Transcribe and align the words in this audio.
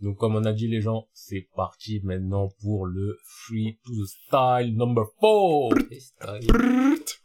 Donc 0.00 0.16
comme 0.16 0.34
on 0.34 0.44
a 0.44 0.52
dit 0.52 0.66
les 0.66 0.80
gens, 0.80 1.08
c'est 1.12 1.46
parti 1.54 2.00
maintenant 2.02 2.48
pour 2.62 2.86
le 2.86 3.18
Free 3.22 3.78
to 3.84 4.06
Style 4.06 4.74
number 4.74 5.04
4. 5.20 5.86
Freestyle. 5.86 6.52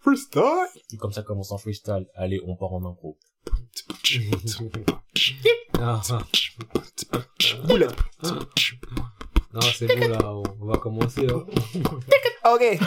Freestyle. 0.01 0.81
Et 0.93 0.97
comme 0.97 1.13
ça 1.13 1.23
commence 1.23 1.53
en 1.53 1.57
freestyle, 1.57 2.07
allez, 2.15 2.41
on 2.45 2.57
part 2.57 2.73
en 2.73 2.85
impro. 2.85 3.17
Ah, 5.79 6.01
ah. 6.09 6.19
Non, 9.53 9.61
c'est 9.61 9.87
bon 9.87 10.09
là, 10.09 10.33
on 10.59 10.65
va 10.65 10.77
commencer. 10.77 11.27
Hein. 11.27 11.45
Ok. 12.45 12.79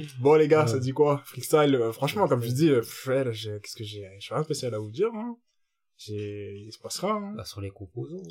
bon 0.20 0.34
les 0.34 0.46
gars, 0.46 0.68
ça 0.68 0.78
dit 0.78 0.92
quoi? 0.92 1.20
Freestyle, 1.24 1.74
euh, 1.74 1.92
franchement, 1.92 2.28
comme 2.28 2.42
je 2.42 2.50
dis, 2.50 2.70
euh, 2.70 2.80
qu'est-ce 2.80 3.76
que 3.76 3.84
j'ai 3.84 4.08
J'ai 4.20 4.34
rien 4.34 4.40
de 4.40 4.44
spécial 4.44 4.72
à 4.74 4.78
vous 4.78 4.92
dire. 4.92 5.10
Hein. 5.14 5.36
Il 6.08 6.70
se 6.72 6.78
passera. 6.78 7.12
Hein. 7.12 7.34
Bah, 7.36 7.44
sur 7.44 7.60
les 7.60 7.70
composants. 7.70 8.22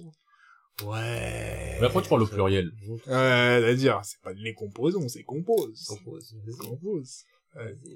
Ouais. 0.84 1.78
Mais 1.80 1.86
après, 1.86 2.02
tu 2.02 2.08
prends 2.08 2.18
le 2.18 2.26
pluriel. 2.26 2.72
Ouais, 2.88 3.00
c'est-à-dire, 3.08 4.02
c'est 4.04 4.20
pas 4.22 4.34
les 4.34 4.54
composons, 4.54 5.08
c'est 5.08 5.24
compose. 5.24 5.84
Compose. 5.88 6.36
Compose. 6.60 7.24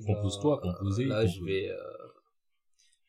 Compose-toi, 0.06 0.62
bah, 0.64 0.76
composez, 0.80 1.06
Là, 1.06 1.26
je 1.28 1.44
vais, 1.44 1.70
euh, 1.70 1.78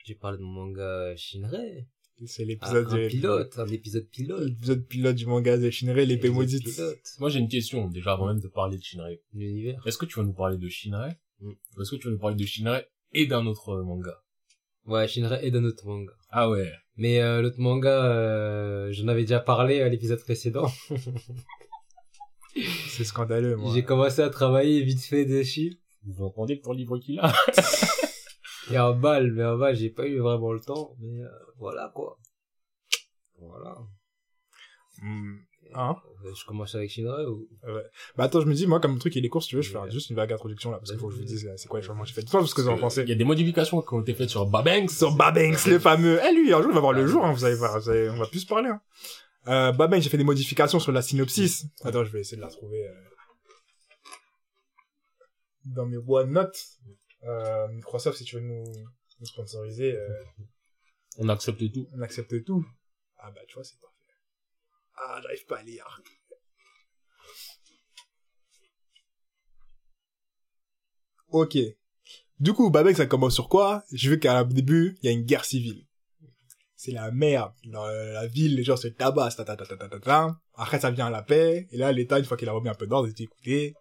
j'ai 0.05 0.17
parlé 0.17 0.39
de 0.39 0.43
mon 0.43 0.67
manga 0.67 1.15
Shinrei. 1.17 1.87
C'est 2.27 2.43
Un, 2.43 2.47
l'épisode 2.47 2.87
un 2.93 2.97
du- 2.99 3.09
pilote, 3.09 3.59
un 3.59 3.67
épisode 3.69 4.07
pilote. 4.09 4.43
l'épisode 4.43 4.87
pilote 4.87 5.17
du 5.17 5.25
manga 5.27 5.57
de 5.57 5.71
Shinrei, 5.71 6.05
l'épée 6.05 6.29
maudite. 6.29 6.65
Pilote. 6.65 6.99
Moi 7.19 7.31
j'ai 7.31 7.39
une 7.39 7.49
question, 7.49 7.89
déjà 7.89 8.13
avant 8.13 8.27
même 8.27 8.41
de 8.41 8.49
parler 8.49 8.77
de 8.77 8.83
Shinrei. 8.83 9.23
L'univers. 9.33 9.81
Est-ce 9.87 9.97
que 9.97 10.05
tu 10.05 10.19
vas 10.19 10.25
nous 10.27 10.35
parler 10.35 10.59
de 10.59 10.69
Shinrei? 10.69 11.13
Mm. 11.41 11.49
Ou 11.77 11.81
est-ce 11.81 11.93
que 11.93 11.97
tu 11.97 12.09
vas 12.09 12.13
nous 12.13 12.19
parler 12.19 12.37
de 12.37 12.45
Shinrei 12.45 12.85
et 13.13 13.27
d'un 13.27 13.47
autre 13.47 13.81
manga? 13.83 14.21
Ouais, 14.87 15.07
Shinrei 15.07 15.47
est 15.47 15.51
d'un 15.51 15.65
autre 15.65 15.87
manga. 15.87 16.13
Ah 16.31 16.51
ouais. 16.51 16.73
Mais 16.97 17.21
euh, 17.21 17.43
l'autre 17.43 17.59
manga, 17.59 18.05
euh, 18.05 18.93
j'en 18.93 19.09
avais 19.09 19.23
déjà 19.23 19.41
parlé 19.41 19.81
à 19.81 19.89
l'épisode 19.89 20.21
précédent. 20.21 20.71
C'est 22.89 23.05
scandaleux, 23.05 23.57
moi. 23.57 23.73
J'ai 23.75 23.85
commencé 23.85 24.23
à 24.23 24.31
travailler 24.31 24.83
vite 24.83 25.03
fait 25.03 25.25
dessus. 25.25 25.79
Vous 26.05 26.25
entendez 26.25 26.55
le 26.55 26.61
ton 26.61 26.73
livre 26.73 26.99
qu'il 26.99 27.19
a 27.21 27.33
Et 28.71 28.79
en 28.79 28.95
balle, 28.95 29.33
mais 29.33 29.45
en 29.45 29.57
balle, 29.57 29.77
j'ai 29.77 29.91
pas 29.91 30.07
eu 30.07 30.19
vraiment 30.19 30.53
le 30.53 30.61
temps. 30.61 30.97
Mais 30.99 31.23
euh, 31.23 31.29
voilà 31.59 31.91
quoi. 31.95 32.19
Voilà. 33.39 33.77
Hmm. 35.03 35.39
Hein 35.75 35.97
Euh, 36.25 36.35
Je 36.35 36.45
commence 36.45 36.75
avec 36.75 36.91
Shinrei 36.91 37.25
ou... 37.27 37.49
Bah 38.17 38.25
attends, 38.25 38.41
je 38.41 38.47
me 38.47 38.55
dis, 38.55 38.67
moi, 38.67 38.81
comme 38.81 38.99
truc, 38.99 39.17
il 39.17 39.25
est 39.25 39.29
court, 39.29 39.43
si 39.43 39.49
tu 39.51 39.57
veux, 39.57 39.63
je 39.63 39.69
vais 39.73 39.79
faire 39.81 39.91
juste 39.91 40.11
une 40.11 40.17
vague 40.17 40.33
introduction, 40.33 40.71
là, 40.71 40.79
parce 40.79 40.91
qu'il 40.91 40.99
faut 41.01 41.09
que 41.09 41.15
je 41.15 41.19
vous 41.19 41.25
dise, 41.25 41.51
c'est 41.57 41.69
quoi 41.69 41.81
les 41.81 41.87
changements 41.87 42.03
que 42.03 42.09
j'ai 42.09 42.15
fait. 42.15 42.23
Dites-moi 42.23 42.47
ce 42.47 42.55
que 42.55 42.61
vous 42.63 42.69
en 42.69 42.79
pensez. 42.79 43.03
Il 43.03 43.09
y 43.09 43.13
a 43.13 43.17
des 43.17 43.25
modifications 43.25 43.81
qui 43.83 43.95
ont 43.95 44.01
été 44.03 44.15
faites 44.15 44.29
sur 44.31 44.47
Babanks. 44.47 44.91
Sur 44.91 45.15
Babanks, 45.15 45.65
le 45.67 45.79
fameux. 45.79 46.19
Eh, 46.29 46.35
lui, 46.35 46.53
un 46.53 46.61
jour, 46.63 46.71
il 46.71 46.75
va 46.75 46.81
voir 46.81 46.93
le 46.93 47.07
jour, 47.07 47.25
hein, 47.25 47.33
vous 47.33 47.45
allez 47.45 47.55
voir, 47.57 47.79
vous 47.81 47.89
allez- 47.91 48.11
on 48.11 48.17
va 48.19 48.27
plus 48.27 48.41
se 48.41 48.47
parler, 48.47 48.69
hein. 48.71 48.81
Euh, 49.49 49.73
Babanks, 49.73 50.03
j'ai 50.03 50.11
fait 50.11 50.19
des 50.19 50.25
modifications 50.25 50.79
sur 50.81 50.93
la 50.93 51.01
synopsis. 51.03 51.65
Attends, 51.83 52.05
je 52.05 52.11
vais 52.13 52.21
essayer 52.21 52.37
de 52.37 52.43
la 52.43 52.49
trouver, 52.51 52.87
euh, 52.87 52.93
dans 55.65 55.87
mes 55.87 55.97
OneNote. 55.99 56.57
Euh, 57.25 57.69
Microsoft, 57.69 58.19
si 58.19 58.25
tu 58.25 58.37
veux 58.37 58.43
nous, 58.43 58.65
nous 59.21 59.27
sponsoriser, 59.27 59.93
euh, 59.97 60.09
On 61.19 61.29
accepte 61.29 61.73
tout. 61.73 61.87
on 61.95 62.01
accepte 62.03 62.45
tout. 62.45 62.65
Ah 63.19 63.31
bah, 63.31 63.41
tu 63.47 63.55
vois, 63.55 63.65
c'est 63.65 63.79
parfait. 63.81 63.97
Ah, 64.97 65.21
j'arrive 65.23 65.47
pas 65.47 65.59
à 65.59 65.63
lire. 65.63 66.03
Ok. 71.29 71.57
Du 72.39 72.53
coup, 72.55 72.71
Babek, 72.71 72.97
ça 72.97 73.07
commence 73.07 73.35
sur 73.35 73.49
quoi? 73.49 73.85
Je 73.93 74.11
veux 74.11 74.17
qu'à 74.17 74.45
début, 74.45 74.97
il 75.03 75.07
y 75.07 75.09
a 75.09 75.13
une 75.13 75.25
guerre 75.25 75.45
civile. 75.45 75.87
C'est 76.75 76.93
la 76.93 77.11
merde. 77.11 77.53
Dans 77.67 77.87
la 77.87 78.27
ville, 78.27 78.57
les 78.57 78.65
gens 78.65 78.77
se 78.77 78.89
tabassent, 78.89 79.37
ta, 79.37 79.45
ta, 79.45 79.57
ta, 79.57 79.67
ta, 79.67 80.01
ta. 80.01 80.41
Après, 80.55 80.81
ça 80.81 80.91
vient 80.91 81.07
à 81.07 81.11
la 81.11 81.23
paix. 81.23 81.69
Et 81.71 81.77
là, 81.77 81.93
l'État, 81.93 82.19
une 82.19 82.25
fois 82.25 82.37
qu'il 82.39 82.49
a 82.49 82.53
remis 82.53 82.71
un 82.71 82.75
peu 82.75 82.87
d'ordre, 82.87 83.09
il 83.09 83.15
dit, 83.15 83.25
écoutez, 83.25 83.75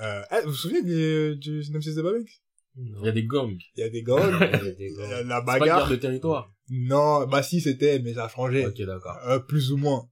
euh, 0.00 0.22
eh, 0.32 0.40
vous 0.44 0.50
vous 0.50 0.56
souvenez 0.56 0.82
du, 0.82 1.36
du 1.36 1.62
synopsis 1.62 1.94
de 1.94 2.02
Babek? 2.02 2.42
Il 2.76 3.04
y 3.04 3.08
a 3.08 3.12
des 3.12 3.24
gangs. 3.24 3.58
Il 3.76 3.80
y 3.80 3.82
a 3.84 3.88
des 3.88 4.02
gangs, 4.02 4.30
la 4.40 4.58
C'est 4.60 5.26
pas 5.26 5.40
bagarre. 5.40 5.88
de 5.88 5.96
territoire. 5.96 6.52
Non, 6.70 7.26
bah 7.26 7.42
si, 7.42 7.60
c'était, 7.60 8.00
mais 8.00 8.14
ça 8.14 8.24
a 8.24 8.28
changé. 8.28 8.66
Ok, 8.66 8.80
d'accord. 8.82 9.18
Euh, 9.26 9.38
plus 9.38 9.70
ou 9.72 9.76
moins. 9.76 10.08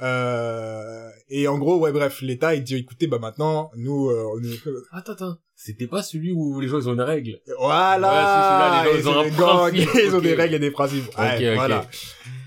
Euh, 0.00 1.08
et 1.28 1.48
en 1.48 1.58
gros, 1.58 1.78
ouais, 1.78 1.92
bref, 1.92 2.20
l'État, 2.22 2.54
il 2.54 2.62
dit, 2.62 2.76
écoutez, 2.76 3.06
bah 3.06 3.18
maintenant, 3.18 3.70
nous, 3.76 4.10
euh, 4.10 4.24
on 4.34 4.42
est... 4.42 4.58
Attends, 4.92 5.12
attends. 5.12 5.36
C'était 5.54 5.86
pas 5.86 6.02
celui 6.02 6.32
où 6.32 6.58
les 6.60 6.66
gens 6.68 6.78
ils 6.80 6.88
ont 6.88 6.94
une 6.94 7.00
règle. 7.02 7.40
Voilà! 7.58 8.08
Ouais, 8.08 8.92
si, 8.92 8.92
c'est 8.92 8.92
là, 8.92 8.96
les 8.96 9.02
gens, 9.02 9.22
ils 9.22 9.42
ont 9.42 9.64
un 9.64 9.70
ils 10.08 10.14
ont 10.16 10.20
des 10.20 10.34
règles 10.34 10.54
et 10.54 10.58
des 10.58 10.70
principes. 10.72 11.06
Ouais, 11.16 11.36
Ok, 11.36 11.42
ok. 11.50 11.54
voilà. 11.54 11.86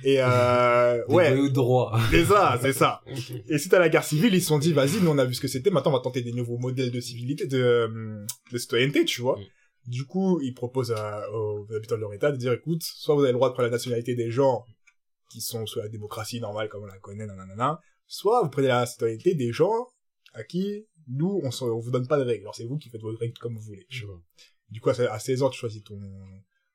Et 0.04 0.18
euh, 0.20 1.04
Des 1.08 1.14
ouais, 1.16 1.48
c'est 2.12 2.26
ça, 2.26 2.60
c'est 2.62 2.74
ça. 2.74 3.02
Et 3.50 3.58
suite 3.58 3.74
à 3.74 3.80
la 3.80 3.90
guerre 3.90 4.04
civile, 4.04 4.36
ils 4.36 4.42
se 4.42 4.48
sont 4.48 4.60
dit, 4.60 4.74
vas-y, 4.74 5.02
nous 5.02 5.10
on 5.12 5.18
a 5.18 5.26
vu 5.26 5.34
ce 5.34 5.42
que 5.42 5.48
c'était, 5.48 5.72
maintenant 5.72 5.92
on 5.92 5.96
va 5.96 6.02
tenter 6.02 6.22
des 6.22 6.34
nouveaux 6.34 6.58
modèles 6.58 6.92
de 6.92 7.00
civilité, 7.00 7.48
de, 7.48 7.58
euh, 7.62 8.26
de 8.52 8.58
citoyenneté, 8.58 9.06
tu 9.06 9.22
vois. 9.22 9.38
Mm. 9.38 9.44
Du 9.88 10.06
coup, 10.06 10.40
ils 10.42 10.54
proposent 10.54 10.92
à- 10.92 11.24
aux 11.32 11.68
habitants 11.76 11.96
de 11.96 12.02
leur 12.02 12.14
état 12.14 12.32
de 12.32 12.38
dire, 12.38 12.54
écoute, 12.54 12.82
soit 12.84 13.16
vous 13.16 13.22
avez 13.22 13.32
le 13.32 13.38
droit 13.38 13.50
de 13.50 13.54
prendre 13.54 13.68
la 13.68 13.72
nationalité 13.72 14.14
des 14.16 14.30
gens 14.30 14.64
qui 15.30 15.42
sont 15.42 15.66
sous 15.66 15.80
la 15.80 15.90
démocratie 15.90 16.40
normale 16.40 16.70
comme 16.70 16.84
on 16.84 16.88
la 16.88 17.00
connaît, 17.00 17.26
nanana, 17.26 17.80
soit 18.08 18.44
vous 18.44 18.50
prenez 18.50 18.68
la 18.68 18.86
citoyenneté 18.86 19.36
des 19.36 19.52
gens 19.52 19.92
à 20.34 20.44
qui, 20.44 20.86
nous, 21.08 21.42
on, 21.44 21.66
on 21.66 21.80
vous 21.80 21.92
donne 21.92 22.08
pas 22.08 22.18
de 22.18 22.24
règles. 22.24 22.44
Alors 22.44 22.56
c'est 22.56 22.66
vous 22.66 22.78
qui 22.78 22.90
faites 22.90 23.02
vos 23.02 23.16
règles 23.16 23.38
comme 23.38 23.56
vous 23.56 23.62
voulez, 23.64 23.88
vois. 24.06 24.22
Du 24.70 24.82
coup, 24.82 24.90
à 24.90 24.94
à 24.94 25.20
16 25.20 25.44
ans, 25.44 25.50
tu 25.50 25.60
choisis 25.60 25.84
ton, 25.84 26.00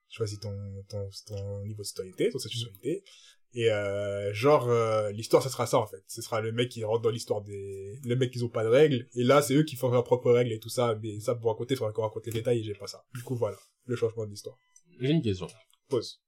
tu 0.09 0.17
choisis 0.17 0.39
ton, 0.39 0.55
ton, 0.89 1.09
ton 1.27 1.65
niveau 1.65 1.83
de 1.83 1.87
citoyenneté, 1.87 2.31
ton 2.31 2.39
statut 2.39 2.57
de 2.57 2.61
citoyenneté. 2.61 3.05
Et 3.53 3.71
euh, 3.71 4.33
genre, 4.33 4.69
euh, 4.69 5.11
l'histoire, 5.11 5.43
ça 5.43 5.49
sera 5.49 5.67
ça, 5.67 5.79
en 5.79 5.87
fait. 5.87 6.05
Ce 6.07 6.23
sera 6.23 6.41
le 6.41 6.53
mec 6.53 6.69
qui 6.69 6.85
rentre 6.85 7.03
dans 7.03 7.11
l'histoire 7.11 7.43
des... 7.43 7.99
Le 8.05 8.15
mec 8.15 8.31
qui 8.31 8.43
ont 8.45 8.49
pas 8.49 8.63
de 8.63 8.69
règles. 8.69 9.09
Et 9.15 9.25
là, 9.25 9.43
c'est 9.43 9.55
eux 9.55 9.65
qui 9.65 9.75
font 9.75 9.91
leurs 9.91 10.05
propres 10.05 10.31
règles 10.31 10.53
et 10.53 10.61
tout 10.61 10.69
ça. 10.69 10.97
Mais 11.03 11.19
ça, 11.19 11.35
pour 11.35 11.51
raconter, 11.51 11.75
il 11.75 11.77
faudra 11.77 11.93
qu'on 11.93 12.03
raconte 12.03 12.27
les 12.27 12.33
détails 12.33 12.61
et 12.61 12.63
j'ai 12.63 12.75
pas 12.75 12.87
ça. 12.87 13.05
Du 13.13 13.23
coup, 13.23 13.35
voilà. 13.35 13.59
Le 13.87 13.97
changement 13.97 14.25
de 14.25 14.31
l'histoire. 14.31 14.57
J'ai 15.01 15.11
une 15.11 15.23
question. 15.23 15.49
Pause. 15.89 16.23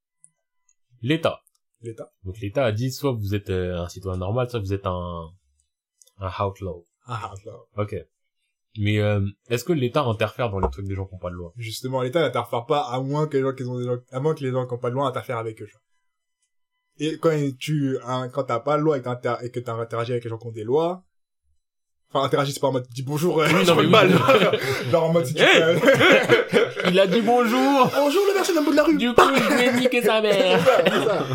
L'État. 1.01 1.43
L'État. 1.83 2.13
Donc 2.25 2.39
l'État 2.41 2.65
a 2.65 2.73
dit 2.73 2.93
soit 2.93 3.13
vous 3.13 3.35
êtes 3.35 3.51
euh, 3.51 3.77
un 3.77 3.89
citoyen 3.89 4.19
normal, 4.19 4.49
soit 4.49 4.61
vous 4.61 4.73
êtes 4.73 4.87
un 4.87 5.31
un 6.19 6.45
outlaw. 6.45 6.87
Ah, 7.07 7.33
là. 7.45 7.53
Ok. 7.77 7.97
Mais 8.79 8.99
euh, 9.01 9.27
est-ce 9.49 9.65
que 9.65 9.73
l'État 9.73 10.03
interfère 10.03 10.51
dans 10.51 10.61
les 10.61 10.71
trucs 10.71 10.87
des 10.87 10.95
gens 10.95 11.07
qui 11.07 11.15
n'ont 11.15 11.21
pas 11.21 11.31
de 11.31 11.35
loi? 11.35 11.53
Justement, 11.57 12.03
l'État 12.03 12.21
n'interfère 12.21 12.65
pas 12.65 12.83
à 12.89 13.01
moins 13.01 13.27
que 13.27 13.37
les 13.37 13.43
gens 13.43 13.53
qui 13.53 13.65
ont 13.65 13.79
des 13.79 13.85
gens... 13.85 13.99
à 14.11 14.21
moins 14.21 14.35
que 14.35 14.45
les 14.45 14.51
gens 14.51 14.67
qui 14.67 14.73
ont 14.73 14.79
pas 14.79 14.91
de 14.91 14.95
loi 14.95 15.07
interfèrent 15.07 15.39
avec 15.39 15.61
eux. 15.61 15.67
genre. 15.67 15.83
Et 16.99 17.19
quand 17.19 17.37
tu, 17.59 17.99
hein, 18.05 18.29
quand 18.29 18.45
t'as 18.45 18.61
pas 18.61 18.79
de 18.79 18.83
loi 18.83 18.97
et 18.97 19.01
et 19.01 19.51
que 19.51 19.61
t'as 19.61 19.75
interagi 19.75 20.13
avec 20.13 20.25
les 20.25 20.31
gens 20.31 20.39
qui 20.39 20.47
ont 20.47 20.53
des 20.53 20.65
lois, 20.65 21.05
enfin, 22.13 22.25
interagis, 22.25 22.53
c'est 22.53 22.61
pas 22.61 22.69
en 22.69 22.73
mode, 22.73 22.87
dis 22.91 23.03
bonjour, 23.03 23.41
euh, 23.43 23.47
Oui, 23.49 23.65
non, 23.67 23.75
mais 23.77 23.83
le 23.83 23.89
oui. 23.89 23.93
mal. 23.93 24.11
genre 24.91 25.05
en 25.05 25.13
mode, 25.13 25.27
si 25.27 25.35
tu 25.35 25.43
Hey 25.43 25.79
Il 26.89 26.99
a 26.99 27.07
dit 27.07 27.21
bonjour 27.21 27.91
bonjour 27.95 28.23
le 28.29 28.35
merci 28.35 28.53
d'un 28.55 28.63
bout 28.63 28.73
de 28.73 28.77
la 28.77 28.85
rue. 28.85 28.97
Du 28.97 29.13
coup, 29.15 29.23
je 29.35 29.57
vais 29.57 29.73
niquer 29.81 30.03
sa 30.03 30.21
C'est 30.21 30.23
mère 30.23 30.61
c'est 30.85 31.05
ça. 31.05 31.27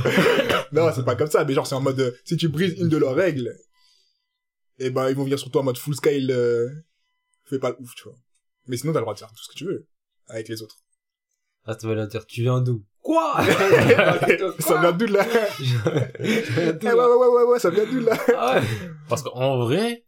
non, 0.71 0.89
c'est 0.93 1.05
pas 1.05 1.15
comme 1.15 1.29
ça, 1.29 1.43
mais 1.45 1.53
genre, 1.53 1.65
c'est 1.67 1.75
en 1.75 1.81
mode, 1.81 1.99
euh, 1.99 2.11
si 2.25 2.35
tu 2.37 2.47
brises 2.49 2.75
une 2.79 2.89
de 2.89 2.97
leurs 2.97 3.15
règles, 3.15 3.55
eh 4.79 4.89
ben, 4.89 5.09
ils 5.09 5.15
vont 5.15 5.23
venir 5.23 5.39
sur 5.39 5.49
toi 5.49 5.61
en 5.61 5.65
mode 5.65 5.77
full 5.77 5.95
scale, 5.95 6.29
euh, 6.31 6.67
fais 7.45 7.59
pas 7.59 7.69
le 7.69 7.77
ouf, 7.79 7.95
tu 7.95 8.03
vois. 8.03 8.17
Mais 8.67 8.77
sinon, 8.77 8.93
t'as 8.93 8.99
le 8.99 9.03
droit 9.03 9.13
de 9.13 9.19
faire 9.19 9.29
tout 9.29 9.43
ce 9.43 9.49
que 9.49 9.55
tu 9.57 9.65
veux, 9.65 9.87
avec 10.27 10.49
les 10.49 10.61
autres. 10.61 10.75
Ah, 11.65 11.75
tu 11.75 11.87
vas 11.87 11.95
leur 11.95 12.07
dire, 12.07 12.25
tu 12.25 12.41
viens 12.41 12.61
d'où? 12.61 12.83
Quoi? 13.01 13.35
ça 14.59 14.79
vient 14.81 14.91
d'où, 14.91 15.05
là? 15.07 15.25
Eh, 16.19 16.23
ouais, 16.23 16.93
ouais, 16.93 16.93
ouais, 16.93 17.27
ouais, 17.27 17.43
ouais, 17.43 17.59
ça 17.59 17.69
vient 17.69 17.85
d'où, 17.85 18.01
là? 18.01 18.17
Ah 18.37 18.55
ouais. 18.55 18.61
Parce 19.09 19.21
qu'en 19.23 19.57
vrai, 19.59 20.05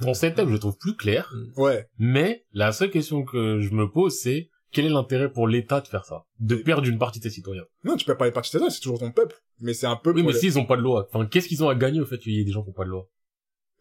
ton 0.00 0.14
setup, 0.14 0.48
je 0.48 0.56
trouve 0.56 0.76
plus 0.78 0.96
clair. 0.96 1.32
Ouais. 1.56 1.86
Mais 1.98 2.44
la 2.52 2.72
seule 2.72 2.90
question 2.90 3.24
que 3.24 3.60
je 3.60 3.70
me 3.74 3.90
pose, 3.90 4.18
c'est 4.18 4.50
quel 4.72 4.86
est 4.86 4.90
l'intérêt 4.90 5.30
pour 5.30 5.46
l'État 5.46 5.80
de 5.80 5.86
faire 5.86 6.04
ça? 6.04 6.24
De 6.40 6.56
perdre 6.56 6.88
une 6.88 6.98
partie 6.98 7.18
de 7.20 7.24
ses 7.24 7.30
citoyens 7.30 7.64
Non, 7.84 7.96
tu 7.96 8.04
peux 8.04 8.16
pas 8.16 8.24
les 8.26 8.32
parties 8.32 8.56
de 8.56 8.60
ça, 8.62 8.70
c'est 8.70 8.80
toujours 8.80 8.98
ton 8.98 9.12
peuple. 9.12 9.36
Mais 9.60 9.72
c'est 9.74 9.86
un 9.86 9.96
peu 9.96 10.12
Oui, 10.12 10.22
mais 10.24 10.32
les- 10.32 10.38
s'ils 10.38 10.58
ont 10.58 10.66
pas 10.66 10.76
de 10.76 10.82
loi, 10.82 11.08
enfin, 11.12 11.26
qu'est-ce 11.26 11.46
qu'ils 11.48 11.62
ont 11.62 11.68
à 11.68 11.74
gagner 11.76 12.00
au 12.00 12.06
fait 12.06 12.18
qu'il 12.18 12.32
y 12.32 12.40
ait 12.40 12.44
des 12.44 12.50
gens 12.52 12.62
qui 12.64 12.70
ont 12.70 12.74
pas 12.74 12.84
de 12.84 12.90
loi? 12.90 13.08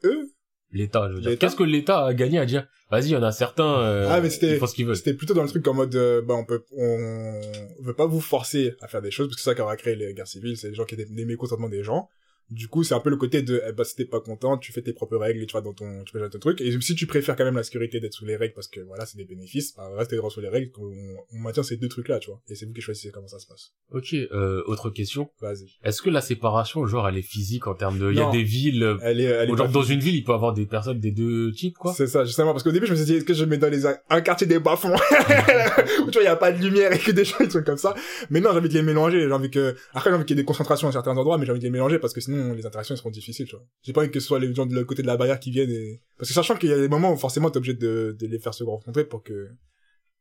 Eux? 0.04 0.30
L'État, 0.72 1.08
je 1.10 1.16
veux 1.16 1.22
dire. 1.22 1.38
Qu'est-ce 1.38 1.56
que 1.56 1.64
l'État 1.64 2.06
a 2.06 2.14
gagné 2.16 2.40
à 2.40 2.46
dire 2.46 2.68
Vas-y, 2.92 3.06
il 3.06 3.12
y 3.12 3.16
en 3.16 3.24
a 3.24 3.32
certains, 3.32 3.80
euh, 3.80 4.08
Ah, 4.10 4.22
mais 4.22 4.30
c'était- 4.30 4.58
font 4.58 4.68
ce 4.68 4.76
qu'ils 4.76 4.86
veulent. 4.86 4.96
C'était 4.96 5.14
plutôt 5.16 5.34
dans 5.34 5.44
le 5.44 5.50
truc 5.50 5.68
en 5.68 5.74
mode, 5.74 5.96
euh, 5.96 6.22
bah, 6.22 6.34
on 6.36 6.46
peut, 6.46 6.64
on 6.78 7.42
veut 7.82 7.94
pas 7.96 8.06
vous 8.06 8.22
forcer 8.22 8.76
à 8.82 8.88
faire 8.88 9.02
des 9.02 9.10
choses, 9.12 9.28
parce 9.28 9.36
que 9.38 9.42
c'est 9.42 9.50
ça 9.52 9.56
qui 9.56 9.62
aura 9.62 9.76
créé 9.78 9.96
les 9.96 10.14
guerres 10.14 10.28
civiles, 10.28 10.58
c'est 10.58 10.70
des 10.70 10.76
gens 10.76 10.86
qui 10.86 10.94
étaient 10.96 11.06
des 11.06 11.26
mécontentements 11.26 11.70
des 11.70 11.84
gens. 11.84 12.08
Du 12.50 12.68
coup, 12.68 12.84
c'est 12.84 12.94
un 12.94 13.00
peu 13.00 13.10
le 13.10 13.18
côté 13.18 13.42
de, 13.42 13.62
eh 13.68 13.72
ben, 13.72 13.84
si 13.84 13.96
t'es 13.96 14.06
pas 14.06 14.20
content, 14.20 14.58
tu 14.58 14.72
fais 14.72 14.82
tes 14.82 14.94
propres 14.94 15.18
règles 15.18 15.42
et 15.42 15.46
tu 15.46 15.54
vas 15.54 15.62
dans 15.62 15.74
ton, 15.74 16.04
tu 16.04 16.18
fais 16.18 16.30
ton 16.30 16.40
truc. 16.40 16.62
Et 16.62 16.80
si 16.82 16.96
tu 16.96 17.08
préfères 17.08 17.36
quand 17.36 17.46
même 17.46 17.56
la 17.56 17.64
sécurité 17.64 18.00
d'être 18.00 18.14
sous 18.14 18.26
les 18.26 18.36
règles 18.36 18.54
parce 18.54 18.68
que 18.68 18.80
voilà, 18.82 19.06
c'est 19.06 19.18
des 19.18 19.26
bénéfices, 19.26 19.76
bah, 19.76 19.90
restez 19.98 20.18
droit 20.18 20.30
sous 20.30 20.42
les 20.42 20.50
règles, 20.50 20.72
on, 20.78 20.92
on 21.32 21.40
maintient 21.40 21.64
ces 21.64 21.78
deux 21.78 21.90
trucs-là, 21.90 22.20
tu 22.20 22.30
vois. 22.30 22.42
Et 22.50 22.56
c'est 22.56 22.66
vous 22.66 22.74
qui 22.74 22.82
choisissez 22.82 23.12
comment 23.12 23.28
ça 23.28 23.40
se 23.40 23.48
passe. 23.48 23.72
Ok, 23.92 24.14
euh, 24.14 24.64
autre 24.68 24.90
question. 24.90 25.30
Vas-y. 25.42 25.68
Est-ce 25.84 26.02
que 26.02 26.10
la 26.10 26.22
séparation, 26.22 26.86
genre, 26.86 27.08
elle 27.08 27.18
est 27.18 27.22
physique 27.22 27.68
en 27.68 27.76
termes 27.76 28.00
de, 28.00 28.12
il 28.12 28.18
y 28.18 28.22
a 28.22 28.32
des 28.32 28.44
villes, 28.44 28.98
Elle 29.02 29.22
est, 29.22 29.24
elle 29.24 29.50
est 29.50 29.58
genre 29.58 29.70
dans 29.70 29.84
une 29.84 30.00
ville, 30.00 30.16
il 30.16 30.24
peut 30.24 30.32
y 30.32 30.36
avoir 30.36 30.54
des 30.54 30.66
personnes 30.66 31.00
des 31.00 31.12
deux 31.12 31.52
types, 31.52 31.78
quoi? 31.78 31.94
C'est 31.94 32.08
ça, 32.08 32.26
justement, 32.26 32.52
parce 32.52 32.64
qu'au 32.64 32.72
début, 32.72 32.86
je 32.86 32.92
me 32.92 32.98
suis 32.98 33.06
dit, 33.06 33.16
est-ce 33.16 33.26
que 33.26 33.34
je 33.34 33.46
mets 33.46 33.58
dans 33.58 33.70
les, 33.70 33.86
un 33.86 34.22
quartier 34.22 34.48
des 34.48 34.60
bas-fonds, 34.60 34.94
où 36.06 36.12
tu 36.12 36.14
vois, 36.14 36.22
il 36.22 36.26
y 36.26 36.28
a 36.28 36.36
pas 36.36 36.52
de 36.52 36.64
lumière 36.64 36.92
et 36.94 37.00
que 37.00 37.12
des 37.12 37.26
gens, 37.26 37.38
ils 37.40 37.52
sont 37.52 37.64
comme 37.64 37.78
ça. 37.78 37.96
Mais 38.30 38.42
non, 38.42 38.52
j'ai 38.52 38.60
envie 38.60 38.70
de 38.70 38.74
les 38.74 38.82
mélanger, 38.82 39.22
j'ai 39.22 39.32
envie 39.32 39.52
que, 39.52 39.76
après, 39.94 40.10
j'ai 40.10 40.16
envie 40.16 40.26
qu'il 40.26 40.36
y 40.36 40.40
ait 40.40 40.44
des 40.44 40.46
concentrations 40.46 40.88
à 40.88 40.92
certains 40.92 41.16
endroits, 41.18 41.38
mais 41.38 41.46
j'ai 41.46 41.52
envie 41.52 41.60
de 41.62 41.66
les 41.66 41.72
mélanger 41.72 42.00
parce 42.00 42.14
que 42.14 42.22
sinon, 42.22 42.33
les 42.34 42.66
interactions, 42.66 42.96
seront 42.96 43.10
difficiles, 43.10 43.46
tu 43.46 43.56
vois. 43.56 43.66
J'ai 43.82 43.94
pas 43.94 44.02
envie 44.02 44.12
que 44.12 44.20
ce 44.20 44.28
soit 44.28 44.40
les 44.40 44.54
gens 44.54 44.66
de 44.66 44.74
l'autre 44.74 44.88
côté 44.88 45.02
de 45.02 45.08
la 45.08 45.18
barrière 45.18 45.40
qui 45.40 45.52
viennent 45.52 45.70
et, 45.70 46.02
parce 46.18 46.30
que 46.30 46.34
sachant 46.34 46.56
qu'il 46.56 46.70
y 46.70 46.74
a 46.74 46.78
des 46.78 46.88
moments 46.88 47.12
où 47.14 47.18
forcément 47.18 47.50
t'es 47.50 47.58
obligé 47.58 47.74
de, 47.74 48.16
de 48.20 48.28
les 48.28 48.40
faire 48.40 48.54
se 48.54 48.64
rencontrer 48.64 49.06
pour 49.06 49.24
que, 49.24 49.48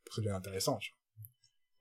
pour 0.05 0.11
que 0.11 0.15
ça 0.15 0.21
devienne 0.21 0.37
intéressant, 0.37 0.79
tu 0.79 0.93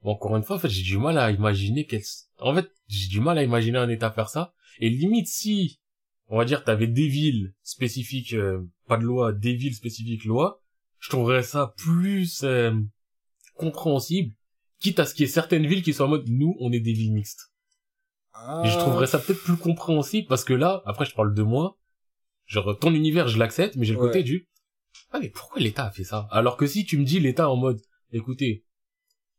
Bon, 0.01 0.12
encore 0.12 0.36
une 0.36 0.44
fois, 0.44 0.56
en 0.56 0.60
fait, 0.60 0.69
j'ai 0.69 0.83
du 0.83 0.98
mal 0.98 1.18
à 1.18 1.31
imaginer 1.31 1.86
quel, 1.86 2.01
en 2.39 2.56
fait, 2.56 2.72
j'ai 2.88 3.07
du 3.07 3.19
mal 3.19 3.38
à 3.38 3.44
imaginer 3.44 3.78
un 3.78 3.89
état 3.89 4.12
faire 4.12 4.30
ça. 4.30 4.54
Et 4.80 4.89
limite, 4.89 5.28
si, 5.28 5.80
on 6.28 6.38
va 6.38 6.45
dire, 6.45 6.63
t'avais 6.63 6.88
des 6.88 7.07
villes 7.07 7.54
spécifiques, 7.62 8.34
euh, 8.34 8.62
pas 8.88 8.98
de 8.98 9.04
loi, 9.04 9.31
des 9.31 9.54
villes 9.54 9.75
spécifiques 9.75 10.25
loi, 10.25 10.63
je 10.98 11.10
trouverais 11.10 11.44
ça 11.44 11.74
plus, 11.77 12.44
euh, 12.44 12.74
compréhensible, 13.54 14.34
quitte 14.80 15.00
à 15.00 15.06
ce 15.06 15.13
qu'il 15.13 15.27
y 15.27 15.30
ait 15.30 15.31
certaines 15.31 15.68
villes 15.68 15.84
qui 15.84 15.94
soient 15.94 16.07
en 16.07 16.10
mode, 16.10 16.27
nous, 16.27 16.56
on 16.60 16.72
est 16.72 16.80
des 16.80 16.94
villes 16.94 17.13
mixtes. 17.13 17.50
Et 18.63 18.69
je 18.69 18.78
trouverais 18.78 19.07
ça 19.07 19.19
peut-être 19.19 19.44
plus 19.44 19.57
compréhensible 19.57 20.28
parce 20.28 20.44
que 20.44 20.54
là, 20.54 20.81
après, 20.86 21.06
je 21.06 21.13
parle 21.13 21.33
de 21.33 21.44
moi. 21.44 21.78
Genre, 22.45 22.78
ton 22.80 22.94
univers, 22.94 23.28
je 23.28 23.38
l'accepte, 23.38 23.75
mais 23.75 23.86
j'ai 23.86 23.94
le 23.94 24.00
Ouais. 24.00 24.07
côté 24.07 24.24
du, 24.24 24.48
ah, 25.12 25.19
mais 25.19 25.30
pourquoi 25.30 25.62
l'État 25.62 25.86
a 25.86 25.92
fait 25.92 26.04
ça? 26.04 26.28
Alors 26.31 26.57
que 26.57 26.66
si 26.68 26.86
tu 26.86 26.98
me 26.98 27.04
dis 27.04 27.19
l'État 27.19 27.50
en 27.50 27.56
mode, 27.56 27.81
écoutez, 28.12 28.66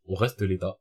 on 0.07 0.15
reste 0.15 0.43
l'État. 0.43 0.79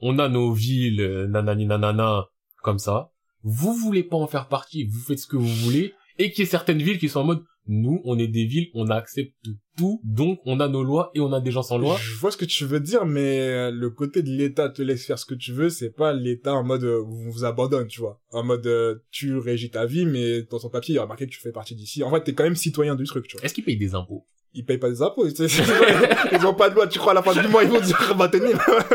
On 0.00 0.18
a 0.18 0.28
nos 0.28 0.52
villes, 0.52 1.00
euh, 1.00 1.26
nanani 1.26 1.66
nanana, 1.66 2.26
comme 2.62 2.78
ça. 2.78 3.10
Vous 3.42 3.74
voulez 3.74 4.02
pas 4.04 4.16
en 4.16 4.26
faire 4.26 4.48
partie, 4.48 4.84
vous 4.84 5.00
faites 5.00 5.18
ce 5.18 5.26
que 5.26 5.36
vous 5.36 5.46
voulez. 5.46 5.94
Et 6.18 6.30
qu'il 6.30 6.44
y 6.44 6.46
ait 6.46 6.50
certaines 6.50 6.82
villes 6.82 6.98
qui 6.98 7.08
sont 7.08 7.20
en 7.20 7.24
mode, 7.24 7.44
nous, 7.68 8.00
on 8.04 8.18
est 8.18 8.28
des 8.28 8.46
villes, 8.46 8.68
on 8.74 8.88
accepte 8.88 9.34
tout, 9.76 10.00
donc 10.02 10.40
on 10.46 10.58
a 10.58 10.68
nos 10.68 10.82
lois 10.82 11.10
et 11.14 11.20
on 11.20 11.32
a 11.32 11.40
des 11.40 11.50
gens 11.50 11.62
sans 11.62 11.78
loi. 11.78 11.96
Je 12.00 12.14
vois 12.14 12.30
ce 12.30 12.36
que 12.36 12.44
tu 12.44 12.64
veux 12.64 12.80
dire, 12.80 13.04
mais 13.04 13.40
euh, 13.40 13.70
le 13.70 13.90
côté 13.90 14.22
de 14.22 14.30
l'État 14.30 14.68
te 14.68 14.82
laisse 14.82 15.04
faire 15.04 15.18
ce 15.18 15.26
que 15.26 15.34
tu 15.34 15.52
veux, 15.52 15.68
c'est 15.68 15.90
pas 15.90 16.12
l'État 16.12 16.54
en 16.54 16.64
mode 16.64 16.84
euh, 16.84 17.04
on 17.04 17.30
vous 17.30 17.44
abandonne, 17.44 17.86
tu 17.86 18.00
vois. 18.00 18.20
En 18.32 18.42
mode 18.42 18.66
euh, 18.66 18.96
tu 19.10 19.36
régis 19.36 19.70
ta 19.70 19.86
vie, 19.86 20.06
mais 20.06 20.42
dans 20.42 20.58
ton 20.58 20.70
papier, 20.70 20.94
il 20.94 20.96
y 20.96 21.00
a 21.00 21.06
marqué 21.06 21.26
que 21.26 21.30
tu 21.30 21.40
fais 21.40 21.52
partie 21.52 21.74
d'ici. 21.74 22.02
En 22.02 22.10
fait, 22.10 22.22
t'es 22.22 22.34
quand 22.34 22.44
même 22.44 22.56
citoyen 22.56 22.94
du 22.94 23.04
truc, 23.04 23.28
tu 23.28 23.36
vois. 23.36 23.44
Est-ce 23.44 23.54
qu'ils 23.54 23.64
payent 23.64 23.76
des 23.76 23.94
impôts? 23.94 24.26
Ils 24.54 24.64
payent 24.64 24.78
pas 24.78 24.88
des 24.88 25.02
impôts. 25.02 25.26
ils 25.28 26.46
ont 26.46 26.54
pas 26.54 26.70
de 26.70 26.74
loi, 26.74 26.86
tu 26.86 26.98
crois, 26.98 27.12
à 27.12 27.14
la 27.14 27.22
fin 27.22 27.40
du 27.40 27.46
mois, 27.48 27.62
ils 27.62 27.70
vont 27.70 27.80
dire, 27.80 28.14
bah 28.18 28.28
tenez, 28.28 28.54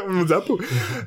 nos 0.09 0.33
impôts. 0.33 0.57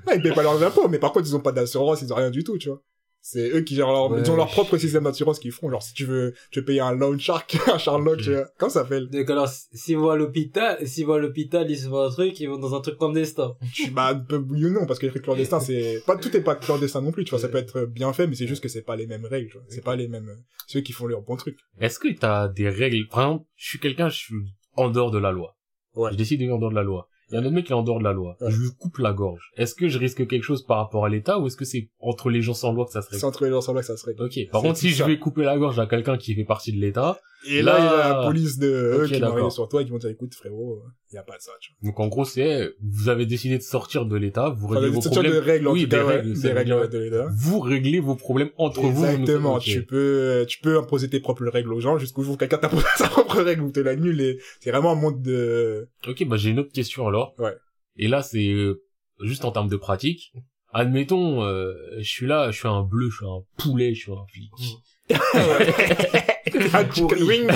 Non, 0.06 0.12
ils 0.14 0.22
payent 0.22 0.34
pas 0.34 0.44
leurs 0.44 0.62
impôts, 0.62 0.88
mais 0.88 0.98
par 0.98 1.12
contre, 1.12 1.26
ils 1.26 1.34
ont 1.34 1.40
pas 1.40 1.52
d'assurance, 1.52 2.00
ils 2.02 2.12
ont 2.12 2.16
rien 2.16 2.30
du 2.30 2.44
tout, 2.44 2.56
tu 2.58 2.68
vois. 2.68 2.80
C'est 3.28 3.50
eux 3.50 3.62
qui 3.62 3.74
gèrent 3.74 3.88
leur, 3.90 4.08
Ouais. 4.12 4.20
ils 4.24 4.30
ont 4.30 4.36
leur 4.36 4.46
propre 4.46 4.78
système 4.78 5.02
d'assurance 5.02 5.40
qu'ils 5.40 5.50
font. 5.50 5.68
Genre, 5.68 5.82
si 5.82 5.94
tu 5.94 6.04
veux, 6.04 6.32
tu 6.52 6.60
veux 6.60 6.64
payer 6.64 6.78
un 6.78 6.92
loan 6.92 7.18
shark, 7.18 7.56
un 7.66 7.76
Sherlock, 7.76 8.14
Ok. 8.18 8.22
tu 8.22 8.32
vois. 8.32 8.44
comment 8.56 8.70
ça 8.70 8.82
s'appelle? 8.82 9.08
Donc 9.08 9.28
alors, 9.28 9.48
s'ils 9.48 9.96
vont 9.96 10.10
à 10.10 10.16
l'hôpital, 10.16 10.86
s'ils 10.86 11.06
vont 11.06 11.14
à 11.14 11.18
l'hôpital, 11.18 11.68
ils 11.68 11.76
se 11.76 11.88
font 11.88 12.02
un 12.04 12.10
truc, 12.10 12.38
ils 12.38 12.48
vont 12.48 12.56
dans 12.58 12.76
un 12.76 12.80
truc 12.80 12.98
clandestin. 12.98 13.56
Tu, 13.74 13.90
bah, 13.90 14.14
peu- 14.14 14.36
oui 14.48 14.66
ou 14.66 14.70
non, 14.70 14.86
parce 14.86 15.00
que 15.00 15.06
les 15.06 15.10
trucs 15.10 15.24
clandestins, 15.24 15.58
c'est, 15.58 16.02
pas, 16.06 16.16
tout 16.16 16.36
est 16.36 16.40
pas 16.40 16.54
clandestin 16.54 17.02
non 17.02 17.10
plus, 17.10 17.24
tu 17.24 17.30
vois, 17.30 17.40
ça 17.40 17.48
peut 17.48 17.58
être 17.58 17.84
bien 17.86 18.12
fait, 18.12 18.28
mais 18.28 18.36
c'est 18.36 18.46
juste 18.46 18.62
que 18.62 18.68
c'est 18.68 18.82
pas 18.82 18.94
les 18.94 19.08
mêmes 19.08 19.26
règles, 19.26 19.48
tu 19.50 19.56
vois. 19.58 19.66
C'est 19.70 19.82
pas 19.84 19.96
les 19.96 20.06
mêmes, 20.06 20.30
ceux 20.68 20.80
qui 20.82 20.92
font 20.92 21.06
leurs 21.08 21.22
bons 21.22 21.34
trucs. 21.36 21.58
Est-ce 21.80 21.98
que 21.98 22.06
t'as 22.16 22.46
des 22.46 22.68
règles? 22.68 23.08
Par 23.08 23.22
exemple, 23.24 23.46
je 23.56 23.68
suis 23.70 23.80
quelqu'un, 23.80 24.08
je 24.08 24.18
suis 24.18 24.34
en 24.76 24.88
dehors 24.88 25.10
de 25.10 25.18
la 25.18 25.32
loi. 25.32 25.56
Ouais. 25.96 26.12
Je 26.12 26.16
décide 26.16 26.38
de 26.38 26.44
vivre 26.44 26.54
en 26.54 26.58
dehors 26.60 26.70
de 26.70 26.76
la 26.76 26.84
loi. 26.84 27.08
Il 27.28 27.34
y 27.34 27.36
a 27.36 27.40
un 27.40 27.44
autre 27.44 27.54
mec 27.54 27.66
qui 27.66 27.72
est 27.72 27.74
en 27.76 27.82
dehors 27.82 27.98
de 27.98 28.04
la 28.04 28.12
loi. 28.12 28.36
Ouais. 28.40 28.50
Je 28.50 28.60
lui 28.60 28.68
coupe 28.78 28.98
la 28.98 29.12
gorge. 29.12 29.50
Est-ce 29.56 29.74
que 29.74 29.88
je 29.88 29.98
risque 29.98 30.26
quelque 30.28 30.44
chose 30.44 30.64
par 30.64 30.78
rapport 30.78 31.04
à 31.04 31.08
l'État 31.08 31.38
ou 31.38 31.46
est-ce 31.46 31.56
que 31.56 31.64
c'est 31.64 31.88
entre 31.98 32.30
les 32.30 32.40
gens 32.40 32.54
sans 32.54 32.72
loi 32.72 32.86
que 32.86 32.92
ça 32.92 33.02
serait 33.02 33.18
C'est 33.18 33.24
entre 33.24 33.44
les 33.44 33.50
gens 33.50 33.58
ensemble 33.58 33.80
que 33.80 33.86
ça 33.86 33.96
se 33.96 34.06
règle. 34.06 34.22
Ok. 34.22 34.38
Par 34.52 34.62
contre, 34.62 34.78
si 34.78 34.90
je 34.90 35.02
vais 35.02 35.18
couper 35.18 35.42
la 35.42 35.58
gorge 35.58 35.78
à 35.78 35.86
quelqu'un 35.86 36.16
qui 36.16 36.34
fait 36.34 36.44
partie 36.44 36.72
de 36.72 36.80
l'État, 36.80 37.18
Et 37.48 37.62
là, 37.62 37.78
il 37.78 37.84
y 37.84 37.88
a 37.88 38.08
la 38.20 38.26
police 38.26 38.58
de 38.58 38.66
eux 38.68 39.06
qui 39.06 39.20
vont 39.20 39.50
sur 39.50 39.68
toi 39.68 39.82
et 39.82 39.84
qui 39.84 39.90
vont 39.90 39.98
dire, 39.98 40.10
écoute, 40.10 40.34
frérot, 40.34 40.82
il 41.12 41.14
y 41.14 41.18
a 41.18 41.22
pas 41.22 41.36
de 41.36 41.42
ça, 41.42 41.52
tu 41.60 41.72
vois. 41.72 41.88
donc 41.90 42.00
en 42.00 42.08
gros, 42.08 42.24
c'est 42.24 42.70
vous 42.82 43.08
avez 43.08 43.26
décidé 43.26 43.56
de 43.58 43.62
sortir 43.62 44.06
de 44.06 44.16
l'État, 44.16 44.48
vous 44.50 44.66
réglez 44.68 44.88
vos 44.88 45.00
structures 45.00 45.22
de 45.22 45.28
problèmes, 45.28 45.48
règles, 45.48 45.68
en 45.68 45.72
Oui, 45.72 45.84
tout 45.84 45.88
cas, 45.90 45.96
des 45.98 46.02
règles, 46.04 46.40
des 46.40 46.52
règles 46.52 46.88
de 46.88 46.98
l'État. 46.98 47.28
vous 47.36 47.60
réglez 47.60 48.00
vos 48.00 48.16
problèmes 48.16 48.50
entre 48.56 48.80
vous. 48.82 49.04
Exactement, 49.04 49.58
tu 49.58 49.84
peux, 49.84 50.44
tu 50.48 50.60
peux 50.60 50.78
imposer 50.78 51.08
tes 51.08 51.20
propres 51.20 51.46
règles 51.46 51.72
aux 51.72 51.80
gens 51.80 51.98
jusqu'au 51.98 52.22
jour 52.22 52.34
où 52.34 52.36
quelqu'un 52.36 52.58
t'impose 52.58 52.84
sa 52.96 53.08
propre 53.08 53.40
règle 53.42 53.62
ou 53.62 53.70
te 53.70 53.80
l'annule 53.80 54.20
et 54.20 54.38
c'est 54.60 54.70
vraiment 54.70 54.92
un 54.92 54.96
monde 54.96 55.22
de, 55.22 55.88
Ok, 56.06 56.24
bah 56.26 56.36
j'ai 56.36 56.50
une 56.50 56.58
autre 56.58 56.72
question 56.72 57.06
alors. 57.06 57.34
Ouais. 57.38 57.54
Et 57.96 58.08
là, 58.08 58.22
c'est 58.22 58.48
euh, 58.48 58.82
juste 59.22 59.44
en 59.44 59.52
termes 59.52 59.68
de 59.68 59.76
pratique. 59.76 60.32
Admettons, 60.72 61.42
euh, 61.44 61.72
je 61.98 62.08
suis 62.08 62.26
là, 62.26 62.50
je 62.50 62.58
suis 62.58 62.68
un 62.68 62.82
bleu, 62.82 63.08
je 63.10 63.16
suis 63.16 63.26
un 63.26 63.40
poulet, 63.56 63.94
je 63.94 64.00
suis 64.02 64.12
un 64.12 64.26
flic. 64.30 64.50
Un 65.10 66.84
chicken 66.92 67.22
wing, 67.22 67.48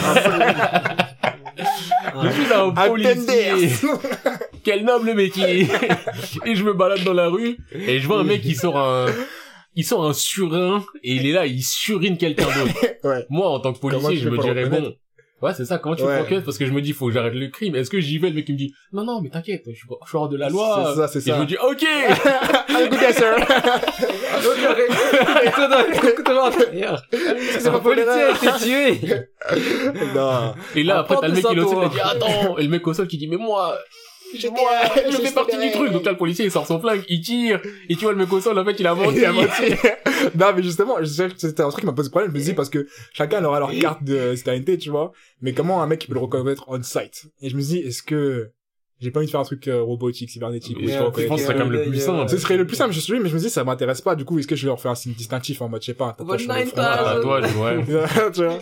Je 2.22 2.30
suis 2.30 2.52
un 2.52 2.70
policier. 2.70 3.68
Quel 4.64 4.84
noble 4.84 5.14
métier. 5.14 5.66
et 6.46 6.54
je 6.54 6.64
me 6.64 6.74
balade 6.74 7.02
dans 7.04 7.14
la 7.14 7.28
rue 7.28 7.56
et 7.72 7.98
je 7.98 8.06
vois 8.06 8.20
un 8.20 8.24
mec 8.24 8.42
qui 8.42 8.54
sort 8.54 8.78
un, 8.78 9.06
il 9.74 9.84
sort 9.84 10.04
un 10.06 10.12
surin 10.12 10.84
et 11.02 11.14
il 11.14 11.26
est 11.26 11.32
là, 11.32 11.46
il 11.46 11.62
surine 11.62 12.18
quelqu'un 12.18 12.44
d'autre. 12.46 12.86
Ouais. 13.04 13.24
Moi, 13.30 13.48
en 13.48 13.60
tant 13.60 13.72
que 13.72 13.78
policier, 13.78 14.16
je 14.18 14.28
me 14.28 14.38
dirais 14.38 14.66
bon. 14.66 14.94
Ouais, 15.42 15.54
c'est 15.54 15.64
ça. 15.64 15.78
Comment 15.78 15.96
tu 15.96 16.02
Ouais. 16.02 16.16
fais 16.16 16.22
enquête 16.22 16.44
Parce 16.44 16.58
que 16.58 16.66
je 16.66 16.72
me 16.72 16.82
dis, 16.82 16.92
faut 16.92 17.06
que 17.06 17.12
j'arrête 17.12 17.32
le 17.34 17.48
crime. 17.48 17.74
Est-ce 17.74 17.88
que 17.90 17.98
j'y 18.00 18.18
vais, 18.18 18.28
le 18.28 18.34
mec 18.34 18.44
qui 18.44 18.52
me 18.52 18.58
dit, 18.58 18.74
non, 18.92 19.04
non, 19.04 19.20
mais 19.22 19.30
t'inquiète, 19.30 19.62
je 19.66 19.72
suis 19.74 19.86
hors 20.14 20.28
de 20.28 20.36
la 20.36 20.48
loi. 20.50 20.92
C'est 20.94 21.00
ça, 21.00 21.08
c'est 21.08 21.18
Et 21.20 21.22
ça. 21.22 21.36
je 21.36 21.40
me 21.40 21.46
dis, 21.46 21.56
ok. 21.56 21.86
Ah, 22.72 22.86
good 22.88 23.00
day, 23.00 23.12
sir. 23.12 23.34
C'est 27.58 27.70
pas 27.70 27.80
policier 27.80 28.10
a 28.10 28.30
été 28.30 28.46
tué. 28.62 29.00
non. 30.14 30.54
Et 30.74 30.82
là, 30.82 30.98
après, 31.00 31.16
t'as 31.20 31.28
le 31.28 31.34
mec 31.34 31.44
qui 31.44 31.54
est 31.54 31.58
au 31.60 31.68
sol, 31.68 31.84
il 31.84 31.90
dit, 31.90 32.00
attends. 32.00 32.58
Et 32.58 32.62
le 32.62 32.68
mec 32.68 32.86
au 32.86 32.94
sol 32.94 33.06
qui 33.08 33.18
dit, 33.18 33.28
mais 33.28 33.36
moi, 33.36 33.76
J'étais- 34.34 35.10
je 35.10 35.16
fais 35.16 35.32
partie 35.32 35.58
du 35.58 35.70
truc. 35.70 35.92
Donc 35.92 36.04
là, 36.04 36.12
le 36.12 36.16
policier, 36.18 36.44
il 36.44 36.50
sort 36.50 36.66
son 36.66 36.80
flingue, 36.80 37.02
il 37.08 37.20
tire. 37.20 37.60
Et 37.88 37.96
tu 37.96 38.04
vois, 38.04 38.12
le 38.12 38.18
mec 38.18 38.32
au 38.32 38.40
sol, 38.40 38.58
en 38.58 38.64
fait, 38.64 38.76
il 38.78 38.86
a 38.86 38.94
menti. 38.94 39.16
Il 39.18 39.24
a 39.24 39.32
menti. 39.32 39.48
non, 40.38 40.46
mais 40.56 40.62
justement, 40.62 40.96
c'était 41.36 41.62
un 41.62 41.68
truc 41.68 41.80
qui 41.80 41.86
m'a 41.86 41.92
posé 41.92 42.10
problème. 42.10 42.30
Je 42.32 42.38
me 42.38 42.42
dis 42.42 42.52
parce 42.54 42.70
que 42.70 42.86
chacun 43.12 43.44
aura 43.44 43.58
leur 43.60 43.72
carte 43.78 44.02
de 44.04 44.34
citoyenneté, 44.36 44.78
tu 44.78 44.90
vois. 44.90 45.12
Mais 45.40 45.52
comment 45.52 45.82
un 45.82 45.86
mec 45.86 46.04
il 46.04 46.08
peut 46.08 46.14
le 46.14 46.20
reconnaître 46.20 46.64
on 46.68 46.82
site? 46.82 47.24
Et 47.40 47.50
je 47.50 47.56
me 47.56 47.62
dis, 47.62 47.78
est-ce 47.78 48.02
que 48.02 48.50
j'ai 49.00 49.10
pas 49.10 49.20
envie 49.20 49.26
de 49.26 49.30
faire 49.30 49.40
un 49.40 49.44
truc 49.44 49.66
euh, 49.68 49.82
robotique, 49.82 50.30
cybernétique 50.30 50.76
Mais 50.80 50.92
je 50.92 50.98
pense 50.98 51.14
que 51.14 51.22
ce 51.22 51.26
serait 51.28 51.36
quelqu'un 51.38 51.52
quand 51.52 51.70
même 51.70 51.72
le 51.72 51.84
plus 51.90 52.00
simple. 52.00 52.28
Ce 52.28 52.38
serait 52.38 52.56
le 52.56 52.66
plus 52.66 52.76
simple, 52.76 52.92
je 52.92 53.00
suis 53.00 53.18
mais 53.18 53.28
je 53.28 53.34
me 53.34 53.40
dis, 53.40 53.50
ça 53.50 53.64
m'intéresse 53.64 54.00
pas. 54.00 54.14
Du 54.14 54.24
coup, 54.24 54.38
est-ce 54.38 54.46
que 54.46 54.56
je 54.56 54.66
leur 54.66 54.80
fais 54.80 54.88
un 54.88 54.94
signe 54.94 55.14
distinctif 55.14 55.62
en 55.62 55.68
mode, 55.68 55.80
je 55.82 55.86
sais 55.86 55.94
pas, 55.94 56.08
un 56.08 56.12
tatouage 56.12 56.42
sur 56.42 56.52
le 56.52 56.64
front, 56.66 56.80
Un 56.80 56.84
Ah, 56.84 57.14
tatouage, 57.14 57.56
ouais. 57.56 57.84
tu 58.32 58.42
vois 58.44 58.58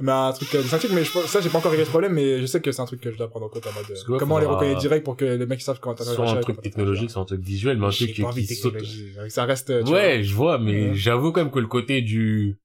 mais 0.00 0.12
un 0.12 0.32
truc 0.32 0.54
euh, 0.54 0.62
distinctif 0.62 0.90
mais 0.94 1.04
je, 1.04 1.10
ça 1.26 1.40
j'ai 1.40 1.48
pas 1.50 1.58
encore 1.58 1.70
réglé 1.70 1.84
ce 1.84 1.90
problème 1.90 2.14
mais 2.14 2.40
je 2.40 2.46
sais 2.46 2.60
que 2.60 2.72
c'est 2.72 2.80
un 2.80 2.86
truc 2.86 3.00
que 3.00 3.10
je 3.12 3.18
dois 3.18 3.28
prendre 3.28 3.46
en 3.46 3.48
compte 3.48 3.66
en 3.66 3.72
mode 3.72 3.84
euh, 3.90 4.18
comment 4.18 4.38
les 4.38 4.46
reconnaître 4.46 4.80
direct 4.80 5.04
pour 5.04 5.16
que 5.16 5.24
les 5.24 5.46
mecs 5.46 5.60
savent 5.60 5.80
quand 5.80 5.94
t'as 5.94 6.04
Soit 6.04 6.30
un 6.30 6.36
truc 6.40 6.60
technologique, 6.60 7.10
soit 7.10 7.22
un 7.22 7.26
truc 7.26 7.40
visuel, 7.42 7.78
mais 7.78 7.86
un 7.86 7.90
truc 7.90 8.12
qui 8.12 8.46
saute. 8.54 8.74
ça 9.28 9.44
reste 9.44 9.70
euh, 9.70 9.82
Ouais, 9.84 10.22
je 10.22 10.34
vois, 10.34 10.58
mais 10.58 10.94
j'avoue 10.94 11.30
quand 11.32 11.42
même 11.42 11.50
que 11.52 11.58
le 11.58 11.66
côté 11.66 12.02
du 12.02 12.58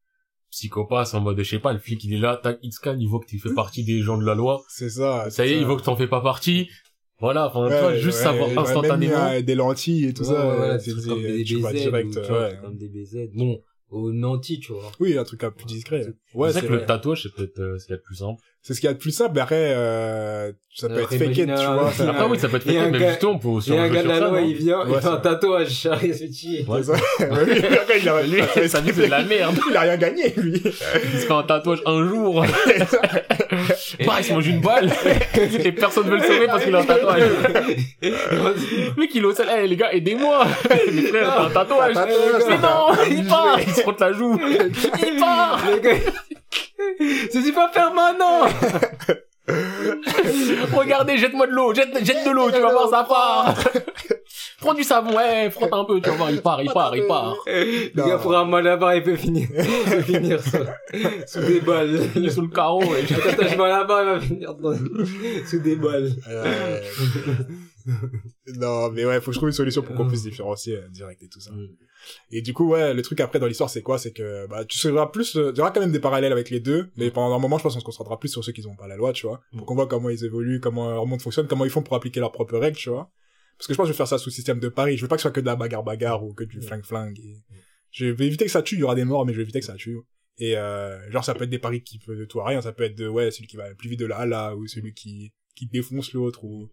psychopathe 0.51 1.13
en 1.13 1.19
mode, 1.19 1.37
je 1.37 1.43
sais 1.43 1.59
pas, 1.59 1.73
le 1.73 1.79
flic, 1.79 2.03
il 2.05 2.13
est 2.13 2.17
là, 2.17 2.39
tac, 2.41 2.57
il 2.63 2.71
scanne, 2.71 2.99
il 3.01 3.07
voit 3.07 3.19
que 3.19 3.25
tu 3.27 3.37
fais 3.39 3.53
partie 3.55 3.83
des 3.83 4.01
gens 4.01 4.17
de 4.17 4.25
la 4.25 4.33
loi. 4.33 4.63
c'est 4.69 4.89
ça 4.89 5.29
Ça 5.29 5.45
y 5.45 5.51
est, 5.51 5.57
il 5.57 5.65
voit 5.65 5.75
que 5.77 5.83
t'en 5.83 5.95
fais 5.95 6.07
pas 6.07 6.21
partie. 6.21 6.69
Voilà, 7.19 7.47
enfin, 7.47 7.67
tu 7.69 7.73
vois, 7.79 7.87
Ouais, 7.91 7.97
juste 7.97 8.17
ouais, 8.19 8.23
savoir 8.23 8.57
instantanément. 8.59 9.25
même 9.25 9.39
euh, 9.39 9.41
des 9.41 9.55
lentilles 9.55 10.05
et 10.05 10.13
tout 10.13 10.21
Ouais, 10.23 10.27
ça 10.29 10.47
ouais, 10.49 10.55
voilà, 10.55 10.73
euh, 10.73 10.77
des 10.77 10.83
c'est- 10.83 11.07
comme 11.07 11.21
des 11.21 11.43
tu 11.43 11.55
DBZ, 11.55 11.73
direct 11.73 12.07
ou, 12.07 12.11
tu 12.21 12.27
vois, 12.27 12.41
ouais. 12.41 12.57
comme 12.61 12.77
des 12.77 12.89
BZ. 12.89 13.29
Bon, 13.33 13.61
Au 13.89 14.11
nanti, 14.11 14.59
tu 14.59 14.73
vois. 14.73 14.91
oui 14.99 15.17
un 15.17 15.23
truc 15.23 15.43
un 15.45 15.49
peu 15.51 15.63
discret 15.63 16.05
ouais 16.35 16.49
c'est 16.49 16.53
ça 16.55 16.59
c'est 16.59 16.67
que 16.67 16.71
le 16.73 16.77
vrai. 16.79 16.85
tatouage, 16.87 17.23
c'est 17.23 17.33
peut-être 17.33 17.59
euh, 17.59 17.79
ce 17.79 17.85
qu'il 17.85 17.93
y 17.93 17.95
a 17.95 17.97
de 17.97 18.03
plus 18.03 18.15
simple. 18.17 18.43
C'est 18.67 18.73
ce 18.73 18.81
qu'il 18.81 18.87
y 18.87 18.89
a 18.89 18.93
de 18.93 18.99
plus 18.99 19.11
simple 19.11 19.31
mais 19.35 19.39
après 19.41 19.55
euh, 19.77 20.51
ça 20.75 20.89
peut 20.89 20.95
Alors, 20.95 21.11
être 21.13 21.17
fake 21.17 21.33
tu 21.33 21.45
vois 21.45 21.91
ça- 21.91 22.09
Après, 22.09 22.25
oui, 22.25 22.37
ça 22.37 22.49
peut 22.49 22.57
être 22.57 22.67
un 22.69 22.89
mais 22.91 23.07
justement, 23.07 23.31
on 23.31 23.39
peut 23.39 23.47
aussi 23.47 23.75
un 23.75 23.87
gars 23.87 23.95
de 23.95 23.99
sur 24.01 24.07
la 24.09 24.19
ça, 24.19 24.27
loi, 24.27 24.41
il 24.41 24.55
vient, 24.57 24.79
il 24.85 24.91
fait 24.91 24.97
un 24.97 25.01
ça. 25.01 25.17
tatouage, 25.23 25.69
Charlie 25.71 26.13
Suchi. 26.13 26.65
c'est 26.67 26.83
ça 26.83 26.93
Ouais, 26.93 27.45
lui, 27.45 27.65
après, 27.81 27.99
il 27.99 28.09
a 28.09 28.21
Lui, 28.23 28.41
sa 28.67 28.81
vie, 28.81 28.91
c'est 28.93 29.05
de 29.05 29.09
la 29.09 29.23
merde. 29.23 29.55
il 29.71 29.75
a 29.75 29.79
rien 29.79 29.97
gagné 29.97 30.33
lui 30.37 30.61
Il 30.63 30.71
se 31.19 31.25
fait 31.25 31.33
un 31.33 31.41
tatouage 31.43 31.81
un 31.87 32.07
jour. 32.07 32.45
bah, 34.05 34.13
il 34.19 34.23
se 34.23 34.33
mange 34.33 34.47
une 34.47 34.61
balle. 34.61 34.91
Et 35.63 35.71
personne 35.71 36.09
veut 36.09 36.17
le 36.17 36.23
sauver 36.23 36.45
parce 36.45 36.63
qu'il 36.63 36.75
a 36.75 36.79
un 36.79 36.85
tatouage. 36.85 37.23
Mec, 38.97 39.09
il 39.15 39.21
est 39.23 39.25
au 39.25 39.33
sol. 39.33 39.47
Eh, 39.57 39.65
les 39.67 39.75
gars, 39.77 39.91
aidez-moi. 39.93 40.45
Mes 40.93 41.01
frères, 41.03 41.41
un 41.41 41.49
tatouage. 41.49 41.97
Un 41.97 42.05
tatouage, 42.05 42.43
Mais 42.49 42.57
non, 42.57 42.87
il 43.09 43.25
part. 43.27 43.59
Il 43.65 43.73
se 43.73 43.81
frotte 43.81 43.99
la 44.01 44.13
joue. 44.13 44.39
Il 45.01 45.19
part. 45.19 45.59
C'est 47.31 47.51
pas 47.53 47.69
permanent 47.69 48.47
Regardez, 50.73 51.17
jette-moi 51.17 51.47
de 51.47 51.53
l'eau. 51.53 51.73
Jette, 51.73 52.05
jette 52.05 52.25
de 52.25 52.31
l'eau. 52.31 52.51
Tu 52.51 52.59
vas 52.59 52.71
voir, 52.71 52.89
ça 52.89 53.03
part. 53.03 53.55
prends 54.59 54.73
du 54.73 54.83
savon, 54.83 55.15
ouais, 55.15 55.49
frotte 55.49 55.71
un 55.71 55.85
peu, 55.85 56.01
tu 56.01 56.09
vas 56.09 56.15
voir, 56.15 56.31
il 56.31 56.41
part, 56.41 56.61
il 56.61 56.71
part, 56.71 56.95
il 56.95 57.05
part. 57.07 57.35
Le 57.45 57.91
gars, 57.95 58.17
pour 58.17 58.35
un 58.35 58.45
malabar, 58.45 58.95
il 58.95 59.03
peut 59.03 59.15
finir, 59.15 59.47
il 59.51 59.91
peut 59.91 60.01
finir 60.01 60.41
sous, 60.43 60.57
sous 61.27 61.41
des 61.41 61.61
balles. 61.61 62.09
Il 62.15 62.25
est 62.25 62.29
sous 62.29 62.41
le 62.41 62.47
carreau, 62.49 62.83
et 62.95 63.03
attends, 63.03 63.47
je 63.47 63.55
malabar, 63.55 64.03
il 64.03 64.09
va 64.09 64.19
finir 64.19 64.53
dans- 64.55 64.75
sous 65.45 65.59
des 65.59 65.75
balles. 65.75 66.11
Euh, 66.27 66.79
non, 68.57 68.89
mais 68.91 69.05
ouais, 69.05 69.21
faut 69.21 69.27
que 69.27 69.33
je 69.33 69.39
trouve 69.39 69.49
une 69.49 69.53
solution 69.53 69.81
pour 69.81 69.95
qu'on 69.95 70.07
puisse 70.07 70.23
différencier 70.23 70.77
euh, 70.77 70.87
direct 70.89 71.21
et 71.23 71.29
tout 71.29 71.39
ça. 71.39 71.51
Mm. 71.51 71.67
Et 72.31 72.41
du 72.41 72.53
coup, 72.53 72.69
ouais, 72.69 72.93
le 72.93 73.01
truc 73.01 73.19
après 73.19 73.39
dans 73.39 73.47
l'histoire, 73.47 73.69
c'est 73.69 73.81
quoi? 73.81 73.97
C'est 73.97 74.11
que 74.11 74.47
bah, 74.47 74.65
tu 74.65 74.77
seras 74.77 75.07
plus, 75.07 75.35
euh, 75.35 75.51
il 75.53 75.57
y 75.57 75.61
aura 75.61 75.71
quand 75.71 75.81
même 75.81 75.91
des 75.91 75.99
parallèles 75.99 76.31
avec 76.31 76.49
les 76.49 76.59
deux, 76.59 76.89
mais 76.97 77.11
pendant 77.11 77.35
un 77.35 77.39
moment, 77.39 77.57
je 77.57 77.63
pense 77.63 77.73
qu'on 77.73 77.79
se 77.79 77.85
concentrera 77.85 78.19
plus 78.19 78.29
sur 78.29 78.43
ceux 78.43 78.51
qui 78.51 78.61
n'ont 78.61 78.75
pas 78.75 78.87
la 78.87 78.95
loi, 78.95 79.13
tu 79.13 79.27
vois, 79.27 79.41
pour 79.55 79.65
qu'on 79.65 79.75
voit 79.75 79.87
comment 79.87 80.09
ils 80.09 80.25
évoluent, 80.25 80.59
comment 80.59 80.89
leur 80.91 81.05
monde 81.05 81.21
fonctionne, 81.21 81.47
comment 81.47 81.65
ils 81.65 81.71
font 81.71 81.81
pour 81.81 81.95
appliquer 81.95 82.19
leurs 82.19 82.31
propres 82.31 82.57
règles, 82.57 82.77
tu 82.77 82.89
vois. 82.89 83.11
Parce 83.57 83.67
que 83.67 83.73
je 83.73 83.77
pense 83.77 83.85
que 83.85 83.87
je 83.87 83.93
vais 83.93 83.97
faire 83.97 84.07
ça 84.07 84.17
sous 84.17 84.29
système 84.29 84.59
de 84.59 84.69
pari. 84.69 84.97
Je 84.97 85.01
veux 85.01 85.07
pas 85.07 85.15
que 85.15 85.21
ce 85.21 85.23
soit 85.23 85.31
que 85.31 85.39
de 85.39 85.45
la 85.45 85.55
bagarre 85.55 85.83
bagarre 85.83 86.23
ou 86.23 86.33
que 86.33 86.43
du 86.43 86.61
flingue 86.61 86.85
flingue. 86.85 87.19
Et... 87.19 87.43
Je 87.91 88.05
vais 88.05 88.27
éviter 88.27 88.45
que 88.45 88.51
ça 88.51 88.61
tue. 88.61 88.75
Il 88.75 88.81
y 88.81 88.83
aura 88.83 88.95
des 88.95 89.05
morts, 89.05 89.25
mais 89.25 89.33
je 89.33 89.37
vais 89.37 89.43
éviter 89.43 89.59
que 89.59 89.65
ça 89.65 89.75
tue. 89.75 89.97
Et 90.37 90.55
euh, 90.55 91.09
genre 91.09 91.25
ça 91.25 91.33
peut 91.33 91.45
être 91.45 91.49
des 91.49 91.57
paris 91.57 91.81
qui 91.81 91.97
peuvent 91.97 92.19
de 92.19 92.25
tout 92.25 92.39
à 92.39 92.47
rien. 92.47 92.61
Ça 92.61 92.71
peut 92.71 92.83
être 92.83 92.95
de 92.95 93.07
ouais 93.07 93.31
celui 93.31 93.47
qui 93.47 93.57
va 93.57 93.69
le 93.69 93.75
plus 93.75 93.89
vite 93.89 93.99
de 93.99 94.05
là 94.05 94.17
à 94.17 94.25
là 94.27 94.55
ou 94.55 94.67
celui 94.67 94.93
qui 94.93 95.33
qui 95.55 95.65
défonce 95.65 96.13
l'autre 96.13 96.43
ou 96.43 96.69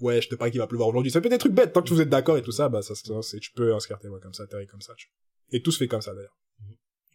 ouais 0.00 0.20
je 0.22 0.28
te 0.28 0.34
parie 0.34 0.50
qu'il 0.50 0.60
va 0.60 0.66
pleuvoir 0.66 0.88
aujourd'hui. 0.88 1.10
Ça 1.10 1.20
peut 1.20 1.26
être 1.26 1.32
des 1.32 1.38
trucs 1.38 1.52
bêtes. 1.54 1.72
Tant 1.72 1.82
que 1.82 1.88
vous 1.90 2.00
êtes 2.00 2.08
d'accord 2.08 2.36
et 2.36 2.42
tout 2.42 2.52
ça, 2.52 2.68
bah 2.68 2.82
ça, 2.82 2.94
c'est 2.94 3.40
tu 3.40 3.52
peux 3.52 3.74
inscrire 3.74 3.98
tes 3.98 4.08
voix 4.08 4.20
comme 4.20 4.34
ça, 4.34 4.44
règles 4.50 4.70
comme 4.70 4.80
ça. 4.80 4.94
Tu. 4.96 5.08
Et 5.52 5.62
tout 5.62 5.70
se 5.72 5.78
fait 5.78 5.88
comme 5.88 6.02
ça 6.02 6.14
d'ailleurs. 6.14 6.36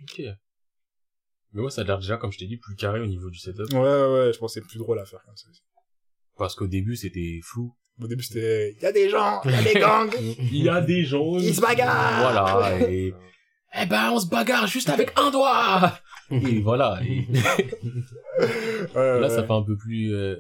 Ok. 0.02 0.20
Mais 1.56 1.62
moi, 1.62 1.70
ça 1.70 1.82
a 1.82 1.84
l'air 1.84 2.00
déjà, 2.00 2.18
comme 2.18 2.32
je 2.32 2.40
t'ai 2.40 2.48
dit, 2.48 2.58
plus 2.58 2.76
carré 2.76 3.00
au 3.00 3.06
niveau 3.06 3.30
du 3.30 3.38
setup. 3.38 3.72
Ouais 3.74 3.80
ouais 3.80 3.86
ouais. 4.14 4.34
Je 4.34 4.40
pense 4.40 4.54
que 4.56 4.60
c'est 4.62 4.68
plus 4.68 4.80
drôle 4.80 5.00
à 5.00 5.06
faire 5.06 5.22
comme 5.24 5.38
ça. 5.38 5.48
aussi. 5.50 5.62
Parce 6.36 6.56
qu'au 6.56 6.68
début, 6.68 6.96
c'était 6.96 7.40
flou. 7.44 7.76
Au 8.02 8.08
début 8.08 8.24
c'était 8.24 8.72
il 8.76 8.82
y 8.82 8.86
a 8.88 8.92
des 8.92 9.08
gens, 9.08 9.40
il 9.46 9.52
y 9.52 9.54
a 9.56 9.62
des 9.64 9.74
gangs, 9.80 10.10
Il 10.20 10.64
y 10.64 10.68
a 10.70 10.82
des 10.82 11.04
gens. 11.04 11.38
ils 11.38 11.54
se 11.54 11.62
bagarrent. 11.62 12.32
Voilà, 12.32 12.90
et... 12.90 13.14
Eh 13.76 13.86
ben, 13.88 14.12
on 14.12 14.20
se 14.20 14.28
bagarre 14.28 14.68
juste 14.68 14.90
avec 14.90 15.14
un 15.16 15.32
doigt 15.32 16.00
Et 16.32 16.62
voilà. 16.62 17.00
et 17.04 17.26
Ouais, 18.96 19.20
là, 19.20 19.20
ouais. 19.22 19.30
ça 19.30 19.44
fait 19.44 19.52
un 19.52 19.64
peu 19.64 19.76
plus 19.78 20.14
euh, 20.14 20.36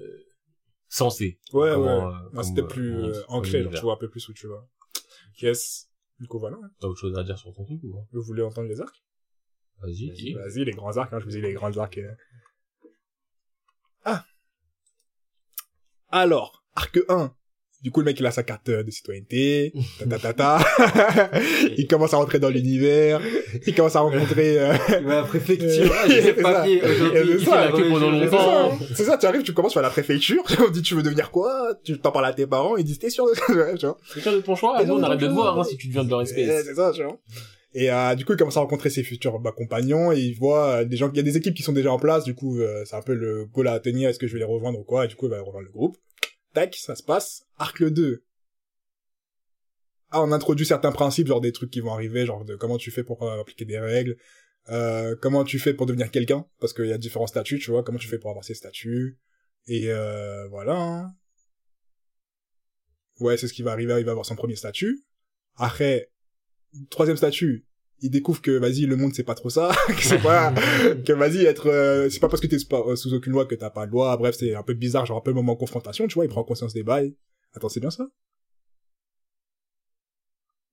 sensé. 0.95 1.39
Ouais, 1.53 1.71
Comment, 1.73 2.07
ouais. 2.07 2.13
euh, 2.13 2.17
Ah, 2.17 2.29
comme, 2.35 2.43
c'était 2.43 2.62
euh, 2.62 2.67
plus 2.67 2.93
euh, 2.95 3.12
comme 3.27 3.35
ancré, 3.38 3.51
genre, 3.51 3.62
univers. 3.62 3.79
tu 3.79 3.83
vois 3.85 3.93
un 3.93 3.97
peu 3.97 4.09
plus 4.09 4.27
où 4.29 4.33
tu 4.33 4.47
vas. 4.47 4.67
Yes. 5.41 5.89
Du 6.19 6.27
coup, 6.27 6.39
voilà. 6.39 6.57
hein. 6.63 6.69
T'as 6.79 6.88
autre 6.88 7.00
chose 7.00 7.17
à 7.17 7.23
dire 7.23 7.38
sur 7.38 7.51
ton 7.53 7.65
truc 7.65 7.81
ou 7.83 7.93
pas? 7.93 8.05
Vous 8.12 8.21
voulez 8.21 8.43
entendre 8.43 8.67
les 8.67 8.79
arcs? 8.79 9.03
Vas-y, 9.81 10.33
Vas-y, 10.33 10.63
les 10.65 10.71
grands 10.71 10.95
arcs, 10.97 11.12
hein, 11.12 11.19
je 11.19 11.25
vous 11.25 11.31
dis 11.31 11.41
les 11.41 11.53
grands 11.53 11.75
arcs. 11.77 11.97
euh. 11.97 12.13
Ah 14.05 14.25
Alors, 16.09 16.63
arc 16.75 17.00
1. 17.09 17.35
Du 17.83 17.91
coup, 17.91 17.99
le 17.99 18.05
mec, 18.05 18.19
il 18.19 18.25
a 18.25 18.31
sa 18.31 18.43
carte 18.43 18.69
euh, 18.69 18.81
de 18.83 18.89
citoyenneté. 18.91 19.73
Ta, 19.99 20.05
ta, 20.17 20.19
ta, 20.19 20.33
ta. 20.33 21.31
il 21.77 21.85
commence 21.85 22.13
à 22.13 22.17
rentrer 22.17 22.39
dans 22.39 22.49
l'univers. 22.49 23.19
Il 23.67 23.75
commence 23.75 23.95
à 23.95 23.99
rencontrer... 23.99 24.57
euh, 24.57 24.73
Il 24.99 25.05
va 25.05 25.17
à 25.19 25.21
la 25.21 25.27
préfecture, 25.27 25.93
j'ai 26.07 26.21
C'est 26.21 26.41
ça. 26.41 26.63
aujourd'hui. 26.63 26.81
Il 26.81 27.89
pendant 27.89 28.11
longtemps. 28.11 28.77
C'est 28.95 29.19
tu 29.19 29.25
arrives, 29.25 29.43
tu 29.43 29.53
commences 29.53 29.77
à 29.77 29.81
la 29.81 29.89
préfecture, 29.89 30.43
on 30.65 30.69
dit 30.71 30.81
tu 30.81 30.95
veux 30.95 31.03
devenir 31.03 31.29
quoi, 31.29 31.73
tu 31.83 31.99
t'en 31.99 32.11
parles 32.11 32.25
à 32.25 32.33
tes 32.33 32.47
parents, 32.47 32.77
ils 32.77 32.83
disent 32.83 32.99
t'es 32.99 33.09
sûr 33.09 33.25
de 33.29 33.35
ça, 33.35 33.45
tu 33.77 33.85
vois. 33.85 33.97
C'est 34.13 34.21
sûr 34.21 34.31
de 34.31 34.39
ton 34.39 34.55
choix, 34.55 34.81
Et 34.81 34.85
nous, 34.85 34.95
on 34.95 35.03
arrête 35.03 35.19
de 35.19 35.27
te 35.27 35.31
voir 35.31 35.59
hein, 35.59 35.63
si 35.63 35.77
tu 35.77 35.87
deviens 35.87 36.03
de 36.03 36.09
leur 36.09 36.21
espèce. 36.21 36.65
C'est 36.65 36.75
ça, 36.75 36.91
tu 36.95 37.03
vois. 37.03 37.19
Et 37.75 37.91
euh, 37.91 38.13
du 38.15 38.23
coup, 38.23 38.33
il 38.33 38.37
commence 38.37 38.57
à 38.57 38.59
rencontrer 38.59 38.89
ses 38.89 39.03
futurs 39.03 39.39
bah, 39.39 39.51
compagnons 39.55 40.11
et 40.11 40.19
il 40.19 40.33
voit 40.35 40.67
euh, 40.67 40.85
des 40.85 40.95
gens, 40.95 41.09
il 41.11 41.17
y 41.17 41.19
a 41.19 41.23
des 41.23 41.37
équipes 41.37 41.55
qui 41.55 41.63
sont 41.63 41.73
déjà 41.73 41.91
en 41.91 41.97
place. 41.97 42.23
Du 42.23 42.35
coup, 42.35 42.59
euh, 42.59 42.83
c'est 42.85 42.95
un 42.95 43.01
peu 43.01 43.13
le 43.15 43.45
goal 43.45 43.67
à 43.67 43.79
tenir. 43.79 44.09
Est-ce 44.09 44.19
que 44.19 44.27
je 44.27 44.33
vais 44.33 44.39
les 44.39 44.45
rejoindre 44.45 44.79
ou 44.79 44.83
quoi? 44.83 45.05
Et 45.05 45.07
du 45.07 45.15
coup, 45.15 45.25
il 45.25 45.31
va 45.31 45.39
rejoindre 45.41 45.65
le 45.65 45.71
groupe. 45.71 45.97
Tac, 46.53 46.75
ça 46.75 46.95
se 46.95 47.03
passe. 47.03 47.45
Arc 47.57 47.79
le 47.79 47.91
2. 47.91 48.24
Ah, 50.12 50.22
on 50.22 50.31
introduit 50.31 50.65
certains 50.65 50.91
principes, 50.91 51.27
genre 51.27 51.41
des 51.41 51.51
trucs 51.51 51.72
qui 51.72 51.79
vont 51.79 51.91
arriver, 51.91 52.25
genre 52.25 52.45
de 52.45 52.55
comment 52.55 52.77
tu 52.77 52.91
fais 52.91 53.03
pour 53.03 53.24
euh, 53.24 53.41
appliquer 53.41 53.65
des 53.65 53.79
règles, 53.79 54.15
euh, 54.69 55.15
comment 55.19 55.43
tu 55.43 55.57
fais 55.57 55.74
pour 55.74 55.88
devenir 55.88 56.12
quelqu'un, 56.12 56.45
parce 56.60 56.72
qu'il 56.74 56.86
y 56.86 56.93
a 56.93 57.00
différents 57.00 57.25
statuts, 57.25 57.57
tu 57.57 57.72
vois, 57.72 57.83
comment 57.83 57.98
tu 57.98 58.07
fais 58.07 58.19
pour 58.19 58.29
avoir 58.29 58.45
ces 58.45 58.53
statuts. 58.53 59.17
Et 59.65 59.89
euh, 59.89 60.48
voilà. 60.50 60.75
hein. 60.75 61.15
Ouais, 63.19 63.38
c'est 63.38 63.48
ce 63.48 63.53
qui 63.53 63.63
va 63.63 63.72
arriver, 63.72 63.95
il 64.00 64.05
va 64.05 64.12
avoir 64.12 64.25
son 64.25 64.36
premier 64.36 64.55
statut. 64.55 65.03
Après, 65.55 66.12
troisième 66.91 67.17
statut, 67.17 67.65
il 68.03 68.12
découvre 68.12 68.41
que 68.41 68.51
vas-y 68.51 68.81
le 68.86 68.95
monde 68.95 69.13
c'est 69.15 69.24
pas 69.24 69.33
trop 69.33 69.50
ça, 69.50 69.72
que 69.88 70.03
c'est 70.03 70.22
pas 70.22 70.53
que 71.05 71.13
vas-y 71.13 71.45
être 71.45 71.67
euh, 71.69 72.10
c'est 72.10 72.19
pas 72.19 72.29
parce 72.29 72.41
que 72.41 72.48
t'es 72.48 72.60
sous- 72.60 72.67
euh, 72.75 72.95
sous 72.95 73.13
aucune 73.13 73.31
loi 73.33 73.45
que 73.45 73.55
t'as 73.55 73.69
pas 73.72 73.88
de 73.88 73.91
loi. 73.91 74.15
Bref, 74.17 74.36
c'est 74.38 74.53
un 74.53 74.62
peu 74.63 74.74
bizarre, 74.75 75.05
genre 75.05 75.17
un 75.17 75.22
peu 75.22 75.31
le 75.31 75.36
moment 75.36 75.53
de 75.53 75.60
confrontation, 75.60 76.05
tu 76.07 76.13
vois, 76.15 76.25
il 76.25 76.29
prend 76.29 76.43
conscience 76.43 76.74
des 76.74 76.83
bails. 76.83 77.15
Attends, 77.55 77.69
c'est 77.69 77.79
bien 77.79 77.89
ça? 77.91 78.07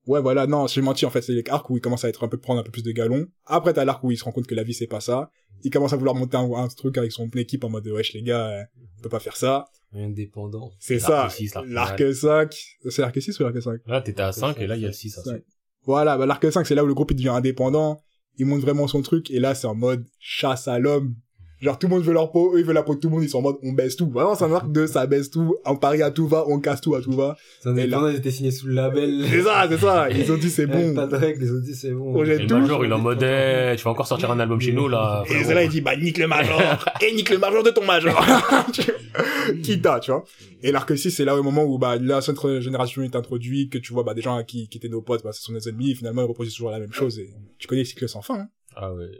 Ouais, 0.06 0.20
voilà, 0.20 0.46
non, 0.46 0.66
j'ai 0.66 0.80
menti, 0.80 1.04
en 1.04 1.10
fait, 1.10 1.20
c'est 1.22 1.46
l'arc 1.46 1.68
où 1.70 1.76
il 1.76 1.80
commence 1.80 2.04
à 2.04 2.08
être 2.08 2.24
un 2.24 2.28
peu 2.28 2.38
prendre 2.38 2.58
un 2.60 2.62
peu 2.64 2.70
plus 2.70 2.82
de 2.82 2.90
galons. 2.90 3.26
Après, 3.44 3.72
t'as 3.74 3.84
l'arc 3.84 4.02
où 4.02 4.10
il 4.10 4.16
se 4.16 4.24
rend 4.24 4.32
compte 4.32 4.46
que 4.46 4.54
la 4.54 4.62
vie 4.64 4.74
c'est 4.74 4.86
pas 4.86 5.00
ça. 5.00 5.30
Il 5.62 5.70
commence 5.70 5.92
à 5.92 5.96
vouloir 5.96 6.14
monter 6.16 6.36
un, 6.38 6.50
un 6.52 6.68
truc 6.68 6.96
avec 6.98 7.12
son 7.12 7.28
équipe 7.36 7.64
en 7.64 7.68
mode 7.68 7.86
wesh 7.86 8.14
les 8.14 8.22
gars, 8.22 8.46
euh, 8.48 8.62
on 8.98 9.02
peut 9.02 9.08
pas 9.10 9.20
faire 9.20 9.36
ça. 9.36 9.66
Indépendant. 9.92 10.72
C'est 10.80 10.98
ça. 10.98 11.28
l'arc 11.66 12.00
L'arc 12.00 12.14
5, 12.14 12.54
c'est 12.88 13.02
l'arc 13.02 13.20
6 13.22 13.38
ou 13.38 13.42
l'arc 13.42 13.60
5 13.60 13.80
Là, 13.86 14.00
t'étais 14.00 14.22
à 14.22 14.32
5 14.32 14.58
et 14.58 14.66
là, 14.66 14.76
il 14.76 14.82
y 14.82 14.84
a 14.84 14.88
le 14.88 14.92
6 14.94 15.18
à 15.18 15.22
Cinq. 15.22 15.42
Voilà, 15.84 16.16
bah, 16.16 16.26
l'arc 16.26 16.50
5, 16.50 16.66
c'est 16.66 16.74
là 16.74 16.84
où 16.84 16.86
le 16.86 16.94
groupe 16.94 17.10
il 17.10 17.16
devient 17.16 17.28
indépendant. 17.28 18.02
Il 18.36 18.46
montre 18.46 18.62
vraiment 18.62 18.86
son 18.86 19.02
truc. 19.02 19.30
Et 19.30 19.40
là, 19.40 19.54
c'est 19.54 19.66
en 19.66 19.74
mode 19.74 20.06
chasse 20.18 20.68
à 20.68 20.78
l'homme. 20.78 21.14
Genre, 21.60 21.78
tout 21.78 21.88
le 21.88 21.94
monde 21.94 22.04
veut 22.04 22.14
leur 22.14 22.32
peau, 22.32 22.54
eux, 22.54 22.60
ils 22.60 22.64
veulent 22.64 22.74
la 22.74 22.82
peau 22.82 22.94
de 22.94 23.00
tout 23.00 23.08
le 23.08 23.14
monde, 23.14 23.22
ils 23.22 23.28
sont 23.28 23.38
en 23.38 23.42
mode, 23.42 23.56
on 23.62 23.72
baisse 23.72 23.94
tout. 23.94 24.08
Vraiment, 24.08 24.34
c'est 24.34 24.44
un 24.44 24.52
arc 24.52 24.72
de 24.72 24.86
ça 24.86 25.06
baisse 25.06 25.30
tout. 25.30 25.56
On 25.66 25.76
parie 25.76 26.02
à 26.02 26.10
tout 26.10 26.26
va, 26.26 26.44
on 26.46 26.58
casse 26.58 26.80
tout 26.80 26.94
à 26.94 27.02
tout 27.02 27.12
va. 27.12 27.36
C'est 27.60 27.68
indépendant, 27.68 28.08
ils 28.08 28.16
étaient 28.16 28.30
signés 28.30 28.50
sous 28.50 28.66
le 28.66 28.74
label. 28.74 29.26
C'est 29.30 29.42
ça, 29.42 29.66
c'est 29.68 29.78
ça. 29.78 30.10
Ils 30.10 30.32
ont 30.32 30.36
dit, 30.36 30.50
c'est 30.50 30.66
bon. 30.66 30.94
Pas 30.94 31.06
de 31.06 31.16
règles, 31.16 31.44
ils 31.44 31.52
ont 31.52 31.60
dit 31.60 31.74
c'est 31.74 31.90
bon. 31.90 32.14
On 32.14 32.24
Et 32.24 32.38
le 32.38 32.46
major, 32.46 32.84
il 32.84 32.90
est 32.90 32.94
en 32.94 32.98
mode, 32.98 33.22
eh, 33.22 33.74
tu 33.76 33.84
vas 33.84 33.90
encore 33.90 34.06
sortir 34.06 34.30
un 34.30 34.40
album 34.40 34.60
chez 34.60 34.72
nous, 34.72 34.88
là. 34.88 35.22
Et 35.28 35.44
c'est 35.44 35.54
là, 35.54 35.62
il 35.62 35.70
dit, 35.70 35.80
bah, 35.80 35.96
nique 35.96 36.18
le 36.18 36.26
major. 36.26 36.60
et 37.02 37.14
nique 37.14 37.30
le 37.30 37.38
major 37.38 37.62
de 37.62 37.70
ton 37.70 37.84
major. 37.84 38.18
Quitta, 39.62 40.00
tu 40.00 40.10
vois. 40.12 40.24
Et 40.62 40.72
l'arc 40.72 40.96
6, 40.96 41.10
c'est 41.10 41.24
là 41.24 41.36
au 41.36 41.42
moment 41.42 41.64
où, 41.64 41.78
bah, 41.78 41.96
la 42.00 42.20
cette 42.20 42.60
génération 42.60 43.02
est 43.02 43.16
introduite, 43.16 43.72
que 43.72 43.78
tu 43.78 43.92
vois, 43.92 44.02
bah, 44.02 44.14
des 44.14 44.22
gens 44.22 44.42
qui, 44.44 44.68
qui 44.68 44.78
étaient 44.78 44.88
nos 44.88 45.02
potes, 45.02 45.22
bah, 45.22 45.32
ce 45.32 45.42
sont 45.42 45.52
des 45.52 45.68
ennemis, 45.68 45.92
et 45.92 45.94
finalement, 45.94 46.22
ils 46.22 46.28
reproduisent 46.28 46.54
toujours 46.54 46.70
la 46.70 46.78
même 46.80 46.92
chose. 46.92 47.18
Et 47.18 47.30
tu 47.58 47.66
connais 47.66 47.82
le 47.82 47.86
cycle 47.86 48.08
sans 48.08 48.22
fin, 48.22 48.40
hein. 48.40 48.48
Ah 48.76 48.94
ouais, 48.94 49.10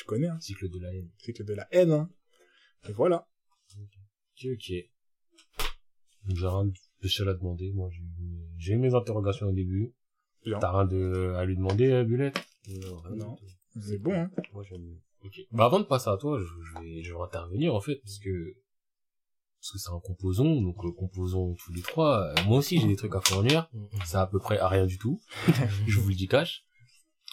Tu 0.00 0.04
connais, 0.06 0.28
hein. 0.28 0.38
cycle 0.40 0.70
de 0.70 0.78
la 0.78 0.94
haine. 0.94 1.10
Le 1.12 1.22
cycle 1.22 1.44
de 1.44 1.52
la 1.52 1.68
haine, 1.72 1.90
hein. 1.92 2.10
Et 2.88 2.92
voilà. 2.92 3.28
Ok, 3.78 4.46
ok. 4.54 4.72
J'ai 6.28 6.46
rien 6.46 6.64
de 6.64 6.72
spécial 6.98 7.28
à 7.28 7.34
demander. 7.34 7.70
Moi, 7.72 7.90
j'ai 8.58 8.72
eu- 8.72 8.78
mes 8.78 8.94
interrogations 8.94 9.48
au 9.48 9.52
début. 9.52 9.92
T'as 10.58 10.70
rien 10.72 10.86
de, 10.86 11.34
à 11.36 11.44
lui 11.44 11.54
demander, 11.56 11.90
euh, 11.90 12.04
Bulette 12.04 12.38
Non, 12.66 13.02
Non. 13.14 13.36
C'est 13.78 13.98
bon, 13.98 14.14
hein. 14.14 14.30
Moi, 14.54 14.64
j'aime. 14.68 14.96
Ok. 15.22 15.38
Bah, 15.52 15.66
avant 15.66 15.80
de 15.80 15.84
passer 15.84 16.08
à 16.08 16.16
toi, 16.16 16.40
je, 16.40 16.46
je 16.46 16.80
vais, 16.80 17.02
je 17.02 17.12
vais 17.12 17.20
intervenir, 17.20 17.74
en 17.74 17.80
fait, 17.82 17.96
parce 17.96 18.18
que, 18.18 18.54
parce 19.60 19.72
que 19.72 19.78
c'est 19.78 19.90
un 19.90 20.00
composant, 20.00 20.62
donc, 20.62 20.82
euh, 20.82 20.92
composons 20.92 21.54
tous 21.56 21.74
les 21.74 21.82
trois. 21.82 22.22
Euh, 22.38 22.44
moi 22.46 22.56
aussi, 22.58 22.80
j'ai 22.80 22.88
des 22.88 22.96
trucs 22.96 23.14
à 23.14 23.20
fournir. 23.20 23.68
C'est 24.06 24.16
à 24.16 24.26
peu 24.26 24.38
près 24.38 24.58
à 24.58 24.68
rien 24.68 24.86
du 24.86 24.96
tout. 24.96 25.20
je 25.86 26.00
vous 26.00 26.08
le 26.08 26.14
dis 26.14 26.26
cash. 26.26 26.64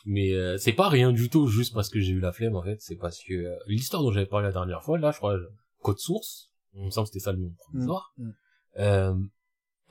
Mais 0.10 0.32
euh, 0.32 0.58
c'est 0.58 0.72
pas 0.72 0.88
rien 0.88 1.12
du 1.12 1.30
tout 1.30 1.48
juste 1.48 1.74
parce 1.74 1.90
que 1.90 2.00
j'ai 2.00 2.14
eu 2.14 2.22
la 2.22 2.32
flemme 2.32 2.56
en 2.56 2.64
fait, 2.64 2.78
c'est 2.80 2.96
parce 2.96 3.22
que 3.22 3.34
euh, 3.34 3.58
l'histoire 3.68 4.04
dont 4.04 4.12
j'avais 4.12 4.26
parlé 4.26 4.48
la 4.48 4.54
dernière 4.54 4.82
fois, 4.82 4.98
là 4.98 5.12
je 5.12 5.18
crois, 5.18 5.34
euh, 5.34 5.50
Code 5.82 6.00
Source, 6.00 6.50
il 6.76 6.86
me 6.86 6.90
semble 6.92 7.08
que 7.08 7.14
c'était 7.14 7.26
ça 7.26 7.34
le 7.34 7.40
nom 7.40 7.52
provisoire, 7.58 8.14
Mm, 8.18 8.24
mm. 8.24 8.34
euh, 8.80 9.16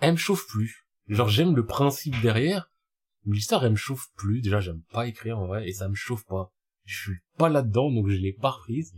elle 0.00 0.12
me 0.12 0.16
chauffe 0.16 0.46
plus. 0.48 0.86
Genre 1.08 1.28
j'aime 1.28 1.54
le 1.54 1.66
principe 1.66 2.18
derrière, 2.22 2.70
mais 3.26 3.36
l'histoire 3.36 3.62
elle 3.62 3.72
me 3.72 3.76
chauffe 3.76 4.06
plus, 4.16 4.40
déjà 4.40 4.58
j'aime 4.58 4.80
pas 4.90 5.06
écrire 5.06 5.38
en 5.38 5.46
vrai, 5.48 5.68
et 5.68 5.74
ça 5.74 5.86
me 5.86 5.94
chauffe 5.94 6.24
pas. 6.24 6.50
Je 6.86 6.98
suis 6.98 7.18
pas 7.36 7.50
là-dedans, 7.50 7.90
donc 7.92 8.08
je 8.08 8.16
l'ai 8.16 8.32
pas 8.32 8.50
reprise. 8.52 8.94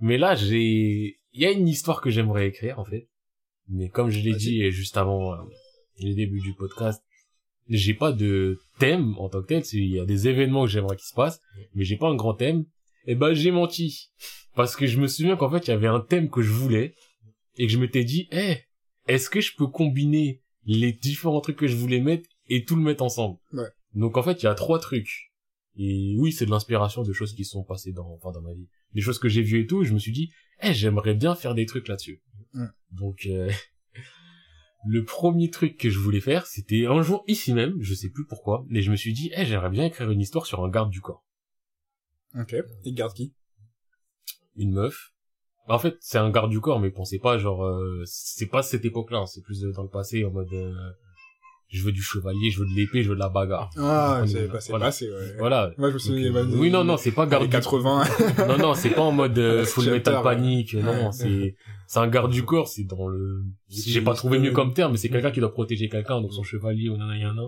Mais 0.00 0.18
là 0.18 0.34
j'ai... 0.34 1.20
Il 1.34 1.40
y 1.40 1.46
a 1.46 1.52
une 1.52 1.68
histoire 1.68 2.00
que 2.00 2.10
j'aimerais 2.10 2.48
écrire 2.48 2.80
en 2.80 2.84
fait, 2.84 3.08
mais 3.68 3.90
comme 3.90 4.10
je 4.10 4.18
l'ai 4.18 4.34
dit 4.34 4.72
juste 4.72 4.96
avant 4.96 5.34
euh, 5.34 5.36
les 5.98 6.16
débuts 6.16 6.40
du 6.40 6.54
podcast, 6.54 7.00
j'ai 7.68 7.94
pas 7.94 8.12
de 8.12 8.58
thème 8.78 9.14
en 9.18 9.28
tant 9.28 9.42
que 9.42 9.46
tel, 9.46 9.62
il 9.72 9.88
y 9.88 10.00
a 10.00 10.04
des 10.04 10.28
événements 10.28 10.64
que 10.64 10.70
j'aimerais 10.70 10.96
qu'ils 10.96 11.08
se 11.08 11.14
passent, 11.14 11.40
mais 11.74 11.84
j'ai 11.84 11.96
pas 11.96 12.08
un 12.08 12.14
grand 12.14 12.34
thème. 12.34 12.64
Et 13.06 13.14
ben 13.14 13.32
j'ai 13.34 13.50
menti. 13.50 14.10
Parce 14.54 14.76
que 14.76 14.86
je 14.86 14.98
me 15.00 15.06
souviens 15.06 15.36
qu'en 15.36 15.50
fait 15.50 15.66
il 15.66 15.70
y 15.70 15.74
avait 15.74 15.86
un 15.86 16.00
thème 16.00 16.30
que 16.30 16.42
je 16.42 16.50
voulais, 16.50 16.94
et 17.56 17.66
que 17.66 17.72
je 17.72 17.78
m'étais 17.78 18.04
dit, 18.04 18.28
eh, 18.32 18.56
est-ce 19.06 19.30
que 19.30 19.40
je 19.40 19.52
peux 19.56 19.66
combiner 19.66 20.42
les 20.64 20.92
différents 20.92 21.40
trucs 21.40 21.56
que 21.56 21.66
je 21.66 21.76
voulais 21.76 22.00
mettre 22.00 22.28
et 22.48 22.64
tout 22.64 22.76
le 22.76 22.82
mettre 22.82 23.02
ensemble? 23.02 23.38
Ouais. 23.52 23.68
Donc 23.94 24.16
en 24.16 24.22
fait 24.22 24.42
il 24.42 24.44
y 24.44 24.48
a 24.48 24.54
trois 24.54 24.78
trucs. 24.78 25.32
Et 25.76 26.16
oui, 26.18 26.32
c'est 26.32 26.44
de 26.44 26.50
l'inspiration 26.50 27.02
de 27.02 27.12
choses 27.12 27.34
qui 27.34 27.44
sont 27.44 27.62
passées 27.62 27.92
dans, 27.92 28.08
enfin, 28.14 28.32
dans 28.32 28.42
ma 28.42 28.52
vie. 28.52 28.68
Des 28.94 29.00
choses 29.00 29.20
que 29.20 29.28
j'ai 29.28 29.42
vues 29.42 29.60
et 29.60 29.66
tout, 29.66 29.82
et 29.82 29.84
je 29.84 29.94
me 29.94 29.98
suis 30.00 30.10
dit, 30.10 30.32
eh, 30.60 30.74
j'aimerais 30.74 31.14
bien 31.14 31.36
faire 31.36 31.54
des 31.54 31.66
trucs 31.66 31.86
là-dessus. 31.86 32.20
Donc, 32.90 33.26
euh, 33.26 33.48
le 34.88 35.04
premier 35.04 35.50
truc 35.50 35.76
que 35.76 35.90
je 35.90 35.98
voulais 35.98 36.20
faire, 36.20 36.46
c'était 36.46 36.86
un 36.86 37.02
jour 37.02 37.22
ici 37.26 37.52
même, 37.52 37.76
je 37.80 37.92
sais 37.94 38.08
plus 38.08 38.24
pourquoi, 38.24 38.64
mais 38.68 38.80
je 38.80 38.90
me 38.90 38.96
suis 38.96 39.12
dit, 39.12 39.30
eh, 39.36 39.44
j'aimerais 39.44 39.68
bien 39.68 39.84
écrire 39.84 40.10
une 40.10 40.20
histoire 40.20 40.46
sur 40.46 40.64
un 40.64 40.70
garde 40.70 40.88
du 40.90 41.02
corps. 41.02 41.24
Ok. 42.34 42.56
Il 42.84 42.94
garde 42.94 43.12
qui? 43.12 43.34
Une 44.56 44.72
meuf. 44.72 45.12
En 45.68 45.78
fait, 45.78 45.98
c'est 46.00 46.16
un 46.16 46.30
garde 46.30 46.50
du 46.50 46.60
corps, 46.60 46.80
mais 46.80 46.90
pensez 46.90 47.18
pas, 47.18 47.36
genre, 47.36 47.64
euh, 47.66 48.02
c'est 48.06 48.46
pas 48.46 48.62
cette 48.62 48.86
époque-là, 48.86 49.18
hein, 49.18 49.26
c'est 49.26 49.42
plus 49.42 49.62
euh, 49.62 49.72
dans 49.72 49.82
le 49.82 49.90
passé, 49.90 50.24
en 50.24 50.30
mode, 50.30 50.52
euh, 50.54 50.72
je 51.68 51.82
veux 51.84 51.92
du 51.92 52.02
chevalier, 52.02 52.50
je 52.50 52.60
veux 52.60 52.66
de 52.66 52.74
l'épée, 52.74 53.02
je 53.02 53.10
veux 53.10 53.14
de 53.14 53.20
la 53.20 53.28
bagarre. 53.28 53.70
Ah, 53.76 54.24
c'est 54.26 54.48
passé, 54.48 54.70
voilà. 54.70 54.86
passé, 54.86 55.10
ouais. 55.10 55.34
Voilà. 55.38 55.70
Moi, 55.76 55.90
je 55.90 55.94
me 55.94 55.98
souviens, 55.98 56.32
Donc, 56.32 56.54
euh, 56.54 56.56
oui, 56.56 56.70
non, 56.70 56.82
non, 56.84 56.96
c'est 56.96 57.12
pas 57.12 57.26
garde 57.26 57.46
garde 57.48 57.62
du 57.64 57.68
80. 57.70 58.04
non, 58.48 58.58
non, 58.58 58.74
c'est 58.74 58.90
pas 58.90 59.02
en 59.02 59.12
mode 59.12 59.38
euh, 59.38 59.64
full 59.66 59.84
Shelter, 59.84 59.96
metal 59.98 60.16
ouais. 60.16 60.22
panique. 60.22 60.74
Non, 60.74 60.82
non, 60.94 61.06
Ouais. 61.06 61.12
c'est 61.12 61.56
c'est 61.86 61.98
un 61.98 62.08
garde 62.08 62.32
du 62.32 62.44
corps. 62.44 62.68
C'est 62.68 62.84
dans 62.84 63.06
le. 63.08 63.42
J'ai 63.68 64.00
pas 64.00 64.14
trouvé 64.14 64.38
mieux 64.38 64.52
comme 64.52 64.72
terme, 64.72 64.92
mais 64.92 64.98
c'est 64.98 65.08
quelqu'un 65.10 65.30
qui 65.30 65.40
doit 65.40 65.52
protéger 65.52 65.88
quelqu'un, 65.88 66.20
donc 66.20 66.32
son 66.32 66.42
chevalier 66.42 66.88
ou 66.88 66.96
nanana. 66.96 67.42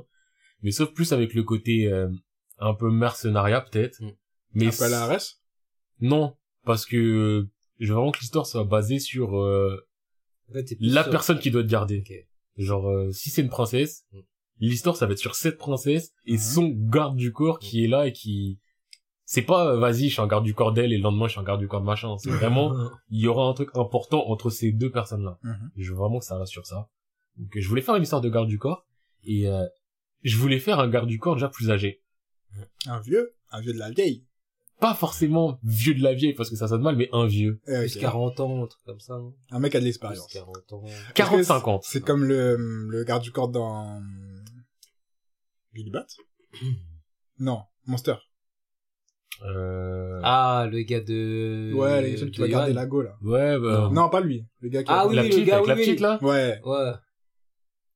Mais 0.62 0.70
sauf 0.70 0.92
plus 0.92 1.12
avec 1.12 1.32
le 1.34 1.42
côté 1.42 1.90
euh, 1.90 2.08
un 2.58 2.74
peu 2.74 2.90
mercenariat 2.90 3.62
peut-être. 3.62 4.02
Mm. 4.02 4.10
Mais 4.52 4.66
Un 4.66 4.70
peu 4.70 4.84
à 4.84 4.88
la 4.88 5.06
RS. 5.06 5.40
non, 6.00 6.34
parce 6.66 6.84
que 6.84 6.96
euh, 6.96 7.50
je 7.78 7.88
veux 7.88 7.94
vraiment 7.94 8.10
que 8.12 8.18
l'histoire 8.20 8.46
soit 8.46 8.64
basée 8.64 8.98
sur 8.98 9.38
euh, 9.38 9.86
la 10.80 11.04
personne 11.04 11.38
qui 11.38 11.50
doit 11.50 11.62
te 11.62 11.68
garder. 11.68 12.00
Ok. 12.00 12.12
Genre, 12.56 12.88
euh, 12.88 13.10
si 13.12 13.30
c'est 13.30 13.42
une 13.42 13.48
princesse, 13.48 14.04
Mm. 14.12 14.18
l'histoire, 14.60 14.96
ça 14.96 15.06
va 15.06 15.12
être 15.12 15.18
sur 15.18 15.34
cette 15.34 15.56
princesse 15.58 16.12
et 16.26 16.32
Mhm. 16.34 16.38
son 16.38 16.68
garde 16.68 17.16
du 17.16 17.32
corps 17.32 17.58
qui 17.58 17.84
est 17.84 17.88
là 17.88 18.06
et 18.06 18.12
qui... 18.12 18.58
C'est 19.24 19.42
pas, 19.42 19.68
euh, 19.74 19.78
vas-y, 19.78 20.08
je 20.08 20.14
suis 20.14 20.20
un 20.20 20.26
garde 20.26 20.44
du 20.44 20.54
corps 20.54 20.72
d'elle 20.72 20.92
et 20.92 20.96
le 20.96 21.02
lendemain, 21.04 21.26
je 21.28 21.32
suis 21.32 21.40
un 21.40 21.44
garde 21.44 21.60
du 21.60 21.68
corps 21.68 21.80
de 21.80 21.86
machin. 21.86 22.16
C'est 22.18 22.30
vraiment, 22.30 22.74
il 23.10 23.20
y 23.20 23.28
aura 23.28 23.44
un 23.48 23.54
truc 23.54 23.70
important 23.74 24.26
entre 24.28 24.50
ces 24.50 24.72
deux 24.72 24.90
personnes-là. 24.90 25.38
Mhm. 25.44 25.70
Et 25.76 25.82
je 25.84 25.92
veux 25.92 25.98
vraiment 25.98 26.18
que 26.18 26.24
ça 26.24 26.36
reste 26.36 26.50
sur 26.52 26.66
ça. 26.66 26.88
Donc, 27.36 27.50
je 27.56 27.68
voulais 27.68 27.80
faire 27.82 27.94
une 27.94 28.02
histoire 28.02 28.20
de 28.20 28.28
garde 28.28 28.48
du 28.48 28.58
corps 28.58 28.86
et 29.22 29.46
euh, 29.48 29.64
je 30.24 30.36
voulais 30.36 30.58
faire 30.58 30.80
un 30.80 30.88
garde 30.88 31.06
du 31.08 31.18
corps 31.20 31.34
déjà 31.36 31.48
plus 31.48 31.70
âgé. 31.70 32.02
Un 32.86 33.00
vieux, 33.00 33.34
un 33.52 33.60
vieux 33.60 33.72
de 33.72 33.78
la 33.78 33.90
vieille. 33.90 34.26
Pas 34.80 34.94
forcément 34.94 35.58
vieux 35.62 35.94
de 35.94 36.02
la 36.02 36.14
vieille 36.14 36.32
parce 36.34 36.48
que 36.50 36.56
ça 36.56 36.66
sonne 36.68 36.82
mal, 36.82 36.96
mais 36.96 37.08
un 37.12 37.26
vieux. 37.26 37.60
Eh, 37.68 37.80
Plus 37.80 37.96
ok. 37.96 38.00
40 38.02 38.40
ans, 38.40 38.64
un 38.64 38.66
truc 38.66 38.82
comme 38.84 39.00
ça. 39.00 39.14
non? 39.18 39.34
Un 39.50 39.58
mec 39.60 39.74
a 39.74 39.80
de 39.80 39.84
l'expérience. 39.84 40.26
40 40.32 40.72
ans. 40.72 40.82
Est-ce 40.86 41.12
que 41.12 41.22
40-50. 41.42 41.80
C'est 41.82 42.02
comme 42.04 42.24
le, 42.24 42.56
le 42.88 43.04
garde 43.04 43.22
du 43.22 43.30
corps 43.30 43.48
dans 43.50 44.00
Billy 45.74 45.90
Bat 45.90 46.06
Non, 47.38 47.62
Monster. 47.86 48.14
Euh... 49.44 50.20
Ah, 50.22 50.68
le 50.70 50.82
gars 50.82 51.00
de... 51.00 51.72
ouais, 51.74 52.02
les 52.02 52.16
celui 52.18 52.30
qui 52.30 52.40
de 52.40 52.44
va 52.46 52.50
garder. 52.50 52.72
Lago 52.74 53.00
là. 53.02 53.16
Ouais, 53.22 53.58
bah... 53.58 53.88
Non, 53.92 54.10
pas 54.10 54.20
lui. 54.20 54.44
Le 54.60 54.68
gars 54.68 54.82
qui 54.82 54.90
Ah 54.92 55.00
a- 55.00 55.06
oui, 55.06 55.16
la 55.16 55.22
le 55.22 55.28
petite, 55.30 55.46
gars, 55.46 55.56
avec 55.56 55.68
la 55.68 55.74
oui, 55.74 55.80
petite, 55.80 55.96
oui. 55.96 56.02
là 56.02 56.18
Ouais. 56.22 56.60
Ouais. 56.64 56.92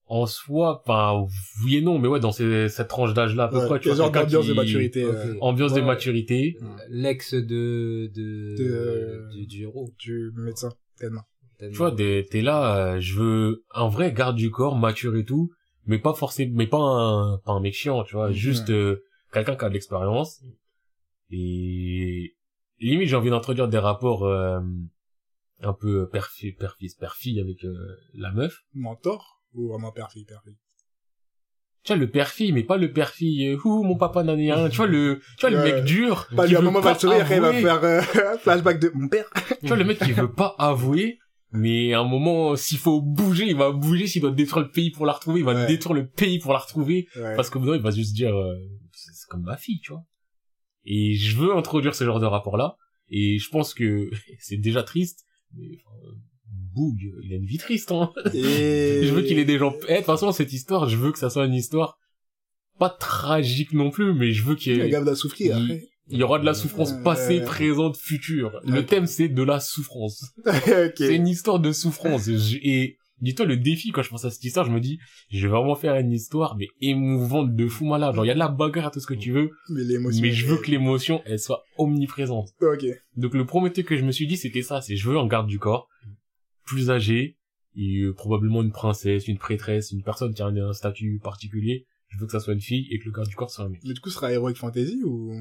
En 0.07 0.27
soi, 0.27 0.83
enfin, 0.87 1.27
oui 1.65 1.77
et 1.77 1.81
non, 1.81 1.99
mais 1.99 2.09
ouais, 2.09 2.21
dans 2.21 2.31
ces, 2.33 2.69
cette 2.69 2.89
tranche 2.89 3.15
d'âge-là, 3.15 3.45
à 3.45 3.49
peu 3.49 3.59
ouais. 3.59 3.67
près, 3.67 3.81
tu 3.81 3.89
vois, 3.91 4.11
d'ambiance 4.11 4.43
qui- 4.45 4.49
de 4.51 4.55
maturité 4.55 5.03
euh, 5.05 5.35
Ambiance 5.41 5.73
de 5.73 5.81
maturité. 5.81 6.59
L'ex 6.89 7.33
de... 7.35 8.11
de... 8.15 8.55
De- 8.57 9.29
du, 9.33 9.47
du 9.47 9.63
héros. 9.63 9.91
du 9.99 10.31
médecin. 10.37 10.71
Tellement. 10.99 11.23
Tu 11.59 11.71
vois, 11.71 11.91
t'es 11.93 12.43
là, 12.43 12.77
euh, 12.95 13.01
je 13.01 13.15
veux 13.19 13.65
un 13.75 13.89
vrai 13.89 14.13
garde 14.13 14.37
du 14.37 14.51
corps, 14.51 14.77
mature 14.77 15.17
et 15.17 15.25
tout, 15.25 15.51
mais 15.87 15.99
pas 15.99 16.13
forcément, 16.13 16.53
mais 16.55 16.67
pas 16.67 16.79
un, 16.79 17.39
pas 17.39 17.53
un 17.53 17.61
mec 17.61 17.73
chiant, 17.75 18.05
tu 18.05 18.15
vois, 18.17 18.29
Mhm. 18.29 18.35
juste 18.35 18.71
euh, 18.71 19.03
quelqu'un 19.33 19.57
qui 19.57 19.65
a 19.65 19.69
de 19.69 19.75
l'expérience. 19.75 20.43
Et 21.31 22.35
limite, 22.81 23.09
j'ai 23.09 23.17
envie 23.17 23.31
d'introduire 23.31 23.69
des 23.69 23.79
rapports 23.79 24.25
euh, 24.27 24.61
un 25.61 25.73
peu 25.73 26.09
père-fils, 26.11 26.55
père-fille 26.99 27.41
avec 27.41 27.65
euh, 27.65 27.75
la 28.15 28.31
meuf. 28.33 28.61
Mentor 28.75 29.41
ou 29.55 29.69
vraiment 29.69 29.93
père-fille, 29.93 30.25
père-fille 30.25 30.57
Tu 31.85 31.93
vois, 31.93 31.97
le 32.01 32.11
père-fille, 32.11 32.53
mais 32.53 32.63
pas 32.65 32.77
le 32.77 32.93
père-fille, 32.93 33.47
euh, 33.49 33.59
ouh, 33.65 33.83
mon 33.83 33.97
papa 33.97 34.23
n'en 34.23 34.39
est 34.39 34.53
rien. 34.53 34.69
Tu 34.69 34.77
vois, 34.79 34.87
le, 34.87 35.21
tu 35.39 35.47
vois, 35.47 35.51
le 35.51 35.63
mec 35.63 35.85
dur. 35.85 36.29
Pas 36.37 36.47
lui, 36.47 36.57
à 36.57 36.59
un 36.59 36.63
moment, 36.63 36.81
va 36.81 36.91
après, 36.91 37.37
il 37.37 37.41
va 37.41 37.53
faire 37.53 37.85
euh, 37.85 38.01
flashback 38.41 38.79
de 38.81 38.91
mon 38.95 39.09
père. 39.09 39.27
Tu 39.61 39.67
vois, 39.69 39.77
le 39.77 39.85
mec 39.85 39.99
qui 39.99 40.13
veut 40.13 40.31
pas 40.33 40.55
avouer, 40.59 41.19
mais 41.53 41.93
à 41.95 42.01
un 42.01 42.05
moment, 42.09 42.57
s'il 42.57 42.79
faut 42.79 43.01
bouger, 43.01 43.47
il 43.47 43.57
va 43.57 43.71
bouger. 43.71 44.07
S'il 44.07 44.23
doit 44.23 44.31
détruire 44.33 44.65
le 44.67 44.71
pays 44.73 44.91
pour 44.91 45.07
la 45.07 45.13
retrouver, 45.13 45.41
il 45.41 45.45
va 45.47 45.55
Ouais. 45.55 45.67
détruire 45.67 45.95
le 45.95 46.07
pays 46.09 46.39
pour 46.39 46.53
la 46.53 46.59
retrouver. 46.59 47.07
Ouais. 47.17 47.37
Parce 47.37 47.49
que 47.51 47.59
maintenant, 47.59 47.75
il 47.75 47.83
va 47.83 47.91
juste 47.91 48.15
dire, 48.15 48.35
euh, 48.35 48.55
c'est 48.93 49.29
comme 49.29 49.43
ma 49.43 49.57
fille, 49.57 49.81
tu 49.81 49.93
vois. 49.93 50.05
Et 50.87 51.15
je 51.15 51.37
veux 51.37 51.55
introduire 51.57 51.95
ce 51.95 52.05
genre 52.05 52.21
de 52.21 52.27
rapport-là. 52.27 52.77
Et 53.09 53.39
je 53.39 53.49
pense 53.51 53.73
que 53.75 54.11
c'est 54.41 54.57
déjà 54.57 54.83
triste. 54.83 55.25
Mais, 55.57 55.79
enfin, 55.87 55.97
Boog, 56.75 56.99
il 57.23 57.33
a 57.33 57.37
une 57.37 57.47
vie 57.47 57.59
triste, 57.59 57.93
hein. 57.93 58.13
Et... 58.35 59.01
Je 59.05 59.13
veux 59.15 59.23
qu'il 59.23 59.39
ait 59.39 59.45
des 59.45 59.59
gens... 59.59 59.75
Eh, 59.89 59.93
de 59.93 59.97
toute 59.99 60.07
façon, 60.07 60.33
cette 60.33 60.53
histoire, 60.53 60.89
je 60.89 60.97
veux 60.97 61.13
que 61.13 61.19
ça 61.19 61.31
soit 61.31 61.47
une 61.47 61.55
histoire 61.55 61.99
pas 62.79 62.91
tragique 62.91 63.73
non 63.73 63.91
plus, 63.91 64.15
mais 64.15 64.33
je 64.33 64.43
veux 64.43 64.57
qu'il 64.57 64.77
y 64.77 64.81
ait... 64.81 64.91
gars 64.91 65.05
doit 65.05 65.15
souffrir, 65.17 65.57
il- 65.59 65.65
après. 65.73 65.89
Il 66.11 66.19
y 66.19 66.23
aura 66.23 66.39
de 66.39 66.45
la 66.45 66.53
souffrance 66.53 66.93
Euh, 66.93 67.03
passée, 67.03 67.41
présente, 67.41 67.97
future. 67.97 68.61
Le 68.67 68.85
thème, 68.85 69.07
c'est 69.07 69.29
de 69.31 69.43
la 69.43 69.59
souffrance. 69.59 70.35
ok. 70.47 70.93
C'est 70.99 71.15
une 71.17 71.27
histoire 71.29 71.59
de 71.59 71.73
souffrance. 71.73 72.29
Et 72.29 72.99
dis-toi, 73.23 73.47
le 73.47 73.57
défi, 73.57 73.91
quand 73.91 74.03
je 74.03 74.11
pense 74.11 74.27
à 74.27 74.31
cette 74.31 74.45
histoire, 74.45 74.67
je 74.67 74.71
me 74.71 74.81
dis, 74.81 74.99
je 75.31 75.41
vais 75.47 75.53
vraiment 75.55 75.75
faire 75.77 75.95
une 75.95 76.13
histoire, 76.13 76.57
mais 76.59 76.67
émouvante 76.83 77.57
de 77.57 77.67
fou 77.69 77.87
malade. 77.87 78.15
Genre, 78.15 78.27
il 78.27 78.29
y 78.29 78.31
a 78.33 78.35
de 78.35 78.39
la 78.39 78.49
bagarre, 78.49 78.91
tout 78.91 79.01
ce 79.01 79.07
que 79.07 79.15
tu 79.15 79.33
veux, 79.33 79.49
Mais 79.71 79.83
l'émotion. 79.83 80.21
mais 80.21 80.31
je 80.33 80.45
veux 80.47 80.59
que 80.59 80.71
l'émotion, 80.71 81.23
elle 81.25 81.39
soit 81.39 81.63
omniprésente. 81.79 82.51
Ok. 82.61 82.85
Donc, 83.17 83.33
le 83.33 83.47
premier 83.47 83.73
truc 83.73 83.87
que 83.87 83.97
je 83.97 84.05
me 84.05 84.13
suis 84.13 84.27
dit, 84.27 84.37
c'était 84.37 84.61
ça, 84.61 84.83
c'est 84.83 84.97
je 84.97 85.09
veux 85.09 85.17
un 85.17 85.27
garde 85.27 85.47
du 85.47 85.59
corps, 85.59 85.89
plus 86.65 86.91
âgé, 86.91 87.37
et 87.77 88.01
euh, 88.01 88.13
probablement 88.13 88.63
une 88.63 88.73
princesse, 88.73 89.29
une 89.29 89.39
prêtresse, 89.39 89.91
une 89.91 90.03
personne 90.03 90.33
qui 90.35 90.43
a 90.43 90.47
un, 90.47 90.57
un 90.57 90.73
statut 90.73 91.21
particulier. 91.23 91.87
Je 92.09 92.19
veux 92.19 92.27
que 92.27 92.33
ça 92.33 92.41
soit 92.41 92.55
une 92.55 92.61
fille 92.61 92.87
et 92.91 92.99
que 92.99 93.07
le 93.07 93.13
garde 93.13 93.29
du 93.29 93.35
corps 93.35 93.51
soit 93.51 93.65
un 93.65 93.69
mec. 93.69 93.81
Mais 93.85 93.95
du 93.95 94.01
coup, 94.01 94.09
ce 94.09 94.17
sera 94.17 94.33
Heroic 94.33 94.55
Fantasy 94.55 95.03
ou... 95.05 95.35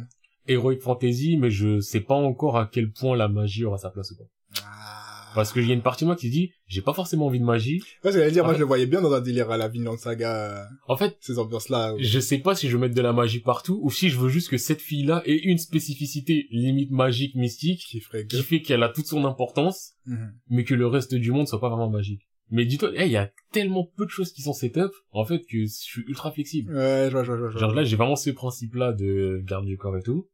Heroic 0.48 0.80
Fantasy, 0.80 1.38
mais 1.38 1.52
je 1.52 1.80
sais 1.80 2.02
pas 2.02 2.16
encore 2.16 2.58
à 2.58 2.66
quel 2.66 2.92
point 2.92 3.16
la 3.16 3.28
magie 3.28 3.64
aura 3.64 3.78
sa 3.78 3.92
place 3.92 4.12
ou 4.12 4.18
pas. 4.18 4.30
Ah. 4.66 5.03
Parce 5.36 5.52
qu'il 5.54 5.68
y 5.68 5.72
a 5.72 5.74
une 5.74 5.82
partie 5.82 6.04
de 6.04 6.08
moi 6.08 6.16
qui 6.16 6.28
se 6.28 6.32
dit, 6.32 6.52
j'ai 6.68 6.82
pas 6.82 6.94
forcément 6.94 7.26
envie 7.28 7.40
de 7.40 7.46
magie. 7.46 7.82
Ouais, 8.04 8.12
c'est 8.12 8.32
dire, 8.32 8.44
En 8.44 8.46
moi, 8.48 8.54
fait- 8.54 8.60
je 8.60 8.64
le 8.64 8.68
voyais 8.68 8.86
bien 8.86 9.02
dans 9.02 9.12
un 9.14 9.22
délire 9.22 9.50
à 9.52 9.58
la 9.58 9.68
Vinland 9.68 9.98
Saga, 9.98 10.36
euh, 10.36 10.64
En 10.88 10.98
fait, 10.98 11.18
ces 11.22 11.40
ambiances-là. 11.40 11.96
où- 11.96 11.98
je 12.00 12.20
sais 12.20 12.38
pas 12.40 12.56
si 12.56 12.68
je 12.70 12.76
veux 12.78 12.82
mettre 12.82 12.96
de 12.96 13.02
la 13.02 13.14
magie 13.14 13.40
partout 13.40 13.80
ou 13.84 13.90
si 13.92 14.10
je 14.10 14.18
veux 14.20 14.30
juste 14.30 14.50
que 14.50 14.58
cette 14.58 14.82
fille-là 14.82 15.22
ait 15.26 15.36
une 15.38 15.58
spécificité 15.58 16.48
limite 16.52 16.92
magique, 16.92 17.36
mystique, 17.36 17.80
Qui 17.90 18.00
ferait 18.00 18.26
qui 18.26 18.38
que... 18.38 18.44
fait 18.44 18.62
qu'elle 18.62 18.84
a 18.84 18.90
toute 18.90 19.06
son 19.08 19.26
importance, 19.26 19.94
Mhm. 20.06 20.34
mais 20.50 20.64
que 20.64 20.74
le 20.76 20.88
reste 20.88 21.16
du 21.16 21.32
monde 21.32 21.48
soit 21.48 21.60
pas 21.62 21.70
vraiment 21.70 21.90
magique. 21.90 22.22
Mais 22.52 22.66
dis-toi, 22.66 22.92
il 22.96 23.08
y 23.12 23.18
a 23.18 23.32
tellement 23.52 23.90
peu 23.98 24.06
de 24.06 24.12
choses 24.12 24.32
qui 24.32 24.42
sont 24.44 24.54
setup, 24.54 24.92
en 25.12 25.26
fait, 25.26 25.40
que 25.40 25.62
je 25.62 25.66
suis 25.68 26.02
ultra 26.08 26.32
flexible. 26.32 26.72
Ouais, 26.76 27.06
je 27.08 27.12
vois, 27.12 27.24
je 27.24 27.32
vois, 27.32 27.38
je 27.50 27.54
vois. 27.54 27.60
Genre 27.62 27.74
là, 27.74 27.84
j'ai 27.84 27.96
vraiment 27.96 28.16
ce 28.16 28.30
principe-là 28.30 28.92
de 28.94 29.42
garde 29.44 29.66
du 29.66 29.78
corps 29.78 29.98
et 29.98 30.04
tout. 30.04 30.28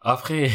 Après, 0.00 0.50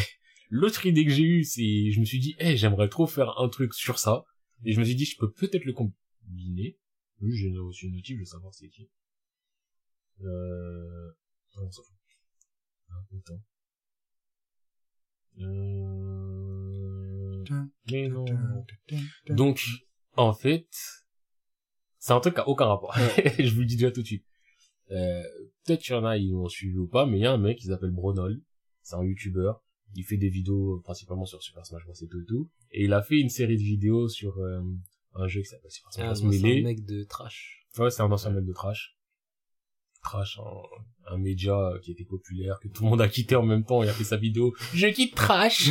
l'autre 0.50 0.84
idée 0.84 1.04
que 1.04 1.10
j'ai 1.10 1.22
eue, 1.22 1.44
c'est, 1.44 1.90
je 1.90 2.00
me 2.00 2.04
suis 2.04 2.18
dit, 2.18 2.36
eh, 2.38 2.56
j'aimerais 2.56 2.88
trop 2.88 3.06
faire 3.06 3.38
un 3.38 3.48
truc 3.48 3.72
sur 3.72 3.98
ça. 3.98 4.24
Et 4.64 4.72
je 4.72 4.80
me 4.80 4.84
suis 4.84 4.94
dit, 4.94 5.06
je 5.06 5.16
peux 5.16 5.32
peut-être 5.32 5.64
le 5.64 5.72
combiner. 5.72 6.76
J'ai 7.22 7.56
reçu 7.58 7.86
une 7.86 7.94
notif, 7.94 8.16
je 8.16 8.20
veux 8.20 8.26
savoir 8.26 8.54
c'est 8.54 8.68
qui. 8.68 8.90
Euh, 10.22 11.12
non, 11.56 11.70
fout. 11.70 11.84
Un 12.90 13.18
Attends. 13.18 13.42
Euh, 15.38 17.44
mais 17.90 18.08
non. 18.08 18.24
Donc, 19.28 19.62
en 20.16 20.32
fait, 20.32 20.68
c'est 21.98 22.12
un 22.12 22.20
truc 22.20 22.34
qui 22.34 22.40
a 22.40 22.48
aucun 22.48 22.66
rapport. 22.66 22.94
je 22.98 23.54
vous 23.54 23.60
le 23.60 23.66
dis 23.66 23.76
déjà 23.76 23.90
tout 23.90 24.02
de 24.02 24.06
suite. 24.06 24.26
Euh, 24.90 25.22
peut-être 25.64 25.82
qu'il 25.82 25.94
y 25.94 25.98
en 25.98 26.04
a, 26.04 26.16
ils 26.16 26.32
m'ont 26.32 26.48
suivi 26.48 26.76
ou 26.76 26.88
pas, 26.88 27.06
mais 27.06 27.18
il 27.18 27.22
y 27.22 27.26
a 27.26 27.32
un 27.32 27.38
mec 27.38 27.58
qui 27.58 27.66
s'appelle 27.66 27.90
Bronol. 27.90 28.42
C'est 28.82 28.96
un 28.96 29.04
youtubeur. 29.04 29.62
Il 29.94 30.04
fait 30.04 30.16
des 30.16 30.28
vidéos 30.28 30.76
euh, 30.76 30.82
principalement 30.82 31.24
sur 31.24 31.42
Super 31.42 31.66
Smash 31.66 31.84
Bros 31.84 31.94
et 31.94 32.06
tout 32.08 32.20
et 32.20 32.26
tout. 32.26 32.48
Et 32.72 32.84
il 32.84 32.92
a 32.92 33.02
fait 33.02 33.18
une 33.18 33.28
série 33.28 33.56
de 33.56 33.62
vidéos 33.62 34.08
sur 34.08 34.38
euh, 34.38 34.60
un 35.14 35.26
jeu 35.26 35.40
qui 35.40 35.48
s'appelle 35.48 35.70
Super 35.70 35.92
Smash 35.92 36.06
Ah, 36.06 36.20
Bros 36.22 36.32
c'est 36.32 36.58
un 36.58 36.62
mec 36.62 36.84
de 36.84 37.04
trash. 37.04 37.60
Ouais, 37.78 37.90
c'est 37.90 38.02
un 38.02 38.10
ancien 38.10 38.30
mec 38.30 38.44
de 38.44 38.52
Trash. 38.52 38.96
Trash, 40.02 40.38
un, 40.38 41.14
un 41.14 41.18
média 41.18 41.54
euh, 41.54 41.78
qui 41.80 41.92
était 41.92 42.04
populaire, 42.04 42.58
que 42.60 42.68
tout 42.68 42.84
le 42.84 42.90
monde 42.90 43.00
a 43.00 43.08
quitté 43.08 43.36
en 43.36 43.44
même 43.44 43.64
temps. 43.64 43.82
Il 43.82 43.88
a 43.88 43.92
fait 43.92 44.04
sa 44.04 44.16
vidéo 44.16 44.54
«Je 44.74 44.86
quitte 44.88 45.14
Trash 45.14 45.70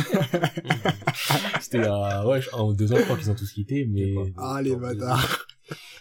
C'était 1.60 1.84
à, 1.84 2.26
ouais, 2.26 2.40
un 2.54 2.62
ou 2.62 2.74
deux 2.74 2.92
ans, 2.92 2.96
je 2.96 3.02
crois 3.02 3.16
qu'ils 3.16 3.30
ont 3.30 3.34
tous 3.34 3.52
quitté, 3.52 3.86
mais... 3.86 4.14
Ah, 4.36 4.62
les 4.62 4.76
bâtards. 4.76 5.46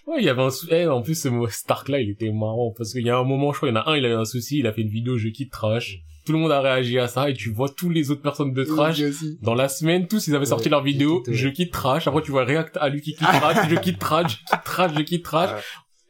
Ouais, 0.08 0.22
il 0.22 0.26
y 0.26 0.30
avait 0.30 0.42
un 0.42 0.52
sou... 0.52 0.68
eh, 0.72 0.88
en 0.88 1.02
plus, 1.02 1.20
ce 1.20 1.28
mot 1.28 1.48
Stark 1.48 1.90
là, 1.90 2.00
il 2.00 2.10
était 2.10 2.32
marrant, 2.32 2.72
parce 2.76 2.94
qu'il 2.94 3.06
y 3.06 3.10
a 3.10 3.18
un 3.18 3.24
moment, 3.24 3.52
je 3.52 3.58
crois, 3.58 3.70
il 3.70 3.74
y 3.74 3.78
en 3.78 3.82
a 3.82 3.90
un, 3.90 3.98
il 3.98 4.06
a 4.06 4.10
eu 4.10 4.14
un 4.14 4.26
souci, 4.26 4.60
il 4.60 4.68
a 4.68 4.74
fait 4.74 4.82
une 4.82 4.90
vidéo 4.90 5.18
«Je 5.20 5.30
quitte 5.30 5.52
Trash». 5.52 6.00
Tout 6.26 6.34
le 6.34 6.40
monde 6.40 6.52
a 6.52 6.62
réagi 6.62 7.00
à 7.00 7.08
ça, 7.08 7.30
et 7.30 7.34
tu 7.34 7.50
vois 7.52 7.70
tous 7.70 7.90
les 7.90 8.12
autres 8.12 8.22
personnes 8.22 8.54
de 8.54 8.64
Trash, 8.64 9.00
Oui, 9.00 9.38
dans 9.42 9.56
la 9.56 9.68
semaine, 9.70 10.08
tous, 10.08 10.28
ils 10.28 10.36
avaient 10.36 10.46
sorti 10.46 10.66
Ouais, 10.66 10.72
leur 10.72 10.84
vidéo, 10.84 11.20
quitte, 11.20 11.28
ouais. 11.30 11.34
je 11.34 11.50
quitte 11.50 11.72
Trash. 11.74 12.08
Après, 12.08 12.22
tu 12.22 12.32
vois 12.32 12.44
React 12.46 12.78
à 12.78 12.90
lui 12.90 13.02
qui 13.02 13.14
quitte 13.16 13.28
Trash, 13.28 13.70
je 13.70 13.76
quitte 13.76 14.00
Trash, 14.00 14.32
je 14.32 14.38
quitte 14.52 14.64
Trash, 14.64 14.92
je 14.96 15.02
quitte 15.02 15.24
Trash. 15.24 15.50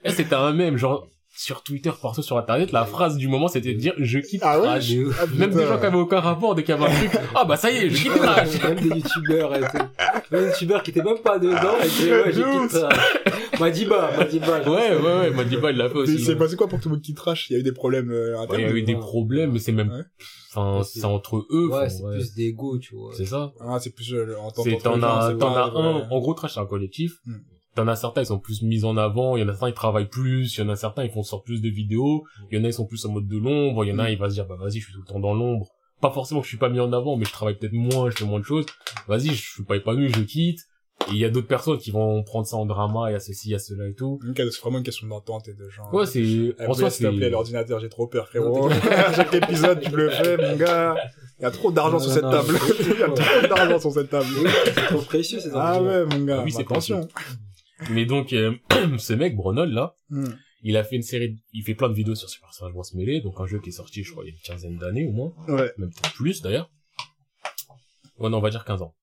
Et 0.04 0.12
c'était 0.12 0.36
un 0.36 0.52
même, 0.54 0.78
genre, 0.78 1.08
sur 1.42 1.64
Twitter, 1.64 1.90
partout 2.02 2.22
sur 2.22 2.38
Internet, 2.38 2.74
la 2.74 2.84
phrase 2.84 3.16
du 3.16 3.30
moment, 3.30 3.48
c'était 3.48 3.74
de 3.74 3.80
dire, 3.80 3.94
je 3.98 4.20
quitte 4.20 4.42
Ah 4.44 4.60
ouais? 4.60 4.66
Trash. 4.66 4.90
Mais 4.92 5.04
ouf. 5.06 5.20
Ah, 5.22 5.26
Même 5.38 5.52
des 5.52 5.66
gens 5.66 5.80
qui 5.80 5.86
avaient 5.86 5.96
aucun 5.98 6.20
rapport, 6.20 6.54
dès 6.54 6.64
qu'il 6.64 6.76
y 6.76 6.78
avait 6.78 6.92
un 6.92 6.96
truc, 7.08 7.12
ah 7.36 7.46
bah 7.46 7.56
ça 7.56 7.72
y 7.72 7.78
est, 7.78 7.90
je 7.90 8.04
quitte 8.04 8.12
Trash. 8.18 8.62
Même 8.62 8.76
des 8.82 8.90
youtubeurs 8.90 9.56
et 9.56 9.62
tout. 9.62 9.86
Même 10.32 10.44
des 10.44 10.50
youtubeurs 10.50 10.84
qui 10.84 10.92
étaient 10.92 11.02
même 11.02 11.20
pas 11.24 11.40
dedans 11.40 11.78
et 11.82 11.88
qui 11.88 12.12
ouais, 12.12 12.34
De 12.34 12.64
quitté 12.68 12.80
ça. 12.80 12.90
Madiba, 13.58 14.12
Madiba. 14.18 14.64
je 14.64 14.70
Ouais, 14.70 14.96
ouais, 14.98 15.20
ouais, 15.20 15.30
Madiba, 15.32 15.72
il 15.72 15.78
l'a 15.78 15.88
fait 15.88 15.96
Mais 15.96 16.02
aussi. 16.02 16.20
C'est 16.20 16.36
passé 16.36 16.58
quoi 16.58 16.68
pour 16.68 16.82
tout 16.82 16.90
le 16.90 16.96
monde 16.96 17.04
qui 17.04 17.14
trash 17.14 17.50
Il 17.50 17.54
y 17.54 17.56
a 17.56 17.60
eu 17.60 17.64
des 17.64 17.72
problèmes 17.72 18.12
euh, 18.12 18.38
Ouais, 18.42 18.48
il 18.56 18.60
y 18.62 18.64
a 18.66 18.72
eu 18.72 18.84
des 18.84 18.94
Ouais. 18.96 19.00
problèmes, 19.00 19.52
mais 19.54 19.60
c'est 19.60 19.72
même, 19.72 19.92
Ouais. 19.92 20.04
enfin, 20.52 20.80
Ouais, 20.80 20.84
c'est- 20.84 21.06
entre 21.06 21.38
eux. 21.52 21.70
Ouais, 21.72 21.90
c'est 21.90 22.04
ouais. 22.04 22.16
plus 22.18 22.34
d'ego, 22.34 22.78
tu 22.80 22.96
vois. 22.96 23.12
C'est 23.16 23.26
ça. 23.26 23.54
Ah, 23.62 23.78
c'est 23.80 23.96
plus 23.96 24.14
euh, 24.14 24.36
en 24.40 24.52
tant 24.52 24.64
t'en 24.64 25.02
as, 25.02 25.30
c'est 25.32 25.38
t'en 25.38 25.56
as 25.56 25.72
un, 25.74 25.96
ouais. 26.00 26.04
en 26.12 26.20
gros, 26.20 26.34
Trash, 26.34 26.56
c'est 26.56 26.60
un 26.60 26.66
collectif. 26.66 27.14
Hmm. 27.26 27.36
T'en 27.76 27.88
as 27.88 27.96
certains, 27.96 28.22
ils 28.22 28.26
sont 28.28 28.40
plus 28.40 28.62
mis 28.62 28.84
en 28.84 28.98
avant, 28.98 29.38
il 29.38 29.42
y 29.42 29.44
en 29.44 29.48
a 29.48 29.52
certains, 29.52 29.70
ils 29.70 29.74
travaillent 29.74 30.10
plus, 30.10 30.58
il 30.58 30.62
y 30.62 30.64
en 30.64 30.70
a 30.70 30.76
certains, 30.76 31.04
ils 31.04 31.12
font 31.12 31.24
sortir 31.24 31.46
plus 31.46 31.62
de 31.62 31.70
vidéos, 31.70 32.24
il 32.52 32.58
y 32.58 32.62
en 32.62 32.64
a, 32.64 32.68
ils 32.68 32.74
sont 32.74 32.86
plus 32.88 33.06
en 33.06 33.12
mode 33.12 33.28
de 33.28 33.38
l'ombre, 33.38 33.86
il 33.86 33.90
y 33.90 33.92
en 33.92 34.00
a, 34.00 34.10
il 34.10 34.18
va 34.18 34.30
se 34.30 34.34
dire, 34.34 34.46
bah 34.48 34.56
vas-y, 34.60 34.80
je 34.80 34.86
suis 34.86 34.94
tout 34.94 35.02
le 35.06 35.06
temps 35.06 35.20
dans 35.20 35.34
l'ombre. 35.34 35.68
Pas 36.02 36.12
forcément 36.12 36.40
que 36.42 36.46
je 36.46 36.50
suis 36.50 36.58
pas 36.58 36.70
mis 36.70 36.80
en 36.80 36.92
avant, 36.94 37.18
mais 37.18 37.26
je 37.26 37.32
travaille 37.32 37.58
peut-être 37.58 37.74
moins, 37.74 38.10
je 38.10 38.18
fais 38.18 38.26
moins 38.26 38.40
de 38.40 38.46
choses. 38.46 38.66
Vas-y, 39.08 39.28
je 39.30 39.52
suis 39.52 39.64
pas 39.64 39.76
épanoui, 39.76 40.10
je 40.10 40.22
quitte. 40.22 40.60
Et 41.08 41.12
il 41.12 41.18
y 41.18 41.26
a 41.26 41.30
d'autres 41.30 41.48
personnes 41.48 41.78
qui 41.78 41.92
vont 41.92 42.24
prendre 42.24 42.46
ça 42.46 42.58
en 42.58 42.66
drama, 42.66 43.10
il 43.10 43.14
y 43.14 43.16
a 43.16 43.20
ceci, 43.20 43.50
il 43.50 43.52
y 43.52 43.56
a 43.56 43.60
cela 43.60 43.88
et 43.88 43.94
tout. 43.94 44.20
C'est 44.36 44.62
vraiment 44.62 44.78
une 44.78 44.84
question 44.84 45.08
d'entente 45.08 45.48
et 45.48 45.54
de 45.54 45.70
genre. 45.70 45.94
Ouais, 45.94 46.06
c'est, 46.06 46.22
Eh, 46.22 46.54
en 46.68 46.74
soi, 46.74 46.90
plaît, 46.90 47.12
c'est, 47.20 47.30
l'ordinateur, 47.30 47.80
j'ai 47.80 47.90
trop 47.90 48.08
peur, 48.08 48.28
frérot. 48.28 48.70
Chaque 49.16 49.34
épisode, 49.34 49.82
tu 49.82 49.96
le 49.96 50.10
fais, 50.10 50.38
mon 50.38 50.56
gars. 50.56 50.96
Il 51.40 51.44
y 51.44 51.46
a 51.46 51.52
trop 51.52 51.72
d'argent 51.72 52.00
sur 52.00 52.12
cette 52.12 52.30
table. 52.30 52.54
Il 52.80 53.00
y 53.00 53.04
a 53.04 53.10
trop 53.10 53.48
d'argent 53.48 53.80
sur 53.80 53.92
cette 53.94 54.10
table. 54.10 54.26
C'est 54.66 54.86
trop 54.88 55.02
précieux, 55.02 55.40
ces 55.40 55.52
Ah 55.54 55.82
ouais, 55.82 56.06
mon 56.06 56.26
gars. 56.26 56.40
Ah 56.40 56.44
oui, 56.44 56.52
c'est 56.52 56.62
attention. 56.62 57.08
Mais 57.92 58.06
donc, 58.06 58.34
euh, 58.34 58.56
ce 58.98 59.14
mec, 59.14 59.36
Bronol, 59.36 59.70
là, 59.72 59.96
Hmm. 60.10 60.26
il 60.64 60.76
a 60.78 60.84
fait 60.84 60.96
une 60.98 61.02
série, 61.04 61.32
de- 61.34 61.40
il 61.54 61.64
fait 61.64 61.76
plein 61.76 61.90
de 61.90 61.94
vidéos 61.94 62.16
sur 62.16 62.30
Super 62.30 62.54
Smash 62.54 62.72
Bros. 62.74 62.84
Melee, 62.96 63.22
donc 63.22 63.36
un 63.40 63.46
jeu 63.48 63.60
qui 63.60 63.70
est 63.70 63.74
sorti, 63.74 64.04
je 64.04 64.12
crois, 64.12 64.24
il 64.26 64.28
y 64.28 64.32
a 64.32 64.34
une 64.34 64.42
quinzaine 64.42 64.78
d'années 64.78 65.06
au 65.08 65.12
moins. 65.12 65.34
Ouais. 65.48 65.72
même 65.78 65.92
plus 66.16 66.42
d'ailleurs. 66.42 66.70
Ouais, 68.18 68.30
non, 68.30 68.38
on 68.38 68.42
va 68.42 68.50
dire 68.50 68.66
15 68.66 68.82
ans. 68.82 68.96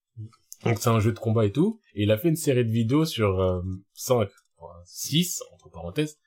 Donc 0.63 0.77
c'est 0.79 0.89
un 0.89 0.99
jeu 0.99 1.11
de 1.11 1.19
combat 1.19 1.45
et 1.45 1.51
tout, 1.51 1.79
et 1.93 2.03
il 2.03 2.11
a 2.11 2.17
fait 2.17 2.29
une 2.29 2.35
série 2.35 2.65
de 2.65 2.71
vidéos 2.71 3.05
sur 3.05 3.39
euh, 3.39 3.61
5, 3.93 4.27
enfin, 4.57 4.73
6, 4.85 5.41
entre 5.53 5.69
parenthèses, 5.69 6.17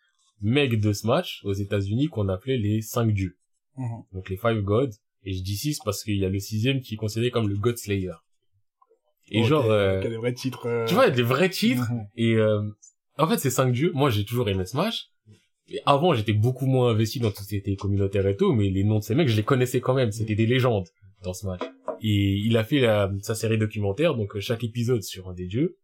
mecs 0.40 0.80
de 0.80 0.92
Smash 0.92 1.40
aux 1.44 1.52
États-Unis 1.52 2.06
qu'on 2.08 2.28
appelait 2.28 2.56
les 2.56 2.80
5 2.80 3.12
dieux. 3.12 3.36
Mhm. 3.76 4.02
Donc 4.12 4.28
les 4.30 4.36
5 4.36 4.60
gods, 4.62 4.90
et 5.24 5.34
je 5.34 5.42
dis 5.42 5.56
6 5.56 5.80
parce 5.84 6.02
qu'il 6.04 6.16
y 6.16 6.24
a 6.24 6.28
le 6.28 6.38
sixième 6.38 6.80
qui 6.80 6.94
est 6.94 6.96
considéré 6.96 7.30
comme 7.30 7.48
le 7.48 7.56
God 7.56 7.76
Slayer. 7.76 8.12
Et 9.30 9.42
Ok, 9.42 9.48
genre, 9.48 9.70
euh, 9.70 10.00
Il 10.00 10.04
y 10.04 10.06
a 10.06 10.10
des 10.10 10.16
vrais 10.16 10.34
titres. 10.34 10.66
euh, 10.66 10.86
tu 10.86 10.94
vois, 10.94 11.04
il 11.06 11.10
y 11.10 11.12
a 11.12 11.14
des 11.16 11.22
vrais 11.22 11.50
titres, 11.50 11.88
et 12.16 12.34
euh, 12.34 12.62
en 13.18 13.28
fait, 13.28 13.38
ces 13.38 13.50
cinq 13.50 13.72
dieux, 13.72 13.92
moi 13.94 14.10
j'ai 14.10 14.24
toujours 14.24 14.48
aimé 14.48 14.64
Smash. 14.66 15.06
Et 15.68 15.80
avant, 15.86 16.14
j'étais 16.14 16.32
beaucoup 16.32 16.66
moins 16.66 16.90
investi 16.90 17.20
dans 17.20 17.30
tout 17.30 17.44
ce 17.44 17.48
qui 17.48 17.56
était 17.56 17.76
communautaire 17.76 18.26
et 18.26 18.36
tout, 18.36 18.52
mais 18.52 18.70
les 18.70 18.82
noms 18.82 18.98
de 18.98 19.04
ces 19.04 19.14
mecs, 19.14 19.28
je 19.28 19.36
les 19.36 19.44
connaissais 19.44 19.80
quand 19.80 19.94
même. 19.94 20.10
C'était 20.10 20.34
des 20.34 20.46
légendes 20.46 20.88
dans 21.22 21.32
Smash. 21.32 21.60
Et 22.02 22.34
il 22.38 22.56
a 22.56 22.64
fait 22.64 22.80
la- 22.80 23.10
sa 23.20 23.34
série 23.36 23.56
documentaire, 23.58 24.16
donc 24.16 24.34
euh, 24.34 24.40
chaque 24.40 24.64
épisode 24.64 25.02
sur 25.04 25.28
un 25.28 25.32
des 25.34 25.46
dieux. 25.46 25.78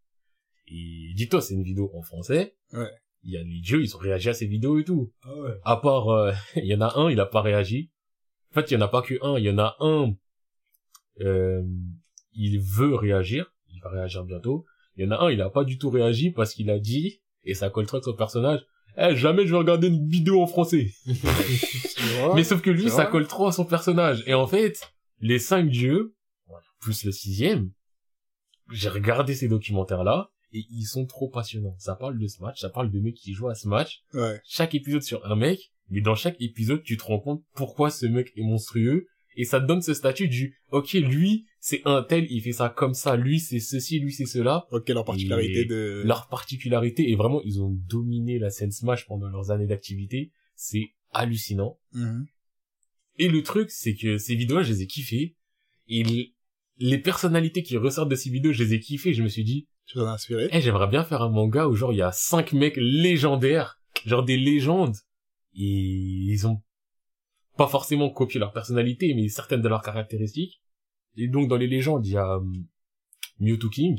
Et 0.68 1.12
dis-toi, 1.14 1.40
c'est 1.40 1.54
une 1.54 1.62
vidéo 1.62 1.88
en 1.94 2.02
français. 2.02 2.56
Ouais. 2.72 2.90
Il 3.22 3.32
y 3.32 3.36
a 3.36 3.42
les 3.44 3.60
dieux, 3.60 3.80
ils 3.82 3.94
ont 3.94 3.98
réagi 4.00 4.28
à 4.28 4.34
ces 4.34 4.46
vidéos 4.46 4.78
et 4.80 4.84
tout. 4.84 5.12
Ah 5.22 5.34
ouais. 5.36 5.50
À 5.62 5.76
part, 5.76 6.08
euh, 6.08 6.32
il 6.56 6.64
y 6.64 6.74
en 6.74 6.80
a 6.80 6.98
un, 6.98 7.08
il 7.10 7.20
a 7.20 7.26
pas 7.26 7.42
réagi. 7.42 7.92
En 8.50 8.54
fait, 8.60 8.70
il 8.70 8.74
y 8.74 8.76
en 8.76 8.80
a 8.80 8.88
pas 8.88 9.02
que 9.02 9.14
un, 9.22 9.38
il 9.38 9.44
y 9.44 9.50
en 9.50 9.58
a 9.58 9.76
un, 9.78 10.14
euh, 11.20 11.62
il 12.36 12.60
veut 12.60 12.94
réagir, 12.94 13.52
il 13.72 13.80
va 13.80 13.90
réagir 13.90 14.24
bientôt. 14.24 14.64
Il 14.96 15.04
y 15.04 15.08
en 15.08 15.10
a 15.12 15.24
un, 15.24 15.30
il 15.30 15.40
a 15.42 15.50
pas 15.50 15.64
du 15.64 15.78
tout 15.78 15.90
réagi 15.90 16.30
parce 16.30 16.54
qu'il 16.54 16.70
a 16.70 16.78
dit, 16.78 17.20
et 17.44 17.54
ça 17.54 17.70
colle 17.70 17.86
trop 17.86 17.96
avec 17.96 18.04
son 18.04 18.14
personnage, 18.14 18.60
eh, 18.98 19.14
jamais 19.14 19.46
je 19.46 19.52
vais 19.52 19.58
regarder 19.58 19.88
une 19.88 20.08
vidéo 20.08 20.40
en 20.42 20.46
français. 20.46 20.90
Mais 22.34 22.44
sauf 22.44 22.62
que 22.62 22.70
lui, 22.70 22.88
ça 22.90 23.06
colle 23.06 23.26
trop 23.26 23.46
à 23.46 23.52
son 23.52 23.64
personnage. 23.64 24.22
Et 24.26 24.34
en 24.34 24.46
fait, 24.46 24.80
les 25.20 25.38
cinq 25.38 25.68
dieux, 25.68 26.14
plus 26.80 27.04
le 27.04 27.12
sixième, 27.12 27.70
j'ai 28.72 28.88
regardé 28.88 29.34
ces 29.34 29.48
documentaires-là, 29.48 30.30
et 30.52 30.64
ils 30.70 30.84
sont 30.86 31.04
trop 31.06 31.28
passionnants. 31.28 31.74
Ça 31.78 31.94
parle 31.96 32.18
de 32.18 32.26
Smash, 32.26 32.60
ça 32.60 32.70
parle 32.70 32.90
de 32.90 33.00
mecs 33.00 33.16
qui 33.16 33.32
jouent 33.34 33.48
à 33.48 33.54
Smash, 33.54 34.02
Ouais. 34.14 34.40
chaque 34.44 34.74
épisode 34.74 35.02
sur 35.02 35.24
un 35.26 35.36
mec, 35.36 35.72
mais 35.90 36.00
dans 36.00 36.14
chaque 36.14 36.40
épisode, 36.40 36.82
tu 36.82 36.96
te 36.96 37.04
rends 37.04 37.20
compte 37.20 37.42
pourquoi 37.54 37.90
ce 37.90 38.06
mec 38.06 38.32
est 38.36 38.42
monstrueux, 38.42 39.06
et 39.36 39.44
ça 39.44 39.60
te 39.60 39.66
donne 39.66 39.82
ce 39.82 39.94
statut 39.94 40.28
du, 40.28 40.58
ok, 40.70 40.92
lui, 40.94 41.46
c'est 41.60 41.82
un 41.84 42.02
tel, 42.02 42.26
il 42.30 42.40
fait 42.40 42.52
ça 42.52 42.68
comme 42.68 42.94
ça, 42.94 43.16
lui, 43.16 43.38
c'est 43.38 43.60
ceci, 43.60 43.98
lui, 44.00 44.12
c'est 44.12 44.26
cela. 44.26 44.66
Ok, 44.70 44.88
leur 44.88 45.04
particularité 45.04 45.60
Et 45.60 45.64
de... 45.66 46.02
Leur 46.04 46.28
particularité, 46.28 47.10
et 47.10 47.16
vraiment, 47.16 47.42
ils 47.44 47.60
ont 47.62 47.70
dominé 47.88 48.38
la 48.38 48.50
scène 48.50 48.72
Smash 48.72 49.06
pendant 49.06 49.28
leurs 49.28 49.50
années 49.50 49.66
d'activité, 49.66 50.32
c'est 50.54 50.92
hallucinant. 51.12 51.78
Mhm. 51.92 52.26
Et 53.18 53.28
le 53.28 53.42
truc, 53.42 53.70
c'est 53.70 53.94
que 53.94 54.18
ces 54.18 54.34
vidéos, 54.34 54.62
je 54.62 54.72
les 54.72 54.82
ai 54.82 54.86
kiffées, 54.86 55.36
et 55.88 56.02
les- 56.02 56.34
les 56.78 56.98
personnalités 56.98 57.62
qui 57.62 57.76
ressortent 57.76 58.10
de 58.10 58.16
ces 58.16 58.30
vidéos, 58.30 58.52
je 58.52 58.62
les 58.64 58.74
ai 58.74 58.80
kiffées, 58.80 59.14
je 59.14 59.22
me 59.22 59.28
suis 59.28 59.44
dit, 59.44 59.68
Tu 59.86 59.94
t'en 59.98 60.06
inspiré 60.06 60.48
eh, 60.50 60.60
j'aimerais 60.60 60.88
bien 60.88 61.04
faire 61.04 61.22
un 61.22 61.30
manga 61.30 61.68
où 61.68 61.74
genre 61.76 61.92
il 61.92 61.98
y 61.98 62.02
a 62.02 62.10
cinq 62.10 62.52
mecs 62.52 62.76
légendaires, 62.76 63.80
genre 64.04 64.24
des 64.24 64.36
légendes, 64.36 64.96
et 65.54 65.62
ils 65.62 66.46
ont 66.46 66.60
pas 67.56 67.68
forcément 67.68 68.10
copié 68.10 68.40
leur 68.40 68.52
personnalité, 68.52 69.14
mais 69.14 69.28
certaines 69.28 69.62
de 69.62 69.68
leurs 69.68 69.82
caractéristiques. 69.82 70.62
Et 71.16 71.28
donc 71.28 71.48
dans 71.48 71.56
les 71.56 71.66
légendes, 71.66 72.06
il 72.06 72.12
y 72.12 72.16
a 72.16 72.36
hum, 72.36 72.66
Mewtwo 73.38 73.70
King. 73.70 73.98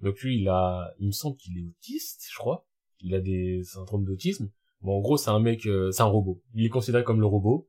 Donc 0.00 0.20
lui, 0.20 0.40
il 0.40 0.48
a, 0.48 0.92
il 0.98 1.08
me 1.08 1.12
semble 1.12 1.36
qu'il 1.36 1.58
est 1.58 1.64
autiste, 1.64 2.26
je 2.30 2.36
crois. 2.36 2.66
Il 3.00 3.14
a 3.14 3.20
des 3.20 3.62
syndromes 3.64 4.04
d'autisme. 4.04 4.50
Bon, 4.80 4.98
en 4.98 5.00
gros, 5.00 5.16
c'est 5.16 5.30
un 5.30 5.40
mec, 5.40 5.66
euh, 5.66 5.90
c'est 5.92 6.02
un 6.02 6.06
robot. 6.06 6.42
Il 6.54 6.64
est 6.64 6.68
considéré 6.68 7.04
comme 7.04 7.20
le 7.20 7.26
robot. 7.26 7.68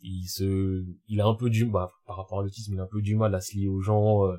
Il 0.00 0.26
se, 0.26 0.84
il 1.08 1.20
a 1.20 1.26
un 1.26 1.34
peu 1.34 1.50
du, 1.50 1.66
bah, 1.66 1.90
par 2.06 2.16
rapport 2.16 2.40
à 2.40 2.42
l'autisme, 2.42 2.74
il 2.74 2.80
a 2.80 2.84
un 2.84 2.88
peu 2.88 3.02
du 3.02 3.16
mal 3.16 3.34
à 3.34 3.40
se 3.40 3.56
lier 3.56 3.68
aux 3.68 3.80
gens, 3.80 4.26
euh, 4.26 4.36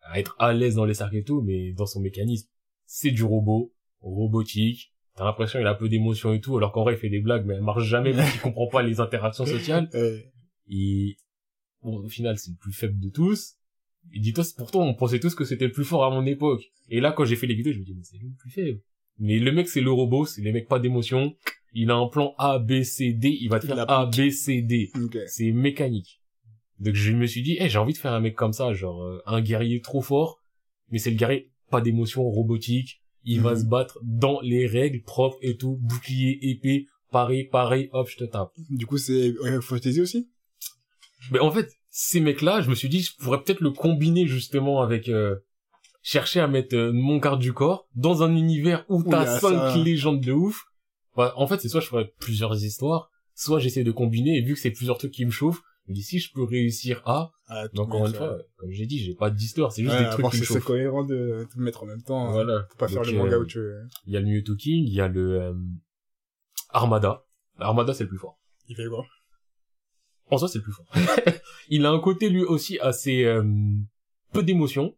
à 0.00 0.18
être 0.18 0.34
à 0.38 0.52
l'aise 0.52 0.76
dans 0.76 0.84
les 0.84 0.94
cercles 0.94 1.16
et 1.16 1.24
tout, 1.24 1.42
mais 1.42 1.72
dans 1.72 1.86
son 1.86 2.00
mécanisme, 2.00 2.48
c'est 2.86 3.10
du 3.10 3.22
robot, 3.22 3.72
robotique. 4.00 4.93
T'as 5.16 5.24
l'impression 5.24 5.58
qu'il 5.60 5.66
a 5.66 5.70
un 5.70 5.74
peu 5.74 5.88
d'émotion 5.88 6.32
et 6.32 6.40
tout, 6.40 6.56
alors 6.56 6.72
qu'en 6.72 6.82
vrai, 6.82 6.94
il 6.94 6.98
fait 6.98 7.08
des 7.08 7.20
blagues, 7.20 7.46
mais 7.46 7.54
elle 7.54 7.62
marche 7.62 7.84
jamais 7.84 8.12
parce 8.12 8.32
qu'il 8.32 8.40
comprend 8.40 8.66
pas 8.66 8.82
les 8.82 9.00
interactions 9.00 9.46
sociales. 9.46 9.88
Et, 10.70 11.16
bon, 11.82 11.98
au 11.98 12.08
final, 12.08 12.36
c'est 12.38 12.50
le 12.50 12.56
plus 12.56 12.72
faible 12.72 12.98
de 12.98 13.10
tous. 13.10 13.54
Et 14.12 14.18
dis-toi, 14.18 14.42
c'est- 14.44 14.56
pourtant, 14.56 14.82
on 14.82 14.94
pensait 14.94 15.20
tous 15.20 15.34
que 15.34 15.44
c'était 15.44 15.66
le 15.66 15.72
plus 15.72 15.84
fort 15.84 16.04
à 16.04 16.10
mon 16.10 16.26
époque. 16.26 16.62
Et 16.88 17.00
là, 17.00 17.12
quand 17.12 17.24
j'ai 17.24 17.36
fait 17.36 17.46
les 17.46 17.54
vidéos, 17.54 17.72
je 17.72 17.78
me 17.78 17.84
dis, 17.84 17.94
mais 17.94 18.02
c'est 18.02 18.18
le 18.18 18.28
plus 18.38 18.50
faible. 18.50 18.80
Mais 19.18 19.38
le 19.38 19.52
mec, 19.52 19.68
c'est 19.68 19.80
le 19.80 19.92
robot, 19.92 20.26
c'est 20.26 20.42
les 20.42 20.52
mecs 20.52 20.68
pas 20.68 20.78
d'émotion. 20.80 21.36
Il 21.74 21.90
a 21.90 21.94
un 21.94 22.08
plan 22.08 22.34
A, 22.38 22.58
B, 22.58 22.82
C, 22.82 23.12
D, 23.12 23.36
il 23.40 23.48
va 23.48 23.60
te 23.60 23.66
Il 23.66 23.74
faire. 23.74 23.88
A, 23.90 24.06
B, 24.06 24.30
C, 24.30 24.62
D. 24.62 24.90
C'est 25.28 25.52
mécanique. 25.52 26.20
Donc 26.80 26.94
je 26.94 27.12
me 27.12 27.26
suis 27.26 27.42
dit, 27.42 27.56
eh, 27.60 27.68
j'ai 27.68 27.78
envie 27.78 27.92
de 27.92 27.98
faire 27.98 28.12
un 28.12 28.20
mec 28.20 28.34
comme 28.34 28.52
ça, 28.52 28.72
genre 28.74 29.02
euh, 29.04 29.22
un 29.26 29.40
guerrier 29.40 29.80
trop 29.80 30.02
fort, 30.02 30.42
mais 30.90 30.98
c'est 30.98 31.10
le 31.10 31.16
guerrier 31.16 31.52
pas 31.70 31.80
d'émotion 31.80 32.22
robotique. 32.24 33.00
Il 33.24 33.40
va 33.40 33.52
Mhm. 33.54 33.60
se 33.60 33.64
battre 33.64 33.98
dans 34.02 34.40
les 34.40 34.66
règles 34.66 35.02
propres 35.02 35.38
et 35.42 35.56
tout, 35.56 35.78
bouclier, 35.80 36.38
épée, 36.50 36.86
pareil, 37.10 37.44
pareil, 37.44 37.88
hop, 37.92 38.08
je 38.08 38.16
te 38.16 38.24
tape. 38.24 38.52
Du 38.70 38.86
coup, 38.86 38.98
c'est 38.98 39.34
euh, 39.44 39.60
Fantasy 39.60 40.00
aussi? 40.00 40.28
Mais 41.30 41.38
en 41.38 41.50
fait, 41.50 41.70
ces 41.90 42.20
mecs-là, 42.20 42.60
je 42.60 42.68
me 42.70 42.74
suis 42.74 42.88
dit, 42.88 43.00
je 43.02 43.16
pourrais 43.16 43.42
peut-être 43.42 43.60
le 43.60 43.70
combiner 43.70 44.26
justement 44.26 44.82
avec 44.82 45.08
euh, 45.08 45.36
chercher 46.02 46.40
à 46.40 46.46
mettre 46.48 46.76
euh, 46.76 46.92
mon 46.92 47.16
garde 47.18 47.40
du 47.40 47.52
corps 47.52 47.88
dans 47.94 48.22
un 48.22 48.34
univers 48.36 48.84
où 48.88 49.02
t'as 49.02 49.38
cinq 49.38 49.70
ça. 49.70 49.76
légendes 49.82 50.20
de 50.20 50.32
ouf. 50.32 50.64
Bah, 51.16 51.32
en 51.36 51.46
fait, 51.46 51.60
c'est 51.60 51.68
soit 51.68 51.80
je 51.80 51.86
ferais 51.86 52.12
plusieurs 52.18 52.62
histoires, 52.62 53.10
soit 53.34 53.58
j'essaie 53.60 53.84
de 53.84 53.92
combiner, 53.92 54.36
et 54.36 54.42
vu 54.42 54.54
que 54.54 54.60
c'est 54.60 54.70
plusieurs 54.72 54.98
trucs 54.98 55.12
qui 55.12 55.24
me 55.24 55.30
chauffent, 55.30 55.62
dis 55.92 56.02
si 56.02 56.18
je 56.18 56.32
peux 56.32 56.42
réussir 56.44 57.02
à, 57.04 57.30
ah, 57.48 57.68
donc 57.68 57.88
encore 57.88 58.06
une 58.06 58.14
fois, 58.14 58.38
comme 58.56 58.70
j'ai 58.70 58.86
dit, 58.86 58.98
j'ai 59.00 59.14
pas 59.14 59.30
d'histoire, 59.30 59.70
c'est 59.72 59.82
juste 59.82 59.94
Ouais, 59.94 60.04
des 60.04 60.10
trucs 60.10 60.30
qui 60.30 60.40
me 60.40 60.44
c'est 60.44 60.60
cohérent 60.60 61.04
de 61.04 61.46
tout 61.52 61.60
mettre 61.60 61.82
en 61.82 61.86
même 61.86 62.02
temps. 62.02 62.28
hein. 62.28 62.32
Voilà. 62.32 62.66
Faut 62.70 62.76
pas 62.78 62.88
faire 62.88 63.02
le 63.02 63.12
manga 63.12 63.36
euh, 63.36 63.40
où 63.40 63.44
tu 63.46 63.58
veux. 63.58 63.82
Il 64.06 64.12
y 64.12 64.16
a 64.16 64.20
le 64.20 64.26
Mewtwo 64.26 64.56
King, 64.56 64.84
il 64.86 64.94
y 64.94 65.00
a 65.00 65.08
le 65.08 65.40
euh, 65.42 65.54
Armada. 66.70 67.24
Armada, 67.58 67.92
c'est 67.92 68.04
le 68.04 68.08
plus 68.08 68.18
fort. 68.18 68.38
Il 68.68 68.76
fait 68.76 68.86
quoi? 68.88 69.04
En 70.30 70.38
soi, 70.38 70.48
c'est 70.48 70.58
le 70.58 70.64
plus 70.64 70.72
fort. 70.72 70.86
il 71.68 71.84
a 71.84 71.90
un 71.90 72.00
côté 72.00 72.30
lui 72.30 72.42
aussi 72.42 72.78
assez 72.78 73.24
euh, 73.24 73.44
peu 74.32 74.42
d'émotion, 74.42 74.96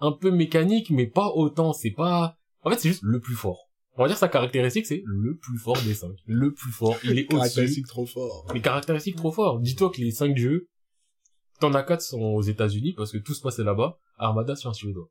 un 0.00 0.10
peu 0.12 0.32
mécanique, 0.32 0.90
mais 0.90 1.06
pas 1.06 1.28
autant. 1.28 1.72
C'est 1.72 1.92
pas. 1.92 2.36
En 2.62 2.70
fait, 2.70 2.78
c'est 2.78 2.88
juste 2.88 3.02
le 3.04 3.20
plus 3.20 3.34
fort. 3.36 3.70
On 3.96 4.02
va 4.02 4.08
dire 4.08 4.16
sa 4.16 4.28
caractéristique, 4.28 4.86
c'est 4.86 5.02
le 5.04 5.36
plus 5.36 5.58
fort 5.58 5.80
des 5.82 5.94
cinq. 5.94 6.16
Le 6.26 6.52
plus 6.52 6.72
fort. 6.72 6.96
Il 7.04 7.18
est. 7.18 7.26
Caractéristique 7.26 7.86
trop 7.86 8.06
fort. 8.06 8.46
Les 8.54 8.60
caractéristiques 8.60 9.16
trop 9.16 9.32
fort. 9.32 9.60
Dis-toi 9.60 9.90
que 9.90 10.00
les 10.00 10.10
cinq 10.10 10.36
jeux, 10.36 10.68
t'en 11.60 11.74
as 11.74 11.82
quatre 11.82 12.00
sont 12.00 12.20
aux 12.20 12.42
États-Unis 12.42 12.94
parce 12.94 13.12
que 13.12 13.18
tout 13.18 13.34
se 13.34 13.42
passait 13.42 13.64
là-bas. 13.64 13.98
Armada, 14.16 14.56
c'est 14.56 14.68
un 14.68 14.72
Suédois. 14.72 15.10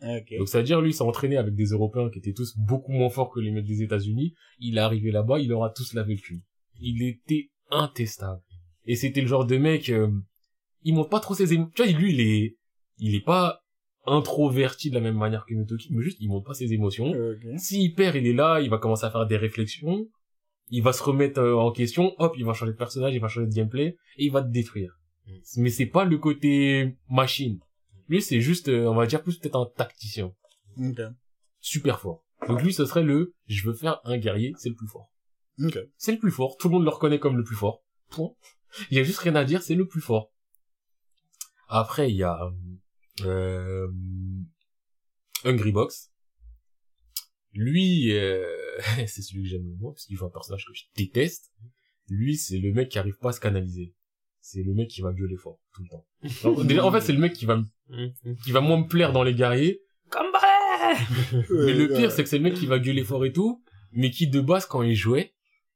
Ah, 0.00 0.18
Ok. 0.18 0.34
Donc, 0.38 0.48
c'est-à-dire, 0.48 0.80
lui, 0.80 0.90
il 0.90 0.94
s'est 0.94 1.02
entraîné 1.02 1.36
avec 1.36 1.54
des 1.54 1.66
Européens 1.66 2.10
qui 2.10 2.18
étaient 2.18 2.32
tous 2.32 2.56
beaucoup 2.56 2.92
moins 2.92 3.10
forts 3.10 3.30
que 3.30 3.40
les 3.40 3.50
mecs 3.50 3.66
des 3.66 3.82
États-Unis. 3.82 4.34
Il 4.58 4.78
est 4.78 4.80
arrivé 4.80 5.10
là-bas, 5.10 5.38
il 5.38 5.48
leur 5.48 5.64
a 5.64 5.70
tous 5.70 5.92
lavé 5.94 6.14
le 6.14 6.20
cul. 6.20 6.42
Il 6.80 7.02
était 7.02 7.50
intestable. 7.70 8.40
Et 8.84 8.96
c'était 8.96 9.20
le 9.20 9.28
genre 9.28 9.46
de 9.46 9.56
mec, 9.56 9.88
euh, 9.90 10.10
il 10.82 10.94
montre 10.94 11.08
pas 11.10 11.20
trop 11.20 11.34
ses 11.34 11.52
émotions. 11.54 11.72
Tu 11.74 11.82
vois, 11.84 11.92
lui, 11.92 12.12
il 12.14 12.20
est, 12.20 12.56
il 12.98 13.14
est 13.14 13.24
pas 13.24 13.61
introverti 14.04 14.90
de 14.90 14.94
la 14.94 15.00
même 15.00 15.16
manière 15.16 15.46
que 15.46 15.54
Motoki, 15.54 15.88
mais 15.92 16.02
juste, 16.02 16.18
il 16.20 16.28
montre 16.28 16.46
pas 16.46 16.54
ses 16.54 16.72
émotions. 16.72 17.10
Ok. 17.10 17.58
S'il 17.58 17.94
perd, 17.94 18.16
il 18.16 18.26
est 18.26 18.32
là, 18.32 18.60
il 18.60 18.70
va 18.70 18.78
commencer 18.78 19.04
à 19.04 19.10
faire 19.10 19.26
des 19.26 19.36
réflexions. 19.36 20.08
Il 20.70 20.82
va 20.82 20.92
se 20.92 21.02
remettre 21.02 21.40
euh, 21.40 21.54
en 21.54 21.70
question. 21.70 22.14
Hop, 22.18 22.34
il 22.36 22.44
va 22.44 22.54
changer 22.54 22.72
de 22.72 22.76
personnage, 22.76 23.14
il 23.14 23.20
va 23.20 23.28
changer 23.28 23.46
de 23.46 23.54
gameplay. 23.54 23.96
Et 24.16 24.26
il 24.26 24.32
va 24.32 24.42
te 24.42 24.50
détruire. 24.50 24.98
Mais 25.56 25.70
c'est 25.70 25.86
pas 25.86 26.04
le 26.04 26.18
côté 26.18 26.96
machine. 27.08 27.60
Lui, 28.08 28.20
c'est 28.20 28.40
juste, 28.40 28.68
euh, 28.68 28.86
on 28.86 28.94
va 28.94 29.06
dire, 29.06 29.22
plus 29.22 29.38
peut-être 29.38 29.56
un 29.56 29.70
tacticien 29.76 30.32
super 31.60 32.00
fort. 32.00 32.24
Donc 32.48 32.62
lui, 32.62 32.72
ce 32.72 32.84
serait 32.84 33.04
le, 33.04 33.34
je 33.46 33.64
veux 33.64 33.74
faire 33.74 34.00
un 34.04 34.18
guerrier, 34.18 34.52
c'est 34.58 34.68
le 34.68 34.74
plus 34.74 34.88
fort. 34.88 35.10
C'est 35.96 36.12
le 36.12 36.18
plus 36.18 36.30
fort, 36.30 36.56
tout 36.58 36.68
le 36.68 36.74
monde 36.74 36.84
le 36.84 36.90
reconnaît 36.90 37.20
comme 37.20 37.36
le 37.36 37.44
plus 37.44 37.54
fort. 37.54 37.84
Point. 38.10 38.32
Il 38.90 38.96
y 38.96 39.00
a 39.00 39.04
juste 39.04 39.18
rien 39.18 39.36
à 39.36 39.44
dire, 39.44 39.62
c'est 39.62 39.74
le 39.74 39.86
plus 39.86 40.00
fort. 40.00 40.32
Après, 41.68 42.10
il 42.10 42.16
y 42.16 42.22
a 42.22 42.50
euh, 43.20 43.88
Hungry 45.44 45.72
Box. 45.72 46.10
Lui, 47.54 48.12
euh, 48.12 48.44
c'est 49.06 49.22
celui 49.22 49.42
que 49.42 49.48
j'aime 49.48 49.66
le 49.68 49.74
moins 49.76 49.92
parce 49.92 50.06
qu'il 50.06 50.16
joue 50.16 50.26
un 50.26 50.30
personnage 50.30 50.64
que 50.66 50.72
je 50.74 50.84
déteste. 50.96 51.52
Lui, 52.08 52.36
c'est 52.36 52.58
le 52.58 52.72
mec 52.72 52.88
qui 52.88 52.98
arrive 52.98 53.18
pas 53.18 53.30
à 53.30 53.32
se 53.32 53.40
canaliser. 53.40 53.94
C'est 54.40 54.62
le 54.62 54.74
mec 54.74 54.88
qui 54.88 55.02
va 55.02 55.12
gueuler 55.12 55.36
fort 55.36 55.60
tout 55.72 55.82
le 55.82 55.88
temps. 55.88 56.06
Alors, 56.42 56.64
déjà, 56.64 56.84
en 56.84 56.90
fait, 56.92 57.00
c'est 57.00 57.12
le 57.12 57.18
mec 57.20 57.32
qui 57.32 57.44
va, 57.46 57.56
me- 57.58 58.34
qui 58.44 58.50
va 58.52 58.60
moins 58.60 58.78
me 58.82 58.88
plaire 58.88 59.12
dans 59.12 59.22
les 59.22 59.34
guerriers. 59.34 59.82
Mais 61.50 61.72
le 61.74 61.88
pire, 61.94 62.10
c'est 62.10 62.22
que 62.24 62.28
c'est 62.28 62.38
le 62.38 62.44
mec 62.44 62.54
qui 62.54 62.66
va 62.66 62.78
gueuler 62.78 63.04
fort 63.04 63.24
et 63.24 63.32
tout, 63.32 63.62
mais 63.92 64.10
qui 64.10 64.26
de 64.28 64.40
base, 64.40 64.66
quand 64.66 64.82
il 64.82 64.94
jouait, 64.96 65.32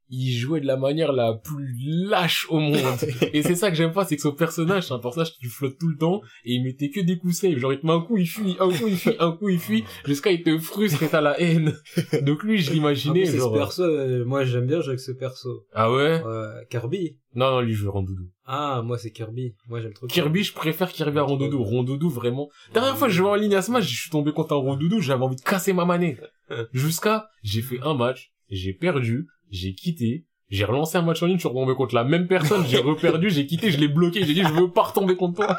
il 0.09 0.33
jouait 0.33 0.61
de 0.61 0.67
la 0.67 0.77
manière 0.77 1.13
la 1.13 1.35
plus 1.35 1.75
lâche 2.09 2.47
au 2.51 2.59
monde. 2.59 2.77
et 3.33 3.43
c'est 3.43 3.55
ça 3.55 3.71
que 3.71 3.77
j'aime 3.77 3.93
pas, 3.93 4.05
c'est 4.05 4.17
que 4.17 4.23
son 4.23 4.33
personnage, 4.33 4.85
c'est 4.85 4.95
un 4.95 4.99
personnage 4.99 5.33
qui 5.33 5.47
flotte 5.47 5.79
tout 5.79 5.89
le 5.89 5.97
temps, 5.97 6.21
et 6.45 6.55
il 6.55 6.63
mettait 6.63 6.91
que 6.91 7.01
des 7.01 7.19
coups 7.19 7.37
safe. 7.37 7.59
Genre, 7.59 7.73
il 7.73 7.81
te 7.81 7.87
met 7.87 7.93
un 7.93 8.01
coup, 8.01 8.17
il 8.17 8.27
fuit, 8.27 8.57
un 8.61 8.71
coup, 8.71 8.87
il 8.87 8.97
fuit, 8.97 9.17
un 9.19 9.33
coup, 9.33 9.49
il 9.49 9.59
fuit, 9.59 9.85
jusqu'à 10.05 10.31
il 10.31 10.43
te 10.43 10.59
frustre 10.59 11.03
et 11.03 11.09
t'as 11.09 11.21
la 11.21 11.41
haine. 11.41 11.75
Donc 12.23 12.43
lui, 12.43 12.59
je 12.59 12.71
En 12.71 12.75
l'imaginais, 12.75 13.25
c'est 13.27 13.33
ce 13.33 13.39
genre... 13.39 13.53
perso, 13.53 13.83
euh, 13.83 14.25
moi 14.25 14.45
j'aime 14.45 14.67
bien 14.67 14.81
jouer 14.81 14.91
avec 14.91 15.01
ce 15.01 15.13
perso. 15.13 15.67
Ah 15.73 15.93
ouais? 15.93 16.23
Euh, 16.25 16.53
Kirby. 16.71 17.19
Non, 17.35 17.51
non, 17.51 17.61
lui, 17.61 17.75
je 17.75 17.85
veux 17.85 17.91
Rondoudou. 17.91 18.31
Ah, 18.47 18.83
moi 18.85 18.97
c'est 18.97 19.11
Kirby. 19.11 19.55
Moi 19.69 19.81
j'aime 19.81 19.93
trop 19.93 20.07
Kirby, 20.07 20.43
je 20.43 20.55
préfère 20.55 20.91
Kirby 20.91 21.19
à 21.19 21.23
Rondoudou. 21.23 21.63
Rondoudou, 21.63 22.09
vraiment. 22.09 22.49
Dernière 22.73 22.97
fois, 22.97 23.09
je 23.09 23.17
jouais 23.17 23.29
en 23.29 23.35
ligne 23.35 23.55
à 23.55 23.63
Smash, 23.63 23.85
je 23.85 24.01
suis 24.01 24.11
tombé 24.11 24.33
contre 24.33 24.55
un 24.55 24.59
Rondoudou, 24.59 25.01
j'avais 25.01 25.23
envie 25.23 25.37
de 25.37 25.43
casser 25.43 25.73
ma 25.73 25.85
manette. 25.85 26.23
Jusqu'à, 26.73 27.29
j'ai 27.43 27.61
fait 27.61 27.81
un 27.83 27.95
match, 27.95 28.33
j'ai 28.49 28.73
perdu, 28.73 29.27
j'ai 29.51 29.75
quitté, 29.75 30.27
j'ai 30.49 30.65
relancé 30.65 30.97
un 30.99 31.03
match 31.03 31.23
en 31.23 31.27
ligne, 31.27 31.37
je 31.37 31.41
suis 31.41 31.49
retombé 31.49 31.75
contre 31.75 31.95
la 31.95 32.05
même 32.05 32.29
personne, 32.29 32.65
j'ai 32.67 32.79
reperdu, 32.79 33.31
j'ai 33.31 33.47
quitté, 33.47 33.71
je 33.71 33.79
l'ai 33.79 33.89
bloqué, 33.89 34.25
j'ai 34.25 34.35
dit, 34.35 34.43
je 34.43 34.53
veux 34.53 34.71
pas 34.71 34.83
retomber 34.83 35.17
contre 35.17 35.45
toi. 35.45 35.57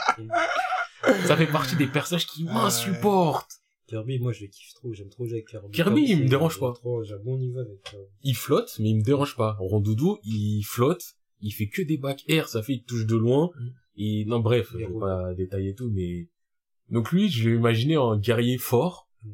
Ça 1.26 1.38
fait 1.38 1.47
partie 1.47 1.76
des 1.76 1.88
personnages 1.88 2.26
qui 2.26 2.43
m'insupportent. 2.43 3.62
Kirby, 3.88 4.19
moi 4.19 4.34
je 4.34 4.41
le 4.41 4.47
kiffe 4.47 4.73
trop, 4.73 4.93
j'aime 4.93 5.10
trop 5.10 5.26
jouer 5.26 5.38
avec 5.38 5.47
Kirby. 5.47 5.71
Kirby, 5.71 6.06
il 6.10 6.23
me 6.23 6.28
dérange 6.28 6.60
pas. 6.60 6.73
J'ai 7.04 7.13
un 7.13 7.19
bon 7.23 7.38
niveau 7.38 7.60
avec 7.60 7.82
Kirby. 7.84 8.06
Il 8.23 8.36
flotte, 8.36 8.76
mais 8.80 8.89
il 8.89 8.97
me 8.97 9.04
dérange 9.04 9.36
pas. 9.38 9.56
Rondoudou, 9.60 10.19
il 10.23 10.63
flotte, 10.63 11.15
il 11.41 11.52
fait 11.52 11.67
que 11.67 11.82
des 11.82 11.97
back 11.97 12.23
air, 12.28 12.50
ça 12.50 12.62
fait, 12.62 12.73
il 12.73 12.84
touche 12.84 13.06
de 13.06 13.15
loin. 13.15 13.50
Mm. 13.56 13.69
Et, 14.00 14.26
non, 14.26 14.39
bref, 14.39 14.69
je 14.73 14.78
vais 14.78 15.00
pas 15.00 15.34
détailler 15.34 15.73
tout, 15.73 15.89
mais, 15.89 16.30
donc 16.89 17.12
lui, 17.12 17.30
je 17.30 17.50
l'ai 17.50 17.56
imaginé 17.56 17.95
un 17.95 18.17
guerrier 18.17 18.58
fort. 18.58 19.10
Mm. 19.23 19.30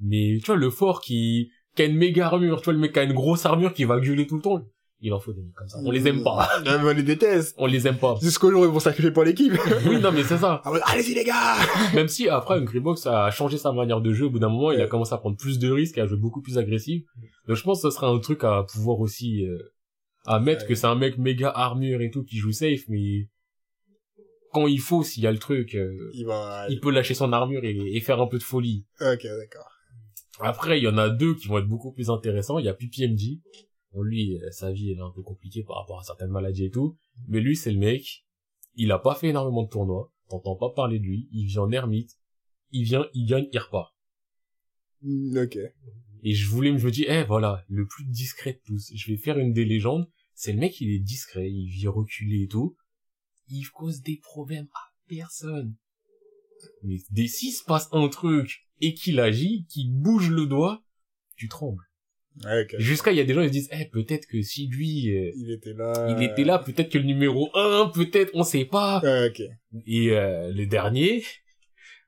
Mais, 0.00 0.38
tu 0.40 0.46
vois, 0.46 0.56
le 0.56 0.70
fort 0.70 1.00
qui, 1.00 1.50
qui 1.76 1.82
a 1.82 1.84
une 1.86 1.96
méga 1.96 2.26
armure, 2.26 2.60
tu 2.60 2.64
vois, 2.64 2.72
le 2.72 2.78
mec 2.80 2.92
qui 2.92 2.98
a 2.98 3.02
une 3.04 3.12
grosse 3.12 3.46
armure 3.46 3.72
qui 3.74 3.84
va 3.84 4.00
gueuler 4.00 4.26
tout 4.26 4.36
le 4.36 4.42
temps. 4.42 4.60
Il 5.02 5.12
en 5.12 5.20
faut 5.20 5.34
des 5.34 5.42
mecs 5.42 5.54
comme 5.54 5.68
ça. 5.68 5.78
On 5.84 5.90
les 5.90 6.08
aime 6.08 6.22
pas. 6.22 6.48
Mais 6.64 6.70
on 6.82 6.90
les 6.94 7.02
déteste. 7.02 7.54
On 7.58 7.66
les 7.66 7.86
aime 7.86 7.98
pas. 7.98 8.16
Jusqu'au 8.22 8.50
jour 8.50 8.62
où 8.62 8.64
ils 8.64 8.70
vont 8.70 8.80
sacrifier 8.80 9.10
pour 9.10 9.24
l'équipe. 9.24 9.52
Oui, 9.86 10.00
non, 10.00 10.10
mais 10.10 10.24
c'est 10.24 10.38
ça. 10.38 10.62
Ah 10.64 10.72
Allez-y 10.86 11.12
les 11.14 11.22
gars 11.24 11.54
Même 11.94 12.08
si 12.08 12.30
après 12.30 12.54
Hungry 12.54 12.80
Box 12.80 13.06
a 13.06 13.30
changé 13.30 13.58
sa 13.58 13.72
manière 13.72 14.00
de 14.00 14.12
jeu, 14.14 14.24
au 14.26 14.30
bout 14.30 14.38
d'un 14.38 14.48
moment, 14.48 14.72
il 14.72 14.80
a 14.80 14.86
commencé 14.86 15.12
à 15.12 15.18
prendre 15.18 15.36
plus 15.36 15.58
de 15.58 15.70
risques 15.70 15.98
et 15.98 16.00
à 16.00 16.06
jouer 16.06 16.16
beaucoup 16.16 16.40
plus 16.40 16.56
agressif. 16.56 17.02
Donc 17.46 17.56
je 17.58 17.62
pense 17.62 17.82
que 17.82 17.90
ce 17.90 17.94
sera 17.94 18.08
un 18.08 18.18
truc 18.20 18.42
à 18.42 18.62
pouvoir 18.62 18.98
aussi 19.00 19.44
euh, 19.44 19.58
à 20.24 20.40
mettre 20.40 20.62
Ouais. 20.62 20.68
que 20.68 20.74
c'est 20.74 20.86
un 20.86 20.94
mec 20.94 21.18
méga 21.18 21.50
armure 21.54 22.00
et 22.00 22.10
tout 22.10 22.24
qui 22.24 22.38
joue 22.38 22.52
safe, 22.52 22.80
mais 22.88 23.28
quand 24.54 24.66
il 24.66 24.80
faut, 24.80 25.02
s'il 25.02 25.22
y 25.22 25.26
a 25.26 25.32
le 25.32 25.38
truc, 25.38 25.74
euh, 25.74 26.10
Il 26.14 26.24
va... 26.24 26.64
il 26.70 26.80
peut 26.80 26.90
lâcher 26.90 27.12
son 27.12 27.34
armure 27.34 27.62
et, 27.64 27.76
et 27.94 28.00
faire 28.00 28.20
un 28.22 28.26
peu 28.26 28.38
de 28.38 28.42
folie. 28.42 28.86
Ok, 29.02 29.22
d'accord. 29.24 29.70
Après, 30.40 30.78
il 30.78 30.84
y 30.84 30.88
en 30.88 30.98
a 30.98 31.08
deux 31.08 31.34
qui 31.34 31.48
vont 31.48 31.58
être 31.58 31.68
beaucoup 31.68 31.92
plus 31.92 32.10
intéressants. 32.10 32.58
Il 32.58 32.66
y 32.66 32.68
a 32.68 32.74
PPMG. 32.74 33.40
Bon, 33.92 34.02
lui, 34.02 34.38
euh, 34.42 34.50
sa 34.50 34.72
vie, 34.72 34.90
elle 34.90 34.98
est 34.98 35.02
un 35.02 35.10
peu 35.10 35.22
compliquée 35.22 35.62
par 35.62 35.76
rapport 35.76 36.00
à 36.00 36.04
certaines 36.04 36.30
maladies 36.30 36.64
et 36.66 36.70
tout. 36.70 36.96
Mais 37.28 37.40
lui, 37.40 37.56
c'est 37.56 37.72
le 37.72 37.78
mec. 37.78 38.26
Il 38.74 38.92
a 38.92 38.98
pas 38.98 39.14
fait 39.14 39.28
énormément 39.28 39.62
de 39.62 39.68
tournois. 39.68 40.12
T'entends 40.28 40.56
pas 40.56 40.70
parler 40.70 40.98
de 40.98 41.04
lui. 41.04 41.28
Il 41.32 41.46
vit 41.46 41.58
en 41.58 41.70
ermite. 41.70 42.18
Il 42.72 42.84
vient, 42.84 43.06
il 43.14 43.26
gagne, 43.26 43.48
il 43.52 43.58
repart. 43.58 43.94
Mm, 45.02 45.38
Ok. 45.38 45.58
Et 46.22 46.32
je 46.32 46.48
voulais, 46.48 46.76
je 46.76 46.84
me 46.84 46.90
dis, 46.90 47.04
eh, 47.08 47.22
voilà, 47.22 47.64
le 47.68 47.86
plus 47.86 48.04
discret 48.04 48.54
de 48.54 48.60
tous. 48.66 48.90
Je 48.94 49.10
vais 49.10 49.16
faire 49.16 49.38
une 49.38 49.52
des 49.52 49.64
légendes. 49.64 50.10
C'est 50.34 50.52
le 50.52 50.58
mec, 50.58 50.80
il 50.80 50.90
est 50.90 50.98
discret. 50.98 51.50
Il 51.50 51.68
vit 51.68 51.86
reculé 51.86 52.42
et 52.42 52.48
tout. 52.48 52.76
Il 53.48 53.64
cause 53.70 54.02
des 54.02 54.18
problèmes 54.18 54.68
à 54.74 54.92
personne. 55.08 55.76
Mais 56.82 56.96
dès 57.10 57.26
s'il 57.26 57.52
se 57.52 57.64
passe 57.64 57.88
un 57.92 58.08
truc 58.08 58.66
et 58.80 58.94
qu'il 58.94 59.20
agit, 59.20 59.66
qu'il 59.68 59.92
bouge 59.92 60.30
le 60.30 60.46
doigt, 60.46 60.82
tu 61.36 61.48
trembles. 61.48 61.82
Ouais. 62.44 62.66
Jusqu'à, 62.78 63.12
il 63.12 63.16
y 63.16 63.20
a 63.20 63.24
des 63.24 63.32
gens 63.32 63.40
qui 63.42 63.48
se 63.48 63.52
disent, 63.52 63.70
eh, 63.72 63.86
peut-être 63.86 64.26
que 64.26 64.42
si 64.42 64.68
lui, 64.68 65.16
euh, 65.16 65.32
Il 65.36 65.50
était 65.52 65.72
là. 65.72 66.16
il 66.16 66.22
était 66.22 66.44
là, 66.44 66.58
peut-être 66.58 66.90
que 66.90 66.98
le 66.98 67.04
numéro 67.04 67.48
1, 67.54 67.90
peut-être, 67.94 68.30
on 68.34 68.42
sait 68.42 68.66
pas. 68.66 69.00
Ouais. 69.02 69.32
Et 69.86 70.10
euh, 70.10 70.52
le 70.52 70.66
dernier, 70.66 71.24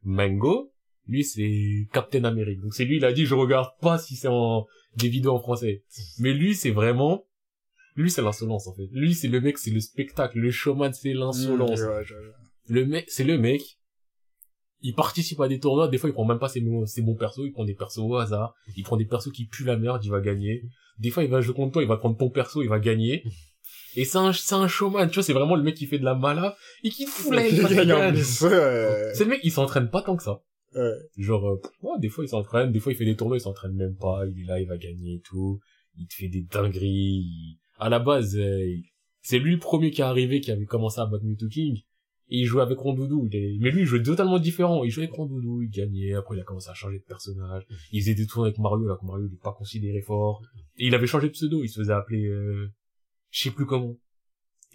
Mango, 0.02 0.72
lui, 1.06 1.24
c'est 1.24 1.88
Captain 1.92 2.24
America. 2.24 2.60
Donc 2.60 2.74
c'est 2.74 2.84
lui, 2.84 2.96
il 2.96 3.04
a 3.04 3.12
dit, 3.12 3.24
je 3.24 3.34
regarde 3.34 3.70
pas 3.80 3.98
si 3.98 4.16
c'est 4.16 4.28
en 4.28 4.66
des 4.96 5.08
vidéos 5.08 5.32
en 5.32 5.40
français. 5.40 5.82
Mais 6.18 6.32
lui, 6.32 6.54
c'est 6.54 6.70
vraiment, 6.70 7.26
lui, 7.94 8.10
c'est 8.10 8.22
l'insolence, 8.22 8.66
en 8.66 8.74
fait. 8.74 8.88
Lui, 8.92 9.14
c'est 9.14 9.28
le 9.28 9.40
mec, 9.40 9.58
c'est 9.58 9.70
le 9.70 9.80
spectacle. 9.80 10.38
Le 10.38 10.50
showman, 10.50 10.92
c'est 10.92 11.14
l'insolence. 11.14 11.80
Mm. 11.80 12.04
Le 12.68 12.86
mec, 12.86 13.06
c'est 13.08 13.24
le 13.24 13.38
mec, 13.38 13.77
il 14.82 14.94
participe 14.94 15.40
à 15.40 15.48
des 15.48 15.58
tournois, 15.60 15.88
des 15.88 15.98
fois 15.98 16.08
il 16.10 16.12
prend 16.12 16.24
même 16.24 16.38
pas 16.38 16.48
ses, 16.48 16.60
bons- 16.60 16.86
ses 16.86 17.02
bons 17.02 17.14
persos, 17.16 17.42
il 17.44 17.52
prend 17.52 17.64
des 17.64 17.74
persos 17.74 17.98
au 17.98 18.14
hasard, 18.16 18.54
il 18.76 18.82
prend 18.84 18.96
des 18.96 19.04
persos 19.06 19.32
qui 19.32 19.46
puent 19.46 19.64
la 19.64 19.76
merde, 19.76 20.04
il 20.04 20.10
va 20.10 20.20
gagner. 20.20 20.62
Des 20.98 21.10
fois 21.10 21.24
il 21.24 21.30
va 21.30 21.40
jouer 21.40 21.54
contre 21.54 21.72
toi, 21.74 21.82
il 21.82 21.88
va 21.88 21.96
prendre 21.96 22.16
ton 22.16 22.30
perso, 22.30 22.62
il 22.62 22.68
va 22.68 22.78
gagner. 22.78 23.24
Et 23.96 24.04
c'est 24.04 24.18
un, 24.18 24.32
c'est 24.32 24.54
un 24.54 24.68
showman, 24.68 25.08
tu 25.08 25.14
vois, 25.14 25.22
c'est 25.22 25.32
vraiment 25.32 25.56
le 25.56 25.62
mec 25.62 25.74
qui 25.74 25.86
fait 25.86 25.98
de 25.98 26.04
la 26.04 26.14
mala, 26.14 26.56
et 26.84 26.90
qui 26.90 27.06
fout 27.06 27.34
la. 27.34 27.42
C'est 29.14 29.24
le 29.24 29.30
mec, 29.30 29.40
il 29.42 29.50
s'entraîne 29.50 29.90
pas 29.90 30.02
tant 30.02 30.16
que 30.16 30.22
ça. 30.22 30.42
Ouais. 30.74 30.92
Genre, 31.16 31.48
euh, 31.48 31.60
ouais, 31.82 31.98
des 31.98 32.08
fois 32.10 32.24
il 32.24 32.28
s'entraîne, 32.28 32.70
des 32.70 32.78
fois 32.78 32.92
il 32.92 32.96
fait 32.96 33.04
des 33.06 33.16
tournois, 33.16 33.38
il 33.38 33.40
s'entraîne 33.40 33.72
même 33.72 33.96
pas, 33.96 34.20
il 34.30 34.42
est 34.42 34.46
là, 34.46 34.60
il 34.60 34.66
va 34.68 34.76
gagner 34.76 35.14
et 35.14 35.20
tout. 35.20 35.58
Il 35.98 36.06
te 36.06 36.14
fait 36.14 36.28
des 36.28 36.42
dingueries. 36.42 37.24
il- 37.24 37.58
À 37.78 37.88
la 37.88 37.98
base, 37.98 38.36
euh, 38.36 38.76
c'est 39.22 39.38
lui 39.38 39.52
le 39.54 39.58
premier 39.58 39.90
qui 39.90 40.00
est 40.02 40.04
arrivé, 40.04 40.40
qui 40.40 40.50
avait 40.52 40.66
commencé 40.66 41.00
à 41.00 41.06
battre 41.06 41.24
Mewtwo 41.24 41.48
King. 41.48 41.80
Et 42.30 42.40
il 42.40 42.44
jouait 42.44 42.62
avec 42.62 42.78
Rondoudou. 42.78 43.28
Il 43.30 43.36
est- 43.36 43.56
Mais 43.60 43.70
lui, 43.70 43.80
il 43.82 43.86
jouait 43.86 44.02
totalement 44.02 44.38
différent. 44.38 44.84
Il 44.84 44.90
jouait 44.90 45.04
avec 45.04 45.14
Rondoudou, 45.14 45.62
il 45.62 45.70
gagnait. 45.70 46.14
Après, 46.14 46.36
il 46.36 46.40
a 46.40 46.44
commencé 46.44 46.68
à 46.68 46.74
changer 46.74 46.98
de 46.98 47.04
personnage. 47.04 47.64
Il 47.92 48.00
faisait 48.02 48.14
des 48.14 48.26
tournois 48.26 48.48
avec 48.48 48.58
Mario, 48.58 48.86
là, 48.86 48.96
que 49.00 49.06
Mario, 49.06 49.26
il 49.30 49.34
est 49.34 49.42
pas 49.42 49.52
considéré 49.52 50.02
fort. 50.02 50.42
Et 50.76 50.86
il 50.88 50.94
avait 50.94 51.06
changé 51.06 51.28
de 51.28 51.32
pseudo. 51.32 51.62
Il 51.62 51.68
se 51.68 51.80
faisait 51.80 51.92
appeler, 51.92 52.26
euh, 52.26 52.70
je 53.30 53.42
sais 53.44 53.50
plus 53.50 53.66
comment. 53.66 53.96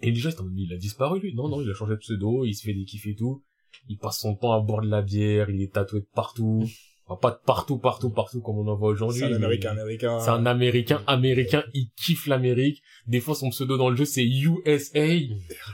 Et 0.02 0.10
en 0.12 0.44
mode, 0.44 0.54
mais 0.56 0.62
il 0.64 0.74
a 0.74 0.78
disparu, 0.78 1.20
lui. 1.20 1.34
Non, 1.36 1.48
non, 1.48 1.62
il 1.62 1.70
a 1.70 1.74
changé 1.74 1.94
de 1.94 2.00
pseudo. 2.00 2.44
Il 2.44 2.54
se 2.56 2.64
fait 2.66 2.74
des 2.74 2.84
kiffs 2.86 3.06
et 3.08 3.16
tout. 3.16 3.44
Il 3.88 3.98
passe 3.98 4.20
son 4.20 4.36
temps 4.36 4.52
à 4.54 4.60
boire 4.60 4.82
de 4.82 4.90
la 4.90 5.02
bière. 5.02 5.50
Il 5.50 5.62
est 5.62 5.74
tatoué 5.74 6.02
de 6.02 6.08
partout. 6.14 6.66
Enfin, 7.06 7.20
pas 7.22 7.32
de 7.32 7.40
partout, 7.46 7.78
partout, 7.80 8.10
partout, 8.10 8.42
comme 8.42 8.58
on 8.58 8.68
en 8.68 8.76
voit 8.76 8.90
aujourd'hui. 8.90 9.20
C'est 9.20 9.26
un 9.26 9.34
américain, 9.34 9.72
américain. 9.72 10.20
c'est 10.20 10.30
un 10.30 10.46
américain, 10.46 11.04
américain, 11.06 11.64
il 11.74 11.90
kiffe 11.98 12.28
l'Amérique. 12.28 12.82
Des 13.08 13.20
fois, 13.20 13.36
son 13.36 13.50
pseudo 13.50 13.78
dans 13.78 13.90
le 13.90 13.96
jeu, 13.98 14.06
c'est 14.06 14.24
USA. 14.26 15.06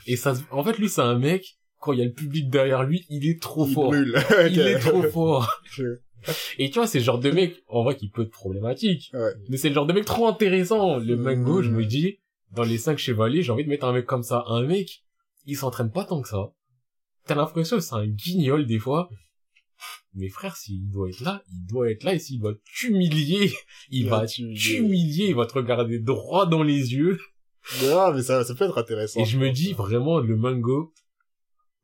Et 0.08 0.16
ça, 0.16 0.34
en 0.52 0.64
fait, 0.64 0.78
lui, 0.80 0.90
c'est 0.90 1.02
un 1.02 1.18
mec, 1.20 1.59
quand 1.80 1.94
il 1.94 2.00
y 2.00 2.02
a 2.02 2.06
le 2.06 2.14
public 2.14 2.50
derrière 2.50 2.84
lui, 2.84 3.06
il 3.10 3.28
est 3.28 3.42
trop 3.42 3.66
Il 3.68 3.74
fort. 3.74 3.88
brûle. 3.88 4.16
Il 4.52 4.60
est 4.60 4.80
trop 4.80 5.04
fort. 5.04 5.62
Et 6.58 6.70
tu 6.70 6.80
vois, 6.80 6.88
c'est 6.88 7.00
le 7.00 7.06
genre 7.06 7.20
de 7.20 7.32
mec, 7.32 7.64
en 7.68 7.84
vrai, 7.84 7.96
qui 7.96 8.10
peut 8.10 8.24
être 8.24 8.32
problématique. 8.32 9.10
Ouais. 9.14 9.32
Mais 9.48 9.56
c'est 9.58 9.70
le 9.70 9.76
genre 9.76 9.86
de 9.88 9.94
mec 9.94 10.04
trop 10.06 10.28
intéressant. 10.28 10.98
Le 10.98 11.16
Mmh. 11.16 11.22
mango, 11.22 11.62
je 11.62 11.70
me 11.70 11.86
dis, 11.86 12.18
dans 12.52 12.64
les 12.64 12.78
cinq 12.78 12.98
chevaliers, 12.98 13.42
j'ai 13.44 13.52
envie 13.54 13.64
de 13.64 13.70
mettre 13.70 13.86
un 13.86 13.94
mec 13.94 14.06
comme 14.06 14.24
ça. 14.24 14.44
Un 14.48 14.64
mec, 14.64 15.04
il 15.46 15.56
s'entraîne 15.56 15.92
pas 15.92 16.04
tant 16.04 16.22
que 16.22 16.28
ça. 16.28 16.52
T'as 17.26 17.36
l'impression 17.36 17.78
que 17.78 17.84
c'est 17.84 17.96
un 17.96 18.08
guignol, 18.08 18.66
des 18.66 18.80
fois. 18.80 19.10
Mais 20.14 20.28
frère, 20.28 20.58
s'il 20.58 20.90
doit 20.90 21.08
être 21.08 21.22
là, 21.22 21.42
il 21.54 21.66
doit 21.68 21.90
être 21.90 22.04
là, 22.04 22.14
et 22.16 22.20
s'il 22.20 22.40
doit 22.42 22.56
t'humilier, 22.76 23.54
il 23.90 24.10
va 24.10 24.26
t'humilier. 24.26 25.28
il 25.30 25.36
va 25.36 25.46
te 25.46 25.54
regarder 25.54 26.00
droit 26.00 26.46
dans 26.48 26.64
les 26.64 26.94
yeux. 26.96 27.18
Ah, 27.94 28.12
mais 28.14 28.24
ça, 28.24 28.44
ça 28.44 28.56
peut 28.56 28.66
être 28.66 28.78
intéressant. 28.78 29.22
Et 29.22 29.26
je 29.26 29.38
me 29.38 29.52
dis, 29.52 29.72
vraiment, 29.74 30.20
le 30.20 30.36
Mango, 30.36 30.92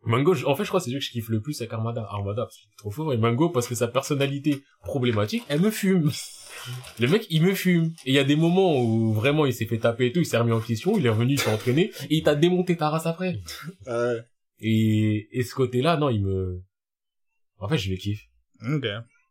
Mango, 0.05 0.33
je- 0.33 0.45
en 0.45 0.55
fait, 0.55 0.63
je 0.63 0.69
crois 0.69 0.79
que 0.79 0.83
c'est 0.85 0.89
celui 0.91 0.99
que 0.99 1.05
je 1.05 1.11
kiffe 1.11 1.29
le 1.29 1.41
plus 1.41 1.59
avec 1.61 1.73
Armada. 1.73 2.05
Armada, 2.09 2.43
parce 2.43 2.57
qu'il 2.57 2.67
est 2.69 2.77
trop 2.77 2.91
fort, 2.91 3.13
et 3.13 3.17
Mango, 3.17 3.49
parce 3.49 3.67
que 3.67 3.75
sa 3.75 3.87
personnalité 3.87 4.63
problématique, 4.81 5.43
elle 5.49 5.61
me 5.61 5.71
fume. 5.71 6.11
Le 6.99 7.07
mec, 7.07 7.27
il 7.29 7.43
me 7.43 7.53
fume. 7.53 7.93
Et 8.05 8.11
il 8.11 8.13
y 8.13 8.19
a 8.19 8.23
des 8.23 8.35
moments 8.35 8.81
où 8.81 9.13
vraiment 9.13 9.45
il 9.45 9.53
s'est 9.53 9.65
fait 9.67 9.77
taper 9.77 10.07
et 10.07 10.11
tout, 10.11 10.19
il 10.19 10.25
s'est 10.25 10.37
remis 10.37 10.51
en 10.51 10.61
question, 10.61 10.97
il 10.97 11.05
est 11.05 11.09
revenu, 11.09 11.33
il 11.33 11.39
s'est 11.39 11.51
entraîné, 11.53 11.91
et 12.09 12.15
il 12.17 12.23
t'a 12.23 12.33
démonté 12.35 12.75
ta 12.77 12.89
race 12.89 13.05
après. 13.05 13.37
Ouais. 13.85 14.21
Et, 14.59 15.27
et 15.31 15.43
ce 15.43 15.53
côté-là, 15.53 15.97
non, 15.97 16.09
il 16.09 16.23
me, 16.25 16.63
en 17.59 17.67
fait, 17.67 17.77
je 17.77 17.91
le 17.91 17.97
kiffe. 17.97 18.23
Ok. 18.67 18.85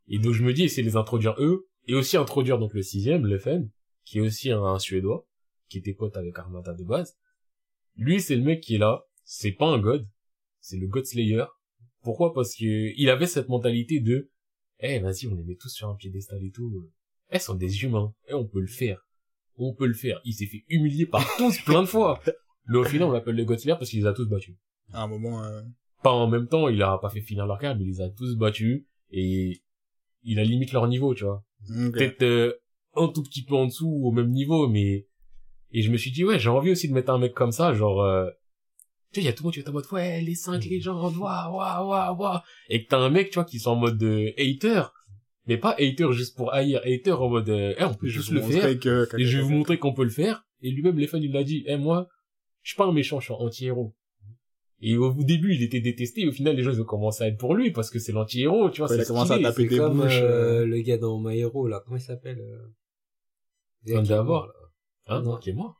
Et 0.08 0.18
donc 0.18 0.32
je 0.34 0.42
me 0.44 0.52
dis, 0.52 0.66
de 0.66 0.82
les 0.82 0.96
introduire 0.96 1.34
eux, 1.38 1.66
et 1.88 1.94
aussi 1.94 2.16
introduire 2.16 2.58
donc 2.58 2.72
le 2.74 2.82
sixième, 2.82 3.26
le 3.26 3.38
Fen, 3.38 3.68
qui 4.04 4.18
est 4.18 4.20
aussi 4.20 4.50
un, 4.52 4.62
un 4.62 4.78
Suédois, 4.78 5.26
qui 5.68 5.78
était 5.78 5.94
pote 5.94 6.16
avec 6.16 6.38
Armada 6.38 6.72
de 6.74 6.84
base. 6.84 7.16
Lui, 7.96 8.20
c'est 8.20 8.36
le 8.36 8.42
mec 8.42 8.60
qui 8.60 8.74
est 8.76 8.78
là, 8.78 9.02
c'est 9.24 9.52
pas 9.52 9.66
un 9.66 9.78
god, 9.78 10.06
c'est 10.64 10.78
le 10.78 10.86
God 10.86 11.04
Slayer. 11.04 11.44
Pourquoi? 12.02 12.32
Parce 12.32 12.54
que 12.54 12.92
il 12.96 13.10
avait 13.10 13.26
cette 13.26 13.48
mentalité 13.48 14.00
de, 14.00 14.30
eh 14.80 14.98
vas-y, 14.98 15.26
on 15.26 15.34
les 15.34 15.44
met 15.44 15.56
tous 15.56 15.68
sur 15.68 15.88
un 15.88 15.94
piédestal 15.94 16.42
et 16.42 16.50
tout. 16.50 16.90
Eh, 17.30 17.38
sont 17.38 17.54
des 17.54 17.84
humains, 17.84 18.14
eh, 18.28 18.34
on 18.34 18.46
peut 18.46 18.60
le 18.60 18.66
faire. 18.66 19.06
On 19.56 19.74
peut 19.74 19.86
le 19.86 19.94
faire. 19.94 20.20
Il 20.24 20.32
s'est 20.32 20.46
fait 20.46 20.64
humilier 20.68 21.06
par 21.06 21.24
tous 21.38 21.60
plein 21.62 21.82
de 21.82 21.86
fois. 21.86 22.20
Mais 22.66 22.78
au 22.78 22.84
final, 22.84 23.08
on 23.08 23.12
l'appelle 23.12 23.36
le 23.36 23.44
God 23.44 23.58
Slayer 23.58 23.76
parce 23.78 23.90
qu'il 23.90 24.00
les 24.00 24.06
a 24.06 24.14
tous 24.14 24.26
battus 24.26 24.56
À 24.92 25.02
un 25.02 25.06
moment, 25.06 25.44
euh... 25.44 25.62
pas 26.02 26.12
en 26.12 26.28
même 26.28 26.48
temps, 26.48 26.68
il 26.68 26.82
a 26.82 26.98
pas 26.98 27.10
fait 27.10 27.20
finir 27.20 27.46
leur 27.46 27.58
carrière, 27.58 27.76
mais 27.76 27.84
il 27.84 27.88
les 27.88 28.00
a 28.00 28.08
tous 28.08 28.36
battus, 28.36 28.86
et 29.10 29.62
il 30.22 30.38
a 30.38 30.44
limite 30.44 30.72
leur 30.72 30.88
niveau, 30.88 31.14
tu 31.14 31.24
vois. 31.24 31.44
Peut-être 31.68 32.22
euh, 32.22 32.54
un 32.96 33.08
tout 33.08 33.22
petit 33.22 33.44
peu 33.44 33.54
en 33.54 33.66
dessous 33.66 34.00
au 34.02 34.12
même 34.12 34.30
niveau 34.30 34.68
mais 34.68 35.06
et 35.72 35.82
je 35.82 35.90
me 35.90 35.96
suis 35.96 36.10
dit 36.10 36.24
ouais 36.24 36.38
j'ai 36.38 36.50
envie 36.50 36.70
aussi 36.70 36.88
de 36.88 36.94
mettre 36.94 37.10
un 37.10 37.18
mec 37.18 37.32
comme 37.32 37.52
ça 37.52 37.72
genre 37.72 38.02
euh, 38.02 38.28
tu 39.14 39.20
sais 39.20 39.24
il 39.24 39.26
y 39.26 39.28
a 39.28 39.32
tout 39.32 39.42
le 39.42 39.46
monde 39.46 39.54
qui 39.54 39.60
est 39.60 39.68
en 39.68 39.72
mode 39.72 39.86
ouais 39.92 40.20
les 40.20 40.34
cinq 40.34 40.64
légendes 40.64 41.16
waouh 41.16 41.56
waouh 41.56 41.88
waouh 41.88 42.16
waouh 42.18 42.38
et 42.68 42.84
que 42.84 42.88
t'as 42.88 42.98
un 42.98 43.08
mec 43.10 43.30
tu 43.30 43.34
vois 43.36 43.44
qui 43.44 43.58
sont 43.58 43.70
en 43.70 43.76
mode 43.76 44.02
euh, 44.02 44.30
hater 44.36 44.82
mais 45.46 45.56
pas 45.56 45.74
hater 45.78 46.12
juste 46.12 46.36
pour 46.36 46.52
haïr 46.52 46.80
hater 46.84 47.12
en 47.12 47.28
mode 47.30 47.48
euh, 47.48 47.74
Eh, 47.78 47.84
on 47.84 47.94
peut 47.94 48.08
juste 48.08 48.30
le 48.30 48.42
faire 48.42 48.78
que... 48.78 49.08
et 49.18 49.24
je 49.24 49.38
vais 49.38 49.42
vous 49.42 49.50
montrer 49.50 49.78
qu'on 49.78 49.94
peut 49.94 50.04
le 50.04 50.10
faire 50.10 50.44
et 50.62 50.70
lui-même 50.70 50.98
les 50.98 51.06
fans 51.06 51.18
il 51.18 51.32
l'a 51.32 51.44
dit 51.44 51.64
eh 51.66 51.76
moi 51.76 52.08
je 52.62 52.70
suis 52.70 52.76
pas 52.76 52.84
un 52.86 52.92
méchant 52.92 53.20
je 53.20 53.26
suis 53.26 53.34
un 53.34 53.38
anti-héros 53.38 53.94
et 54.80 54.96
au 54.96 55.12
début 55.14 55.54
il 55.54 55.62
était 55.62 55.80
détesté 55.80 56.22
et 56.22 56.28
au 56.28 56.32
final 56.32 56.56
les 56.56 56.62
gens 56.62 56.72
ils 56.72 56.80
ont 56.80 56.84
commencé 56.84 57.24
à 57.24 57.28
être 57.28 57.38
pour 57.38 57.54
lui 57.54 57.70
parce 57.70 57.90
que 57.90 57.98
c'est 57.98 58.12
l'anti-héros 58.12 58.70
tu 58.70 58.80
vois 58.80 58.90
Ouais, 58.90 58.96
il 58.96 58.98
c'est 58.98 59.04
a 59.04 59.08
commencé 59.08 59.32
à 59.32 59.38
taper 59.38 59.66
des 59.66 59.78
comme 59.78 60.00
bouches, 60.00 60.18
euh, 60.20 60.60
euh. 60.62 60.66
le 60.66 60.80
gars 60.82 60.98
dans 60.98 61.18
My 61.20 61.38
Hero, 61.38 61.68
là. 61.68 61.82
Comment 61.84 61.96
il 61.96 62.02
s'appelle 62.02 62.40
euh... 63.86 64.02
d'abord. 64.02 64.24
mort, 64.26 64.46
là. 64.46 64.54
Hein, 65.06 65.22
Non. 65.22 65.36
qui 65.38 65.50
est 65.50 65.54
moi 65.54 65.76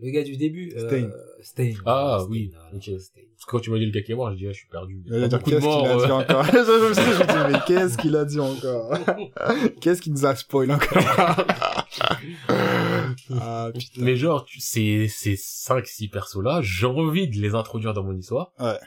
Le 0.00 0.10
gars 0.10 0.22
du 0.24 0.36
début. 0.36 0.72
euh, 0.76 0.88
Stein. 0.88 1.10
Stein. 1.40 1.72
Ah, 1.86 2.18
Stein, 2.20 2.30
oui. 2.30 2.52
Stein. 2.80 2.92
Parce 2.96 3.44
que 3.46 3.50
quand 3.50 3.60
tu 3.60 3.70
m'as 3.70 3.78
dit 3.78 3.86
le 3.86 3.92
gars 3.92 4.02
qui 4.02 4.12
est 4.12 4.14
mort, 4.16 4.30
je 4.32 4.36
dis, 4.36 4.46
ah, 4.48 4.52
je 4.52 4.58
suis 4.58 4.68
perdu. 4.68 5.02
Il 5.06 5.28
beaucoup 5.28 5.50
de 5.50 5.56
qu'est-ce 5.56 5.56
qu'il 5.58 5.86
a 5.86 5.94
dit 5.96 6.10
euh. 6.10 6.14
encore 6.14 6.44
Je 6.52 7.46
me 7.46 7.52
mais 7.52 7.58
qu'est-ce 7.66 7.98
qu'il 7.98 8.16
a 8.16 8.24
dit 8.24 8.40
encore? 8.40 8.98
Qu'est-ce 9.80 10.02
qu'il 10.02 10.12
nous 10.12 10.26
a 10.26 10.34
spoil 10.34 10.70
encore? 10.72 10.98
Ah, 13.30 13.70
putain. 13.72 14.02
Mais 14.02 14.16
genre, 14.16 14.44
tu- 14.44 14.60
ces, 14.60 15.08
ces 15.08 15.34
5-6 15.34 16.10
persos-là, 16.10 16.60
j'ai 16.62 16.86
envie 16.86 17.28
de 17.28 17.40
les 17.40 17.54
introduire 17.54 17.94
dans 17.94 18.02
mon 18.02 18.16
histoire. 18.16 18.52
Ouais. 18.58 18.78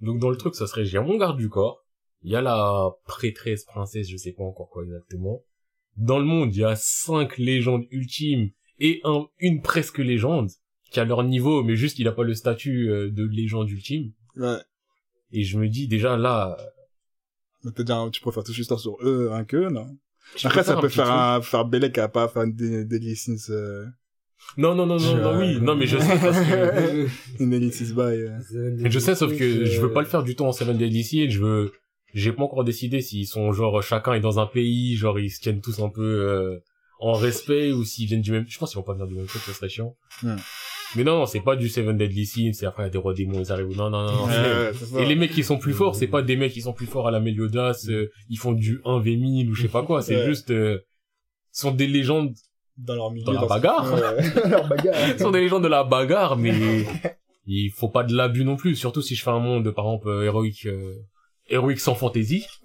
Donc 0.00 0.18
dans 0.20 0.30
le 0.30 0.36
truc, 0.36 0.54
ça 0.54 0.66
serait, 0.66 0.84
j'ai 0.84 0.98
mon 0.98 1.16
garde 1.16 1.38
du 1.38 1.48
corps, 1.48 1.84
il 2.22 2.30
y 2.32 2.36
a 2.36 2.40
la 2.42 2.90
prêtresse, 3.06 3.64
princesse, 3.64 4.08
je 4.08 4.16
sais 4.16 4.32
pas 4.32 4.44
encore 4.44 4.68
quoi 4.68 4.84
exactement. 4.84 5.42
Dans 5.96 6.18
le 6.18 6.24
monde, 6.24 6.54
il 6.54 6.60
y 6.60 6.64
a 6.64 6.76
5 6.76 7.38
légendes 7.38 7.84
ultimes 7.90 8.50
et 8.80 9.00
un, 9.04 9.26
une 9.38 9.62
presque 9.62 9.98
légende 9.98 10.50
qui 10.90 10.98
a 11.00 11.04
leur 11.04 11.22
niveau, 11.22 11.62
mais 11.62 11.76
juste 11.76 11.98
il 11.98 12.08
a 12.08 12.12
pas 12.12 12.24
le 12.24 12.34
statut 12.34 12.90
euh, 12.90 13.10
de 13.10 13.24
légende 13.24 13.70
ultime. 13.70 14.12
Ouais. 14.36 14.58
Et 15.32 15.44
je 15.44 15.58
me 15.58 15.68
dis 15.68 15.86
déjà 15.86 16.16
là, 16.16 16.56
dit, 17.64 18.10
tu 18.10 18.20
préfères 18.20 18.42
tout 18.42 18.52
juste 18.52 18.74
sur 18.76 18.96
eux, 19.02 19.30
hein, 19.32 19.44
que, 19.44 19.68
non? 19.68 19.96
Je 20.36 20.46
Après, 20.46 20.62
ça 20.62 20.76
un 20.76 20.80
peut 20.80 20.88
faire 20.88 21.06
truc. 21.06 21.16
un, 21.16 21.42
faire 21.42 21.64
Belek 21.64 21.98
à 21.98 22.08
pas 22.08 22.28
faire 22.28 22.46
des, 22.46 22.84
euh, 23.50 23.86
Non, 24.56 24.74
non, 24.74 24.86
non, 24.86 24.96
non, 24.98 25.16
non, 25.16 25.38
oui, 25.38 25.60
non, 25.60 25.74
mais 25.76 25.86
je 25.86 25.98
sais 25.98 26.18
parce 26.18 26.38
que, 26.40 27.06
une 27.42 27.56
license 27.56 27.92
by, 27.92 28.00
euh. 28.00 28.88
Je 28.88 28.98
sais, 28.98 29.14
sauf 29.14 29.36
que 29.36 29.44
Euh, 29.44 29.64
je 29.66 29.80
veux 29.80 29.92
pas 29.92 30.00
le 30.00 30.06
faire 30.06 30.22
du 30.22 30.34
tout 30.36 30.44
en 30.44 30.52
Seven 30.52 30.76
Deadly 30.76 31.04
Sins, 31.04 31.28
je 31.30 31.40
veux, 31.40 31.72
j'ai 32.14 32.32
pas 32.32 32.42
encore 32.42 32.64
décidé 32.64 33.00
s'ils 33.00 33.26
sont 33.26 33.52
genre 33.52 33.82
chacun 33.82 34.14
est 34.14 34.20
dans 34.20 34.38
un 34.40 34.46
pays, 34.46 34.96
genre 34.96 35.18
ils 35.18 35.30
se 35.30 35.40
tiennent 35.40 35.60
tous 35.60 35.80
un 35.80 35.88
peu 35.88 36.02
euh, 36.02 36.58
en 37.00 37.12
respect 37.12 37.72
ou 37.72 37.84
s'ils 37.84 38.06
viennent 38.06 38.20
du 38.20 38.30
même, 38.32 38.44
je 38.48 38.58
pense 38.58 38.70
qu'ils 38.70 38.76
vont 38.78 38.82
pas 38.84 38.92
venir 38.92 39.06
du 39.06 39.14
même 39.14 39.26
truc, 39.26 39.42
ça 39.42 39.52
serait 39.52 39.68
chiant. 39.68 39.96
Mais 40.96 41.04
non, 41.04 41.18
non, 41.20 41.26
c'est 41.26 41.40
pas 41.40 41.54
du 41.56 41.68
Seven 41.68 41.96
Deadly 41.96 42.26
Sins, 42.26 42.50
c'est 42.52 42.66
après 42.66 42.82
il 42.82 42.86
y 42.86 42.88
a 42.88 42.90
des 42.90 42.98
rois 42.98 43.14
démons, 43.14 43.40
ils 43.40 43.52
arrivent, 43.52 43.76
non, 43.76 43.90
non, 43.90 44.02
non, 44.04 44.12
non. 44.12 44.24
Ouais, 44.26 44.72
ouais. 44.92 45.02
Et 45.02 45.06
les 45.06 45.14
mecs 45.14 45.30
qui 45.32 45.44
sont 45.44 45.56
plus 45.58 45.72
forts, 45.72 45.94
c'est 45.94 46.08
pas 46.08 46.22
des 46.22 46.36
mecs 46.36 46.52
qui 46.52 46.62
sont 46.62 46.72
plus 46.72 46.86
forts 46.86 47.06
à 47.08 47.10
la 47.12 47.20
Meliodas, 47.20 47.86
euh, 47.88 48.08
ils 48.28 48.38
font 48.38 48.52
du 48.52 48.80
1v1000 48.84 49.48
ou 49.50 49.54
je 49.54 49.62
sais 49.62 49.68
pas 49.68 49.82
quoi, 49.84 50.02
c'est 50.02 50.16
Ouais. 50.16 50.26
juste, 50.26 50.50
euh, 50.50 50.78
sont 51.52 51.70
des 51.70 51.86
légendes, 51.86 52.34
Dans 52.76 52.94
leur 52.96 53.10
milieu. 53.12 53.24
Dans 53.24 53.32
la 53.32 53.40
ce- 53.42 53.46
bagarre. 53.46 53.92
Ouais. 53.94 54.30
Dans 54.42 54.48
leur 54.50 54.68
bagarre. 54.68 55.18
sont 55.18 55.30
des 55.30 55.40
légendes 55.40 55.62
de 55.62 55.68
la 55.68 55.84
bagarre, 55.84 56.36
mais 56.36 56.52
il 57.46 57.70
faut 57.70 57.88
pas 57.88 58.02
de 58.02 58.14
l'abus 58.14 58.44
non 58.44 58.56
plus, 58.56 58.74
surtout 58.76 59.00
si 59.02 59.14
je 59.14 59.22
fais 59.22 59.30
un 59.30 59.38
monde, 59.38 59.70
par 59.70 59.84
exemple, 59.86 60.08
euh, 60.08 60.24
héroïque, 60.24 60.66
euh, 60.66 60.94
héroïque 61.50 61.80
sans 61.80 61.94
fantaisie. 61.94 62.46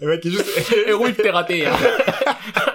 Le 0.00 0.08
mec 0.08 0.26
est 0.26 0.30
juste, 0.30 0.74
héroïque 0.86 1.16
terre 1.16 1.36
à 1.36 1.44
terre. 1.44 1.74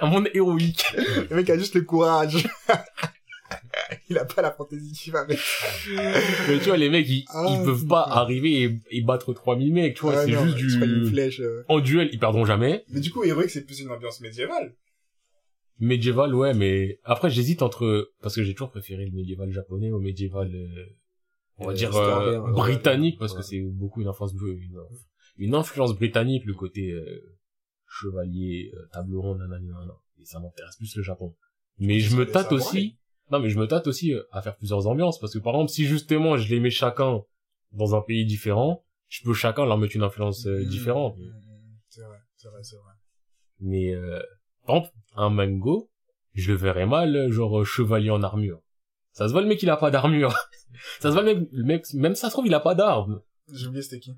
un 0.00 0.06
monde 0.08 0.28
héroïque. 0.34 0.84
le 1.30 1.36
mec 1.36 1.48
a 1.50 1.56
juste 1.56 1.74
le 1.74 1.82
courage. 1.82 2.44
Il 4.08 4.18
a 4.18 4.24
pas 4.24 4.42
la 4.42 4.50
fantaisie 4.50 4.92
qui 4.92 5.10
va 5.10 5.20
avec. 5.20 5.38
Mais 6.48 6.58
tu 6.58 6.64
vois, 6.66 6.76
les 6.76 6.90
mecs, 6.90 7.08
ils, 7.08 7.24
Ah, 7.28 7.46
ils 7.50 7.64
peuvent 7.64 7.86
pas 7.86 8.02
arriver 8.02 8.62
et, 8.62 8.80
et 8.90 9.02
battre 9.02 9.32
3000 9.32 9.72
mecs, 9.72 9.94
tu 9.96 10.02
vois, 10.02 10.24
c'est 10.24 10.32
juste 10.32 10.74
c'est 10.74 10.80
pas 10.80 10.86
une 10.86 11.04
du... 11.04 11.10
flèche. 11.10 11.40
euh. 11.40 11.64
En 11.68 11.80
duel, 11.80 12.08
ils 12.12 12.18
perdront 12.18 12.44
jamais. 12.44 12.84
Mais 12.90 13.00
du 13.00 13.10
coup, 13.10 13.24
Heroic, 13.24 13.48
c'est 13.48 13.64
plus 13.64 13.80
une 13.80 13.90
ambiance 13.90 14.20
médiévale. 14.20 14.74
Médiéval, 15.78 16.34
ouais, 16.34 16.54
mais 16.54 16.98
après, 17.04 17.30
j'hésite 17.30 17.62
entre... 17.62 18.10
Parce 18.22 18.34
que 18.34 18.42
j'ai 18.42 18.54
toujours 18.54 18.70
préféré 18.70 19.04
le 19.04 19.10
médiéval 19.12 19.50
japonais 19.52 19.90
au 19.90 19.98
médiéval, 19.98 20.50
euh, 20.54 20.86
on 21.62 21.66
va 21.66 21.72
Euh, 21.72 21.76
dire, 21.76 21.94
euh, 21.96 22.52
britannique, 22.52 23.18
parce 23.18 23.34
que 23.34 23.42
c'est 23.42 23.60
beaucoup 23.62 24.00
une 24.02 24.08
influence, 24.08 24.32
une, 24.34 24.80
une 25.38 25.54
influence 25.54 25.94
britannique, 25.94 26.44
le 26.44 26.54
côté 26.54 26.90
euh, 26.92 27.38
chevalier, 27.88 28.72
euh, 28.74 28.88
table 28.92 29.16
ronde, 29.16 29.38
nanana. 29.38 29.94
Et 30.20 30.24
ça 30.24 30.38
m'intéresse 30.40 30.76
plus 30.76 30.94
le 30.96 31.02
Japon. 31.02 31.34
Mais 31.78 31.98
je 32.00 32.16
me 32.16 32.26
tâte 32.26 32.52
aussi... 32.52 32.98
Non, 33.30 33.40
mais 33.40 33.48
je 33.48 33.58
me 33.58 33.66
tâte 33.66 33.86
aussi 33.86 34.12
à 34.30 34.42
faire 34.42 34.56
plusieurs 34.56 34.86
ambiances, 34.86 35.18
parce 35.18 35.32
que 35.32 35.38
par 35.38 35.54
exemple, 35.54 35.70
si 35.70 35.86
justement 35.86 36.36
je 36.36 36.52
les 36.52 36.60
mets 36.60 36.70
chacun 36.70 37.22
dans 37.72 37.94
un 37.94 38.02
pays 38.02 38.26
différent, 38.26 38.84
je 39.08 39.22
peux 39.24 39.32
chacun 39.32 39.64
leur 39.64 39.78
mettre 39.78 39.96
une 39.96 40.02
influence 40.02 40.46
euh, 40.46 40.60
Mmh, 40.62 40.68
différente. 40.68 41.16
mmh, 41.16 41.22
mmh. 41.22 41.78
C'est 41.88 42.02
vrai, 42.02 42.18
c'est 42.36 42.48
vrai, 42.48 42.62
c'est 42.62 42.76
vrai. 42.76 42.92
Mais 43.60 43.94
euh, 43.94 44.20
par 44.66 44.76
exemple, 44.76 44.94
un 45.16 45.30
mango, 45.30 45.90
je 46.34 46.50
le 46.52 46.58
verrais 46.58 46.86
mal, 46.86 47.30
genre 47.30 47.60
euh, 47.60 47.64
chevalier 47.64 48.10
en 48.10 48.22
armure. 48.22 48.61
Ça 49.12 49.28
se 49.28 49.32
voit 49.32 49.42
le 49.42 49.48
mec 49.48 49.62
il 49.62 49.70
a 49.70 49.76
pas 49.76 49.90
d'armure. 49.90 50.34
ça 51.00 51.08
se 51.10 51.12
voit 51.14 51.22
le 51.22 51.34
mec, 51.34 51.48
le 51.52 51.64
mec, 51.64 51.86
même 51.94 52.14
ça 52.14 52.28
se 52.28 52.34
trouve 52.34 52.46
il 52.46 52.54
a 52.54 52.60
pas 52.60 52.74
d'arme. 52.74 53.22
J'ai 53.52 53.66
oublié 53.66 53.82
c'était 53.82 54.00
qui. 54.00 54.14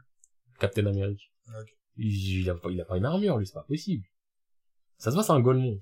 Captain 0.59 0.87
America. 0.87 1.22
Ok. 1.48 1.68
Il, 1.96 2.40
il 2.40 2.50
a 2.50 2.54
pas, 2.54 2.70
il 2.70 2.80
a 2.80 2.85
pas 2.85 2.96
une 2.96 3.04
armure 3.04 3.38
lui, 3.38 3.46
c'est 3.46 3.54
pas 3.54 3.64
possible. 3.64 4.04
Ça 4.98 5.11
se 5.11 5.14
voit 5.14 5.24
c'est 5.24 5.33
un 5.33 5.40
golemon. 5.40 5.80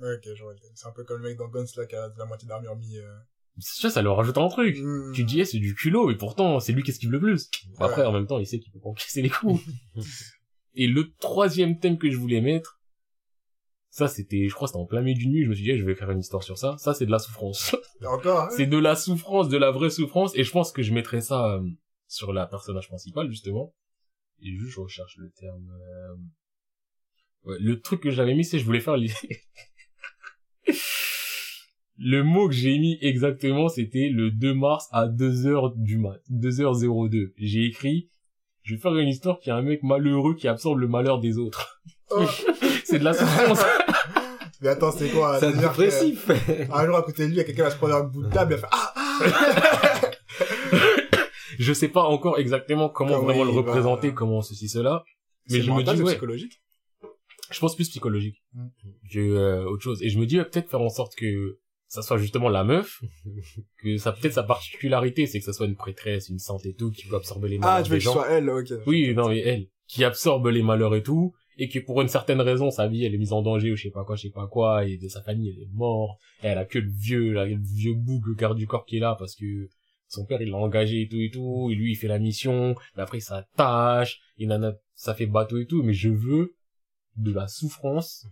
Ok, 0.00 0.28
je 0.34 0.42
vois. 0.42 0.54
C'est 0.74 0.86
un 0.86 0.92
peu 0.92 1.04
comme 1.04 1.22
le 1.22 1.28
mec 1.28 1.38
dans 1.38 1.48
Guns 1.48 1.64
là 1.76 1.86
qui 1.86 1.96
a 1.96 2.08
la 2.16 2.24
moitié 2.24 2.46
d'armure 2.48 2.76
mis. 2.76 2.98
Euh... 2.98 3.18
Ça, 3.58 3.90
ça 3.90 4.02
leur 4.02 4.16
rajoute 4.16 4.38
un 4.38 4.48
truc. 4.48 4.78
mmh. 4.78 5.12
Tu 5.14 5.24
te 5.24 5.28
dis, 5.28 5.40
eh, 5.40 5.44
c'est 5.44 5.58
du 5.58 5.74
culot, 5.74 6.12
et 6.12 6.16
pourtant, 6.16 6.60
c'est 6.60 6.72
lui 6.72 6.84
qui 6.84 6.92
esquive 6.92 7.10
le 7.10 7.18
plus. 7.18 7.50
Après, 7.78 8.04
en 8.04 8.12
même 8.12 8.26
temps, 8.26 8.38
il 8.38 8.46
sait 8.46 8.60
qu'il 8.60 8.72
peut 8.72 8.78
pas 8.78 8.90
encaisser 8.90 9.20
les 9.20 9.30
coups. 9.30 9.60
et 10.74 10.86
le 10.86 11.12
troisième 11.14 11.80
thème 11.80 11.98
que 11.98 12.08
je 12.08 12.16
voulais 12.16 12.40
mettre, 12.40 12.77
ça, 13.90 14.06
c'était, 14.08 14.48
je 14.48 14.54
crois, 14.54 14.68
c'était 14.68 14.78
en 14.78 14.86
plein 14.86 15.00
milieu 15.00 15.18
d'une 15.18 15.32
nuit, 15.32 15.44
je 15.44 15.48
me 15.48 15.54
suis 15.54 15.64
dit, 15.64 15.76
je 15.76 15.84
vais 15.84 15.94
faire 15.94 16.10
une 16.10 16.20
histoire 16.20 16.42
sur 16.42 16.58
ça. 16.58 16.76
Ça, 16.78 16.94
c'est 16.94 17.06
de 17.06 17.10
la 17.10 17.18
souffrance. 17.18 17.74
Encore, 18.04 18.40
hein 18.42 18.48
c'est 18.56 18.66
de 18.66 18.76
la 18.76 18.94
souffrance, 18.94 19.48
de 19.48 19.56
la 19.56 19.70
vraie 19.70 19.90
souffrance, 19.90 20.36
et 20.36 20.44
je 20.44 20.50
pense 20.50 20.72
que 20.72 20.82
je 20.82 20.92
mettrais 20.92 21.20
ça 21.20 21.54
euh, 21.54 21.62
sur 22.06 22.32
la 22.32 22.46
personnage 22.46 22.88
principale, 22.88 23.28
justement. 23.30 23.74
Et 24.40 24.56
juste, 24.56 24.72
je 24.72 24.80
recherche 24.80 25.16
le 25.16 25.30
terme... 25.30 25.70
euh, 25.70 26.14
Ouais, 27.44 27.56
le 27.60 27.80
truc 27.80 28.02
que 28.02 28.10
j'avais 28.10 28.34
mis, 28.34 28.44
c'est 28.44 28.58
je 28.58 28.64
voulais 28.64 28.80
faire... 28.80 28.96
le 31.98 32.22
mot 32.22 32.48
que 32.48 32.54
j'ai 32.54 32.78
mis 32.78 32.98
exactement, 33.00 33.68
c'était 33.68 34.08
le 34.08 34.30
2 34.30 34.54
mars 34.54 34.88
à 34.92 35.06
2h 35.08 35.72
du 35.76 35.98
mat. 35.98 36.20
2h02. 36.30 37.32
J'ai 37.36 37.64
écrit, 37.64 38.10
je 38.62 38.74
vais 38.74 38.80
faire 38.80 38.96
une 38.96 39.08
histoire 39.08 39.38
qui 39.40 39.50
a 39.50 39.56
un 39.56 39.62
mec 39.62 39.82
malheureux 39.82 40.34
qui 40.34 40.46
absorbe 40.48 40.78
le 40.78 40.88
malheur 40.88 41.20
des 41.20 41.38
autres. 41.38 41.80
Oh. 42.10 42.26
c'est 42.88 42.98
de 42.98 43.04
la 43.04 43.12
souffrance. 43.12 43.60
Mais 44.60 44.68
attends, 44.70 44.90
c'est 44.90 45.08
quoi? 45.10 45.38
C'est 45.38 45.52
dépressif. 45.56 46.30
Un 46.72 46.86
jour 46.86 46.96
à 46.96 47.02
côté 47.02 47.22
de 47.22 47.28
lui, 47.28 47.34
il 47.34 47.38
y 47.38 47.40
a 47.40 47.44
quelqu'un 47.44 47.62
qui 47.64 47.68
va 47.68 47.70
se 47.70 47.76
prendre 47.76 47.94
un 47.94 48.04
bout 48.04 48.24
de 48.24 48.30
table, 48.30 48.54
il 48.54 48.60
va 48.60 48.68
faire 48.68 48.70
Ah 48.72 48.92
ah 48.96 50.00
je 51.58 51.72
sais 51.72 51.88
pas 51.88 52.02
encore 52.04 52.38
exactement 52.38 52.88
comment 52.88 53.20
vraiment 53.20 53.44
le 53.44 53.50
représenter, 53.50 54.12
comment 54.14 54.42
ceci, 54.42 54.68
cela. 54.68 55.04
Mais 55.50 55.60
je 55.60 55.70
me 55.70 55.82
dis, 55.82 55.90
c'est 55.96 56.02
ouais. 56.02 56.12
psychologique? 56.12 56.60
Je 57.50 57.60
pense 57.60 57.74
plus 57.76 57.88
psychologique 57.88 58.36
Mm. 58.54 58.68
que 59.12 59.18
euh, 59.18 59.64
autre 59.68 59.82
chose. 59.82 60.02
Et 60.02 60.08
je 60.10 60.18
me 60.18 60.26
dis, 60.26 60.38
ouais, 60.38 60.44
peut-être 60.44 60.68
faire 60.70 60.80
en 60.80 60.88
sorte 60.88 61.14
que 61.14 61.58
ça 61.86 62.02
soit 62.02 62.18
justement 62.18 62.48
la 62.48 62.64
meuf, 62.64 63.00
que 63.82 63.96
ça 63.96 64.12
peut-être 64.12 64.34
sa 64.34 64.42
particularité, 64.42 65.26
c'est 65.26 65.38
que 65.38 65.44
ça 65.44 65.52
soit 65.52 65.66
une 65.66 65.76
prêtresse, 65.76 66.28
une 66.28 66.38
sainte 66.38 66.66
et 66.66 66.74
tout, 66.74 66.90
qui 66.90 67.06
peut 67.06 67.16
absorber 67.16 67.48
les 67.48 67.58
malheurs 67.58 67.76
Ah, 67.76 67.82
tu 67.82 67.90
veux 67.90 67.98
des 67.98 68.04
que 68.04 68.10
ce 68.10 68.12
soit 68.12 68.28
elle, 68.30 68.50
ok. 68.50 68.72
Oui, 68.86 69.14
non, 69.14 69.28
mais 69.28 69.40
elle, 69.40 69.68
qui 69.86 70.04
absorbe 70.04 70.48
les 70.48 70.62
malheurs 70.62 70.94
et 70.94 71.02
tout, 71.02 71.32
et 71.58 71.68
que 71.68 71.78
pour 71.78 72.00
une 72.00 72.08
certaine 72.08 72.40
raison, 72.40 72.70
sa 72.70 72.88
vie, 72.88 73.04
elle 73.04 73.14
est 73.14 73.18
mise 73.18 73.32
en 73.32 73.42
danger, 73.42 73.72
ou 73.72 73.76
je 73.76 73.82
sais 73.82 73.90
pas 73.90 74.04
quoi, 74.04 74.16
je 74.16 74.22
sais 74.22 74.30
pas 74.30 74.46
quoi, 74.46 74.86
et 74.86 74.96
de 74.96 75.08
sa 75.08 75.22
famille, 75.22 75.50
elle 75.50 75.62
est 75.62 75.72
morte, 75.74 76.18
et 76.42 76.46
elle 76.46 76.58
a 76.58 76.64
que 76.64 76.78
le 76.78 76.90
vieux, 76.90 77.32
là, 77.32 77.44
le 77.44 77.58
vieux 77.60 77.94
boug, 77.94 78.26
le 78.26 78.34
garde 78.34 78.56
du 78.56 78.66
corps 78.66 78.86
qui 78.86 78.96
est 78.96 79.00
là, 79.00 79.16
parce 79.18 79.34
que 79.34 79.68
son 80.06 80.24
père, 80.24 80.40
il 80.40 80.50
l'a 80.50 80.56
engagé 80.56 81.02
et 81.02 81.08
tout 81.08 81.20
et 81.20 81.30
tout, 81.30 81.68
et 81.70 81.74
lui, 81.74 81.92
il 81.92 81.96
fait 81.96 82.08
la 82.08 82.18
mission, 82.18 82.74
mais 82.96 83.02
après, 83.02 83.20
ça 83.20 83.46
tâche, 83.56 84.20
et 84.38 84.46
nana, 84.46 84.74
ça 84.94 85.14
fait 85.14 85.26
bateau 85.26 85.58
et 85.58 85.66
tout, 85.66 85.82
mais 85.82 85.92
je 85.92 86.08
veux 86.08 86.54
de 87.16 87.32
la 87.32 87.48
souffrance. 87.48 88.26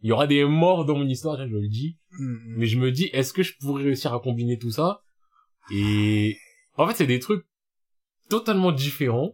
Il 0.00 0.08
y 0.08 0.12
aura 0.12 0.26
des 0.26 0.44
morts 0.44 0.84
dans 0.84 0.96
mon 0.96 1.08
histoire, 1.08 1.36
je 1.46 1.56
le 1.56 1.68
dis, 1.68 1.98
Mm, 2.18 2.32
mm. 2.32 2.54
mais 2.56 2.66
je 2.66 2.78
me 2.78 2.92
dis, 2.92 3.10
est-ce 3.12 3.32
que 3.32 3.42
je 3.42 3.54
pourrais 3.58 3.84
réussir 3.84 4.14
à 4.14 4.20
combiner 4.20 4.58
tout 4.58 4.70
ça? 4.70 5.02
Et 5.72 6.36
en 6.76 6.86
fait, 6.86 6.94
c'est 6.94 7.06
des 7.06 7.18
trucs 7.18 7.44
totalement 8.28 8.72
différents. 8.72 9.32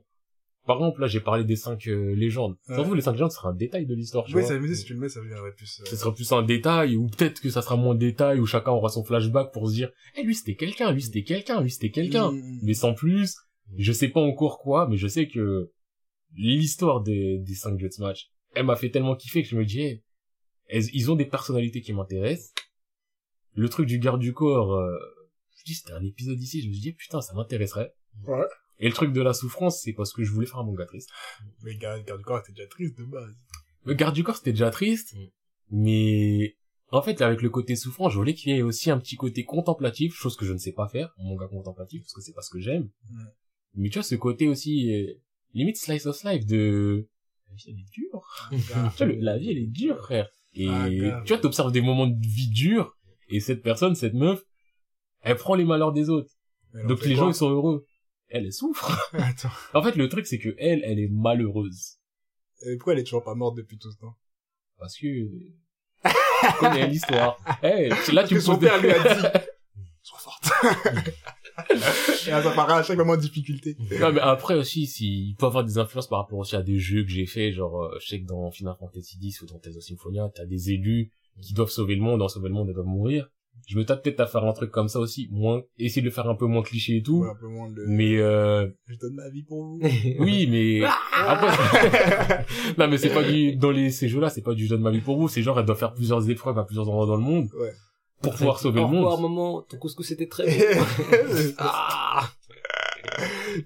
Par 0.71 0.77
exemple, 0.79 1.01
là, 1.01 1.07
j'ai 1.09 1.19
parlé 1.21 1.43
des 1.43 1.57
cinq 1.57 1.89
euh, 1.89 2.15
légendes. 2.15 2.57
Ouais. 2.69 2.77
trouve, 2.77 2.95
les 2.95 3.03
cinq 3.03 3.13
légendes, 3.13 3.33
ce 3.33 3.39
sera 3.39 3.49
un 3.49 3.55
détail 3.55 3.87
de 3.87 3.95
l'histoire, 3.97 4.25
Oui, 4.33 4.45
ça 4.45 4.57
dit, 4.57 4.77
si 4.77 4.85
tu 4.85 4.95
le 4.95 5.01
mets, 5.01 5.09
ça 5.09 5.21
viendrait 5.21 5.53
plus. 5.53 5.81
euh, 5.81 5.85
Ce 5.85 5.97
sera 5.97 6.15
plus 6.15 6.31
un 6.33 6.43
détail, 6.43 6.95
ou 6.97 7.09
peut-être 7.09 7.41
que 7.41 7.51
ça 7.51 7.61
sera 7.61 7.77
moins 7.77 7.97
détail, 7.97 8.39
où 8.39 8.47
chacun 8.47 8.71
aura 8.71 8.89
son 8.89 9.03
flashback 9.03 9.53
pour 9.53 9.69
se 9.69 9.75
dire, 9.75 9.91
eh, 10.17 10.23
lui, 10.23 10.35
c'était 10.35 10.55
quelqu'un, 10.55 10.93
lui, 10.93 11.03
c'était 11.03 11.25
quelqu'un, 11.25 11.61
lui, 11.61 11.71
c'était 11.73 11.91
quelqu'un. 11.91 12.31
mm, 12.31 12.37
mm. 12.37 12.59
Mais 12.63 12.75
sans 12.75 12.95
plus, 12.95 13.37
je 13.77 13.91
sais 13.93 14.09
pas 14.09 14.21
encore 14.21 14.59
quoi, 14.61 14.87
mais 14.89 14.97
je 14.97 15.09
sais 15.09 15.27
que 15.27 15.73
l'histoire 16.37 17.01
des, 17.03 17.39
des 17.39 17.55
cinq 17.55 17.79
Jets 17.81 17.99
match, 17.99 18.31
elle 18.55 18.67
m'a 18.67 18.77
fait 18.77 18.91
tellement 18.91 19.17
kiffer 19.17 19.43
que 19.43 19.49
je 19.49 19.57
me 19.57 19.65
dis, 19.65 19.81
hey, 19.81 20.03
elles- 20.69 20.95
ils 20.95 21.11
ont 21.11 21.17
des 21.17 21.27
personnalités 21.27 21.81
qui 21.81 21.93
m'intéressent? 21.93 22.53
Le 23.55 23.69
truc 23.69 23.87
du 23.87 23.99
garde 23.99 24.21
du 24.21 24.33
corps, 24.33 24.75
euh, 24.75 24.97
je 25.59 25.65
dis, 25.65 25.75
c'était 25.75 25.93
un 25.95 26.05
épisode 26.05 26.41
ici, 26.41 26.63
je 26.63 26.69
me 26.69 26.73
dit, 26.75 26.93
putain, 26.93 27.21
ça 27.21 27.35
m'intéresserait. 27.35 27.93
Ouais. 28.27 28.47
Et 28.81 28.89
le 28.89 28.95
truc 28.95 29.13
de 29.13 29.21
la 29.21 29.33
souffrance, 29.35 29.83
c'est 29.83 29.93
parce 29.93 30.13
que 30.13 30.25
je 30.25 30.31
voulais 30.33 30.47
faire 30.47 30.59
un 30.59 30.65
manga 30.65 30.87
triste. 30.87 31.11
Mais 31.63 31.77
garde, 31.77 32.05
garde 32.05 32.19
du 32.21 32.25
corps, 32.25 32.43
t'es 32.43 32.53
déjà 32.53 32.67
triste 32.67 32.99
de 32.99 33.05
base. 33.05 33.35
Le 33.85 33.95
garde 33.95 34.15
du 34.15 34.25
corps, 34.25 34.37
c'était 34.37 34.53
déjà 34.53 34.71
triste, 34.71 35.15
Mm. 35.15 35.27
mais 35.71 36.57
en 36.93 37.03
fait, 37.03 37.21
avec 37.23 37.43
le 37.43 37.51
côté 37.51 37.77
souffrant, 37.77 38.09
je 38.09 38.17
voulais 38.19 38.35
qu'il 38.35 38.53
y 38.53 38.59
ait 38.59 38.63
aussi 38.63 38.91
un 38.91 38.99
petit 38.99 39.17
côté 39.17 39.45
contemplatif, 39.45 40.15
chose 40.15 40.37
que 40.37 40.45
je 40.45 40.53
ne 40.53 40.59
sais 40.59 40.73
pas 40.73 40.89
faire, 40.89 41.13
en 41.19 41.25
manga 41.25 41.47
contemplatif, 41.47 42.03
parce 42.03 42.15
que 42.15 42.21
c'est 42.21 42.33
pas 42.33 42.43
ce 42.43 42.51
que 42.51 42.59
j'aime. 42.61 42.89
Mm. 43.11 43.25
Mais 43.77 43.89
tu 43.91 43.95
vois, 43.99 44.03
ce 44.03 44.15
côté 44.17 44.49
aussi, 44.49 44.93
euh, 44.93 45.15
limite 45.55 45.77
slice 45.77 46.07
of 46.07 46.23
life 46.25 46.47
de, 46.47 47.07
la 47.49 47.55
vie, 47.55 47.65
elle 47.69 47.79
est 47.79 47.91
dure. 47.93 48.23
Grave. 48.69 48.93
Tu 48.97 49.05
vois, 49.05 49.13
le- 49.15 49.21
la 49.21 49.39
vie, 49.39 49.51
elle 49.51 49.59
est 49.59 49.67
dure, 49.67 49.99
frère. 49.99 50.29
Et 50.55 50.67
Ah, 50.69 50.89
tu 51.25 51.29
vois, 51.33 51.39
t'observes 51.39 51.71
des 51.71 51.81
moments 51.81 52.09
de 52.09 52.27
vie 52.27 52.49
durs, 52.51 52.97
et 53.29 53.39
cette 53.41 53.63
personne, 53.63 53.95
cette 53.95 54.15
meuf, 54.15 54.43
elle 55.21 55.37
prend 55.37 55.55
les 55.55 55.65
malheurs 55.65 55.93
des 55.93 56.09
autres. 56.11 56.33
Donc 56.89 57.05
les 57.05 57.15
gens, 57.15 57.29
ils 57.29 57.35
sont 57.35 57.51
heureux. 57.51 57.85
Elle, 58.31 58.47
elle 58.47 58.53
souffre. 58.53 59.11
Attends. 59.15 59.51
en 59.75 59.83
fait, 59.83 59.97
le 59.97 60.09
truc, 60.09 60.27
c'est 60.27 60.39
que 60.39 60.55
elle, 60.59 60.83
elle 60.85 60.99
est 60.99 61.09
malheureuse. 61.11 61.97
Et 62.67 62.77
pourquoi 62.77 62.93
elle 62.95 63.01
est 63.01 63.05
toujours 63.05 63.25
pas 63.25 63.35
morte 63.35 63.57
depuis 63.57 63.79
tout 63.79 63.91
ce 63.91 63.99
temps? 63.99 64.17
Parce 64.79 64.97
que... 64.97 65.07
Je 66.05 66.59
connais 66.59 66.87
l'histoire. 66.87 67.37
Eh, 67.63 67.89
là, 68.13 68.23
tu 68.25 68.31
que 68.31 68.35
me 68.37 68.41
son 68.41 68.53
poses 68.53 68.61
des- 68.61 68.67
père 68.69 68.81
lui 68.81 68.91
a 68.91 68.99
dit 68.99 69.27
Sois 70.03 70.19
forte. 70.19 70.51
Et 71.71 72.31
elle 72.31 72.43
s'apparaît 72.43 72.75
à 72.75 72.83
chaque 72.83 72.97
moment 72.97 73.17
de 73.17 73.21
difficulté. 73.21 73.77
Non, 74.01 74.13
mais 74.13 74.21
après 74.21 74.55
aussi, 74.55 74.87
s'il 74.87 75.37
peut 75.37 75.47
avoir 75.47 75.63
des 75.65 75.77
influences 75.77 76.09
par 76.09 76.21
rapport 76.21 76.39
aussi 76.39 76.57
à 76.57 76.63
des 76.63 76.79
jeux 76.79 77.03
que 77.03 77.11
j'ai 77.11 77.27
fait, 77.27 77.53
genre, 77.53 77.83
euh, 77.85 77.99
je 78.01 78.07
sais 78.09 78.21
que 78.21 78.27
dans 78.27 78.51
Final 78.51 78.75
Fantasy 78.79 79.19
X 79.21 79.43
ou 79.43 79.47
dans 79.47 79.59
Tales 79.59 79.77
of 79.77 79.83
Symphonia, 79.83 80.31
t'as 80.35 80.47
des 80.47 80.71
élus 80.71 81.13
qui 81.43 81.53
doivent 81.53 81.71
sauver 81.71 81.97
le 81.97 82.01
monde, 82.03 82.23
en 82.23 82.29
sauver 82.29 82.49
le 82.49 82.55
monde, 82.55 82.69
ils 82.69 82.75
doivent 82.75 82.87
mourir. 82.87 83.29
Je 83.69 83.79
me 83.79 83.85
tape 83.85 84.03
peut-être 84.03 84.19
à 84.19 84.27
faire 84.27 84.45
un 84.45 84.53
truc 84.53 84.73
comme 84.73 84.89
ça 84.89 84.99
aussi, 84.99 85.29
moins, 85.31 85.63
essayer 85.79 86.03
de 86.03 86.07
le 86.07 86.13
faire 86.13 86.29
un 86.29 86.35
peu 86.35 86.47
moins 86.47 86.63
cliché 86.63 86.97
et 86.97 87.03
tout. 87.03 87.21
Ouais, 87.21 87.31
un 87.31 87.37
peu 87.37 87.47
moins 87.47 87.71
de... 87.71 87.85
Mais, 87.87 88.17
euh, 88.17 88.67
Je 88.89 88.97
donne 88.97 89.15
ma 89.15 89.29
vie 89.29 89.45
pour 89.45 89.63
vous. 89.63 89.81
oui, 90.19 90.49
mais, 90.51 90.83
après, 91.15 92.45
non, 92.79 92.89
mais 92.89 92.99
c'est 92.99 93.11
pas 93.11 93.23
du, 93.23 93.55
dans 93.55 93.71
les, 93.71 93.91
ces 93.91 94.09
jeux-là, 94.09 94.29
c'est 94.29 94.43
pas 94.43 94.55
du 94.55 94.65
je 94.65 94.71
donne 94.71 94.83
ma 94.83 94.91
vie 94.91 95.01
pour 95.01 95.19
vous, 95.19 95.29
c'est 95.29 95.43
genre, 95.43 95.59
elle 95.61 95.67
doit 95.67 95.77
faire 95.77 95.95
plusieurs 95.95 96.29
épreuves 96.29 96.59
à 96.59 96.65
plusieurs 96.65 96.89
endroits 96.89 97.07
dans 97.07 97.17
le 97.17 97.23
monde. 97.23 97.49
Ouais. 97.61 97.73
Pour 98.23 98.35
pouvoir 98.35 98.59
sauver 98.59 98.81
Au 98.81 98.87
le 98.87 98.91
monde. 98.93 99.21
maman. 99.23 99.63
Ton 99.63 99.79
couscous 99.79 100.07
c'était 100.07 100.27
très 100.29 100.47
bon. 100.75 100.85
ah 101.59 102.29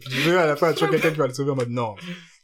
Puis 0.00 0.10
tu 0.10 0.16
veux, 0.18 0.38
à 0.38 0.46
la 0.46 0.56
fin, 0.56 0.72
tu 0.74 0.80
vois 0.80 0.90
quelqu'un 0.90 1.10
qui 1.10 1.18
va 1.18 1.26
le 1.26 1.34
sauver 1.34 1.50
en 1.52 1.56
mode 1.56 1.70
non, 1.70 1.94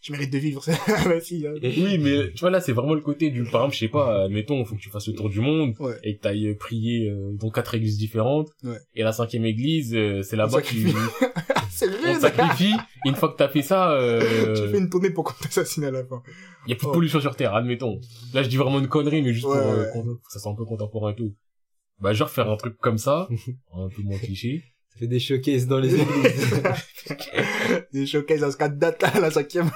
tu 0.00 0.12
mérites 0.12 0.32
de 0.32 0.38
vivre. 0.38 0.62
Ah 0.88 1.04
bah 1.08 1.20
si, 1.20 1.46
hein. 1.46 1.52
Oui, 1.62 1.98
mais, 1.98 2.32
tu 2.32 2.40
vois, 2.40 2.50
là, 2.50 2.60
c'est 2.60 2.72
vraiment 2.72 2.94
le 2.94 3.00
côté 3.00 3.30
du, 3.30 3.42
par 3.44 3.62
exemple, 3.62 3.74
je 3.74 3.78
sais 3.80 3.88
pas, 3.88 4.24
admettons, 4.24 4.64
faut 4.64 4.74
que 4.76 4.80
tu 4.80 4.90
fasses 4.90 5.08
le 5.08 5.14
tour 5.14 5.28
du 5.30 5.40
monde. 5.40 5.74
Ouais. 5.78 5.96
et 6.02 6.16
que 6.16 6.22
t'ailles 6.22 6.54
prier 6.54 7.08
euh, 7.10 7.32
dans 7.34 7.50
quatre 7.50 7.74
églises 7.74 7.98
différentes. 7.98 8.48
Ouais. 8.64 8.78
Et 8.94 9.02
la 9.02 9.12
cinquième 9.12 9.44
église, 9.44 9.94
euh, 9.94 10.22
c'est 10.22 10.36
là-bas 10.36 10.60
C'est 11.70 11.86
on 11.88 12.14
te 12.14 12.20
sacrifie. 12.20 12.74
Et 13.06 13.08
une 13.08 13.14
fois 13.14 13.30
que 13.30 13.36
t'as 13.36 13.48
fait 13.48 13.62
ça, 13.62 13.96
Tu 14.20 14.26
fais 14.26 14.74
euh, 14.74 14.78
une 14.78 14.90
tournée 14.90 15.10
pour 15.10 15.24
qu'on 15.24 15.34
t'assassine 15.42 15.84
à 15.84 15.90
la 15.90 16.04
fin. 16.04 16.22
y 16.66 16.72
a 16.72 16.74
plus 16.76 16.86
de 16.86 16.90
Oh. 16.90 16.92
pollution 16.94 17.20
sur 17.20 17.36
Terre, 17.36 17.54
admettons. 17.54 18.00
Là, 18.34 18.42
je 18.42 18.48
dis 18.48 18.56
vraiment 18.56 18.80
une 18.80 18.88
connerie, 18.88 19.22
mais 19.22 19.32
juste 19.32 19.46
Ouais, 19.46 19.54
pour 19.92 20.02
euh, 20.06 20.14
que 20.16 20.32
ça 20.32 20.38
soit 20.40 20.52
un 20.52 20.56
peu 20.56 20.64
contemporain 20.64 21.12
et 21.12 21.14
tout. 21.16 21.34
Bah, 22.00 22.12
genre 22.12 22.28
faire 22.30 22.50
un 22.50 22.56
truc 22.56 22.76
comme 22.78 22.98
ça, 22.98 23.28
un 23.74 23.88
peu 23.88 24.02
moins 24.02 24.18
cliché. 24.18 24.64
Fait 25.00 25.06
des 25.06 25.18
showcases 25.18 25.66
dans 25.66 25.78
les 25.78 25.94
églises. 25.94 26.62
Des 27.92 28.06
showcases 28.06 28.44
à 28.44 28.50
ce 28.52 28.56
cas 28.58 28.68
de 28.68 28.78
date, 28.78 29.00
là, 29.02 29.18
la 29.18 29.30
cinquième. 29.30 29.70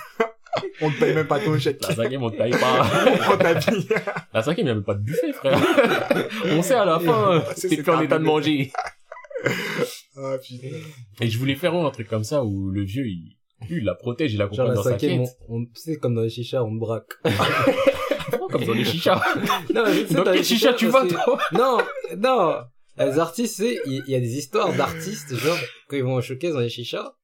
On 0.82 0.90
te 0.90 1.00
paye 1.00 1.14
même 1.14 1.26
pas 1.26 1.40
ton 1.40 1.58
chèque. 1.58 1.80
La 1.88 1.94
cinquième, 1.94 2.22
on 2.22 2.30
te 2.30 2.36
paye 2.36 2.50
pas. 2.52 2.86
On 3.06 3.16
prend 3.16 3.36
ta 3.38 3.54
vie. 3.54 3.88
La 4.34 4.42
cinquième, 4.42 4.66
y 4.66 4.70
a 4.70 4.74
même 4.74 4.84
pas 4.84 4.94
de 4.94 5.00
buffet, 5.00 5.32
frère. 5.32 5.58
on 6.50 6.62
sait 6.62 6.74
à 6.74 6.84
la 6.84 7.00
fin, 7.00 7.42
C'est- 7.56 7.68
t'es 7.68 7.78
plus 7.78 7.90
en 7.92 8.00
état 8.02 8.18
de 8.18 8.24
manger. 8.24 8.70
Ah, 10.16 10.36
putain. 10.42 10.68
Et 11.20 11.28
je 11.30 11.38
voulais 11.38 11.54
faire 11.56 11.74
un 11.74 11.90
truc 11.90 12.06
comme 12.08 12.24
ça 12.24 12.44
où 12.44 12.70
le 12.70 12.82
vieux, 12.84 13.06
il, 13.06 13.36
lui, 13.68 13.78
il 13.78 13.84
la 13.84 13.94
protège, 13.94 14.34
il 14.34 14.38
la 14.38 14.46
dans 14.48 14.82
sa 14.82 14.94
quête. 14.94 15.20
on, 15.48 15.56
on- 15.56 15.64
tu 15.64 15.70
sais, 15.80 15.96
comme 15.96 16.14
dans 16.14 16.22
les 16.22 16.30
chichas, 16.30 16.62
on 16.62 16.74
te 16.74 16.78
braque. 16.80 17.12
Comme 18.50 18.64
dans 18.64 18.72
les 18.74 18.84
chichas? 18.84 19.20
non, 19.74 19.82
mais 19.86 20.04
Dans 20.04 20.22
dans 20.22 20.32
quel 20.32 20.44
chicha 20.44 20.72
tu 20.74 20.86
vas, 20.86 21.06
toi? 21.06 21.38
Non, 21.52 21.78
non. 22.16 22.56
Les 22.98 23.18
artistes, 23.18 23.56
c'est, 23.56 23.78
il 23.86 24.02
y, 24.06 24.14
a 24.14 24.20
des 24.20 24.36
histoires 24.38 24.74
d'artistes, 24.76 25.34
genre, 25.34 25.58
quand 25.88 25.96
ils 25.96 26.04
vont 26.04 26.14
au 26.14 26.20
showcase 26.20 26.54
dans 26.54 26.60
les 26.60 26.68
chichas, 26.68 27.14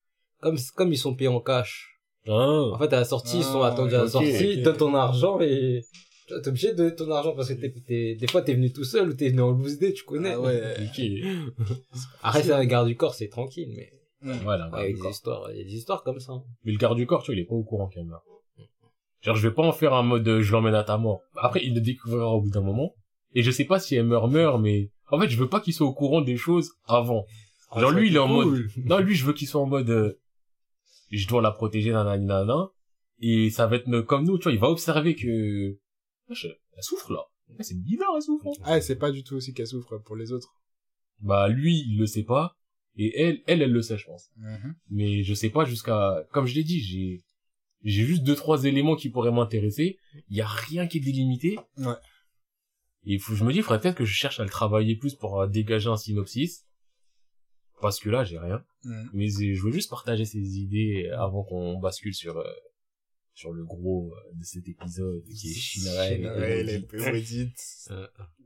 comme, 0.40 0.56
comme 0.74 0.92
ils 0.92 0.98
sont 0.98 1.14
payés 1.14 1.28
en 1.28 1.40
cash. 1.40 1.86
Ah. 2.26 2.32
En 2.72 2.78
fait, 2.78 2.92
à 2.92 2.98
la 3.00 3.04
sortie, 3.04 3.38
ils 3.38 3.44
sont 3.44 3.62
Ah, 3.62 3.68
attendus 3.68 3.94
à 3.94 4.02
la 4.02 4.08
sortie, 4.08 4.56
ok. 4.58 4.62
donne 4.62 4.76
ton 4.76 4.94
argent 4.94 5.40
et, 5.40 5.82
tu 6.26 6.34
vois, 6.34 6.42
t'es 6.42 6.48
obligé 6.48 6.72
de 6.72 6.76
donner 6.76 6.94
ton 6.94 7.10
argent 7.10 7.34
parce 7.34 7.48
que 7.48 7.54
t'es, 7.54 7.72
t'es- 7.86 8.14
des 8.14 8.26
fois 8.26 8.42
t'es 8.42 8.54
venu 8.54 8.72
tout 8.72 8.84
seul 8.84 9.08
ou 9.08 9.14
t'es 9.14 9.30
venu 9.30 9.40
en 9.42 9.50
loose 9.52 9.78
day, 9.78 9.92
tu 9.92 10.04
connais. 10.04 10.32
Ah 10.34 10.40
ouais. 10.40 10.60
Ok. 10.80 11.00
Après, 12.22 12.42
c'est 12.42 12.52
un 12.52 12.64
garde 12.64 12.88
du 12.88 12.96
corps, 12.96 13.14
c'est 13.14 13.28
tranquille, 13.28 13.72
mais, 13.74 13.92
Voilà, 14.42 14.68
ouais, 14.70 14.90
il 14.90 14.96
y 14.96 15.00
a 15.00 15.02
des 15.04 15.08
histoires, 15.10 15.50
il 15.52 15.58
y 15.58 15.60
a 15.60 15.64
des 15.64 15.74
histoires 15.74 16.02
comme 16.02 16.20
ça. 16.20 16.32
Mais 16.64 16.72
le 16.72 16.78
garde 16.78 16.96
du 16.96 17.06
corps, 17.06 17.22
tu 17.22 17.32
vois, 17.32 17.36
il 17.36 17.40
est 17.42 17.46
pas 17.46 17.54
au 17.54 17.62
courant 17.64 17.88
quand 17.92 18.00
même. 18.00 18.10
là. 18.10 18.22
Genre, 19.22 19.36
je 19.36 19.48
vais 19.48 19.54
pas 19.54 19.62
en 19.62 19.72
faire 19.72 19.92
un 19.94 20.02
mode 20.02 20.26
euh, 20.28 20.40
je 20.42 20.50
l'emmène 20.52 20.74
à 20.74 20.82
ta 20.84 20.96
mort. 20.96 21.20
Après, 21.36 21.60
il 21.62 21.74
le 21.74 21.80
découvrira 21.82 22.28
au 22.30 22.40
bout 22.40 22.50
d'un 22.50 22.62
moment. 22.62 22.94
Et 23.34 23.42
je 23.42 23.50
sais 23.50 23.64
pas 23.66 23.78
si 23.78 23.94
elle 23.94 24.06
meurt, 24.06 24.30
meurt, 24.30 24.58
mais 24.60 24.90
en 25.10 25.20
fait, 25.20 25.28
je 25.28 25.36
veux 25.36 25.48
pas 25.48 25.60
qu'il 25.60 25.72
soit 25.74 25.86
au 25.86 25.92
courant 25.94 26.20
des 26.20 26.36
choses 26.36 26.72
avant. 26.86 27.24
Ah, 27.70 27.80
Genre, 27.80 27.90
lui, 27.92 28.08
il 28.08 28.16
est 28.16 28.18
en 28.18 28.28
mode, 28.28 28.66
non, 28.84 28.98
lui, 28.98 29.14
je 29.14 29.24
veux 29.24 29.32
qu'il 29.32 29.46
soit 29.48 29.60
en 29.60 29.66
mode, 29.66 29.90
euh, 29.90 30.18
je 31.10 31.26
dois 31.28 31.42
la 31.42 31.50
protéger, 31.52 31.90
nanani, 31.92 32.26
nanana. 32.26 32.70
Et 33.20 33.50
ça 33.50 33.66
va 33.66 33.76
être 33.76 34.00
comme 34.02 34.24
nous, 34.24 34.38
tu 34.38 34.44
vois, 34.44 34.52
il 34.52 34.58
va 34.58 34.68
observer 34.70 35.14
que, 35.14 35.78
Wesh, 36.28 36.46
elle 36.46 36.82
souffre, 36.82 37.12
là. 37.12 37.20
C'est 37.60 37.78
bizarre, 37.80 38.08
elle 38.16 38.22
souffre. 38.22 38.46
hein. 38.46 38.62
Ah, 38.64 38.80
c'est 38.80 38.96
pas 38.96 39.10
du 39.10 39.22
tout 39.24 39.34
aussi 39.34 39.52
qu'elle 39.52 39.66
souffre 39.66 39.98
pour 39.98 40.16
les 40.16 40.32
autres. 40.32 40.54
Bah, 41.20 41.48
lui, 41.48 41.84
il 41.86 41.98
le 41.98 42.06
sait 42.06 42.22
pas. 42.22 42.56
Et 42.96 43.20
elle, 43.20 43.40
elle, 43.46 43.62
elle 43.62 43.72
le 43.72 43.82
sait, 43.82 43.98
je 43.98 44.06
pense. 44.06 44.30
Mhm. 44.36 44.74
mais 44.90 45.22
je 45.22 45.32
sais 45.34 45.50
pas 45.50 45.64
jusqu'à 45.64 46.24
comme 46.32 46.46
je 46.46 46.54
l'ai 46.56 46.64
dit 46.64 46.80
j'ai 46.80 47.22
j'ai 47.84 48.04
juste 48.04 48.24
deux 48.24 48.34
trois 48.34 48.64
éléments 48.64 48.96
qui 48.96 49.10
pourraient 49.10 49.30
m'intéresser 49.30 49.96
il 50.28 50.36
y 50.36 50.40
a 50.40 50.46
rien 50.46 50.86
qui 50.88 50.98
est 50.98 51.00
délimité 51.00 51.56
Ouais. 51.78 51.94
Et 53.04 53.14
il 53.14 53.20
faut 53.20 53.34
je 53.34 53.44
me 53.44 53.52
dis 53.52 53.58
il 53.58 53.62
faudrait 53.62 53.80
peut-être 53.80 53.96
que 53.96 54.04
je 54.04 54.12
cherche 54.14 54.40
à 54.40 54.44
le 54.44 54.50
travailler 54.50 54.96
plus 54.96 55.14
pour 55.14 55.40
euh, 55.40 55.46
dégager 55.46 55.88
un 55.88 55.96
synopsis 55.96 56.66
parce 57.80 57.98
que 58.00 58.10
là 58.10 58.24
j'ai 58.24 58.38
rien 58.38 58.64
Mhm. 58.84 59.10
mais 59.12 59.26
euh, 59.26 59.54
je 59.54 59.62
veux 59.62 59.72
juste 59.72 59.90
partager 59.90 60.24
ces 60.24 60.38
idées 60.58 61.10
avant 61.12 61.44
qu'on 61.44 61.78
bascule 61.78 62.14
sur 62.14 62.38
euh, 62.38 62.44
sur 63.34 63.52
le 63.52 63.64
gros 63.64 64.10
euh, 64.14 64.38
de 64.38 64.42
cet 64.44 64.66
épisode 64.68 65.22
qui 65.24 65.50
est 65.50 65.54
Shinrai 65.68 66.24
Ouais, 66.24 66.60
et 66.60 66.64
les 66.64 66.78
Lady. 67.12 67.52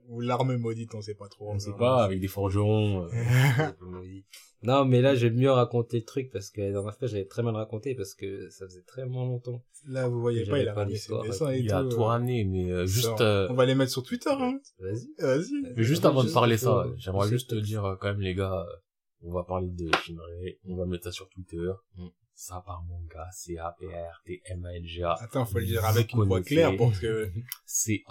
Ou 0.08 0.20
l'arme 0.20 0.56
maudite, 0.56 0.94
on 0.94 1.00
sait 1.00 1.14
pas 1.14 1.28
trop. 1.28 1.50
on 1.50 1.58
sait 1.58 1.72
pas 1.72 2.04
avec 2.04 2.20
des 2.20 2.28
forgerons 2.28 3.04
euh, 3.04 3.08
Non, 4.64 4.86
mais 4.86 5.02
là, 5.02 5.14
je 5.14 5.26
vais 5.26 5.34
mieux 5.34 5.50
raconter 5.50 5.98
le 5.98 6.04
truc 6.04 6.30
parce 6.32 6.50
que 6.50 6.62
la 6.62 6.70
dernière 6.70 6.96
fois, 6.96 7.06
j'avais 7.06 7.26
très 7.26 7.42
mal 7.42 7.54
raconté 7.54 7.94
parce 7.94 8.14
que 8.14 8.48
ça 8.48 8.64
faisait 8.64 8.82
très 8.82 9.04
longtemps. 9.04 9.62
Là, 9.86 10.08
vous 10.08 10.20
voyez 10.20 10.46
pas, 10.46 10.58
il 10.58 10.68
a 10.68 10.72
pas 10.72 10.80
ramené 10.80 10.96
ses 10.96 11.12
dessins 11.22 11.52
et 11.52 11.58
il 11.58 11.66
tout. 11.68 11.74
a 11.74 11.84
tout 11.84 12.00
euh. 12.00 12.04
ramené 12.04 12.44
mais 12.44 12.72
euh, 12.72 12.86
juste 12.86 13.20
euh, 13.20 13.46
On 13.50 13.54
va 13.54 13.66
les 13.66 13.74
mettre 13.74 13.92
sur 13.92 14.02
Twitter, 14.02 14.30
hein. 14.30 14.58
Vas-y. 14.78 15.08
Vas-y. 15.18 15.74
Mais 15.76 15.82
juste 15.82 16.06
avant 16.06 16.24
de 16.24 16.30
parler 16.30 16.56
ça, 16.56 16.86
j'aimerais 16.96 17.28
juste 17.28 17.50
te 17.50 17.56
dire 17.56 17.84
euh, 17.84 17.96
quand 17.96 18.08
même 18.08 18.22
les 18.22 18.34
gars, 18.34 18.64
euh, 18.66 18.76
on 19.22 19.32
va 19.32 19.44
parler 19.44 19.68
de 19.68 19.90
Shinrai, 20.02 20.60
on 20.66 20.76
va 20.76 20.86
mettre 20.86 21.04
ça 21.04 21.12
sur 21.12 21.28
Twitter. 21.28 21.70
Mm. 21.96 22.06
Ça 22.32 22.62
par 22.66 22.82
manga, 22.84 23.28
C 23.32 23.58
A 23.58 23.76
P 23.78 23.86
A 23.94 24.10
R 24.10 24.22
T 24.24 24.42
M 24.46 24.64
A 24.64 24.74
N 24.74 24.84
G 24.84 25.02
A. 25.02 25.12
Attends, 25.20 25.44
faut 25.44 25.58
le 25.58 25.66
dire 25.66 25.84
avec 25.84 26.12
une 26.14 26.24
voix 26.24 26.40
claire 26.40 26.74
pour 26.76 26.98
que... 26.98 27.30
C 27.66 28.02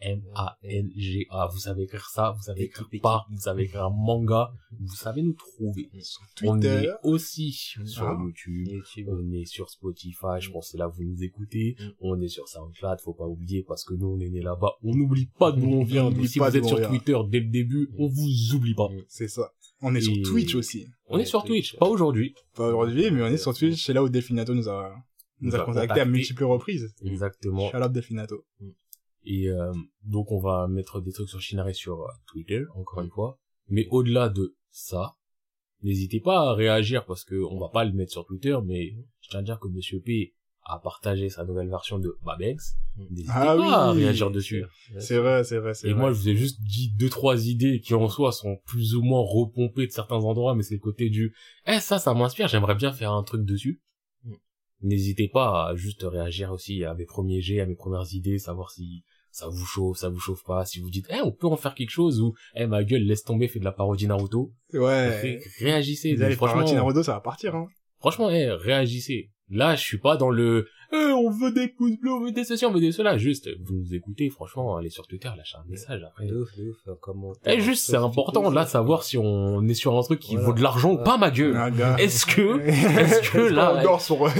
A 0.00 0.06
P 0.06 0.12
A 0.12 0.12
R 0.12 0.16
T 0.16 0.16
M 0.16 0.22
A 0.34 0.58
N 0.62 0.90
G 0.96 1.26
A. 1.30 1.46
Vous 1.52 1.58
savez 1.58 1.84
écrire 1.84 2.08
ça, 2.08 2.32
vous 2.36 2.42
savez 2.42 2.64
écrire 2.64 2.88
pas, 3.02 3.26
vous 3.30 3.38
savez 3.40 3.64
écrire 3.64 3.86
un 3.86 3.90
manga, 3.90 4.52
vous 4.78 4.94
savez 4.94 5.22
nous 5.22 5.34
trouver. 5.34 5.88
Sur 6.00 6.22
On 6.44 6.60
est 6.60 6.88
aussi 7.02 7.52
sur 7.52 8.02
Ah. 8.06 8.18
YouTube. 8.20 8.68
YouTube. 8.68 9.08
On 9.10 9.32
est 9.32 9.44
sur 9.44 9.70
Spotify, 9.70 10.40
je 10.40 10.50
pense 10.50 10.72
que 10.72 10.78
là 10.78 10.86
vous 10.88 11.02
nous 11.04 11.22
écoutez. 11.22 11.76
Mm. 11.78 11.84
On 12.00 12.20
est 12.20 12.28
sur 12.28 12.48
SoundCloud, 12.48 13.00
faut 13.00 13.14
pas 13.14 13.26
oublier 13.26 13.62
parce 13.62 13.84
que 13.84 13.94
nous 13.94 14.08
on 14.08 14.20
est 14.20 14.28
né 14.30 14.40
là-bas. 14.42 14.72
On 14.82 14.94
n'oublie 14.94 15.30
pas 15.38 15.52
d'où 15.52 15.66
on 15.66 15.84
vient. 15.84 16.04
On 16.06 16.10
Donc 16.10 16.26
si 16.26 16.38
pas 16.38 16.50
vous 16.50 16.56
êtes 16.56 16.64
sur. 16.64 16.86
Twitter 16.86 17.18
dès 17.28 17.40
le 17.40 17.48
début, 17.48 17.90
on 17.98 18.08
vous 18.08 18.54
oublie 18.54 18.74
pas. 18.74 18.88
C'est 19.08 19.28
ça. 19.28 19.52
On 19.82 19.94
est 19.94 20.00
sur 20.00 20.14
Twitch 20.22 20.54
aussi. 20.54 20.86
On 21.08 21.18
est 21.18 21.24
sur 21.24 21.44
Twitch, 21.44 21.76
pas 21.76 21.86
aujourd'hui. 21.86 22.34
Pas 22.54 22.68
aujourd'hui, 22.68 23.10
mais 23.10 23.22
on 23.22 23.26
est 23.26 23.36
sur 23.36 23.54
Twitch. 23.54 23.84
C'est 23.84 23.92
là 23.92 24.02
où 24.02 24.08
Delfinato 24.08 24.54
nous 24.54 24.68
a, 24.68 24.94
nous 25.40 25.54
a 25.54 25.64
contacté 25.64 26.00
à 26.00 26.04
multiples 26.04 26.44
reprises. 26.44 26.94
Exactement. 27.04 27.70
Shout 27.70 27.76
out 27.78 27.92
Delfinato. 27.92 28.44
Et 29.26 29.48
euh, 29.48 29.72
donc 30.04 30.30
on 30.32 30.38
va 30.38 30.68
mettre 30.68 31.00
des 31.00 31.12
trucs 31.12 31.28
sur 31.28 31.40
Shinare 31.40 31.74
sur 31.74 32.00
euh, 32.02 32.06
Twitter, 32.28 32.62
encore 32.74 33.02
une 33.02 33.10
fois. 33.10 33.38
Mais 33.68 33.86
au-delà 33.90 34.28
de 34.28 34.56
ça, 34.70 35.16
n'hésitez 35.82 36.20
pas 36.20 36.50
à 36.50 36.54
réagir 36.54 37.04
parce 37.06 37.24
que 37.24 37.34
on 37.50 37.58
va 37.58 37.68
pas 37.68 37.84
le 37.84 37.92
mettre 37.92 38.12
sur 38.12 38.24
Twitter, 38.24 38.56
mais 38.64 38.92
je 39.20 39.28
tiens 39.30 39.40
à 39.40 39.42
dire 39.42 39.58
que 39.58 39.68
Monsieur 39.68 40.00
P 40.00 40.32
a 40.68 40.78
partagé 40.80 41.28
sa 41.28 41.44
nouvelle 41.44 41.68
version 41.68 41.98
de 41.98 42.16
Babex. 42.24 42.76
N'hésitez 43.10 43.30
Ah 43.32 43.54
pas 43.56 43.88
à 43.88 43.92
oui. 43.92 44.02
réagir 44.02 44.30
dessus. 44.32 44.64
C'est 44.98 45.18
vrai, 45.18 45.44
c'est 45.44 45.58
vrai, 45.58 45.74
c'est 45.74 45.88
Et 45.88 45.92
vrai. 45.92 46.00
moi, 46.00 46.12
je 46.12 46.18
vous 46.18 46.28
ai 46.28 46.34
juste 46.36 46.60
dit 46.60 46.92
deux, 46.96 47.08
trois 47.08 47.46
idées 47.48 47.80
qui 47.80 47.94
en 47.94 48.08
soi 48.08 48.32
sont 48.32 48.58
plus 48.66 48.94
ou 48.96 49.02
moins 49.02 49.20
repompées 49.22 49.86
de 49.86 49.92
certains 49.92 50.16
endroits, 50.16 50.54
mais 50.56 50.62
c'est 50.64 50.74
le 50.74 50.80
côté 50.80 51.08
du, 51.08 51.34
eh, 51.66 51.78
ça, 51.78 51.98
ça 52.00 52.14
m'inspire, 52.14 52.48
j'aimerais 52.48 52.74
bien 52.74 52.92
faire 52.92 53.12
un 53.12 53.22
truc 53.22 53.44
dessus. 53.44 53.80
Mm. 54.24 54.34
n'hésitez 54.82 55.28
pas 55.28 55.68
à 55.68 55.76
juste 55.76 56.02
réagir 56.02 56.50
aussi 56.52 56.82
à 56.84 56.94
mes 56.94 57.06
premiers 57.06 57.40
jets, 57.40 57.60
à 57.60 57.66
mes 57.66 57.76
premières 57.76 58.12
idées, 58.12 58.38
savoir 58.38 58.70
si 58.72 59.04
ça 59.36 59.48
vous 59.48 59.66
chauffe, 59.66 59.98
ça 59.98 60.08
vous 60.08 60.18
chauffe 60.18 60.42
pas, 60.44 60.64
si 60.64 60.80
vous 60.80 60.88
dites, 60.88 61.06
eh, 61.10 61.20
on 61.20 61.30
peut 61.30 61.46
en 61.46 61.56
faire 61.56 61.74
quelque 61.74 61.90
chose, 61.90 62.22
ou, 62.22 62.32
eh, 62.54 62.66
ma 62.66 62.82
gueule, 62.84 63.02
laisse 63.02 63.22
tomber, 63.22 63.48
fais 63.48 63.58
de 63.58 63.64
la 63.66 63.72
parodie 63.72 64.06
Naruto. 64.06 64.50
Ouais. 64.72 65.20
Ré- 65.20 65.40
réagissez. 65.60 66.16
Allez 66.22 66.34
franchement, 66.36 66.60
franchement, 66.60 66.76
Naruto, 66.76 67.02
ça 67.02 67.12
va 67.12 67.20
partir, 67.20 67.54
hein. 67.54 67.66
franchement, 67.98 68.30
eh, 68.30 68.50
réagissez. 68.50 69.30
Là, 69.50 69.76
je 69.76 69.82
suis 69.82 69.98
pas 69.98 70.16
dans 70.16 70.30
le, 70.30 70.66
eh, 70.96 71.12
on 71.12 71.30
veut 71.30 71.52
des 71.52 71.68
pouces 71.68 71.96
bleus, 71.98 72.12
on 72.12 72.20
veut 72.24 72.32
des 72.32 72.44
sessions, 72.44 72.68
on 72.68 72.72
veut 72.72 72.80
des 72.80 72.92
cela. 72.92 73.18
Juste, 73.18 73.48
vous 73.64 73.74
nous 73.74 73.94
écoutez, 73.94 74.30
franchement, 74.30 74.76
allez 74.76 74.90
sur 74.90 75.06
Twitter, 75.06 75.28
lâchez 75.36 75.56
un 75.56 75.68
message 75.68 76.02
après. 76.06 76.26
De 76.26 76.36
ouf, 76.42 76.56
de 76.56 76.70
ouf, 76.70 76.76
un 76.88 76.94
commentaire. 77.00 77.52
Eh, 77.54 77.60
juste, 77.60 77.86
c'est 77.86 77.96
important, 77.96 78.50
là, 78.50 78.64
de 78.64 78.68
savoir 78.68 79.02
si 79.04 79.18
on 79.18 79.66
est 79.68 79.74
sur 79.74 79.96
un 79.96 80.02
truc 80.02 80.20
qui 80.20 80.34
Voilà. 80.34 80.46
vaut 80.48 80.54
de 80.54 80.62
l'argent 80.62 80.92
ou 80.92 80.98
pas, 81.02 81.18
ma 81.18 81.30
gueule. 81.30 81.56
Ah. 81.56 81.96
Est-ce 82.00 82.24
que, 82.26 82.60
est-ce 82.66 83.30
que 83.30 83.38
là, 83.38 83.82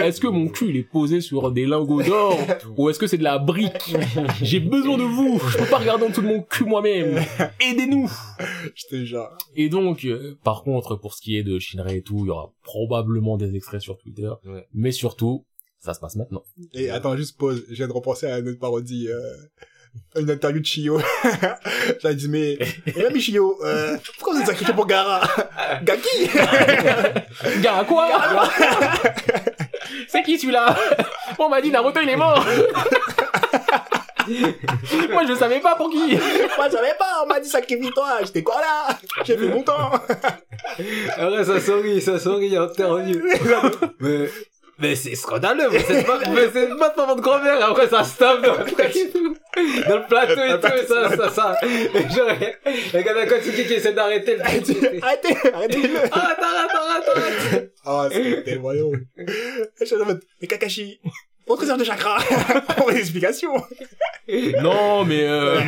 est-ce 0.04 0.20
que 0.20 0.26
mon 0.28 0.48
cul 0.48 0.68
il 0.70 0.76
est 0.76 0.82
posé 0.82 1.20
sur 1.20 1.50
des 1.52 1.66
lingots 1.66 2.02
d'or 2.02 2.38
ou 2.76 2.88
est-ce 2.90 2.98
que 2.98 3.06
c'est 3.06 3.18
de 3.18 3.24
la 3.24 3.38
brique? 3.38 3.94
J'ai 4.42 4.60
besoin 4.60 4.96
de 4.96 5.02
vous. 5.02 5.38
Je 5.48 5.58
peux 5.58 5.66
pas 5.66 5.78
regarder 5.78 6.04
en 6.06 6.08
dessous 6.10 6.22
de 6.22 6.26
mon 6.28 6.42
cul 6.42 6.64
moi-même. 6.64 7.18
Aidez-nous. 7.60 8.10
Et 9.54 9.68
donc, 9.68 10.04
euh, 10.04 10.38
par 10.44 10.62
contre, 10.62 10.96
pour 10.96 11.14
ce 11.14 11.20
qui 11.22 11.36
est 11.36 11.42
de 11.42 11.58
Shinrei 11.58 11.98
et 11.98 12.02
tout, 12.02 12.20
il 12.24 12.26
y 12.28 12.30
aura 12.30 12.52
probablement 12.62 13.36
des 13.36 13.54
extraits 13.56 13.80
sur 13.80 13.98
Twitter, 13.98 14.30
Ouais. 14.44 14.66
mais 14.74 14.92
surtout, 14.92 15.44
ça 15.86 15.94
se 15.94 16.00
passe 16.00 16.16
maintenant. 16.16 16.42
Et 16.74 16.90
attends, 16.90 17.16
juste 17.16 17.38
pause. 17.38 17.64
Je 17.68 17.74
viens 17.74 17.88
de 17.88 17.92
repenser 17.92 18.26
à 18.26 18.38
une 18.38 18.48
autre 18.48 18.58
parodie, 18.58 19.08
euh, 19.08 19.36
une 20.16 20.30
interview 20.30 20.60
de 20.60 20.66
Chio. 20.66 21.00
J'avais 22.00 22.16
dit, 22.16 22.28
mais, 22.28 22.58
mais 22.86 23.04
même 23.04 23.18
Chio, 23.18 23.58
euh, 23.64 23.96
pourquoi 24.16 24.34
vous 24.34 24.40
êtes 24.40 24.46
sacrifié 24.48 24.74
pour 24.74 24.86
Gara? 24.86 25.22
Gaki? 25.82 26.28
Gars, 27.62 27.84
quoi? 27.86 28.08
C'est 30.08 30.22
qui 30.22 30.38
celui-là? 30.38 30.76
On 31.38 31.48
m'a 31.48 31.60
dit 31.62 31.70
Naruto 31.70 32.00
il 32.00 32.08
est 32.08 32.16
mort. 32.16 32.44
Moi 35.12 35.24
je 35.26 35.34
savais 35.34 35.60
pas 35.60 35.76
pour 35.76 35.88
qui. 35.90 36.16
Moi, 36.16 36.66
je 36.66 36.72
savais 36.72 36.94
pas, 36.98 37.22
on 37.22 37.26
m'a 37.26 37.38
dit 37.38 37.48
sacrifie-toi. 37.48 38.18
J'étais 38.24 38.42
quoi 38.42 38.56
là? 38.60 38.98
J'ai 39.24 39.36
fait 39.36 39.48
mon 39.48 39.62
temps. 39.62 39.92
Après, 41.16 41.44
ça 41.44 41.60
sourit, 41.60 42.00
ça 42.00 42.18
sourit, 42.18 42.56
interview. 42.56 43.22
mais, 44.00 44.28
mais 44.78 44.94
c'est 44.94 45.14
scandaleux, 45.14 45.68
mais 45.70 45.78
c'est 45.86 46.04
pas, 46.04 46.18
mais 46.28 46.48
c'est 46.52 46.68
pas 46.78 46.90
de 46.90 46.96
votre 47.06 47.20
grand-mère, 47.22 47.70
après 47.70 47.88
ça 47.88 48.04
se 48.04 48.18
tape 48.18 48.42
dans 48.42 48.58
le 48.58 48.64
et. 48.64 49.34
Dans 49.88 49.96
le 49.96 50.06
plateau 50.06 50.42
et 50.42 50.60
tout, 50.60 50.74
et 50.74 50.86
ça, 50.86 51.16
ça, 51.16 51.28
ça. 51.30 51.58
Et 51.62 52.14
genre, 52.14 52.30
il 52.94 53.00
y 53.00 53.08
a 53.08 53.18
un 53.18 53.26
Katsuki 53.26 53.64
qui 53.66 53.74
essaie 53.74 53.92
d'arrêter 53.94 54.36
le 54.36 54.42
truc. 54.62 55.02
Arrêtez, 55.02 55.36
arrêtez-le. 55.52 55.96
Arrête, 56.12 56.38
arrête, 56.38 56.70
arrête, 56.74 57.08
arrête. 57.16 57.72
Oh, 57.86 58.06
c'est 58.10 58.42
tellement 58.44 58.74
drôle. 58.74 59.06
Je 59.80 59.84
suis 59.84 59.96
en 59.96 60.04
mode, 60.04 60.20
mais 60.42 60.46
Kakashi, 60.48 61.00
au 61.46 61.56
trésor 61.56 61.78
de 61.78 61.84
chakra. 61.84 62.18
Pour 62.76 62.90
les 62.90 62.98
explications. 62.98 63.54
Non 64.60 65.04
mais 65.04 65.22
euh, 65.22 65.60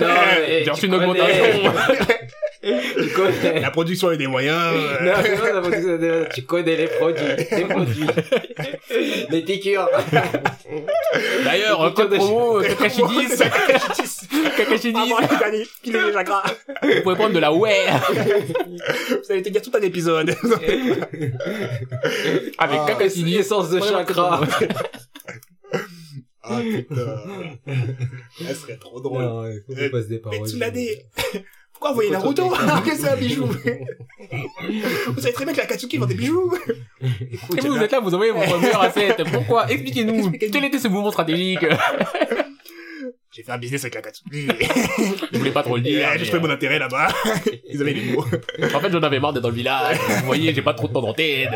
Non, 0.00 0.08
mais 0.40 0.64
j'ai 0.64 0.70
reçu 0.70 0.86
une 0.86 0.92
connais. 0.92 1.06
augmentation. 1.06 1.72
Tu 2.62 3.08
connais. 3.16 3.60
La 3.60 3.70
production 3.70 4.10
et 4.12 4.16
des 4.18 4.26
moyens. 4.26 4.58
euh, 4.74 5.00
Non, 5.02 5.12
c'est 5.22 5.36
pas 5.40 5.52
la 5.52 5.60
production 5.62 5.96
de- 5.96 6.26
tu 6.34 6.42
connais 6.42 6.76
les 6.76 6.88
produits, 6.88 7.24
les 7.52 7.64
produits. 7.64 8.06
Les 9.30 9.42
piqûres. 9.42 9.88
D'ailleurs, 11.44 11.82
un 11.82 11.90
code 11.92 12.14
promo 12.14 12.60
Kakashi 12.60 13.02
10, 13.02 13.42
Kakashi 14.56 14.92
10, 14.92 14.98
Ah, 14.98 15.06
bon, 15.08 15.36
allez, 15.44 15.66
pilez 15.82 16.00
les 16.06 16.12
chakras. 16.12 16.42
vous 16.82 17.02
pouvez 17.02 17.14
prendre 17.14 17.32
de 17.34 17.38
la 17.38 17.52
ouais 17.52 17.86
Vous 19.08 19.32
allez 19.32 19.42
te 19.42 19.48
dire 19.48 19.62
tout 19.62 19.72
un 19.74 19.80
épisode. 19.80 20.30
avec 20.30 21.34
Ah, 22.58 22.84
Kakashi 22.86 23.24
10. 23.24 23.36
Essence 23.38 23.70
de 23.70 23.80
chakra. 23.80 24.40
Ah, 26.42 26.58
putain. 26.62 27.22
Elle 28.48 28.56
serait 28.56 28.76
trop 28.78 28.98
drôle. 28.98 29.22
Non, 29.22 29.46
il 29.46 29.62
faut 29.66 29.74
des 29.74 29.90
Mais 30.10 30.18
parodies. 30.18 30.50
Tsunade, 30.50 30.78
pourquoi 31.80 31.90
vous 31.92 31.94
voyez 31.94 32.10
Naruto 32.10 32.54
alors 32.54 32.82
que 32.84 32.94
c'est 32.94 33.08
un 33.08 33.16
bijou 33.16 33.46
Vous 35.08 35.20
savez 35.20 35.32
très 35.32 35.44
bien 35.46 35.54
que 35.54 35.58
la 35.60 35.66
Katsuki 35.66 35.96
vend 35.96 36.04
des 36.04 36.14
bijoux. 36.14 36.52
Et 37.00 37.60
vous, 37.62 37.74
vous 37.74 37.82
êtes 37.82 37.90
là, 37.90 38.00
vous 38.00 38.14
envoyez 38.14 38.32
votre 38.32 38.58
meilleur 38.60 38.82
asset. 38.82 39.16
Pourquoi 39.32 39.70
Expliquez-nous. 39.70 40.18
Expliquez-nous. 40.18 40.52
Quel 40.52 40.64
était 40.66 40.78
ce 40.78 40.88
mouvement 40.88 41.10
stratégique 41.10 41.64
J'ai 43.32 43.42
fait 43.42 43.52
un 43.52 43.58
business 43.58 43.82
avec 43.84 43.94
la 43.94 44.02
Katsuki. 44.02 44.46
Je 45.32 45.38
voulais 45.38 45.50
pas 45.52 45.62
trop 45.62 45.76
le 45.76 45.82
dire. 45.82 46.06
j'ai 46.18 46.26
trouvé 46.26 46.42
mon 46.42 46.50
intérêt 46.50 46.78
là-bas. 46.78 47.08
Ils 47.70 47.80
avaient 47.80 47.94
des 47.94 48.12
mots. 48.12 48.24
En 48.74 48.80
fait, 48.80 48.92
j'en 48.92 49.02
avais 49.02 49.18
marre 49.18 49.32
d'être 49.32 49.42
dans 49.42 49.48
le 49.48 49.54
village. 49.54 49.96
Vous 50.20 50.26
voyez, 50.26 50.52
j'ai 50.52 50.62
pas 50.62 50.74
trop 50.74 50.86
de 50.86 50.92
temps 50.92 51.00
d'antenne. 51.02 51.54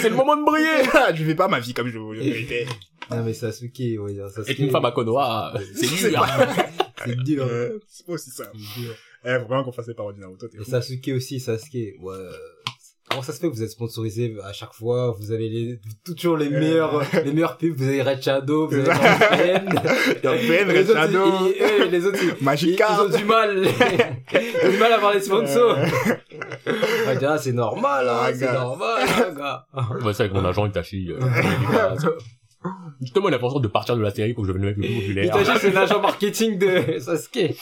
C'est 0.00 0.08
le 0.08 0.16
moment 0.16 0.36
de 0.36 0.44
briller. 0.44 0.90
je 1.14 1.22
vis 1.24 1.34
pas 1.34 1.46
ma 1.46 1.60
vie 1.60 1.74
comme 1.74 1.88
je 1.88 1.98
voulais. 1.98 2.66
Non, 3.10 3.22
mais 3.22 3.34
Sasuke, 3.34 3.82
on 4.00 4.04
va 4.04 4.12
dire. 4.12 4.30
Sasuke. 4.30 4.50
Être 4.50 4.60
une 4.60 4.70
femme 4.70 4.84
à 4.86 4.92
Konoha, 4.92 5.52
c'est 5.74 6.08
dur. 6.08 6.26
C'est 7.04 7.16
dur. 7.16 7.44
Euh, 7.44 7.78
C'est 7.88 8.06
pas 8.06 8.12
aussi 8.12 8.30
ça. 8.30 8.44
C'est 8.52 8.80
dur. 8.80 8.94
Eh, 9.24 9.38
faut 9.38 9.46
vraiment 9.46 9.64
qu'on 9.64 9.72
fasse 9.72 9.86
des 9.86 9.94
parodies 9.94 10.20
Naruto, 10.20 10.46
Et. 10.48 10.64
Sasuke 10.64 11.10
aussi, 11.14 11.40
Sasuke. 11.40 11.94
Ouais. 12.00 12.14
Comment 13.08 13.22
ça 13.22 13.32
se 13.32 13.40
fait 13.40 13.48
que 13.48 13.52
vous 13.52 13.62
êtes 13.64 13.70
sponsorisé 13.70 14.36
à 14.44 14.52
chaque 14.52 14.72
fois? 14.72 15.10
Vous 15.18 15.32
avez 15.32 15.48
les, 15.48 15.80
toujours 16.06 16.36
les 16.36 16.48
meilleurs, 16.48 17.02
les 17.24 17.32
meilleurs 17.32 17.56
pubs. 17.58 17.74
Vous 17.76 17.82
avez 17.88 18.02
Red 18.02 18.22
Shadow, 18.22 18.68
vous 18.68 18.74
avez 18.76 18.86
Pen. 19.30 19.68
Red 20.68 20.90
autres, 20.90 20.94
Shadow. 20.94 21.24
ils- 21.48 21.60
eux, 21.60 21.88
les 21.88 22.06
autres, 22.06 22.20
ils- 22.22 22.44
Magic 22.44 22.78
ils, 22.80 23.00
ont 23.00 23.08
du 23.18 23.24
mal. 23.24 23.62
ils 24.32 24.66
ont 24.68 24.70
du 24.70 24.76
mal 24.78 24.92
à 24.92 24.94
avoir 24.94 25.12
les 25.12 25.20
sponsors. 25.20 25.76
Ah, 27.08 27.16
gars, 27.16 27.36
c'est 27.36 27.52
normal, 27.52 28.08
hein, 28.08 28.16
Ah, 28.26 28.30
c'est 28.32 28.52
normal, 28.52 29.02
hein, 29.08 29.34
gars. 29.36 29.66
Bah, 29.74 30.12
c'est 30.14 30.22
avec 30.22 30.32
mon 30.32 30.44
agent 30.44 30.66
Itachi. 30.66 31.08
Justement, 33.00 33.28
il 33.28 33.34
a 33.34 33.38
pensé 33.38 33.58
de 33.60 33.66
partir 33.68 33.96
de 33.96 34.02
la 34.02 34.10
série 34.10 34.34
pour 34.34 34.44
que 34.44 34.48
je 34.48 34.52
devienne 34.52 34.74
le 34.76 34.82
mec 34.82 34.90
le 34.90 34.94
plus 34.94 35.00
populaire. 35.06 35.40
Itachi, 35.40 35.58
c'est 35.60 35.72
l'agent 35.72 36.00
marketing 36.02 36.58
de 36.58 36.98
Sasuke. 36.98 37.54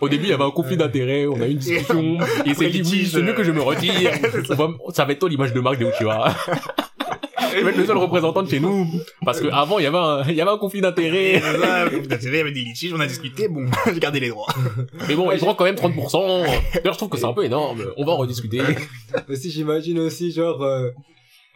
Au 0.00 0.08
début, 0.08 0.24
il 0.24 0.30
y 0.30 0.32
avait 0.32 0.44
un 0.44 0.50
conflit 0.52 0.76
d'intérêts, 0.76 1.26
on 1.26 1.40
a 1.40 1.46
eu 1.48 1.50
une 1.50 1.58
discussion, 1.58 2.18
et 2.46 2.50
il 2.50 2.54
s'est 2.54 2.70
dit, 2.70 2.78
oui, 2.82 2.92
Litige. 2.92 3.10
c'est 3.12 3.22
mieux 3.22 3.32
que 3.32 3.42
je 3.42 3.50
me 3.50 3.60
retire. 3.60 4.12
On 4.50 4.54
va- 4.54 4.70
ça 4.94 5.04
va 5.04 5.12
être 5.12 5.18
toi 5.18 5.28
l'image 5.28 5.52
de 5.52 5.58
marque 5.60 5.80
de 5.80 5.86
Uchiwa. 5.86 6.32
Je 7.52 7.58
vais 7.64 7.70
être 7.70 7.76
le 7.78 7.84
seul 7.84 7.96
représentant 7.96 8.44
de 8.44 8.48
chez 8.48 8.60
nous. 8.60 8.86
Parce 9.24 9.40
que 9.40 9.48
avant, 9.48 9.80
il 9.80 9.82
y 9.82 9.86
avait 9.86 9.98
un, 9.98 10.22
il 10.28 10.34
y 10.36 10.40
avait 10.40 10.50
un 10.52 10.58
conflit 10.58 10.80
d'intérêts. 10.80 11.40
C'est 11.42 11.58
ça, 11.60 11.86
il 12.30 12.36
y 12.36 12.40
avait 12.40 12.52
des 12.52 12.60
litiges, 12.60 12.94
on 12.94 13.00
a 13.00 13.06
discuté, 13.08 13.48
bon, 13.48 13.66
j'ai 13.92 13.98
gardé 13.98 14.20
les 14.20 14.28
droits. 14.28 14.46
Mais 15.08 15.16
bon, 15.16 15.32
il 15.32 15.38
prend 15.38 15.54
quand 15.56 15.64
même 15.64 15.74
30%. 15.74 16.44
D'ailleurs, 16.74 16.92
je 16.92 16.98
trouve 16.98 17.08
que 17.08 17.18
c'est 17.18 17.24
un 17.24 17.32
peu 17.32 17.44
énorme. 17.44 17.82
On 17.96 18.04
va 18.04 18.12
en 18.12 18.18
rediscuter. 18.18 18.60
Aussi, 19.28 19.50
j'imagine 19.50 19.98
aussi, 19.98 20.30
genre, 20.30 20.62
euh, 20.62 20.90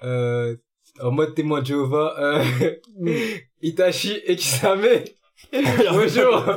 euh, 0.03 0.57
en 1.01 1.11
mode 1.11 1.35
témoin 1.35 1.61
de 1.61 1.67
Jéhovah, 1.67 2.15
euh, 2.19 2.45
Itachi 3.63 4.21
et 4.27 4.37
Kisame. 4.37 4.87
Bonjour. 5.53 6.57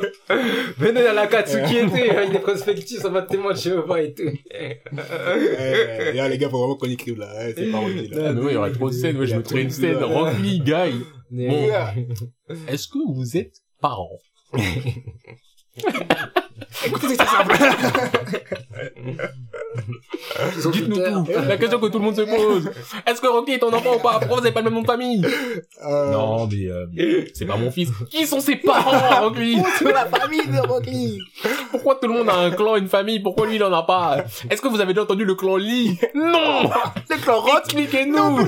Venez 0.77 1.01
à 1.05 1.13
la 1.13 1.27
Katsuki 1.27 1.77
et 1.77 1.85
tout, 1.88 1.95
avec 2.17 2.31
des 2.31 2.39
prospectus 2.39 3.03
en 3.05 3.11
mode 3.11 3.27
témoin 3.27 3.53
de 3.53 3.57
Jéhovah 3.57 4.01
et 4.01 4.13
tout. 4.13 4.23
Eh, 4.51 4.77
eh, 4.93 6.29
les 6.29 6.38
gars, 6.38 6.49
faut 6.49 6.59
vraiment 6.59 6.75
qu'on 6.75 6.89
écrive 6.89 7.17
là, 7.19 7.49
eh, 7.49 7.53
c'est 7.55 7.71
parodie 7.71 8.07
là. 8.07 8.29
Ah, 8.29 8.33
mais 8.33 8.41
il 8.51 8.53
y 8.53 8.57
aurait 8.57 8.71
trop 8.71 8.89
de 8.89 8.93
scènes, 8.95 9.17
ouais, 9.17 9.27
je 9.27 9.35
me 9.35 9.41
crée 9.41 9.61
une 9.61 9.69
scène. 9.69 9.97
Rock 9.97 10.33
Me 10.39 10.63
Guy. 10.63 11.03
Mais- 11.31 11.69
Est-ce 12.67 12.88
que 12.88 12.99
vous 13.13 13.38
êtes 13.38 13.57
parents? 13.81 14.19
Écoutez, 16.86 17.07
c'est 17.09 17.25
simple. 17.25 17.55
Dites-nous 20.71 20.95
tout. 20.95 21.25
La 21.47 21.57
question 21.57 21.80
que 21.80 21.88
tout 21.88 21.97
le 21.99 22.05
monde 22.05 22.15
se 22.15 22.21
pose. 22.21 22.69
Est-ce 23.05 23.21
que 23.21 23.28
Rocky 23.28 23.53
est 23.53 23.59
ton 23.59 23.73
enfant 23.73 23.95
ou 23.95 23.99
pas? 23.99 24.19
Pourquoi 24.19 24.38
vous 24.38 24.43
avez 24.45 24.51
pas 24.51 24.61
le 24.61 24.65
même 24.65 24.73
nom 24.75 24.82
de 24.82 24.88
famille? 24.88 25.25
Euh, 25.86 26.11
Non, 26.11 26.47
mais 26.47 26.67
euh, 26.67 27.25
c'est 27.34 27.45
pas 27.45 27.57
mon 27.57 27.71
fils. 27.71 27.89
Qui 28.11 28.28
sont 28.28 28.39
ses 28.39 28.57
parents, 28.57 29.21
Rocky? 29.23 29.57
C'est 29.80 29.91
la 29.91 30.05
famille 30.05 30.45
de 30.47 30.59
Rocky? 30.67 31.19
Pourquoi 31.71 31.95
tout 31.95 32.07
le 32.07 32.13
monde 32.13 32.30
a 32.30 32.36
un 32.38 32.51
clan, 32.51 32.75
une 32.75 32.88
famille? 32.89 33.19
Pourquoi 33.21 33.47
lui, 33.47 33.55
il 33.55 33.63
en 33.63 33.73
a 33.73 33.84
pas? 33.84 34.23
Est-ce 34.49 34.61
que 34.61 34.67
vous 34.67 34.80
avez 34.82 34.93
déjà 34.93 35.03
entendu 35.03 35.25
le 35.25 35.36
clan 35.36 35.57
Lee? 35.57 35.97
Non 36.13 36.69
Le 37.09 37.21
clan 37.21 37.39
Roth. 37.39 37.63
Expliquez-nous 37.65 38.47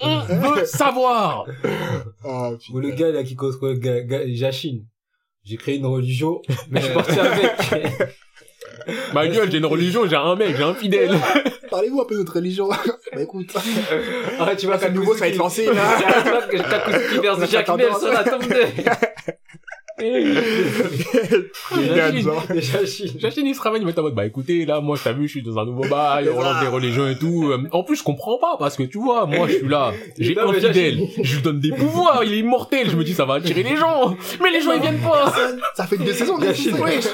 On 0.00 0.18
veut 0.20 0.64
savoir 0.64 1.44
Oh, 2.24 2.56
Ou 2.72 2.78
le 2.80 2.90
gars 2.90 3.10
là 3.10 3.22
qui 3.24 3.34
cause 3.36 3.58
quoi, 3.58 3.74
Ga- 3.74 4.02
Ga- 4.02 4.26
Jachin. 4.34 4.78
J'ai 5.44 5.56
créé 5.56 5.76
une 5.76 5.86
religion, 5.86 6.40
mais 6.70 6.80
je 6.80 6.86
suis 6.86 6.94
parti 6.94 7.18
avec. 7.18 7.50
Ma 9.12 9.28
gueule, 9.28 9.50
j'ai 9.50 9.58
une 9.58 9.66
religion, 9.66 10.08
j'ai 10.08 10.16
un 10.16 10.36
mec, 10.36 10.56
j'ai 10.56 10.62
un 10.62 10.74
fidèle. 10.74 11.12
Parlez-vous 11.70 12.00
un 12.00 12.04
peu 12.04 12.14
de 12.14 12.20
notre 12.20 12.34
religion. 12.34 12.68
bah 13.12 13.22
écoute, 13.22 13.52
Arrête, 14.38 14.58
tu 14.58 14.66
vois, 14.66 14.78
c'est 14.78 14.90
nouveau, 14.90 15.14
ça 15.14 15.20
va 15.20 15.28
être 15.28 15.36
lancé 15.36 15.66
là. 15.72 15.98
Kakuzuki 16.48 17.18
verse 17.18 17.38
On 17.38 17.42
a 17.42 17.46
Jacques 17.46 17.66
pas 17.66 17.76
Mel 17.76 17.94
sur 17.98 18.12
la 18.12 18.24
tombe 18.24 18.46
de... 18.48 18.54
J'achète 23.18 23.44
il 23.44 23.54
se 23.54 23.60
ramène, 23.60 23.82
il 23.82 23.86
met 23.86 23.98
en 23.98 24.02
mode, 24.02 24.14
bah 24.14 24.24
écoutez, 24.26 24.64
là, 24.64 24.80
moi, 24.80 24.96
t'as 25.02 25.12
vu, 25.12 25.26
je 25.26 25.32
suis 25.32 25.42
dans 25.42 25.58
un 25.58 25.66
nouveau 25.66 25.84
bail, 25.88 26.28
on 26.28 26.40
lance 26.40 26.60
des 26.60 26.68
religions 26.68 27.08
et 27.08 27.16
tout. 27.16 27.50
Euh, 27.50 27.68
En 27.72 27.82
plus, 27.84 27.96
je 27.96 28.02
comprends 28.02 28.38
pas, 28.38 28.56
parce 28.58 28.76
que 28.76 28.84
tu 28.84 28.98
vois, 28.98 29.26
moi, 29.26 29.46
je 29.48 29.56
suis 29.56 29.68
là, 29.68 29.92
j'ai 30.18 30.38
un 30.38 30.52
fidèle, 30.52 31.00
je 31.22 31.36
lui 31.36 31.42
donne 31.42 31.60
des 31.60 31.70
pouvoirs, 31.70 32.24
il 32.24 32.32
est 32.32 32.38
immortel, 32.38 32.90
je 32.90 32.96
me 32.96 33.04
dis, 33.04 33.14
ça 33.14 33.24
va 33.24 33.34
attirer 33.34 33.62
les 33.62 33.76
gens. 33.76 34.16
Mais 34.42 34.50
les 34.50 34.60
gens, 34.60 34.72
ils 34.72 34.80
viennent 34.80 35.00
pas. 35.00 35.32
Ça 35.74 35.86
fait 35.86 35.98
deux 35.98 36.12
saisons. 36.12 36.38
Ouais, 36.38 36.54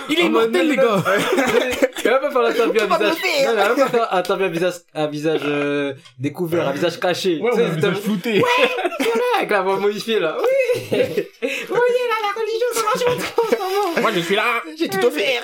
il 0.08 0.18
est 0.18 0.24
immortel, 0.24 0.68
les 0.68 0.76
gars. 0.76 1.02
Tu 1.98 2.08
vas 2.08 2.20
pas 2.20 2.30
faire 2.30 2.42
l'interview 2.42 2.80
à 2.80 2.86
visage. 2.86 3.16
va 3.56 3.74
pas 3.74 3.88
faire 3.88 4.14
interview 4.14 4.46
à 4.46 4.48
visage, 4.48 4.72
à 4.94 5.06
visage 5.08 5.40
euh, 5.44 5.94
découvert, 6.18 6.68
à 6.68 6.72
visage 6.72 7.00
caché. 7.00 7.40
Ouais, 7.40 7.50
visage 7.74 7.96
flouté. 7.96 8.40
avec 9.38 9.50
la 9.50 9.62
voix 9.62 9.78
modifiée 9.78 10.20
là. 10.20 10.36
Oui. 10.38 10.46
Vous 10.90 10.98
voyez 11.00 12.04
là 12.08 12.16
la 12.22 12.40
religion, 12.40 12.67
ça 12.72 12.82
marche. 12.82 14.00
Moi, 14.00 14.10
je 14.14 14.20
suis 14.20 14.34
là. 14.36 14.62
J'ai 14.78 14.88
tout 14.88 15.04
offert. 15.04 15.42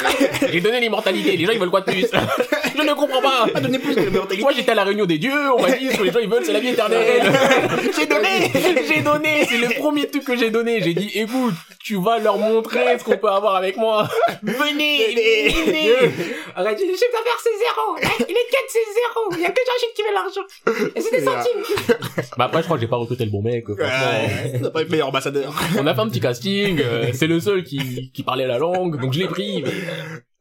J'ai 0.50 0.60
donné 0.60 0.80
l'immortalité. 0.80 1.36
Les 1.36 1.44
gens, 1.44 1.52
ils 1.52 1.58
veulent 1.58 1.70
quoi 1.70 1.80
de 1.80 1.90
plus? 1.90 2.06
Je 2.76 2.82
ne 2.82 2.92
comprends 2.94 3.20
pas. 3.22 3.46
Pas 3.52 3.60
donné 3.60 3.78
plus 3.78 3.94
que. 3.94 4.40
Moi, 4.40 4.52
j'étais 4.54 4.72
à 4.72 4.74
la 4.74 4.84
réunion 4.84 5.06
des 5.06 5.18
dieux, 5.18 5.52
on 5.56 5.62
m'a 5.62 5.70
dit, 5.72 5.90
ce 5.90 5.96
que 5.96 6.02
les 6.02 6.12
gens, 6.12 6.18
ils 6.20 6.28
veulent, 6.28 6.44
c'est 6.44 6.52
la 6.52 6.60
vie 6.60 6.68
éternelle. 6.68 7.22
J'ai 7.96 8.06
donné. 8.06 8.50
j'ai 8.88 9.00
donné, 9.00 9.44
c'est 9.48 9.58
le 9.58 9.78
premier 9.78 10.08
truc 10.08 10.24
que 10.24 10.36
j'ai 10.36 10.50
donné. 10.50 10.80
J'ai 10.82 10.94
dit, 10.94 11.10
écoute, 11.14 11.54
tu 11.82 12.00
vas 12.02 12.18
leur 12.18 12.38
montrer 12.38 12.98
ce 12.98 13.04
qu'on 13.04 13.16
peut 13.16 13.28
avoir 13.28 13.56
avec 13.56 13.76
moi. 13.76 14.08
Venez, 14.42 15.14
venez. 15.66 15.92
Arrête, 16.56 16.78
le 16.80 16.86
chiffre 16.86 17.12
d'affaires 17.12 17.40
c'est 17.42 17.50
zéro. 17.58 18.16
Il 18.28 18.32
est 18.34 18.50
4, 18.50 18.62
c'est 18.68 18.78
zéro. 18.78 19.32
Il 19.32 19.40
y 19.40 19.46
a 19.46 19.50
que 19.50 19.60
Jachine 19.66 19.88
qui 19.94 20.02
met 20.02 20.12
l'argent. 20.12 20.92
Et 20.96 21.00
c'est 21.00 21.18
des 21.18 21.24
centimes. 21.24 22.26
Bah 22.36 22.44
après, 22.46 22.60
je 22.60 22.64
crois 22.64 22.76
que 22.76 22.80
j'ai 22.82 22.88
pas 22.88 22.96
recruté 22.96 23.24
le 23.24 23.30
bon 23.30 23.42
mec. 23.42 23.64
franchement. 23.66 23.84
Ouais, 23.86 24.60
t'as 24.62 24.70
pas 24.70 24.80
eu 24.80 24.84
le 24.84 24.90
meilleur 24.90 25.08
ambassadeur. 25.08 25.54
On 25.78 25.86
a 25.86 25.94
fait 25.94 26.00
un 26.00 26.08
petit 26.08 26.20
casting. 26.20 26.80
euh, 26.80 27.10
c'est 27.12 27.26
le 27.26 27.40
seul 27.40 27.64
qui, 27.64 28.10
qui 28.12 28.22
parlait 28.22 28.46
la 28.46 28.58
langue, 28.58 29.00
donc 29.00 29.12
je 29.12 29.20
l'ai 29.20 29.26
pris. 29.28 29.62
Mais 29.64 29.70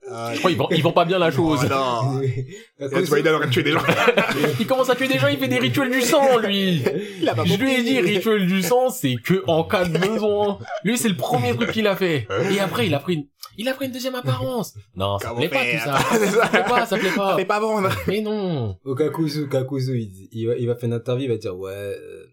je 0.05 0.37
crois 0.39 0.49
qu'il 0.51 0.57
vend, 0.57 0.67
il 0.71 0.83
vend 0.83 0.91
pas 0.91 1.05
bien 1.05 1.17
la 1.19 1.31
chose. 1.31 1.61
Oh, 1.63 1.67
non. 1.69 2.21
Tu 2.79 2.87
vois, 3.05 3.19
il 3.19 3.27
aurait 3.29 3.49
tué 3.49 3.63
des 3.63 3.71
gens. 3.71 3.81
Il 4.59 4.67
commence 4.67 4.89
à 4.89 4.95
tuer 4.95 5.07
des 5.07 5.17
gens, 5.17 5.27
il 5.27 5.37
fait 5.37 5.47
des 5.47 5.59
rituels 5.59 5.89
du 5.91 6.01
sang, 6.01 6.37
lui. 6.39 6.83
Il 7.21 7.29
a 7.29 7.33
pas 7.33 7.45
Je 7.45 7.55
lui 7.55 7.73
ai 7.73 7.83
dit, 7.83 7.99
rituel 8.01 8.45
du 8.45 8.61
sang, 8.61 8.89
c'est 8.89 9.15
que 9.15 9.41
en 9.47 9.63
cas 9.63 9.85
de 9.85 9.97
besoin. 9.97 10.59
Lui, 10.83 10.97
c'est 10.97 11.07
le 11.07 11.15
premier 11.15 11.55
truc 11.55 11.71
qu'il 11.71 11.87
a 11.87 11.95
fait. 11.95 12.27
Et 12.51 12.59
après, 12.59 12.87
il 12.87 12.93
a 12.93 12.99
pris 12.99 13.13
une, 13.15 13.25
il 13.57 13.69
a 13.69 13.73
pris 13.73 13.85
une 13.85 13.91
deuxième 13.93 14.15
apparence. 14.15 14.75
Non, 14.95 15.17
ça 15.19 15.33
plaît 15.33 15.47
pas 15.47 15.59
tout 15.59 15.63
faire 15.63 15.83
ça. 15.83 15.99
C'est 16.11 16.25
Ça 16.25 16.41
ça. 16.41 16.47
plaît 16.49 16.63
pas, 16.67 16.85
ça 16.85 16.97
plaît 16.97 17.09
Ça 17.09 17.15
pas. 17.37 17.45
pas 17.45 17.59
vendre. 17.61 17.89
Mais 18.07 18.19
non. 18.21 18.77
Au 18.83 18.95
Kakuzu, 18.95 19.47
Kakuzu, 19.47 19.97
il, 19.97 20.27
il, 20.33 20.47
va, 20.47 20.55
il 20.57 20.67
va 20.67 20.75
faire 20.75 20.87
une 20.87 20.93
interview, 20.95 21.25
il 21.25 21.29
va 21.29 21.37
dire, 21.37 21.55
ouais, 21.57 21.71
euh, 21.71 22.25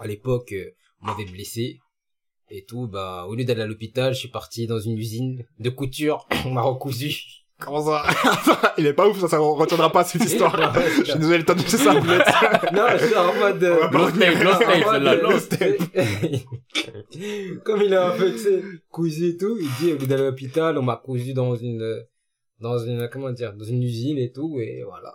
à 0.00 0.06
l'époque, 0.06 0.52
euh, 0.52 0.70
on 1.02 1.06
m'avait 1.06 1.26
blessé. 1.26 1.78
Et 2.54 2.66
tout, 2.66 2.86
bah, 2.86 3.24
au 3.26 3.34
lieu 3.34 3.46
d'aller 3.46 3.62
à 3.62 3.66
l'hôpital, 3.66 4.12
je 4.12 4.18
suis 4.18 4.28
parti 4.28 4.66
dans 4.66 4.78
une 4.78 4.98
usine 4.98 5.42
de 5.58 5.70
couture, 5.70 6.28
on 6.44 6.50
m'a 6.50 6.60
recousu. 6.60 7.16
Comment 7.58 7.82
ça 7.82 8.04
Il 8.76 8.84
est 8.84 8.92
pas 8.92 9.08
ouf, 9.08 9.18
ça, 9.18 9.26
ça 9.26 9.38
retiendra 9.38 9.90
pas 9.90 10.04
cette 10.04 10.22
histoire. 10.26 10.54
Je 10.98 11.04
suis 11.04 11.18
désolé, 11.18 11.46
t'as 11.46 11.54
dit 11.54 11.70
ça. 11.70 11.94
non, 11.94 12.02
je 12.98 13.06
suis 13.06 13.16
en 13.16 13.34
mode, 13.34 13.64
euh. 13.64 13.88
Comme 17.64 17.80
il 17.80 17.94
a 17.94 18.12
un 18.12 18.18
peu, 18.18 18.32
tu 18.32 18.38
sais, 18.38 18.62
cousu 18.90 19.30
et 19.30 19.38
tout, 19.38 19.56
il 19.58 19.70
dit, 19.80 19.94
au 19.94 19.96
lieu 19.96 20.06
d'aller 20.06 20.24
à 20.24 20.26
l'hôpital, 20.26 20.76
on 20.76 20.82
m'a 20.82 20.96
cousu 20.96 21.32
dans 21.32 21.56
une, 21.56 22.04
dans 22.60 22.76
une, 22.78 23.08
comment 23.10 23.32
dire, 23.32 23.54
dans 23.54 23.64
une 23.64 23.82
usine 23.82 24.18
et 24.18 24.30
tout, 24.30 24.60
et 24.60 24.82
voilà. 24.84 25.14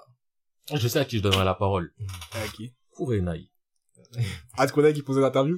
Je 0.73 0.87
sais 0.87 0.97
à 0.97 1.05
qui 1.05 1.17
je 1.17 1.21
donnerai 1.21 1.45
la 1.45 1.53
parole. 1.53 1.93
À 2.33 2.47
qui? 2.47 2.73
Furenai. 2.95 3.45
Ah, 3.45 3.56
tu 4.11 4.73
connais 4.73 4.93
qui 4.93 5.01
posait 5.01 5.21
l'interview? 5.21 5.57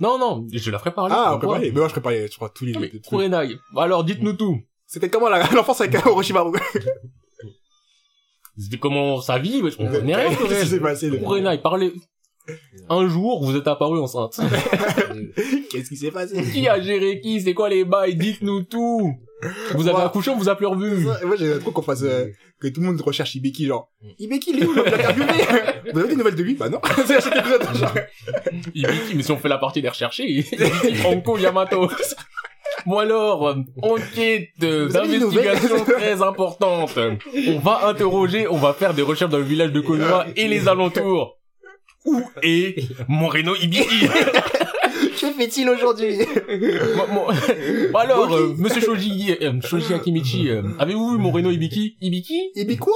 Non, 0.00 0.18
non, 0.18 0.46
je 0.52 0.70
la 0.70 0.78
ferai 0.78 0.92
parler. 0.94 1.14
Ah, 1.16 1.34
on 1.34 1.38
peut 1.38 1.46
parler. 1.46 1.70
Mais 1.72 1.78
moi, 1.78 1.88
je 1.88 1.92
ferais 1.92 2.02
parler, 2.02 2.28
je 2.30 2.36
crois, 2.36 2.48
tous 2.50 2.64
les 2.64 2.72
trucs. 2.72 3.02
Kurenai. 3.02 3.56
Alors, 3.76 4.04
dites-nous 4.04 4.32
tout. 4.34 4.60
C'était 4.86 5.10
comment 5.10 5.28
l'enfance 5.54 5.80
avec 5.82 6.06
Orochimaru 6.06 6.58
C'était 8.58 8.78
comment 8.78 9.20
sa 9.20 9.38
vie, 9.38 9.58
je 9.70 9.76
comprenais 9.76 10.14
rien. 10.14 10.30
Qu'est-ce 10.34 10.62
qui 10.62 10.68
s'est 10.68 10.78
Kurenai. 10.78 10.80
passé 10.80 11.10
Kurenai, 11.10 11.58
parlez. 11.58 11.92
Un 12.88 13.06
jour, 13.08 13.44
vous 13.44 13.54
êtes 13.56 13.68
apparu 13.68 13.98
enceinte. 13.98 14.40
Qu'est-ce 15.70 15.88
qui 15.90 15.96
s'est 15.98 16.10
passé? 16.10 16.42
Qui 16.50 16.66
a 16.66 16.80
géré 16.80 17.20
qui? 17.20 17.40
C'est 17.42 17.52
quoi 17.52 17.68
les 17.68 17.84
bails? 17.84 18.16
Dites-nous 18.16 18.62
tout. 18.62 19.14
Vous 19.74 19.82
avez 19.86 19.92
Moi- 19.98 20.06
accouché, 20.06 20.30
on 20.30 20.36
vous 20.36 20.48
a 20.48 20.56
plus 20.56 20.66
revu. 20.66 21.04
Ça, 21.04 21.20
Moi, 21.24 21.36
j'ai 21.36 21.58
trop 21.60 21.70
qu'on 21.70 21.82
fasse, 21.82 22.02
euh, 22.02 22.26
que 22.60 22.66
tout 22.68 22.80
le 22.80 22.86
monde 22.86 23.00
recherche 23.00 23.34
Ibeki, 23.36 23.66
genre, 23.66 23.88
Ibeki, 24.18 24.50
il 24.54 24.62
est 24.62 24.66
où, 24.66 24.72
le 24.72 24.86
interviewé 24.86 25.26
Vous 25.92 25.98
avez 26.00 26.08
des 26.08 26.16
nouvelles 26.16 26.34
de 26.34 26.42
lui? 26.42 26.54
Bah 26.54 26.68
non. 26.68 26.80
C'est 27.06 27.16
à 27.16 27.20
chaque 27.20 27.36
épisode, 27.36 27.62
genre. 27.76 27.92
Ibiki, 28.74 29.14
mais 29.14 29.22
si 29.22 29.30
on 29.30 29.36
fait 29.36 29.48
la 29.48 29.58
partie 29.58 29.80
des 29.82 29.88
recherchés, 29.88 30.24
Ibiki, 30.28 30.56
Anko 31.06 31.38
Yamato. 31.38 31.88
Bon 32.86 32.98
alors, 32.98 33.56
enquête 33.82 34.48
d'investigation 34.58 35.84
très 35.84 36.20
importante. 36.22 36.98
On 37.48 37.58
va 37.58 37.86
interroger, 37.88 38.46
on 38.48 38.56
va 38.56 38.72
faire 38.72 38.94
des 38.94 39.02
recherches 39.02 39.30
dans 39.30 39.38
le 39.38 39.44
village 39.44 39.72
de 39.72 39.80
Konoha 39.80 40.26
et 40.36 40.48
les 40.48 40.66
alentours. 40.68 41.36
Où 42.04 42.22
est 42.42 42.76
Moreno 43.08 43.54
Ibiki 43.56 44.06
Que 45.20 45.32
fait-il 45.32 45.68
aujourd'hui? 45.68 46.18
Mo- 47.12 47.26
Bon 47.92 47.98
alors, 47.98 48.32
euh, 48.34 48.54
monsieur 48.56 48.80
Shoji, 48.80 49.34
euh, 49.42 49.60
Shoji 49.60 49.94
Akimichi, 49.94 50.48
euh, 50.50 50.62
avez-vous 50.78 51.12
vu 51.12 51.18
Moreno 51.18 51.50
Ibiki? 51.50 51.96
Ibiki? 52.00 52.50
Ibiki 52.54 52.78
quoi 52.78 52.92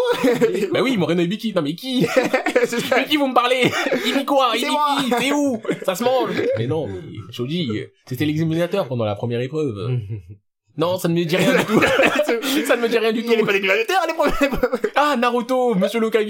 Bah 0.73 0.81
oui, 0.83 0.97
Moreno 0.97 1.23
Ibiki. 1.23 1.53
Non 1.55 1.63
mais 1.63 1.75
qui? 1.75 2.07
Mais 2.97 3.05
qui 3.07 3.17
vous 3.17 3.27
me 3.27 3.35
parlez? 3.35 3.71
C'est 3.93 4.09
Ibiki. 4.11 5.15
C'est 5.19 5.33
où? 5.33 5.61
Ça 5.85 5.95
se 5.95 6.05
mange. 6.05 6.31
Mais 6.59 6.67
non, 6.67 6.87
mais 6.87 7.01
Shoji, 7.33 7.69
euh, 7.73 7.87
c'était 8.07 8.25
l'examinateur 8.25 8.87
pendant 8.87 9.05
la 9.05 9.15
première 9.17 9.41
épreuve. 9.41 9.99
Non, 10.77 10.99
ça 10.99 11.07
ne 11.09 11.15
me 11.15 11.25
dit 11.25 11.37
rien 11.37 11.53
du 11.55 11.65
tout. 11.67 11.81
ça 12.67 12.77
ne 12.77 12.83
me 12.83 12.89
dit 12.89 12.97
rien 12.99 13.13
du 13.13 13.21
Il 13.21 13.27
y 13.27 13.29
a 13.29 13.37
les 13.37 13.41
tout. 13.41 13.47
pas 13.47 13.53
des 13.53 13.61
terre, 13.61 14.01
les 14.09 14.15
problèmes 14.15 14.59
Ah, 14.97 15.17
Naruto, 15.19 15.75
monsieur 15.75 16.01
Lokage. 16.01 16.27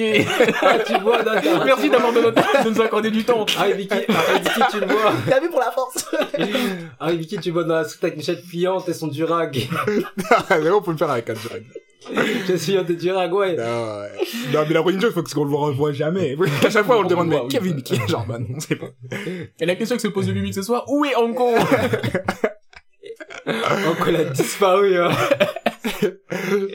Ah, 0.61 0.79
tu 0.87 0.99
vois. 1.01 1.19
Merci 1.65 1.89
d'avoir 1.91 2.13
de, 2.13 2.21
notre- 2.21 2.65
de 2.65 2.71
nous 2.71 2.81
accorder 2.81 3.11
du 3.13 3.23
temps. 3.25 3.47
Ah, 3.59 3.69
Vicky, 3.71 3.95
ah, 4.09 4.39
Vicky, 4.39 4.61
tu 4.73 4.81
le 4.81 4.87
vois. 4.87 5.13
T'as 5.29 5.39
vu 5.41 5.49
pour 5.49 5.61
la 5.61 5.71
force 5.71 6.07
Ah, 6.99 7.13
Vicky, 7.13 7.39
tu 7.39 7.51
le 7.51 7.53
vois 7.53 7.65
dans 7.65 7.75
la 7.77 7.85
suite 7.85 8.03
avec 8.03 8.17
une 8.17 8.23
chatte 8.25 8.43
pliante 8.43 8.89
et 8.89 8.95
son 8.95 9.07
durag. 9.07 9.69
Ah, 10.31 10.59
mais 10.61 10.71
on 10.71 10.83
peut 10.83 10.91
le 10.93 10.97
faire 10.97 11.11
avec 11.11 11.31
un 11.31 11.35
direct. 11.35 11.67
Je 12.49 12.57
suis 12.57 12.77
un 12.77 12.83
de 12.83 12.95
durag, 12.95 13.33
ouais. 13.33 13.55
Non, 13.55 13.63
ouais. 13.63 14.09
non, 14.53 14.65
mais 14.67 14.75
la 14.75 14.81
prochaine 14.83 15.01
chose, 15.01 15.15
faut 15.15 15.23
qu'on 15.23 15.45
le 15.45 15.55
revoie 15.55 15.93
jamais. 15.93 16.37
À 16.67 16.69
chaque 16.71 16.85
fois, 16.85 16.99
on 16.99 17.03
le 17.03 17.09
demande, 17.09 17.29
mais 17.29 17.39
Oui, 17.39 17.47
qui 17.49 17.57
a 17.59 17.61
vu 17.61 17.69
ça- 17.69 17.75
Ibiki 17.75 18.01
Genre, 18.09 18.27
bah 18.27 18.39
non, 18.41 18.47
on 18.57 18.61
sait 18.61 18.75
pas. 18.75 18.87
Et 19.61 19.67
la 19.67 19.77
question 19.77 19.95
que 19.95 20.03
se 20.03 20.09
pose 20.09 20.27
le 20.27 20.35
public 20.35 20.53
ce 20.53 20.63
soir, 20.63 20.85
où 20.89 21.05
est 21.05 21.15
Anko 21.15 21.53
Donc, 23.47 23.97
elle 24.07 24.17
a 24.17 24.25
disparu, 24.25 24.99
hein. 24.99 25.11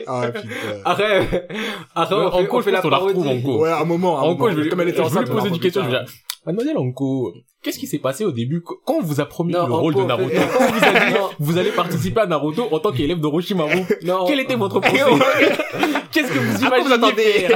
Ah, 0.06 0.28
putain. 0.32 0.48
Après, 0.84 1.46
après, 1.94 2.14
on 2.14 2.30
fait, 2.30 2.36
Anko, 2.36 2.56
on 2.56 2.60
je 2.60 2.64
fait 2.64 2.70
la 2.72 2.80
qu'on 2.80 2.88
la 2.90 2.96
retrouve, 2.98 3.24
parodie. 3.24 3.40
Anko. 3.40 3.62
Ouais, 3.62 3.70
un 3.72 3.84
moment, 3.84 4.18
un 4.18 4.22
Anko, 4.22 4.38
moment. 4.44 4.56
je 4.56 4.60
vais, 4.62 4.68
Comme 4.68 4.80
elle 4.82 4.88
était 4.88 4.98
je 4.98 5.02
on 5.18 5.24
poser 5.24 5.48
une 5.48 5.60
question. 5.60 5.82
Je 5.84 5.90
tard. 5.90 6.00
vais 6.00 6.06
dire, 6.06 6.14
Mademoiselle 6.48 6.78
Anko, 6.78 7.34
qu'est-ce 7.62 7.78
qui 7.78 7.86
s'est 7.86 7.98
passé 7.98 8.24
au 8.24 8.32
début 8.32 8.62
Quand 8.62 8.94
on 8.94 9.02
vous 9.02 9.20
a 9.20 9.26
promis 9.26 9.52
Non, 9.52 9.66
le 9.66 9.74
rôle 9.74 9.94
de 9.94 10.00
fait, 10.00 10.06
Naruto, 10.06 10.40
quand 10.58 10.64
on 10.64 10.72
vous 10.72 10.84
a 10.84 11.06
dit, 11.06 11.12
Non. 11.14 11.28
vous 11.38 11.58
allez 11.58 11.70
participer 11.72 12.20
à 12.22 12.26
Naruto 12.26 12.68
en 12.72 12.78
tant 12.78 12.90
qu'élève 12.90 13.20
d'Orochimaru, 13.20 13.82
Non. 14.04 14.24
quel 14.26 14.40
était 14.40 14.54
votre 14.56 14.80
procès 14.80 15.02
Qu'est-ce 16.10 16.32
que 16.32 16.38
vous 16.38 16.64
imaginez 16.64 16.94
attendez 16.94 17.46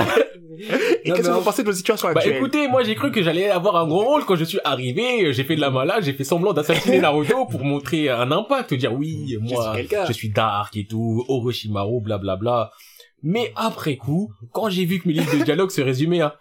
Et 1.05 1.11
qu'est-ce 1.11 1.23
que 1.23 1.33
vous 1.33 1.39
en- 1.39 1.43
pensez 1.43 1.63
de 1.63 1.69
nos 1.69 1.73
situations 1.75 2.09
Bah 2.09 2.15
actuelles 2.19 2.37
écoutez, 2.37 2.69
moi 2.69 2.83
j'ai 2.83 2.95
cru 2.95 3.11
que 3.11 3.23
j'allais 3.23 3.49
avoir 3.49 3.77
un 3.77 3.87
gros 3.89 4.05
rôle 4.05 4.25
quand 4.27 4.37
je 4.37 4.45
suis 4.45 4.61
arrivé, 4.63 5.33
j'ai 5.33 5.45
fait 5.45 5.57
de 5.57 5.61
la 5.63 5.71
malade, 5.71 6.03
j'ai 6.05 6.13
fait 6.13 6.25
semblant 6.25 6.53
d'assassiner 6.53 7.01
Naruto 7.01 7.47
pour 7.47 7.65
montrer 7.65 8.11
un 8.11 8.31
impact, 8.31 8.75
dire 8.75 8.93
oui, 8.93 9.39
moi 9.41 9.73
suis 9.73 9.77
quelqu'un. 9.89 10.05
je 10.07 10.13
suis 10.13 10.29
dark 10.29 10.77
et 10.77 10.85
tout, 10.85 11.25
Orochimaru, 11.29 12.03
blablabla. 12.03 12.71
Mais 13.23 13.53
après 13.57 13.97
coup, 13.97 14.33
quand 14.53 14.69
j'ai 14.69 14.85
vu 14.85 15.01
que 15.01 15.09
mes 15.09 15.15
lignes 15.15 15.39
de 15.39 15.45
dialogue 15.45 15.71
se 15.71 15.81
résumaient 15.81 16.21
à 16.21 16.37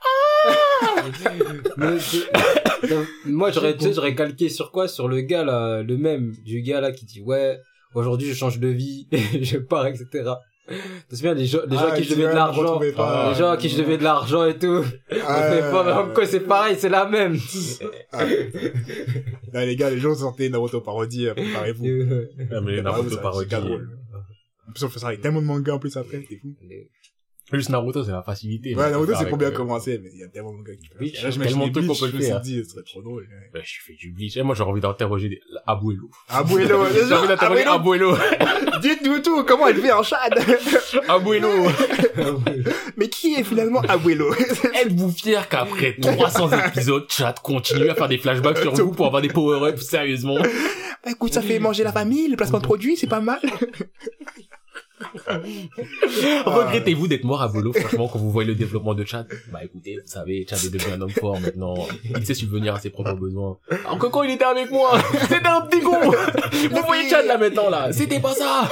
Mais 1.78 2.00
c'est- 2.00 2.90
Non, 2.90 3.06
Moi, 3.26 3.52
j'aurais, 3.52 3.76
tu 3.78 3.86
sais, 3.86 3.94
j'aurais 3.94 4.16
calqué 4.16 4.50
sur 4.50 4.72
quoi? 4.72 4.88
Sur 4.88 5.08
le 5.08 5.22
gars, 5.22 5.44
là, 5.44 5.84
le 5.84 5.98
même, 5.98 6.32
du 6.44 6.62
gars, 6.62 6.82
là, 6.82 6.92
qui 6.92 7.06
dit, 7.06 7.22
ouais, 7.22 7.60
aujourd'hui, 7.94 8.28
je 8.28 8.34
change 8.34 8.60
de 8.60 8.68
vie, 8.70 9.08
je 9.42 9.58
pars, 9.58 9.86
etc. 9.88 10.06
Tu 11.10 11.18
te 11.18 11.28
les 11.34 11.46
gens, 11.46 11.60
les 11.68 11.76
gens 11.76 11.84
Ah, 11.88 11.92
à 11.94 11.98
qui 11.98 12.04
je 12.06 12.12
devais 12.12 12.30
de 12.30 12.36
l'argent, 12.36 12.80
les 12.80 12.94
gens 12.94 13.50
à 13.50 13.58
qui 13.58 13.68
je 13.68 13.78
devais 13.78 13.98
de 13.98 14.04
l'argent 14.04 14.46
et 14.46 14.58
tout. 14.58 14.84
Ah, 15.28 15.50
Mais 15.52 15.60
pas, 15.60 15.84
mais 15.84 15.92
encore, 15.92 16.26
c'est 16.26 16.40
pareil, 16.42 16.76
c'est 16.80 16.88
la 16.90 17.06
même. 17.06 17.36
ah. 18.14 18.24
Là, 19.54 19.66
les 19.66 19.76
gars, 19.76 19.90
les 19.90 20.00
gens 20.00 20.16
sortaient 20.16 20.48
Naruto 20.50 20.80
parodie, 20.82 21.28
euh, 21.28 21.34
préparez-vous. 21.34 21.86
Ah, 22.52 22.62
mais 22.62 22.80
Ah, 22.80 22.84
Naruto 22.84 23.10
c'est 23.10 23.22
parodie. 23.22 23.50
drôle. 23.50 23.90
En 24.68 24.72
plus, 24.72 24.84
on 24.86 24.90
fait 24.90 25.00
ça 25.00 25.08
avec 25.08 25.22
tellement 25.22 25.42
de 25.42 25.48
mangas 25.48 25.74
en 25.74 25.80
plus 25.80 25.98
après, 25.98 26.24
c'est 26.30 26.38
fou. 26.38 26.56
Juste 27.54 27.70
Naruto, 27.70 28.04
c'est 28.04 28.12
la 28.12 28.24
facilité. 28.24 28.76
Ouais, 28.76 28.90
Naruto, 28.92 29.14
c'est 29.18 29.26
pour 29.28 29.38
bien 29.38 29.50
euh, 29.50 29.52
commencer, 29.52 30.00
mais 30.02 30.10
il 30.14 30.20
y 30.20 30.24
a 30.24 30.28
tellement 30.28 30.52
de 30.54 30.58
mangas 30.58 30.76
qui 30.76 30.88
peuvent 30.90 30.98
Oui, 31.02 31.10
faire. 31.10 31.24
Là, 31.24 31.30
je 31.32 31.40
tellement 31.40 31.68
de 31.68 31.72
trucs 31.74 31.88
qu'on 31.88 31.96
peut 31.96 32.08
je 32.12 32.16
me 32.18 32.22
suis 32.22 32.34
dit, 32.44 32.64
ce 32.64 32.70
serait 32.72 32.84
trop 32.84 33.02
drôle. 33.02 33.24
ouais. 33.24 33.50
bah, 33.54 33.60
je 33.64 33.74
fais 33.86 33.94
du 33.94 34.12
bleach. 34.12 34.38
Et 34.38 34.44
moi, 34.44 34.56
j'aurais 34.56 34.72
envie 34.72 34.82
d'interroger. 34.82 35.40
Abuelo. 35.68 36.10
Abuelo, 36.30 36.86
J'ai 36.94 37.14
envie 37.14 37.28
d'interroger 37.28 37.64
Abuelo, 37.66 38.16
dites-nous 38.82 39.20
tout, 39.20 39.44
comment 39.44 39.68
elle 39.68 39.78
fait 39.78 39.92
en 39.92 40.04
Chad? 40.04 40.34
Abuelo. 41.10 41.50
Mais 42.98 43.10
qui 43.10 43.36
est 43.36 43.44
finalement 43.44 43.82
Abuelo 43.82 44.34
Êtes-vous 44.74 45.12
fier 45.12 45.48
qu'après 45.50 45.96
300 46.02 46.50
épisodes, 46.68 47.06
chat 47.10 47.36
continue 47.44 47.90
à 47.90 47.96
faire 47.96 48.08
des 48.08 48.18
flashbacks 48.18 48.58
sur 48.60 48.74
vous 48.74 48.92
pour 48.92 49.08
avoir 49.08 49.22
des 49.22 49.30
power-ups, 49.30 49.82
sérieusement? 49.82 50.38
Bah 51.04 51.12
écoute, 51.12 51.34
ça 51.34 51.42
fait 51.42 51.60
manger 51.60 51.84
la 51.84 51.92
famille, 51.92 52.28
le 52.28 52.38
placement 52.38 52.60
de 52.60 52.64
produits, 52.64 52.96
c'est 52.96 53.08
pas 53.08 53.22
mal. 53.22 53.40
Regrettez-vous 56.46 57.08
d'être 57.08 57.24
mort 57.24 57.42
à 57.42 57.48
Bolo, 57.48 57.74
franchement, 57.74 58.08
quand 58.08 58.20
vous 58.20 58.32
voyez 58.32 58.48
le 58.48 58.56
développement 58.56 58.94
de 58.94 59.04
Chad? 59.06 59.28
Bah 59.52 59.60
écoutez, 59.64 59.96
vous 59.96 60.12
savez, 60.12 60.46
Chad 60.50 60.60
est 60.64 60.70
devenu 60.70 60.94
un 60.94 61.02
homme 61.02 61.10
fort 61.10 61.40
maintenant. 61.40 61.76
Il 62.16 62.26
sait 62.26 62.34
subvenir 62.34 62.76
à 62.76 62.80
ses 62.80 62.90
propres 62.90 63.14
besoins. 63.14 63.58
Alors 63.86 63.98
que 63.98 64.08
quand 64.08 64.24
il 64.24 64.32
était 64.32 64.46
avec 64.46 64.72
moi, 64.72 65.00
c'était 65.30 65.48
un 65.48 65.62
petit 65.62 65.82
con! 65.82 66.00
Vous 66.72 66.84
voyez 66.86 67.10
Chad 67.10 67.26
là 67.26 67.38
maintenant 67.38 67.70
là, 67.70 67.92
c'était 67.92 68.20
pas 68.20 68.34
ça 68.34 68.70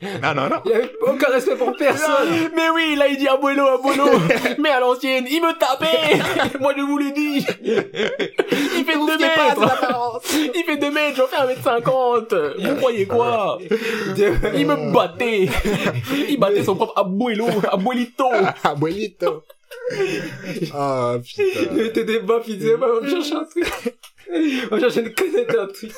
Non, 0.00 0.32
non, 0.34 0.48
non. 0.48 0.56
Il 0.64 0.72
avait 0.72 0.92
aucun 1.00 1.26
respect 1.28 1.56
pour 1.56 1.74
personne. 1.76 2.50
Mais 2.54 2.70
oui, 2.72 2.94
là 2.96 3.08
il 3.08 3.16
dit 3.16 3.26
Abuelo, 3.26 3.66
Abuelo 3.66 4.04
Mais 4.58 4.68
à 4.70 4.78
l'ancienne, 4.78 5.26
il 5.28 5.40
me 5.42 5.52
tapait 5.58 6.58
Moi 6.60 6.72
je 6.76 6.82
vous 6.82 6.98
l'ai 6.98 7.10
dit 7.10 7.44
Il 7.64 8.84
fait 8.84 8.94
2 8.94 9.18
mètres 9.18 10.20
Il 10.54 10.62
fait 10.64 10.76
2 10.76 10.90
mètres, 10.92 11.16
j'en 11.16 11.26
fais 11.26 11.54
1m50 11.54 12.68
Vous 12.68 12.76
croyez 12.76 13.06
quoi? 13.06 13.58
Il 14.54 14.66
me 14.66 14.92
battait 14.92 15.48
Il 16.28 16.38
battait 16.38 16.62
son 16.62 16.76
propre 16.76 16.94
Abuelo, 16.96 17.46
Abuelito 17.72 18.26
Abuelito. 18.62 19.42
Ah, 20.74 21.16
Il 21.16 21.22
putain. 21.22 21.72
mettait 21.74 22.04
des 22.04 22.20
baffes, 22.20 22.44
il 22.46 22.58
disait, 22.58 22.76
bah, 22.76 22.86
on 22.96 23.04
va 23.04 23.08
chercher 23.10 23.34
un 23.34 23.44
truc. 23.44 23.66
Une 24.34 25.14
canette 25.14 25.48
d'un 25.48 25.66
truc. 25.66 25.92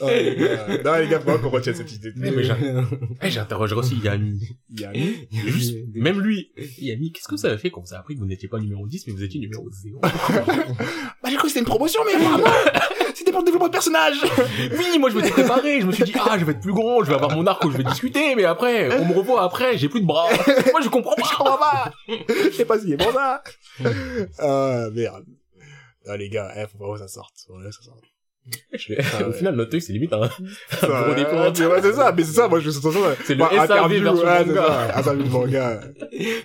Oh, 0.00 0.06
les 0.08 0.36
gars. 0.36 0.66
Non, 0.84 0.98
les 0.98 1.08
gars, 1.08 1.18
faut 1.20 1.26
pas 1.26 1.38
qu'on 1.38 1.48
retienne 1.50 1.74
cette 1.74 1.92
idée. 1.92 2.12
Eh, 2.16 2.30
mais 2.30 3.30
j'interrogerai 3.30 3.80
aussi 3.80 3.96
Yami. 3.96 4.40
Yami. 4.70 5.28
Juste, 5.46 5.76
même 5.94 6.20
lui. 6.20 6.52
Yami, 6.78 7.12
qu'est-ce 7.12 7.28
que 7.28 7.34
vous 7.34 7.44
avez 7.46 7.58
fait 7.58 7.70
quand 7.70 7.80
vous 7.80 7.92
avez 7.92 8.00
appris 8.00 8.14
que 8.14 8.20
vous 8.20 8.26
n'étiez 8.26 8.48
pas 8.48 8.58
numéro 8.58 8.86
10, 8.86 9.06
mais 9.08 9.12
vous 9.12 9.22
étiez 9.24 9.40
numéro 9.40 9.68
0 9.70 10.00
Bah, 10.02 11.28
j'ai 11.28 11.36
cru 11.36 11.42
que 11.42 11.48
c'était 11.48 11.60
une 11.60 11.66
promotion, 11.66 12.00
mais 12.06 12.14
apparemment, 12.14 12.46
c'était 13.14 13.32
pour 13.32 13.40
le 13.40 13.44
développement 13.46 13.66
de 13.68 13.72
personnage. 13.72 14.16
Oui, 14.78 14.98
moi 14.98 15.10
je 15.10 15.16
m'étais 15.16 15.30
préparé, 15.30 15.80
je 15.80 15.86
me 15.86 15.92
suis 15.92 16.04
dit, 16.04 16.12
ah, 16.14 16.36
je 16.38 16.44
vais 16.44 16.52
être 16.52 16.60
plus 16.60 16.72
grand, 16.72 17.02
je 17.02 17.08
vais 17.08 17.14
avoir 17.16 17.34
mon 17.34 17.46
arc 17.46 17.64
où 17.64 17.70
je 17.72 17.76
vais 17.76 17.84
discuter, 17.84 18.34
mais 18.36 18.44
après, 18.44 18.88
on 19.00 19.06
me 19.06 19.12
revoit 19.14 19.42
après, 19.42 19.76
j'ai 19.76 19.88
plus 19.88 20.00
de 20.00 20.06
bras. 20.06 20.28
Moi 20.70 20.80
je 20.82 20.88
comprends 20.88 21.14
Je 21.18 21.22
pas. 21.22 21.28
comprends 21.36 21.58
pas. 21.58 21.92
Je 22.08 22.50
sais 22.52 22.64
pas 22.64 22.78
si 22.78 22.88
c'est 22.90 22.96
pour 22.96 23.12
ça. 23.12 23.42
Ah, 24.38 24.86
merde. 24.94 25.24
Non, 26.08 26.14
les 26.14 26.28
gars, 26.30 26.50
eh, 26.56 26.66
faut 26.66 26.78
vraiment 26.78 26.94
que 26.94 27.00
ça 27.00 27.08
sorte. 27.08 27.34
Faut 27.46 27.52
vraiment 27.54 27.68
que 27.68 27.74
ça 27.76 27.82
sorte. 27.82 28.02
Je- 28.72 29.24
Au 29.28 29.32
final, 29.32 29.54
notre 29.56 29.70
truc, 29.70 29.82
c'est 29.82 29.92
limite 29.92 30.12
un, 30.12 30.22
un 30.22 30.28
Ça, 30.80 30.86
gros 30.86 31.08
ouais, 31.10 31.14
décompte. 31.14 31.58
ouais, 31.60 31.82
c'est 31.82 31.92
ça, 31.92 32.12
mais 32.16 32.24
c'est 32.24 32.32
ça, 32.32 32.48
moi, 32.48 32.60
je 32.60 32.70
suis 32.70 32.80
sur 32.80 32.92
ça. 32.92 32.98
C'est 33.24 33.34
le 33.34 33.40
Bah, 33.40 33.50
SAV 33.52 33.62
interview, 33.64 34.02
version 34.02 34.24
ouais, 34.26 34.38
c'est 34.38 34.44
manga. 34.46 34.66
ça. 34.66 34.98
Interview 34.98 35.22
de 35.24 35.28
manga. 35.28 35.80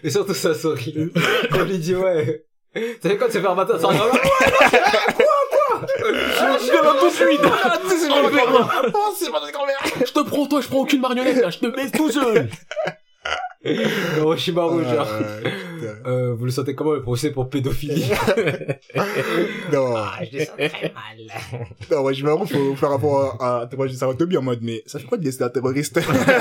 Et 0.03 0.09
surtout 0.09 0.33
sa 0.33 0.53
souris. 0.53 1.11
On 1.53 1.63
lui 1.63 1.77
dit, 1.77 1.95
ouais. 1.95 2.43
Tu 3.01 3.17
quoi 3.17 3.29
se 3.31 3.39
faire 3.39 3.55
matin, 3.55 3.77
ça 3.79 3.87
regarde. 3.87 4.11
Je 6.05 6.71
viens 6.71 6.81
là 6.81 6.95
tout 6.99 7.05
de 7.07 7.13
suite. 7.13 7.41
C'est 9.17 9.31
pas 9.31 9.51
grand-mère. 9.51 9.83
Je 10.05 10.11
te 10.11 10.19
prends 10.27 10.45
toi, 10.47 10.61
je 10.61 10.67
prends 10.67 10.79
aucune 10.79 11.01
marionnette 11.01 11.37
là, 11.41 11.49
je 11.49 11.59
te 11.59 11.67
baisse 11.67 11.91
tout 11.91 12.11
seul. 12.11 12.49
Orochimaru, 14.19 14.83
genre. 14.83 15.07
Euh, 15.11 15.41
putain. 15.41 16.09
Euh, 16.09 16.33
vous 16.33 16.45
le 16.45 16.51
sentez 16.51 16.75
comment 16.75 16.93
le 16.93 17.01
procès 17.01 17.31
pour 17.31 17.49
pédophilie 17.49 18.03
Non. 19.71 19.95
je 20.31 20.37
le 20.37 20.45
sens 20.45 20.55
très 20.57 20.93
mal. 20.93 21.67
Non, 21.91 22.11
je 22.11 22.25
me 22.25 22.45
faut 22.45 22.75
faire 22.75 22.89
rapport 22.89 23.41
à, 23.41 23.59
à 23.59 23.63
interroger 23.63 23.95
Sarutobi 23.95 24.37
en 24.37 24.41
mode, 24.41 24.59
mais 24.61 24.83
ça 24.85 24.99
fait 24.99 25.05
quoi 25.05 25.17
de 25.17 25.23
laisser 25.23 25.43
un 25.43 25.49
terroriste 25.49 25.99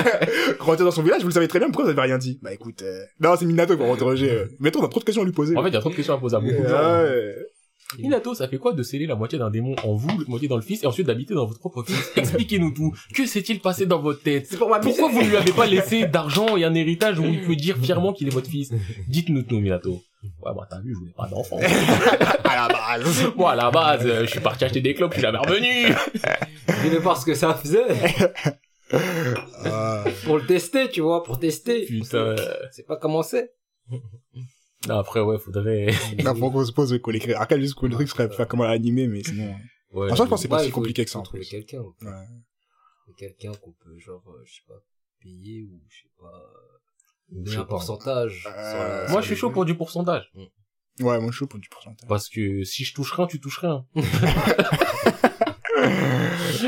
rentrer 0.59 0.83
dans 0.83 0.91
son 0.91 1.03
village? 1.03 1.21
Vous 1.21 1.27
le 1.29 1.33
savez 1.33 1.47
très 1.47 1.59
bien, 1.59 1.69
pourquoi 1.69 1.85
vous 1.85 1.91
avez 1.91 2.01
rien 2.01 2.17
dit? 2.17 2.39
Bah, 2.41 2.53
écoute, 2.53 2.81
euh... 2.81 3.03
non, 3.19 3.35
c'est 3.37 3.45
Minato 3.45 3.75
qui 3.75 3.83
va 3.83 3.91
interroger. 3.91 4.45
Minato, 4.59 4.79
on 4.79 4.85
a 4.85 4.89
trop 4.89 4.99
de 4.99 5.05
questions 5.05 5.23
à 5.23 5.25
lui 5.25 5.31
poser. 5.31 5.55
En 5.55 5.63
fait, 5.63 5.69
il 5.69 5.73
y 5.73 5.77
a 5.77 5.81
trop 5.81 5.89
de 5.89 5.95
questions 5.95 6.13
à 6.15 6.17
poser 6.17 6.35
à 6.35 6.39
beaucoup 6.39 6.61
de 6.61 6.67
gens. 6.67 7.05
Minato, 7.99 8.33
ça 8.33 8.47
fait 8.47 8.57
quoi 8.57 8.73
de 8.73 8.83
sceller 8.83 9.05
la 9.05 9.15
moitié 9.15 9.37
d'un 9.37 9.49
démon 9.49 9.75
en 9.83 9.95
vous, 9.95 10.19
la 10.19 10.25
moitié 10.27 10.47
dans 10.47 10.55
le 10.55 10.61
fils, 10.61 10.83
et 10.83 10.87
ensuite 10.87 11.07
d'habiter 11.07 11.33
dans 11.33 11.45
votre 11.45 11.59
propre 11.59 11.83
fils? 11.83 12.11
Expliquez-nous 12.15 12.71
tout. 12.71 12.93
Que 13.13 13.25
s'est-il 13.25 13.59
passé 13.59 13.85
dans 13.85 13.99
votre 13.99 14.21
tête? 14.21 14.57
Pour 14.57 14.69
Pourquoi 14.81 15.09
vous 15.09 15.21
ne 15.21 15.29
lui 15.29 15.37
avez 15.37 15.51
pas 15.51 15.65
laissé 15.65 16.07
d'argent 16.07 16.57
et 16.57 16.63
un 16.63 16.73
héritage 16.73 17.19
où 17.19 17.25
il 17.25 17.41
peut 17.41 17.55
dire 17.55 17.77
fièrement 17.81 18.13
qu'il 18.13 18.27
est 18.27 18.31
votre 18.31 18.49
fils? 18.49 18.71
Dites-nous 19.07 19.43
tout, 19.43 19.59
Minato. 19.59 20.01
Ouais, 20.41 20.51
bah 20.55 20.65
t'as 20.69 20.79
vu, 20.79 20.93
je 20.93 20.99
voulais 20.99 21.11
pas 21.15 21.27
d'enfant. 21.27 21.57
à 22.43 22.55
la 22.55 22.67
base. 22.67 23.33
Moi, 23.35 23.51
à 23.51 23.55
la 23.55 23.71
base, 23.71 24.05
euh, 24.05 24.25
je 24.25 24.31
suis 24.31 24.39
parti 24.39 24.63
acheter 24.63 24.81
des 24.81 24.93
clopes, 24.93 25.11
je 25.11 25.19
suis 25.19 25.21
jamais 25.21 25.37
revenu. 25.37 25.93
Je 26.67 26.73
voulais 26.87 26.99
voir 26.99 27.17
ce 27.19 27.25
que 27.25 27.33
ça 27.33 27.53
faisait. 27.53 27.85
Pour 30.23 30.37
le 30.37 30.45
tester, 30.45 30.89
tu 30.89 31.01
vois, 31.01 31.23
pour 31.23 31.39
tester. 31.39 31.85
Putain. 31.85 32.35
C'est 32.71 32.87
pas 32.87 32.95
comment 32.95 33.21
c'est. 33.21 33.53
Non, 34.87 34.97
après, 34.99 35.21
ouais, 35.21 35.37
faudrait... 35.37 35.87
Non, 36.23 36.35
faut 36.35 36.51
qu'on 36.51 36.65
se 36.65 36.71
pose, 36.71 36.97
qu'on 37.01 37.11
l'écrit. 37.11 37.33
Après, 37.33 37.59
juste 37.59 37.75
que 37.79 37.85
le 37.85 37.93
truc 37.93 38.09
serait 38.09 38.29
faire 38.29 38.47
comment 38.47 38.65
l'animer, 38.65 39.07
mais 39.07 39.23
sinon. 39.23 39.55
Ouais, 39.93 40.07
Franchement, 40.07 40.25
je 40.25 40.29
pense 40.29 40.39
que 40.39 40.41
c'est 40.43 40.47
pas 40.49 40.63
si 40.63 40.71
compliqué 40.71 41.05
que 41.05 41.11
ça, 41.11 41.19
en 41.19 41.23
plus. 41.23 41.47
quelqu'un. 41.47 41.81
Ouais. 42.01 42.11
Quelqu'un 43.17 43.51
qu'on 43.61 43.71
peut, 43.73 43.97
genre, 43.99 44.23
euh, 44.27 44.41
je 44.45 44.53
sais 44.55 44.61
pas, 44.67 44.73
payer 45.21 45.61
ou, 45.63 45.79
je 45.87 45.95
sais 45.97 46.09
pas, 46.19 46.43
donner 47.29 47.57
un 47.57 47.65
pourcentage. 47.65 48.47
Euh, 48.57 49.07
Moi, 49.09 49.21
je 49.21 49.27
suis 49.27 49.35
chaud 49.35 49.51
pour 49.51 49.65
du 49.65 49.75
pourcentage. 49.75 50.31
Ouais, 50.99 51.19
moi, 51.19 51.29
je 51.31 51.37
suis 51.37 51.45
pour 51.47 51.59
du 51.59 51.69
pourcentage. 51.69 52.07
Parce 52.07 52.27
que 52.29 52.63
si 52.63 52.83
je 52.85 52.93
touche 52.93 53.11
rien, 53.13 53.25
tu 53.27 53.39
touches 53.39 53.59
rien. 53.59 53.85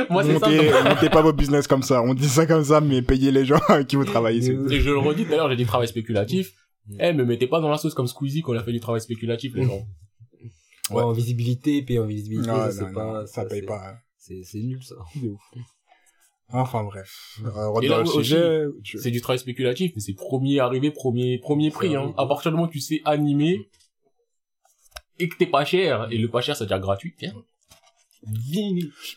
Moi, 0.09 0.23
c'est 0.23 0.39
ça. 0.39 0.49
montez, 0.83 1.09
pas 1.09 1.21
vos 1.21 1.33
business 1.33 1.67
comme 1.67 1.83
ça. 1.83 2.01
On 2.01 2.13
dit 2.13 2.27
ça 2.27 2.45
comme 2.45 2.63
ça, 2.63 2.81
mais 2.81 3.01
payez 3.01 3.31
les 3.31 3.45
gens 3.45 3.59
avec 3.69 3.87
qui 3.89 3.95
vous 3.95 4.05
travaillez. 4.05 4.51
Et 4.51 4.79
je 4.81 4.89
le 4.89 4.97
redis, 4.97 5.25
d'ailleurs, 5.25 5.49
j'ai 5.49 5.55
dit 5.55 5.65
travail 5.65 5.87
spéculatif. 5.87 6.53
Eh, 6.99 7.13
me 7.13 7.25
mettez 7.25 7.47
pas 7.47 7.59
dans 7.61 7.69
la 7.69 7.77
sauce 7.77 7.93
comme 7.93 8.07
Squeezie 8.07 8.41
qu'on 8.41 8.55
a 8.57 8.63
fait 8.63 8.71
du 8.71 8.79
travail 8.79 9.01
spéculatif, 9.01 9.53
les 9.55 9.65
gens. 9.65 9.85
Ouais, 10.91 11.01
en 11.01 11.13
visibilité, 11.13 11.81
payer 11.81 11.97
en 11.97 12.05
visibilité, 12.05 12.47
Non, 12.47 12.69
ça, 12.69 12.85
non, 12.85 12.93
pas, 12.93 13.25
ça 13.25 13.43
paye 13.45 13.61
c'est- 13.61 13.65
pas. 13.65 13.89
hein. 13.89 13.97
C'est, 14.19 14.43
c'est 14.43 14.59
nul, 14.59 14.83
ça. 14.83 14.93
De 15.15 15.29
ouf. 15.29 15.41
Enfin, 16.49 16.83
bref. 16.83 17.39
Euh, 17.43 17.81
Et 17.81 17.87
là 17.87 17.97
le 17.97 18.03
aussi, 18.03 18.17
sujet. 18.17 18.65
Tu- 18.83 18.99
C'est 18.99 19.09
du 19.09 19.19
travail 19.19 19.39
spéculatif, 19.39 19.93
mais 19.95 20.01
c'est 20.01 20.13
premier 20.13 20.59
arrivé, 20.59 20.91
premier, 20.91 21.39
premier 21.39 21.71
prix, 21.71 21.95
hein. 21.95 22.13
À 22.17 22.27
partir 22.27 22.51
du 22.51 22.57
moment 22.57 22.67
où 22.67 22.71
tu 22.71 22.79
sais 22.81 23.01
animer, 23.03 23.67
et 25.17 25.27
que 25.27 25.35
t'es 25.37 25.47
pas 25.47 25.65
cher, 25.65 26.07
et 26.11 26.19
le 26.19 26.29
pas 26.29 26.41
cher, 26.41 26.55
c'est 26.55 26.65
déjà 26.65 26.77
gratuit, 26.77 27.15
tiens. 27.17 27.33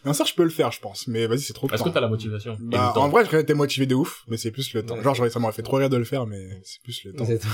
Mais 0.04 0.12
ça, 0.12 0.24
je 0.24 0.34
peux 0.34 0.44
le 0.44 0.50
faire, 0.50 0.70
je 0.72 0.80
pense. 0.80 1.06
Mais 1.08 1.26
vas-y, 1.26 1.40
c'est 1.40 1.52
trop 1.52 1.68
Est-ce 1.70 1.82
que 1.82 1.88
t'as 1.88 2.00
la 2.00 2.08
motivation? 2.08 2.56
Bah, 2.60 2.92
en 2.96 3.08
vrai, 3.08 3.24
j'aurais 3.24 3.42
été 3.42 3.54
motivé 3.54 3.86
de 3.86 3.94
ouf, 3.94 4.24
mais 4.28 4.36
c'est 4.36 4.50
plus 4.50 4.72
le 4.74 4.84
temps. 4.84 4.96
Ouais. 4.96 5.02
Genre, 5.02 5.14
j'aurais, 5.14 5.30
ça 5.30 5.38
m'aurait 5.38 5.52
fait 5.52 5.62
trop 5.62 5.76
rire 5.76 5.90
de 5.90 5.96
le 5.96 6.04
faire, 6.04 6.26
mais 6.26 6.60
c'est 6.62 6.82
plus 6.82 7.04
le 7.04 7.12
temps. 7.14 7.24
C'est 7.24 7.38
tout. 7.38 7.48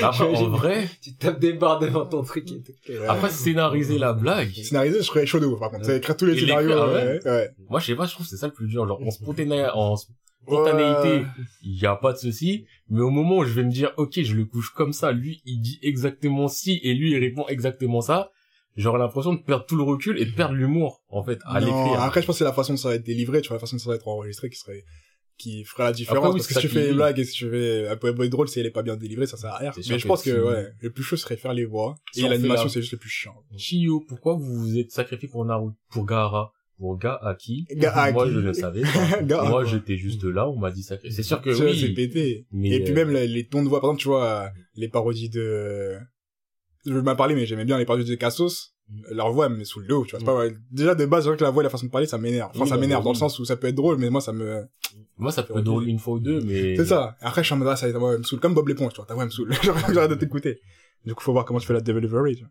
Bah, 0.00 0.08
après, 0.08 0.24
en 0.24 0.48
vrai, 0.48 0.88
Tu 1.02 1.14
tapes 1.16 1.38
des 1.40 1.52
barres 1.52 1.78
devant 1.78 2.06
ton 2.06 2.22
truc 2.22 2.50
et 2.50 2.60
tout. 2.62 2.72
Ouais. 2.88 3.06
après 3.06 3.30
scénariser 3.30 3.98
la 3.98 4.12
blague, 4.12 4.52
Scénariser, 4.52 4.98
je 4.98 5.04
serais 5.04 5.26
chaud 5.26 5.40
de 5.40 5.46
ouf, 5.46 5.58
par 5.60 5.70
contre. 5.70 5.84
C'est 5.84 5.98
écrire 5.98 6.16
tous 6.16 6.26
les 6.26 6.36
Et 6.36 6.40
scénarios, 6.40 6.68
l'écrire, 6.68 6.88
ouais. 6.88 7.20
ouais. 7.24 7.50
moi, 7.68 7.80
je 7.80 7.86
sais 7.86 7.94
pas, 7.94 8.06
je 8.06 8.12
trouve 8.12 8.26
que 8.26 8.30
c'est 8.30 8.36
ça 8.36 8.46
le 8.46 8.52
plus 8.52 8.66
dur. 8.66 8.86
Genre, 8.86 9.00
en 9.00 9.10
spontané, 9.10 9.66
en 9.74 9.96
spontanéité, 9.96 11.26
il 11.62 11.78
y 11.78 11.86
a 11.86 11.96
pas 11.96 12.12
de 12.12 12.18
souci. 12.18 12.66
Mais 12.88 13.02
au 13.02 13.10
moment 13.10 13.38
où 13.38 13.44
je 13.44 13.52
vais 13.52 13.62
me 13.62 13.70
dire, 13.70 13.92
ok, 13.96 14.20
je 14.22 14.34
le 14.34 14.44
couche 14.44 14.70
comme 14.70 14.92
ça, 14.92 15.12
lui, 15.12 15.42
il 15.44 15.60
dit 15.60 15.78
exactement 15.82 16.48
ci, 16.48 16.80
et 16.82 16.94
lui, 16.94 17.12
il 17.12 17.18
répond 17.18 17.46
exactement 17.48 18.00
ça, 18.00 18.30
j'aurais 18.80 18.98
l'impression 18.98 19.34
de 19.34 19.40
perdre 19.42 19.64
tout 19.66 19.76
le 19.76 19.82
recul 19.82 20.18
et 20.20 20.24
de 20.24 20.32
perdre 20.32 20.54
l'humour, 20.54 21.02
en 21.08 21.22
fait, 21.22 21.38
à 21.46 21.60
l'écrire. 21.60 22.00
après, 22.02 22.20
je 22.22 22.26
pense 22.26 22.36
que 22.36 22.38
c'est 22.38 22.44
la 22.44 22.52
façon 22.52 22.72
dont 22.72 22.78
ça 22.78 22.88
va 22.88 22.94
être 22.96 23.04
délivré, 23.04 23.40
tu 23.42 23.48
vois, 23.48 23.56
la 23.56 23.60
façon 23.60 23.76
dont 23.76 23.82
ça 23.82 23.90
va 23.90 23.96
être 23.96 24.08
enregistré 24.08 24.48
qui 24.50 24.58
serait, 24.58 24.84
qui 25.38 25.64
ferait 25.64 25.84
la 25.84 25.92
différence. 25.92 26.18
Après, 26.18 26.28
oui, 26.30 26.36
parce 26.38 26.48
que 26.48 26.54
si 26.54 26.60
tu 26.60 26.68
fais 26.68 26.82
qui- 26.84 26.88
une 26.90 26.96
blague 26.96 27.18
et 27.18 27.24
si 27.24 27.32
tu 27.32 27.48
fais 27.50 27.88
un 27.88 27.96
peu 27.96 28.12
drôle, 28.28 28.48
si 28.48 28.60
elle 28.60 28.66
est 28.66 28.70
pas 28.70 28.82
bien 28.82 28.96
délivrée, 28.96 29.26
ça 29.26 29.36
sert 29.36 29.50
à 29.50 29.58
rien. 29.58 29.72
Mais 29.88 29.98
je 29.98 30.06
pense 30.06 30.22
que, 30.22 30.30
ouais, 30.44 30.68
le 30.80 30.90
plus 30.90 31.02
chaud 31.02 31.16
serait 31.16 31.36
faire 31.36 31.54
les 31.54 31.64
voix. 31.64 31.94
Si 32.12 32.24
et 32.24 32.28
l'animation, 32.28 32.64
la- 32.64 32.70
c'est 32.70 32.80
juste 32.80 32.92
le 32.92 32.98
plus 32.98 33.08
chiant. 33.08 33.34
Chiyo, 33.56 34.00
pourquoi 34.06 34.34
vous 34.34 34.44
vous 34.54 34.78
êtes 34.78 34.90
sacrifié 34.90 35.28
pour 35.28 35.44
Naruto, 35.46 35.74
pour 35.90 36.04
Gaara, 36.04 36.52
pour 36.78 36.98
Gaaki? 36.98 37.66
Gaaki. 37.70 38.12
Moi, 38.12 38.28
je 38.30 38.38
ne 38.38 38.52
savais 38.52 38.82
pas. 38.82 38.88
Moi, 39.50 39.64
j'étais 39.64 39.96
juste 39.96 40.24
là, 40.24 40.46
on 40.48 40.56
m'a 40.58 40.70
dit 40.70 40.82
sacrifié. 40.82 41.16
C'est 41.16 41.22
sûr 41.22 41.40
que 41.40 41.50
vois, 41.50 41.72
c'est 41.74 41.86
oui. 41.86 41.92
pété. 41.94 42.46
mais, 42.52 42.68
et 42.70 42.80
puis 42.82 42.92
euh, 42.92 42.96
même 42.96 43.10
les, 43.10 43.26
les 43.26 43.46
tons 43.46 43.62
de 43.62 43.68
voix, 43.68 43.80
par 43.80 43.90
exemple, 43.90 44.02
tu 44.02 44.08
vois, 44.08 44.26
euh, 44.44 44.48
les 44.76 44.88
parodies 44.88 45.30
de, 45.30 45.96
je 46.86 46.94
vais 46.94 47.02
mal 47.02 47.16
parler, 47.16 47.34
mais 47.34 47.46
j'aimais 47.46 47.64
bien 47.64 47.78
les 47.78 47.84
parodies 47.84 48.08
de 48.08 48.14
Cassos. 48.14 48.74
Mm. 48.88 49.14
Leur 49.14 49.32
voix 49.32 49.46
elle 49.46 49.52
me 49.52 49.64
saoule 49.64 49.86
de 49.86 49.94
ouf, 49.94 50.06
tu 50.06 50.12
vois. 50.12 50.20
c'est 50.20 50.26
Pas, 50.26 50.36
ouais, 50.36 50.54
déjà, 50.70 50.94
de 50.94 51.06
base, 51.06 51.24
je 51.24 51.28
vois 51.28 51.36
que 51.36 51.44
la 51.44 51.50
voix 51.50 51.62
et 51.62 51.64
la 51.64 51.70
façon 51.70 51.86
de 51.86 51.90
parler, 51.90 52.06
ça 52.06 52.18
m'énerve. 52.18 52.50
Enfin, 52.50 52.64
Oui, 52.64 52.68
ça 52.68 52.74
bah, 52.74 52.80
m'énerve 52.80 53.00
oui. 53.00 53.04
dans 53.04 53.12
le 53.12 53.18
sens 53.18 53.38
où 53.38 53.44
ça 53.44 53.56
peut 53.56 53.68
être 53.68 53.74
drôle, 53.74 53.98
mais 53.98 54.10
moi, 54.10 54.20
ça 54.20 54.32
me, 54.32 54.66
Moi, 55.18 55.30
ça 55.32 55.42
peut 55.42 55.58
être 55.58 55.64
drôle 55.64 55.88
une 55.88 55.98
fois 55.98 56.14
ou 56.14 56.20
deux, 56.20 56.40
mais... 56.40 56.76
c'est 56.76 56.86
ça. 56.86 57.16
Après, 57.20 57.42
je 57.42 57.46
suis 57.46 57.54
en 57.54 57.58
mode, 57.58 57.68
ah, 57.68 57.76
ça, 57.76 57.90
ta 57.90 57.98
voix 57.98 58.18
me 58.18 58.22
saoule. 58.22 58.40
Comme 58.40 58.54
Bob 58.54 58.68
l'éponge, 58.68 58.92
tu 58.92 58.96
vois. 58.96 59.06
Ta 59.06 59.14
voix 59.14 59.24
me 59.24 59.30
saoule. 59.30 59.52
J'arrête 59.92 60.10
de 60.10 60.16
t'écouter. 60.16 60.60
Du 61.04 61.14
coup, 61.14 61.22
faut 61.22 61.32
voir 61.32 61.44
comment 61.44 61.60
tu 61.60 61.66
fais 61.66 61.72
la 61.72 61.80
delivery, 61.80 62.36
tu 62.36 62.42
vois. 62.42 62.50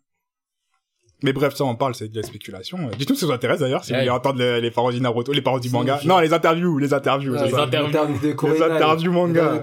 Mais 1.22 1.34
bref, 1.34 1.54
ça, 1.54 1.66
on 1.66 1.76
parle, 1.76 1.96
c'est 1.96 2.08
de 2.08 2.16
la 2.16 2.24
spéculation. 2.24 2.78
Dites-nous 2.98 3.16
si 3.16 3.22
ça 3.22 3.28
vous 3.28 3.34
intéresse 3.34 3.60
d'ailleurs, 3.60 3.84
si 3.84 3.92
vous 3.92 4.00
voulez 4.00 4.10
entendre 4.10 4.40
les, 4.40 4.62
les 4.62 4.72
parodies 4.72 5.02
Naruto, 5.02 5.34
les 5.34 5.42
parodies 5.42 5.70
manga. 5.70 6.00
Non, 6.06 6.20
les 6.20 6.32
interviews, 6.34 6.78
les 6.78 6.94
interviews. 6.94 7.34
Ouais, 7.34 7.40
c'est 7.40 7.46
les 7.46 7.52
ça. 7.52 7.64
interviews. 7.64 8.18
de 8.20 8.54
Les 8.54 8.62
interviews 8.62 9.12
manga. 9.12 9.62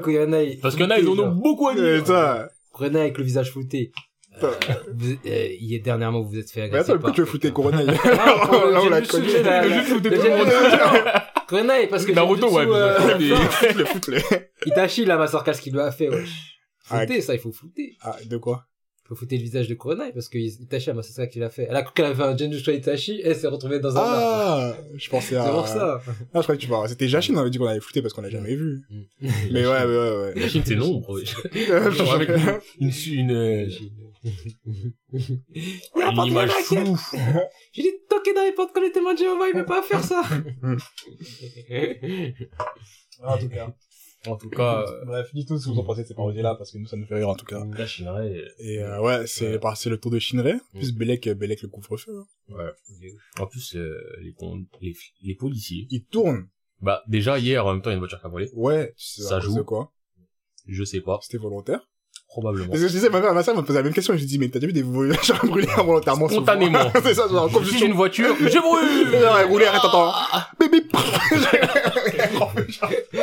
Parce 0.60 0.74
qu'il 0.76 0.84
y 0.84 0.86
en 0.86 0.90
a, 0.90 0.98
ils 0.98 1.08
en 1.08 1.18
ont 1.18 1.32
beaucoup 1.32 1.68
à 1.68 1.74
dire. 1.74 1.82
C'est 1.82 2.06
ça. 2.06 2.50
Avec 2.78 3.16
le 3.16 3.24
visage 3.24 3.52
flouté. 3.52 3.90
Vous, 4.40 5.12
euh, 5.26 5.48
il 5.60 5.74
est 5.74 5.78
dernièrement, 5.78 6.20
vous 6.22 6.28
vous 6.30 6.38
êtes 6.38 6.50
fait 6.50 6.60
Mais 6.60 6.66
agresser 6.66 6.90
attends, 6.92 7.00
par 7.00 7.12
pourquoi 7.12 7.14
tu 7.14 7.20
veux 7.22 7.26
foutre 7.26 7.46
le- 7.46 8.72
Là, 8.72 8.80
on 8.82 8.88
l'a 8.88 8.98
juste 9.00 9.10
connu. 9.10 9.28
la- 9.42 9.66
la- 9.66 9.78
juste 9.78 9.88
foutre 9.94 10.10
le- 10.10 10.16
le 10.16 10.22
j'ai- 10.22 11.46
Kurenai, 11.48 11.86
parce 11.86 12.04
que 12.04 12.12
Naruto, 12.12 12.50
ouais, 12.52 12.66
euh. 12.66 12.98
Foute-le, 13.50 13.84
foute-le. 13.84 14.18
Itachi, 14.66 15.04
là, 15.04 15.16
ma 15.16 15.26
sarcasme 15.28 15.62
qu'il 15.62 15.72
lui 15.74 15.80
a 15.80 15.92
fait, 15.92 16.08
wesh. 16.08 16.58
Ah, 16.90 17.06
ça, 17.20 17.34
il 17.34 17.40
faut 17.40 17.52
flouter. 17.52 17.96
Ah, 18.02 18.16
de 18.24 18.36
quoi? 18.36 18.66
Il 19.04 19.08
faut 19.10 19.14
fouter 19.14 19.36
le 19.36 19.42
visage 19.44 19.68
de 19.68 19.74
Kurenai, 19.74 20.10
parce 20.12 20.28
que 20.28 20.36
Itachi, 20.38 20.92
ma 20.92 21.02
sarcasme 21.02 21.30
qu'il 21.30 21.44
a 21.44 21.48
fait. 21.50 21.68
Elle 21.70 21.76
a 21.76 21.82
cru 21.82 21.94
qu'elle 21.94 22.06
avait 22.06 22.16
fait 22.16 22.22
un 22.24 22.36
Genjutsu 22.36 22.70
à 22.70 22.72
Itachi, 22.72 23.20
et 23.20 23.28
elle 23.28 23.36
s'est 23.36 23.46
retrouvée 23.46 23.78
dans 23.78 23.96
un 23.96 24.00
arbre. 24.00 24.16
Ah, 24.18 24.74
je 24.96 25.08
pensais 25.08 25.36
à... 25.36 25.44
C'est 25.44 25.50
pour 25.52 25.68
ça. 25.68 26.00
Ah, 26.04 26.12
je 26.34 26.40
croyais 26.40 26.58
que 26.58 26.64
tu 26.64 26.68
parlais. 26.68 26.88
C'était 26.88 27.06
Jachin, 27.08 27.34
on 27.34 27.38
avait 27.38 27.50
dit 27.50 27.58
qu'on 27.58 27.66
avait 27.66 27.78
fouté 27.78 28.02
parce 28.02 28.12
qu'on 28.12 28.22
l'a 28.22 28.30
jamais 28.30 28.56
vu. 28.56 28.82
Mais 29.20 29.64
ouais, 29.64 29.84
ouais, 29.84 29.86
ouais. 29.86 30.32
La 30.34 30.48
Chine, 30.48 30.62
c'est. 30.66 30.74
Genre 30.76 32.14
avec 32.14 32.28
une, 32.80 32.90
une, 33.12 33.30
euh, 33.30 33.68
une 35.12 36.26
image 36.26 36.50
floue. 36.50 36.96
J'ai 37.72 37.82
dit 37.82 37.90
toquer 38.08 38.34
dans 38.34 38.42
les 38.44 38.52
portes 38.52 38.70
quand 38.74 38.80
il 38.80 38.86
était 38.86 38.94
témoin 38.94 39.14
de 39.14 39.18
Jéhovah, 39.18 39.48
il 39.48 39.56
veut 39.56 39.64
pas 39.66 39.82
faire 39.82 40.02
ça. 40.02 40.22
En 43.22 43.38
tout 43.38 43.48
cas. 43.48 43.74
En 44.26 44.36
tout 44.36 44.50
cas, 44.50 44.82
euh, 44.82 45.04
Bref, 45.04 45.28
dites-nous 45.34 45.58
ce 45.58 45.66
que 45.66 45.70
vous 45.72 45.78
en 45.78 45.84
pensez 45.84 46.02
de 46.02 46.08
ces 46.08 46.14
parodies-là, 46.14 46.56
parce 46.56 46.72
que 46.72 46.78
nous, 46.78 46.86
ça 46.86 46.96
nous 46.96 47.06
fait 47.06 47.14
rire, 47.14 47.28
en 47.28 47.36
tout 47.36 47.44
cas. 47.46 47.64
la 47.64 47.86
Chinerai, 47.86 48.42
Et 48.58 48.82
euh, 48.82 49.00
ouais, 49.00 49.24
c'est 49.28 49.52
Ouais. 49.52 49.58
bah, 49.58 49.74
c'est 49.76 49.88
le 49.88 49.98
tour 50.00 50.10
de 50.10 50.18
Shinrei, 50.18 50.54
plus 50.74 50.92
Belek, 50.92 51.28
Belek 51.28 51.62
le 51.62 51.68
couvre-feu. 51.68 52.12
hein. 52.18 52.54
ouais. 52.56 53.14
En 53.38 53.46
plus, 53.46 53.76
euh, 53.76 53.96
les, 54.22 54.32
con- 54.32 54.66
les, 54.80 54.96
les 55.22 55.34
policiers. 55.36 55.86
Il 55.90 56.04
tourne. 56.06 56.48
Bah, 56.80 57.04
déjà, 57.06 57.38
hier, 57.38 57.64
en 57.64 57.72
même 57.74 57.82
temps, 57.82 57.90
il 57.90 57.92
y 57.92 57.94
a 57.94 57.96
une 57.98 58.00
voiture 58.00 58.18
qui 58.20 58.26
a 58.26 58.28
volé. 58.28 58.50
Ouais, 58.54 58.94
tu 58.96 59.04
sais 59.06 59.22
Ça 59.22 59.38
joue. 59.38 59.62
quoi? 59.62 59.92
Je 60.66 60.82
sais 60.82 61.00
pas. 61.02 61.20
C'était 61.22 61.38
volontaire 61.38 61.88
Probablement. 62.36 62.68
Parce 62.68 62.82
que 62.82 62.88
je 62.88 62.92
disais, 62.92 63.08
ma 63.08 63.20
mère, 63.22 63.32
ma 63.32 63.42
soeur 63.42 63.56
m'a 63.56 63.62
posé 63.62 63.78
la 63.78 63.82
même 63.82 63.94
question, 63.94 64.12
et 64.12 64.18
je 64.18 64.22
lui 64.22 64.28
dis, 64.28 64.38
mais 64.38 64.50
t'as 64.50 64.58
déjà 64.58 64.66
vu 64.66 64.74
des 64.74 64.82
voitures 64.82 65.38
brûler 65.46 65.70
involontairement 65.74 66.28
Spontanément. 66.28 66.90
C'est 67.02 67.14
ça, 67.14 67.26
genre, 67.28 67.50
comme 67.50 67.64
Je 67.64 67.82
une 67.82 67.94
voiture, 67.94 68.36
je 68.40 68.58
brûle! 68.58 69.48
Rouler, 69.48 69.64
arrête, 69.64 69.80
attends. 69.82 70.12
Bip, 70.60 70.70
bip. 70.70 70.94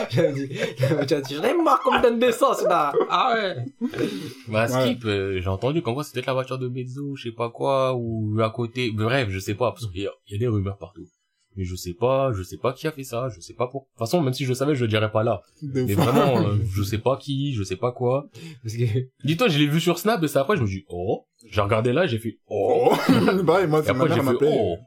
J'avais 0.10 1.22
dit, 1.22 1.36
j'en 1.36 1.44
ai 1.44 1.54
marre 1.54 1.80
qu'on 1.82 1.96
me 1.96 2.02
donne 2.02 2.18
des 2.18 2.32
sens, 2.32 2.64
là. 2.64 2.92
Ah 3.08 3.36
ouais. 3.36 3.66
Bah. 4.48 4.68
Skip, 4.68 5.06
euh, 5.06 5.40
j'ai 5.40 5.48
entendu 5.48 5.84
qu'en 5.84 5.92
gros, 5.92 6.02
c'était 6.02 6.16
peut-être 6.16 6.26
la 6.26 6.34
voiture 6.34 6.58
de 6.58 6.68
Mezzo, 6.68 7.16
je 7.16 7.30
sais 7.30 7.36
pas 7.36 7.52
quoi, 7.52 7.94
ou 7.94 8.36
à 8.42 8.50
côté. 8.50 8.90
Bref, 8.92 9.28
je 9.30 9.38
sais 9.38 9.54
pas, 9.54 9.74
parce 9.74 9.86
qu'il 9.92 10.02
y 10.02 10.36
a 10.36 10.38
des 10.40 10.48
rumeurs 10.48 10.80
partout. 10.80 11.06
Mais 11.56 11.64
je 11.66 11.76
sais 11.76 11.94
pas, 11.94 12.32
je 12.34 12.42
sais 12.44 12.58
pas 12.58 12.74
qui 12.74 12.88
a 12.88 12.92
fait 12.92 13.04
ça, 13.04 13.30
je 13.30 13.40
sais 13.40 13.54
pas 13.54 13.68
pour. 13.68 13.82
De 13.82 13.86
toute 13.90 14.00
façon, 14.00 14.22
même 14.22 14.34
si 14.34 14.46
je 14.46 14.54
savais, 14.54 14.74
je 14.76 14.82
le 14.82 14.88
dirais 14.88 15.12
pas 15.12 15.24
là. 15.24 15.42
De 15.62 15.84
Mais 15.84 15.94
vraiment, 15.94 16.40
euh, 16.48 16.58
je 16.74 16.84
sais 16.84 16.98
pas 16.98 17.18
qui, 17.18 17.54
je 17.54 17.64
sais 17.64 17.76
pas 17.78 17.92
quoi. 17.92 18.30
Parce 18.64 18.76
que, 18.76 18.84
Dis-toi, 19.24 19.48
je 19.50 19.60
l'ai 19.60 19.68
vu 19.68 19.80
sur 19.80 20.00
Snap 20.00 20.24
et 20.24 20.28
c'est 20.28 20.40
après, 20.40 20.58
je 20.58 20.62
me 20.62 20.68
suis 20.68 20.80
dit, 20.80 20.86
oh. 20.90 21.26
J'ai 21.50 21.62
regardé 21.62 21.94
là, 21.94 22.08
j'ai 22.08 22.18
fait, 22.20 22.40
oh. 22.48 22.94
Bah, 23.44 23.62
et 23.64 23.68
moi, 23.68 23.82
Et 23.82 23.84
ça 23.84 23.94
m'a 23.94 24.06
après, 24.06 24.16
j'ai 24.16 24.22
fait, 24.22 24.38
oh. 24.46 24.78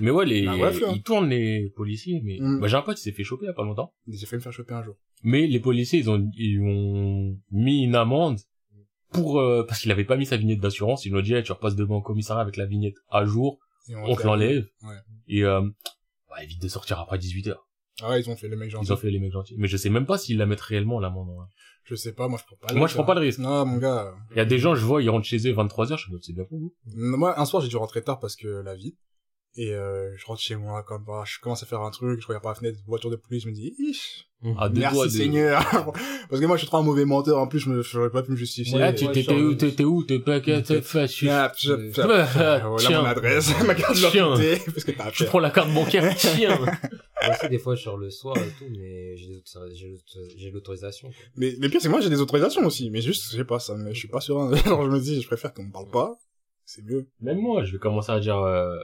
Mais 0.00 0.10
ouais, 0.10 0.24
les, 0.26 0.46
Bah, 0.46 0.56
bref, 0.56 0.80
là. 0.80 0.88
ils 0.94 1.02
tournent 1.02 1.28
les 1.28 1.70
policiers, 1.76 2.20
mais, 2.24 2.38
Mm. 2.40 2.60
bah, 2.60 2.68
j'ai 2.68 2.76
un 2.76 2.82
pote 2.82 2.96
qui 2.96 3.02
s'est 3.02 3.12
fait 3.12 3.24
choper 3.24 3.44
il 3.44 3.48
y 3.48 3.50
a 3.50 3.54
pas 3.54 3.64
longtemps. 3.64 3.92
J'ai 4.08 4.24
failli 4.26 4.38
me 4.38 4.42
faire 4.42 4.52
choper 4.52 4.74
un 4.74 4.82
jour. 4.82 4.94
Mais 5.22 5.46
les 5.46 5.60
policiers, 5.60 5.98
ils 5.98 6.08
ont, 6.10 6.30
ils 6.36 6.60
ont 6.62 7.36
mis 7.50 7.84
une 7.84 7.94
amende 7.94 8.38
pour, 9.12 9.40
euh, 9.40 9.64
parce 9.66 9.80
qu'il 9.80 9.90
avait 9.92 10.04
pas 10.04 10.16
mis 10.16 10.24
sa 10.26 10.36
vignette 10.36 10.60
d'assurance. 10.60 11.04
Ils 11.04 11.10
lui 11.12 11.18
ont 11.18 11.22
dit, 11.22 11.34
tu 11.42 11.52
repasses 11.52 11.76
devant 11.76 11.96
le 11.96 12.02
commissariat 12.02 12.40
avec 12.42 12.56
la 12.56 12.64
vignette 12.64 12.94
à 13.10 13.24
jour, 13.24 13.58
Et 13.90 13.94
on 13.96 14.14
te 14.16 14.22
l'enlève. 14.22 14.66
Ouais. 14.82 14.96
Et, 15.28 15.44
euh, 15.44 15.60
bah, 16.28 16.42
évite 16.42 16.62
de 16.62 16.68
sortir 16.68 16.98
après 17.00 17.18
18 17.18 17.48
heures. 17.48 17.66
Ah 18.02 18.10
ouais, 18.10 18.20
ils 18.20 18.30
ont 18.30 18.36
fait 18.36 18.48
les 18.48 18.56
mecs 18.56 18.70
gentils. 18.70 18.86
Ils 18.86 18.92
ont 18.92 18.96
fait 18.96 19.10
les 19.10 19.18
mecs 19.18 19.32
gentils. 19.32 19.56
Mais 19.58 19.68
je 19.68 19.76
sais 19.76 19.90
même 19.90 20.06
pas 20.06 20.16
s'ils 20.16 20.38
la 20.38 20.46
mettent 20.46 20.60
réellement, 20.60 21.00
l'amende. 21.00 21.28
hein. 21.38 21.48
Je 21.84 21.94
sais 21.96 22.12
pas, 22.12 22.28
moi, 22.28 22.38
je 22.40 22.44
prends 22.46 22.56
pas 22.68 22.72
Moi, 22.74 22.86
je 22.86 22.94
prends 22.94 23.04
pas 23.04 23.14
le 23.14 23.20
risque. 23.20 23.40
Non, 23.40 23.66
mon 23.66 23.78
gars. 23.78 24.14
Il 24.30 24.36
y 24.36 24.40
a 24.40 24.44
des 24.44 24.58
gens, 24.58 24.74
je 24.74 24.84
vois, 24.84 25.02
ils 25.02 25.10
rentrent 25.10 25.26
chez 25.26 25.46
eux 25.48 25.52
23 25.52 25.92
heures, 25.92 25.98
je 25.98 26.10
me 26.12 26.18
dis, 26.18 26.26
c'est 26.26 26.32
bien 26.32 26.44
pour 26.44 26.58
vous. 26.58 26.74
Moi, 26.94 27.38
un 27.38 27.44
soir, 27.44 27.62
j'ai 27.62 27.68
dû 27.68 27.76
rentrer 27.76 28.02
tard 28.02 28.20
parce 28.20 28.36
que 28.36 28.46
la 28.48 28.74
vie. 28.76 28.96
Et 29.56 29.74
euh, 29.74 30.16
je 30.16 30.24
rentre 30.26 30.40
chez 30.40 30.54
moi, 30.54 30.84
comme 30.84 31.04
bah, 31.04 31.24
je 31.26 31.40
commence 31.40 31.62
à 31.64 31.66
faire 31.66 31.80
un 31.80 31.90
truc, 31.90 32.20
je 32.20 32.26
regarde 32.28 32.44
par 32.44 32.52
la 32.52 32.58
fenêtre, 32.58 32.78
voiture 32.86 33.10
de 33.10 33.16
police, 33.16 33.42
je 33.42 33.48
me 33.48 33.52
dis, 33.52 33.74
Ish, 33.78 34.29
Deux 34.42 34.52
doigts 34.52 34.70
merci 34.72 35.02
de... 35.04 35.08
Seigneur. 35.08 35.62
parce 36.30 36.40
que 36.40 36.46
moi, 36.46 36.56
je 36.56 36.60
suis 36.60 36.66
trop 36.66 36.78
un 36.78 36.82
mauvais 36.82 37.04
menteur, 37.04 37.38
en 37.38 37.46
plus, 37.46 37.58
je 37.58 37.68
me, 37.68 37.82
j'aurais 37.82 38.08
pas 38.10 38.22
pu 38.22 38.30
me 38.32 38.36
justifier. 38.36 38.78
Ouais, 38.78 38.84
Ah, 38.84 38.92
tu 38.94 39.04
ouais, 39.06 39.12
t'étais 39.12 39.34
où, 39.34 39.54
t'étais 39.54 39.84
où, 39.84 40.02
t'es 40.02 40.18
pas, 40.18 40.40
t'es 40.40 40.62
fait, 40.80 41.06
je 41.08 41.28
Ah, 41.28 41.52
Ah, 42.36 42.60
tiens. 42.78 43.00
mon 43.02 43.06
adresse, 43.06 43.50
ma 43.66 43.74
carte 43.74 43.94
d'identité, 43.94 44.62
parce 44.64 44.84
que 44.84 44.92
t'as 44.92 45.10
je 45.12 45.24
prends 45.24 45.40
la 45.40 45.50
carte 45.50 45.70
bancaire, 45.74 46.14
tiens. 46.16 46.58
moi 46.58 46.68
aussi, 47.30 47.48
des 47.50 47.58
fois, 47.58 47.74
je 47.74 47.82
sors 47.82 47.98
le 47.98 48.08
soir 48.10 48.36
et 48.38 48.48
tout, 48.58 48.64
mais 48.70 49.14
j'ai 49.16 50.50
l'autorisation. 50.50 51.10
Mais 51.36 51.54
le 51.58 51.68
pire, 51.68 51.80
c'est 51.82 51.88
que 51.88 51.92
moi, 51.92 52.00
j'ai 52.00 52.08
des 52.08 52.20
autorisations 52.22 52.64
aussi, 52.64 52.88
mais 52.90 53.02
juste, 53.02 53.30
je 53.30 53.36
sais 53.36 53.44
pas, 53.44 53.58
ça, 53.58 53.74
me- 53.76 53.92
je 53.92 53.98
suis 53.98 54.08
pas 54.08 54.20
sûr. 54.20 54.40
Alors, 54.40 54.84
je 54.84 54.90
me 54.90 54.98
dis, 55.00 55.20
je 55.20 55.26
préfère 55.26 55.52
qu'on 55.52 55.64
me 55.64 55.72
parle 55.72 55.90
pas, 55.90 56.14
c'est 56.64 56.82
mieux. 56.84 57.06
Même 57.20 57.38
moi, 57.40 57.64
je 57.64 57.72
vais 57.72 57.78
commencer 57.78 58.10
à 58.12 58.20
dire, 58.20 58.38
euh, 58.38 58.74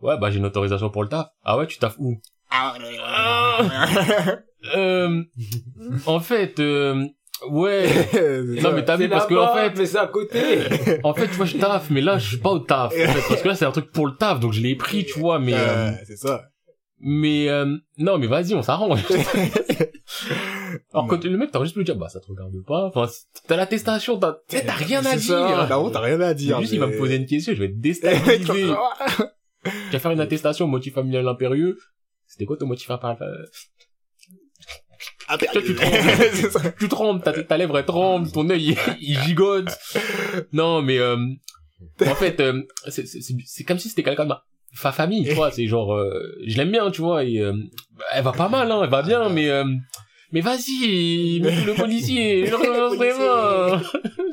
ouais, 0.00 0.16
bah, 0.18 0.30
j'ai 0.30 0.38
une 0.38 0.46
autorisation 0.46 0.88
pour 0.88 1.02
le 1.02 1.10
taf. 1.10 1.26
Ah 1.44 1.58
ouais, 1.58 1.66
tu 1.66 1.78
taffes 1.78 1.96
où? 1.98 2.18
Euh, 4.76 5.22
en 6.06 6.20
fait, 6.20 6.58
euh, 6.60 7.04
ouais. 7.50 7.86
Non, 8.62 8.72
mais 8.72 8.84
t'as 8.84 8.96
vu, 8.96 9.08
parce 9.08 9.26
que, 9.26 9.34
en 9.34 9.54
fait, 9.54 9.72
mais 9.76 9.86
c'est 9.86 9.98
à 9.98 10.06
côté. 10.06 10.58
en 11.04 11.14
fait, 11.14 11.28
tu 11.28 11.34
vois, 11.34 11.46
je 11.46 11.56
taffe, 11.58 11.90
mais 11.90 12.00
là, 12.00 12.18
je 12.18 12.28
suis 12.28 12.36
pas 12.38 12.50
au 12.50 12.58
taf, 12.58 12.92
en 12.92 12.96
fait, 12.96 13.28
parce 13.28 13.42
que 13.42 13.48
là, 13.48 13.54
c'est 13.54 13.64
un 13.66 13.70
truc 13.72 13.90
pour 13.92 14.06
le 14.06 14.14
taf, 14.16 14.40
donc 14.40 14.52
je 14.52 14.60
l'ai 14.60 14.74
pris, 14.76 15.04
tu 15.04 15.18
vois, 15.18 15.38
mais, 15.38 15.54
euh, 15.54 15.88
Euh, 15.88 15.92
c'est 16.06 16.16
ça. 16.16 16.44
mais, 17.00 17.48
euh, 17.48 17.76
non, 17.98 18.18
mais 18.18 18.26
vas-y, 18.26 18.54
on 18.54 18.62
s'arrange. 18.62 19.00
Alors, 20.92 21.06
quand 21.06 21.24
le 21.24 21.36
mec, 21.36 21.50
t'as 21.50 21.62
juste 21.62 21.74
pu 21.74 21.80
lui 21.80 21.84
dire, 21.84 21.96
bah, 21.96 22.08
ça 22.08 22.18
te 22.20 22.26
regarde 22.26 22.52
pas, 22.66 22.86
enfin, 22.86 23.06
t'as 23.46 23.56
l'attestation, 23.56 24.18
t'as, 24.18 24.38
t'as 24.48 24.72
rien 24.72 25.04
à 25.06 25.16
dire. 25.16 25.66
Non, 25.70 25.90
t'as 25.90 26.00
rien 26.00 26.20
à 26.20 26.34
dire. 26.34 26.60
Juste, 26.60 26.72
il 26.72 26.80
va 26.80 26.86
me 26.88 26.96
poser 26.98 27.16
une 27.16 27.26
question, 27.26 27.54
je 27.54 27.58
vais 27.58 27.66
être 27.66 27.80
déstabilisé. 27.80 28.72
Tu 29.64 29.92
vas 29.92 29.98
faire 29.98 30.10
une 30.10 30.20
attestation 30.20 30.64
au 30.64 30.68
motif 30.68 30.94
familial 30.94 31.26
impérieux. 31.28 31.78
C'était 32.26 32.44
quoi 32.44 32.56
ton 32.56 32.66
motif 32.66 32.86
familial 32.88 33.16
Ah, 35.28 35.36
Toi, 35.36 35.60
tu 35.62 35.74
trembles. 35.74 36.72
Tu 36.78 36.88
trembles, 36.88 37.22
ta, 37.22 37.32
ta 37.42 37.56
lèvre 37.56 37.78
elle 37.78 37.84
tremble, 37.84 38.30
ton 38.32 38.48
œil 38.50 38.76
il, 39.00 39.18
gigote. 39.20 39.68
Non, 40.52 40.80
mais 40.82 40.98
euh, 40.98 41.16
en 42.06 42.14
fait, 42.14 42.40
euh, 42.40 42.62
c'est- 42.88 43.64
comme 43.64 43.78
si 43.78 43.88
c'était 43.90 44.02
quelqu'un 44.02 44.24
de 44.24 44.30
ma 44.30 44.42
fa 44.74 44.92
famille, 44.92 45.24
tu 45.26 45.34
vois. 45.34 45.50
C'est 45.50 45.66
genre, 45.66 45.94
euh, 45.94 46.34
je 46.46 46.56
l'aime 46.56 46.70
bien, 46.70 46.90
tu 46.90 47.02
vois. 47.02 47.24
Et, 47.24 47.38
euh, 47.40 47.52
elle 48.12 48.24
va 48.24 48.32
pas 48.32 48.48
mal, 48.48 48.70
hein, 48.72 48.80
elle 48.82 48.90
va 48.90 49.02
bien, 49.02 49.28
mais 49.28 49.48
euh, 49.50 49.64
mais 50.32 50.40
vas-y, 50.40 51.38
le 51.40 51.74
policier, 51.74 52.46
je 52.46 52.52
le 52.52 52.56
vraiment. 52.96 53.78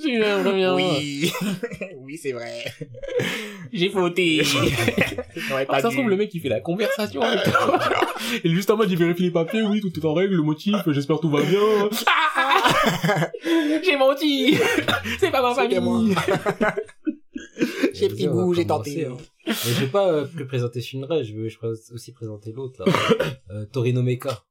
Je 0.02 0.10
le 0.20 0.50
remercie. 0.50 1.32
Oui. 1.42 1.88
oui, 2.02 2.18
c'est 2.18 2.34
vrai. 2.34 2.64
J'ai 3.72 3.90
fauté. 3.90 4.42
Ah, 5.70 5.80
ça 5.80 5.90
se 5.90 5.96
trouve, 5.96 6.10
le 6.10 6.18
mec, 6.18 6.34
il 6.34 6.42
fait 6.42 6.50
la 6.50 6.60
conversation 6.60 7.22
avec 7.22 7.44
toi. 7.44 7.80
Et 8.44 8.50
juste 8.50 8.70
en 8.70 8.78
mode, 8.78 8.92
il 8.92 8.98
vérifie 8.98 9.24
les 9.24 9.32
papiers, 9.32 9.62
oui, 9.64 9.82
tout 9.82 9.92
est 9.98 10.06
en 10.06 10.14
règle, 10.14 10.36
le 10.36 10.44
motif, 10.44 10.76
j'espère 10.88 11.20
tout 11.20 11.30
va 11.30 11.42
bien. 11.42 11.60
Ah 12.08 13.30
j'ai 13.84 13.98
menti 13.98 14.58
C'est 15.20 15.32
pas 15.32 15.42
ma 15.42 15.54
famille 15.54 16.16
J'ai 17.94 18.10
pris 18.10 18.28
goût, 18.28 18.54
j'ai 18.54 18.66
tenté. 18.66 19.06
hein. 19.06 19.18
Mais 19.48 19.54
je 19.54 19.82
vais 19.82 19.88
pas 19.88 20.08
euh, 20.12 20.26
que 20.38 20.44
présenter 20.44 20.82
Shinra, 20.82 21.24
je 21.24 21.34
veux 21.34 21.48
je 21.50 21.58
vais 21.62 21.68
aussi 21.94 22.12
présenter 22.14 22.52
l'autre, 22.52 22.84
là. 22.86 22.92
Euh, 23.52 23.66
Torino 23.72 24.02
Mecha. 24.02 24.44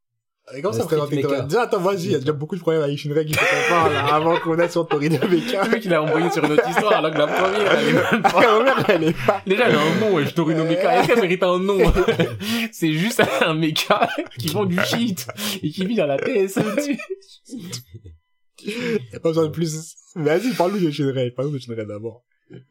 Et 0.52 0.60
comment 0.60 0.74
ça 0.74 0.82
Street 0.82 0.96
présenter 0.96 1.16
Mecha. 1.16 1.28
toi 1.28 1.40
Déjà, 1.40 1.62
attends, 1.62 1.80
vas-y, 1.80 2.04
il 2.04 2.12
y 2.12 2.14
a 2.14 2.18
déjà 2.18 2.32
beaucoup 2.32 2.54
de 2.54 2.60
problèmes 2.60 2.82
avec 2.82 2.98
Shinrei 2.98 3.24
qu'il 3.24 3.34
faut 3.34 3.44
qu'on 3.44 3.68
parle, 3.70 3.94
là, 3.94 4.14
avant 4.14 4.38
qu'on 4.40 4.58
aille 4.58 4.70
sur 4.70 4.86
Torino 4.86 5.16
Mecha. 5.26 5.64
Le 5.64 5.70
mec, 5.70 5.84
il 5.84 5.94
a 5.94 6.02
envoyé 6.02 6.30
sur 6.30 6.44
une 6.44 6.52
autre 6.52 6.68
histoire, 6.68 6.92
alors 6.92 7.12
que 7.12 7.18
la 7.18 7.26
première, 7.26 7.78
elle 7.78 7.88
est 7.88 7.92
même 7.92 8.22
pas... 8.22 8.84
Elle 8.88 9.04
est 9.04 9.26
pas. 9.26 9.42
Déjà, 9.46 9.68
elle 9.68 9.74
a 9.74 9.80
un 9.80 10.00
nom, 10.00 10.20
je 10.22 10.34
Torino 10.34 10.64
Mecha. 10.64 10.98
Est-ce 10.98 11.06
qu'elle 11.06 11.20
mérite 11.22 11.42
un 11.42 11.58
nom? 11.58 11.78
C'est 12.72 12.92
juste 12.92 13.22
un 13.40 13.54
mecha 13.54 14.08
qui 14.38 14.48
vend 14.48 14.66
du 14.66 14.78
shit 14.80 15.26
et 15.62 15.70
qui 15.70 15.86
vit 15.86 15.96
dans 15.96 16.06
la 16.06 16.18
TSE. 16.18 16.60
Y 18.66 19.16
a 19.16 19.20
pas 19.20 19.30
besoin 19.30 19.46
de 19.46 19.50
plus. 19.50 19.94
Vas-y, 20.14 20.52
parle-nous 20.52 20.80
de 20.80 20.90
Shinrei. 20.90 21.30
Parle-nous 21.30 21.54
de 21.54 21.58
Shinrei 21.58 21.86
d'abord. 21.86 22.24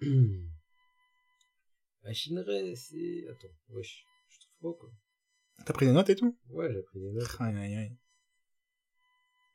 Bah, 2.03 2.11
Shinra, 2.11 2.43
c'est... 2.76 3.24
Attends, 3.32 3.53
wesh. 3.69 4.03
Je 4.28 4.39
trouve 4.39 4.74
pas, 4.74 4.78
quoi. 4.78 4.89
T'as 5.66 5.74
pris 5.74 5.86
des 5.86 5.91
notes 5.93 6.10
et 6.10 6.16
tout 6.16 6.36
Ouais, 6.49 6.70
j'ai 6.74 6.82
pris 6.82 6.99
des 6.99 7.12
notes. 7.12 7.36
Aïe, 7.39 7.56
aïe, 7.58 7.76
aïe. 7.76 7.97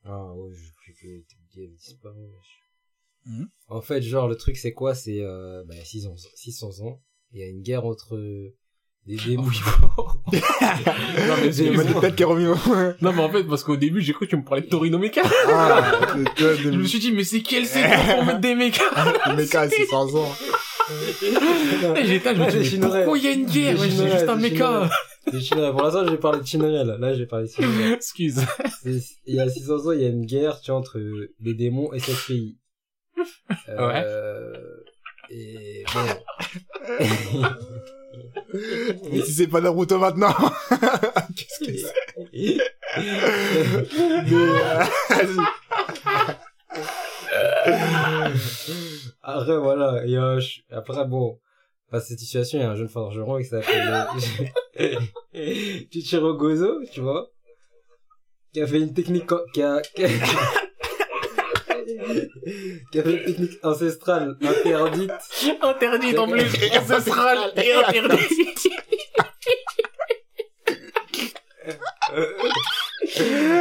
Ah 0.04 0.32
ouais, 0.32 0.52
je 0.54 0.72
croyais 0.72 0.94
que 0.94 1.28
Teddy 1.28 1.58
avait 1.64 1.76
disparu, 1.76 2.20
wesh. 2.22 2.58
Mhm. 3.26 3.48
En 3.68 3.82
fait, 3.82 4.00
genre, 4.00 4.28
le 4.28 4.36
truc, 4.36 4.56
c'est 4.56 4.72
quoi? 4.72 4.94
C'est, 4.94 5.20
euh, 5.20 5.64
bah, 5.66 5.74
600, 5.84 6.14
600 6.34 6.80
ans. 6.86 7.02
Il 7.32 7.40
y 7.40 7.42
a 7.42 7.48
une 7.48 7.60
guerre 7.62 7.84
entre 7.84 8.16
des 9.06 9.16
démons. 9.26 9.42
Non, 9.44 9.50
mais 11.42 11.48
est 11.60 12.24
remis 12.24 12.46
au... 12.46 12.54
Non, 13.02 13.12
mais 13.12 13.22
en 13.22 13.30
fait, 13.30 13.44
parce 13.44 13.64
qu'au 13.64 13.76
début, 13.76 14.00
j'ai 14.00 14.12
cru 14.14 14.26
que 14.26 14.30
tu 14.30 14.36
me 14.36 14.44
parlais 14.44 14.62
de 14.62 14.68
Torino 14.68 14.98
Mecha. 14.98 15.22
Ah, 15.48 16.00
Je 16.36 16.70
me 16.70 16.86
suis 16.86 17.00
dit, 17.00 17.12
mais 17.12 17.24
c'est 17.24 17.42
quel 17.42 17.66
secret 17.66 18.14
pour 18.14 18.24
mettre 18.24 18.40
des 18.40 18.54
mechas 18.54 18.82
Le 19.26 19.36
mec 19.36 19.54
a 19.54 19.68
600 19.68 20.14
ans. 20.14 20.32
Et 21.96 22.06
j'étais 22.06 22.34
je 22.34 22.40
me 22.40 22.50
dis, 22.62 22.70
les 22.70 22.78
pourquoi 22.80 23.18
il 23.18 23.24
y 23.24 23.28
a 23.28 23.32
une 23.32 23.46
guerre? 23.46 23.74
Les 23.74 23.80
Ouais, 23.80 23.90
C'est 23.90 24.10
juste 24.10 24.28
un 24.28 24.36
les 24.36 24.50
méca. 24.50 24.90
Pour 25.30 25.82
l'instant, 25.82 26.06
j'ai 26.08 26.16
parlé 26.18 26.40
de 26.40 26.46
Shinrai, 26.46 26.84
là. 26.84 27.14
J'ai 27.14 27.26
parlé 27.26 27.46
de. 27.46 27.92
Excuse. 27.94 28.40
Il 28.84 29.34
y 29.34 29.40
a 29.40 29.48
600 29.48 29.86
ans, 29.86 29.92
il 29.92 30.02
y 30.02 30.04
a 30.04 30.08
une 30.08 30.24
guerre, 30.26 30.60
tu 30.60 30.70
vois, 30.70 30.78
entre 30.80 30.98
les 31.40 31.54
démons 31.54 31.92
et 31.92 31.98
sept 31.98 32.16
pays. 32.26 32.58
Euh, 33.68 34.52
Et 35.30 35.84
bon. 35.92 36.00
Mais 39.12 39.20
si 39.22 39.32
c'est 39.34 39.46
pas 39.48 39.60
Naruto 39.60 39.98
maintenant. 39.98 40.32
Qu'est-ce 41.36 41.58
que 41.64 41.76
c'est 41.76 41.92
Mais, 44.30 44.32
euh, 44.34 44.84
Après, 49.22 49.58
voilà. 49.58 50.04
Et, 50.06 50.16
euh, 50.16 50.40
je- 50.40 50.60
après, 50.70 51.04
bon. 51.06 51.38
Dans 51.90 52.00
cette 52.00 52.18
situation, 52.18 52.58
il 52.58 52.62
y 52.62 52.64
a 52.64 52.70
un 52.70 52.76
jeune 52.76 52.88
forgeron 52.88 53.38
qui 53.38 53.44
s'appelle 53.44 54.06
euh, 54.80 55.00
Chichiro 55.90 56.34
Gozo, 56.34 56.82
tu 56.92 57.00
vois. 57.00 57.30
Qui 58.52 58.60
a 58.60 58.66
fait 58.66 58.78
une 58.78 58.92
technique, 58.92 59.24
qui 59.54 59.62
a, 59.62 59.80
qui 59.94 60.04
a, 60.04 60.08
qui 62.92 62.98
a 62.98 63.02
fait 63.02 63.12
une 63.12 63.24
technique 63.24 63.58
ancestrale 63.62 64.36
interdite. 64.42 65.12
Interdit 65.62 66.18
en 66.18 66.28
plus. 66.28 66.44
Ancestral 66.78 67.52
et 67.56 67.72
interdit. 67.72 68.34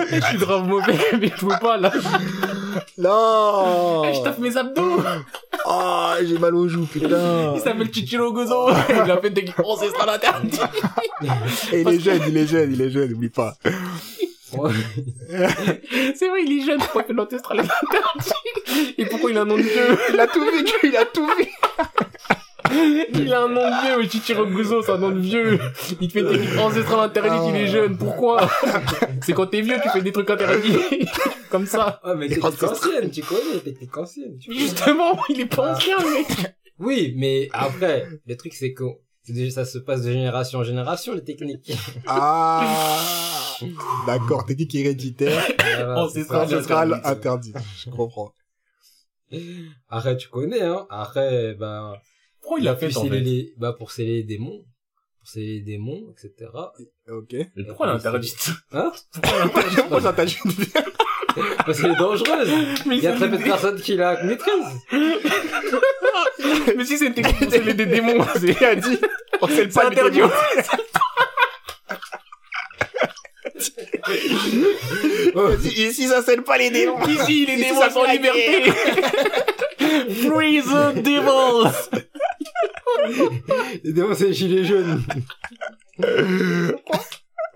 Je 0.12 0.22
suis 0.22 0.38
grave 0.38 0.68
mauvais, 0.68 0.98
mais 1.20 1.32
je 1.36 1.46
peux 1.46 1.60
pas 1.60 1.78
là. 1.78 1.92
non 2.98 4.04
Je 4.14 4.24
tape 4.24 4.40
mes 4.40 4.56
abdos. 4.56 5.02
Oh, 5.66 6.12
j'ai 6.24 6.38
mal 6.38 6.56
aux 6.56 6.68
joues, 6.68 6.86
putain 6.86 7.54
Il 7.56 7.62
s'appelle 7.62 7.94
Chichiro 7.94 8.32
Gozo. 8.32 8.70
Il 8.90 9.12
a 9.12 9.18
fait 9.18 9.30
des 9.30 9.46
ancestrales 9.64 10.10
interdit. 10.10 10.60
Et 11.74 11.82
il 11.82 11.88
est 11.90 12.00
jeune, 12.00 12.22
il 12.28 12.38
est 12.38 12.48
jeune, 12.48 12.74
il 12.74 12.82
est 12.82 12.90
jeune, 12.92 13.10
n'oublie 13.12 13.30
pas. 13.30 13.56
C'est 16.16 16.28
vrai, 16.30 16.44
il 16.46 16.60
est 16.62 16.66
jeune. 16.66 16.80
Pourquoi 16.80 17.02
il 17.04 17.08
fait 17.08 17.14
l'ancestral 17.14 17.60
interdit 17.60 18.94
Et 18.98 19.06
pourquoi 19.06 19.32
il 19.32 19.38
a 19.38 19.42
un 19.42 19.46
nom 19.46 19.58
de 19.58 19.62
vieux 19.62 19.98
Il 20.14 20.20
a 20.20 20.28
tout 20.28 20.46
vécu, 20.46 20.74
il 20.84 20.96
a 20.96 21.06
tout 21.06 21.28
vu 21.38 21.48
Il 23.14 23.34
a 23.34 23.44
un 23.44 23.48
nom 23.50 23.62
de 23.62 24.02
vieux, 24.02 24.10
Chichiro 24.10 24.46
Gozo, 24.46 24.82
c'est 24.82 24.92
un 24.92 24.98
nom 24.98 25.12
de 25.12 25.20
vieux. 25.20 25.60
Il 26.00 26.08
te 26.08 26.14
fait 26.14 26.24
des 26.24 26.38
techniques 26.40 26.60
ancestrales 26.60 27.06
interdites, 27.06 27.42
il 27.50 27.56
est 27.56 27.68
jeune. 27.68 27.98
Pourquoi 27.98 28.50
C'est 29.22 29.34
quand 29.34 29.48
t'es 29.48 29.62
vieux, 29.62 29.78
tu 29.82 29.90
fais 29.90 30.02
des 30.02 30.12
trucs 30.12 30.30
interdits. 30.30 30.78
Comme 31.50 31.66
ça. 31.66 32.00
Ah, 32.04 32.14
mais 32.16 32.28
technique 32.28 32.64
ancienne, 32.64 33.10
tu 33.10 33.22
connais, 33.22 33.60
technique 33.64 33.98
ancienne. 33.98 34.38
Justement, 34.40 35.18
il 35.30 35.42
est 35.42 35.46
pas 35.46 35.74
ancien, 35.74 35.98
le 35.98 36.14
mec. 36.14 36.56
Oui, 36.80 37.14
mais 37.18 37.50
après, 37.54 38.08
le 38.26 38.36
truc, 38.38 38.54
c'est 38.54 38.74
que 38.74 38.84
ça 39.50 39.66
se 39.66 39.78
passe 39.78 40.04
de 40.04 40.12
génération 40.12 40.60
en 40.60 40.64
génération, 40.64 41.14
les 41.14 41.24
techniques. 41.24 41.72
Ah 42.08 42.66
D'accord, 44.06 44.46
technique 44.46 44.76
héréditaire, 44.76 45.42
Voilà, 45.60 45.96
Oh, 46.04 46.08
ancestrale, 46.36 47.02
interdit. 47.04 47.54
Je 47.84 47.90
comprends. 47.90 48.34
Après, 49.90 50.16
tu 50.18 50.30
connais, 50.30 50.62
hein. 50.62 50.86
Après, 50.90 51.56
ben, 51.56 51.94
Pourquoi 52.42 52.60
il 52.60 52.68
a 52.68 52.76
fait 52.76 52.96
en 52.96 53.02
sceller 53.02 53.20
fait 53.20 53.24
les, 53.24 53.54
bah, 53.58 53.74
pour 53.78 53.92
sceller 53.92 54.18
les 54.18 54.24
démons. 54.24 54.64
Pour 55.20 55.28
sceller 55.28 55.56
les 55.56 55.62
démons, 55.62 56.12
etc. 56.12 56.50
Ok. 57.10 57.36
Mais 57.56 57.64
pourquoi 57.66 57.88
elle 57.88 57.94
est 57.94 57.98
interdite 57.98 58.50
Hein? 58.72 58.92
Pourquoi 59.90 60.26
dit 60.26 60.38
Parce 61.66 61.80
qu'elle 61.82 61.92
est 61.92 61.96
dangereuse. 61.96 62.50
Mais 62.88 62.98
Il 62.98 63.04
y 63.04 63.08
a 63.08 63.14
très 63.14 63.30
peu 63.30 63.38
de 63.38 63.44
personnes 63.44 63.80
qui 63.80 63.96
la 63.96 64.24
maîtrisent. 64.24 64.82
Mais 66.76 66.86
si 66.86 66.98
c'est 66.98 67.08
une 67.08 67.14
technique 67.14 67.38
pour 67.40 67.52
sceller 67.52 67.74
des 67.74 67.86
démons, 67.86 68.26
c'est 68.36 68.56
Il 68.60 68.66
a 68.66 68.76
dit, 68.76 68.98
on 69.42 69.48
sait 69.48 69.66
le 69.66 69.72
c'est 69.72 69.80
pas 69.80 69.88
interdit. 69.88 70.22
Ici, 75.66 76.08
ça 76.08 76.22
scelle 76.22 76.44
pas 76.44 76.58
les 76.58 76.70
démons. 76.70 77.06
Ici, 77.08 77.46
les 77.46 77.58
démons 77.58 77.90
sont 77.90 78.00
en 78.00 78.04
la 78.04 78.14
liberté. 78.14 78.72
Free 79.80 80.62
the 80.62 81.02
devils. 81.02 82.07
Démons, 83.84 84.14
c'est 84.16 84.28
les 84.28 84.34
gilets 84.34 84.64
jaunes. 84.66 85.02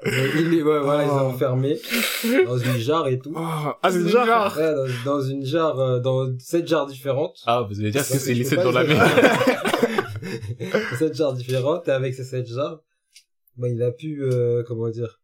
Mais 0.03 0.29
il 0.35 0.53
est, 0.55 0.63
ouais, 0.63 0.79
voilà, 0.79 1.03
ils 1.03 1.09
sont 1.09 1.15
Oh. 1.21 1.27
enfermés 1.33 1.77
dans 2.45 2.57
une 2.57 2.77
jarre 2.77 3.07
et 3.07 3.19
tout. 3.19 3.33
Ah, 3.37 3.77
c'est 3.91 4.03
déjà. 4.03 4.25
genre- 4.25 4.57
Ouais, 4.57 4.73
dans, 4.73 4.87
dans 5.17 5.21
une 5.21 5.45
jarre, 5.45 5.79
euh, 5.79 5.99
dans 5.99 6.27
sept 6.39 6.67
jarres 6.67 6.87
différentes. 6.87 7.37
Ah, 7.45 7.61
vous 7.69 7.79
allez 7.79 7.91
dire 7.91 8.01
que 8.01 8.17
c'est 8.17 8.55
pas 8.55 8.63
dans 8.63 8.71
la 8.71 8.83
mer. 8.83 9.05
sept 10.97 11.13
jarres 11.15 11.33
différentes, 11.33 11.87
et 11.87 11.91
avec 11.91 12.15
ces 12.15 12.23
sept 12.23 12.47
jarres, 12.47 12.79
ben, 13.57 13.67
il 13.67 13.83
a 13.83 13.91
pu, 13.91 14.23
euh, 14.23 14.63
comment 14.67 14.89
dire, 14.89 15.20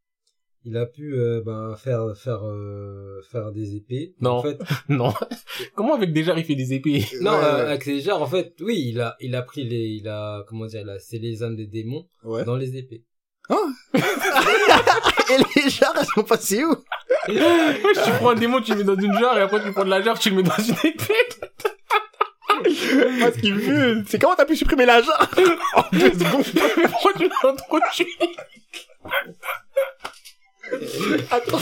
il 0.70 0.76
a 0.76 0.86
pu, 0.86 1.14
euh, 1.18 1.42
ben, 1.46 1.76
faire, 1.78 2.14
faire, 2.18 2.46
euh, 2.46 3.22
faire 3.32 3.52
des 3.54 3.76
épées. 3.78 4.14
Non. 4.20 4.32
En 4.32 4.42
fait, 4.44 4.60
Non. 4.90 5.14
Comment 5.76 5.94
avec 5.96 6.12
des 6.12 6.24
jarres 6.26 6.38
il 6.40 6.44
fait 6.46 6.56
des 6.56 6.74
épées? 6.74 7.06
Non, 7.22 7.32
Ouais, 7.32 7.38
euh, 7.38 7.56
ouais. 7.56 7.62
avec 7.70 7.84
ces 7.84 8.02
jarres, 8.02 8.22
en 8.22 8.28
fait, 8.28 8.54
oui, 8.60 8.84
il 8.90 9.00
a, 9.00 9.16
il 9.22 9.34
a 9.36 9.42
pris 9.44 9.64
les, 9.64 9.88
il 10.02 10.08
a, 10.10 10.44
comment 10.48 10.66
dire, 10.66 10.82
il 10.82 10.90
a 10.90 11.00
scellé 11.00 11.30
les 11.32 11.42
âmes 11.44 11.56
des 11.56 11.68
démons 11.68 12.06
Ouais. 12.24 12.44
dans 12.44 12.58
les 12.58 12.76
épées. 12.78 13.04
Et 15.30 15.38
les 15.56 15.70
jarres, 15.70 15.96
elles 16.00 16.06
sont 16.06 16.24
passées 16.24 16.64
où? 16.66 16.72
Ouais, 17.30 17.82
tu 18.04 18.12
prends 18.20 18.32
un 18.32 18.36
démon, 18.36 18.60
tu 18.62 18.72
le 18.72 18.78
mets 18.80 18.84
dans 18.84 18.96
une 19.02 19.14
jarre, 19.18 19.38
et 19.38 19.42
après 19.42 19.64
tu 19.64 19.72
prends 19.72 19.86
de 19.86 19.90
la 19.90 20.02
jarre, 20.02 20.20
tu 20.20 20.30
le 20.32 20.36
mets 20.38 20.44
dans 20.44 20.58
une 20.58 20.76
épée. 20.84 21.14
Ce 22.66 23.52
veut, 23.54 24.04
c'est 24.08 24.20
comment 24.20 24.36
t'as 24.36 24.46
pu 24.46 24.56
supprimer 24.58 24.86
la 24.86 25.02
jarre? 25.02 25.30
En 25.76 25.84
deux 25.98 26.12
secondes 26.12 26.44
Mais 26.78 26.84
pourquoi 26.90 27.14
tu 27.14 27.28
l'as 27.30 27.50
introduit 27.52 28.08
Attends, 31.32 31.58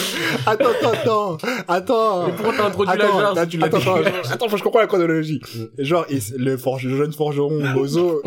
attends, 0.45 0.69
attends, 0.69 0.91
attends, 0.91 1.37
attends. 1.67 2.27
Mais 2.27 2.33
pourquoi 2.33 2.53
t'as 2.57 2.65
introduit 2.67 2.97
la 2.97 3.05
Attends, 3.05 3.19
jarre 3.19 3.39
si 3.43 3.47
tu 3.49 3.57
l'as 3.57 3.65
attends, 3.67 3.77
attends, 3.77 3.97
déjà 3.97 4.09
attends, 4.09 4.29
attends, 4.31 4.45
faut 4.47 4.51
que 4.53 4.57
je 4.57 4.63
comprends 4.63 4.79
la 4.79 4.87
chronologie. 4.87 5.41
Genre, 5.77 6.05
il- 6.09 6.21
le, 6.37 6.57
forge, 6.57 6.85
le 6.85 6.97
jeune 6.97 7.13
forgeron 7.13 7.73
Bozo, 7.73 8.21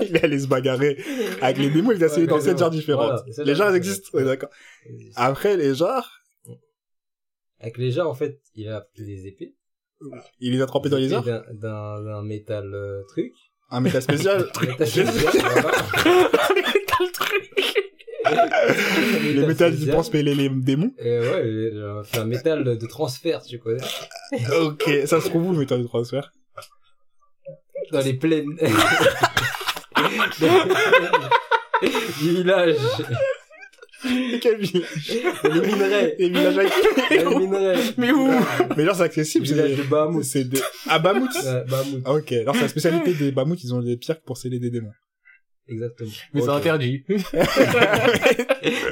il 0.00 0.16
est 0.16 0.24
allé 0.24 0.38
se 0.38 0.46
bagarrer 0.46 0.98
avec 1.40 1.58
les 1.58 1.70
démons, 1.70 1.92
il 1.92 1.98
les 1.98 2.04
a 2.04 2.08
Ouais, 2.18 2.26
dans 2.26 2.36
les 2.36 2.42
sept 2.42 2.58
jarres 2.58 2.70
différentes. 2.70 3.22
Voilà, 3.36 3.44
les 3.52 3.62
elles 3.62 3.74
existent, 3.76 4.08
ouais, 4.14 4.24
d'accord. 4.24 4.50
Après, 5.14 5.56
les 5.56 5.74
jarres, 5.74 6.20
Avec 7.60 7.78
les 7.78 7.90
jarres, 7.90 8.08
en 8.10 8.14
fait, 8.14 8.40
il 8.54 8.68
a 8.68 8.80
pris 8.80 9.04
des 9.04 9.26
épées. 9.26 9.54
il 10.40 10.52
les 10.52 10.62
a 10.62 10.66
trempés 10.66 10.88
dans 10.88 10.96
les 10.98 11.08
jarres. 11.08 11.24
D'un, 11.52 12.22
métal 12.22 12.72
euh, 12.74 13.02
truc. 13.08 13.32
Un 13.70 13.80
métal 13.80 14.02
spécial. 14.02 14.46
Métal 14.60 14.86
spécial, 14.86 15.06
voilà. 15.62 15.78
Quel 16.98 17.12
truc 17.12 17.52
les 18.30 19.46
qui 19.46 19.54
spécial. 19.54 19.96
pensent 19.96 20.10
peler 20.10 20.34
les 20.34 20.48
démons. 20.48 20.92
Et 20.98 21.18
ouais, 21.18 21.42
il 21.46 21.82
a 21.82 22.02
fait 22.04 22.18
un 22.18 22.24
métal 22.24 22.64
de 22.64 22.86
transfert, 22.86 23.42
tu 23.42 23.58
connais. 23.58 23.82
Ok, 24.60 24.90
ça 25.06 25.20
se 25.20 25.28
trouve 25.28 25.48
où 25.48 25.52
le 25.52 25.58
métal 25.58 25.82
de 25.82 25.86
transfert? 25.86 26.32
Dans 27.92 28.00
les 28.00 28.14
plaines. 28.14 28.56
du 32.20 32.30
village. 32.34 32.76
Quel 34.40 34.60
village? 34.60 34.88
Les 35.44 35.60
minerais. 35.60 36.16
Les 36.18 36.28
villages 36.28 36.58
avec... 36.58 36.72
Les 37.10 37.24
minerais. 37.24 37.76
Mais 37.96 38.12
où? 38.12 38.30
Mais 38.76 38.84
genre, 38.84 38.94
c'est 38.94 39.02
Le 39.02 39.06
accessible, 39.06 39.46
c'est... 39.46 39.76
de 39.76 39.82
Bahamut. 39.84 40.22
C'est 40.22 40.44
des... 40.44 40.60
Ah, 40.88 40.98
Bamout? 40.98 41.30
Ouais, 41.34 41.64
Bahamut. 41.68 42.02
Ah, 42.04 42.14
ok. 42.14 42.32
Alors, 42.32 42.54
c'est 42.54 42.62
la 42.62 42.68
spécialité 42.68 43.14
des 43.14 43.32
Bamout, 43.32 43.56
ils 43.62 43.74
ont 43.74 43.80
des 43.80 43.96
pierres 43.96 44.20
pour 44.20 44.36
sceller 44.36 44.58
des 44.58 44.70
démons. 44.70 44.92
Exactement. 45.68 46.10
Mais 46.34 46.40
c'est 46.40 46.48
Ok. 46.48 46.56
interdit. 46.56 47.04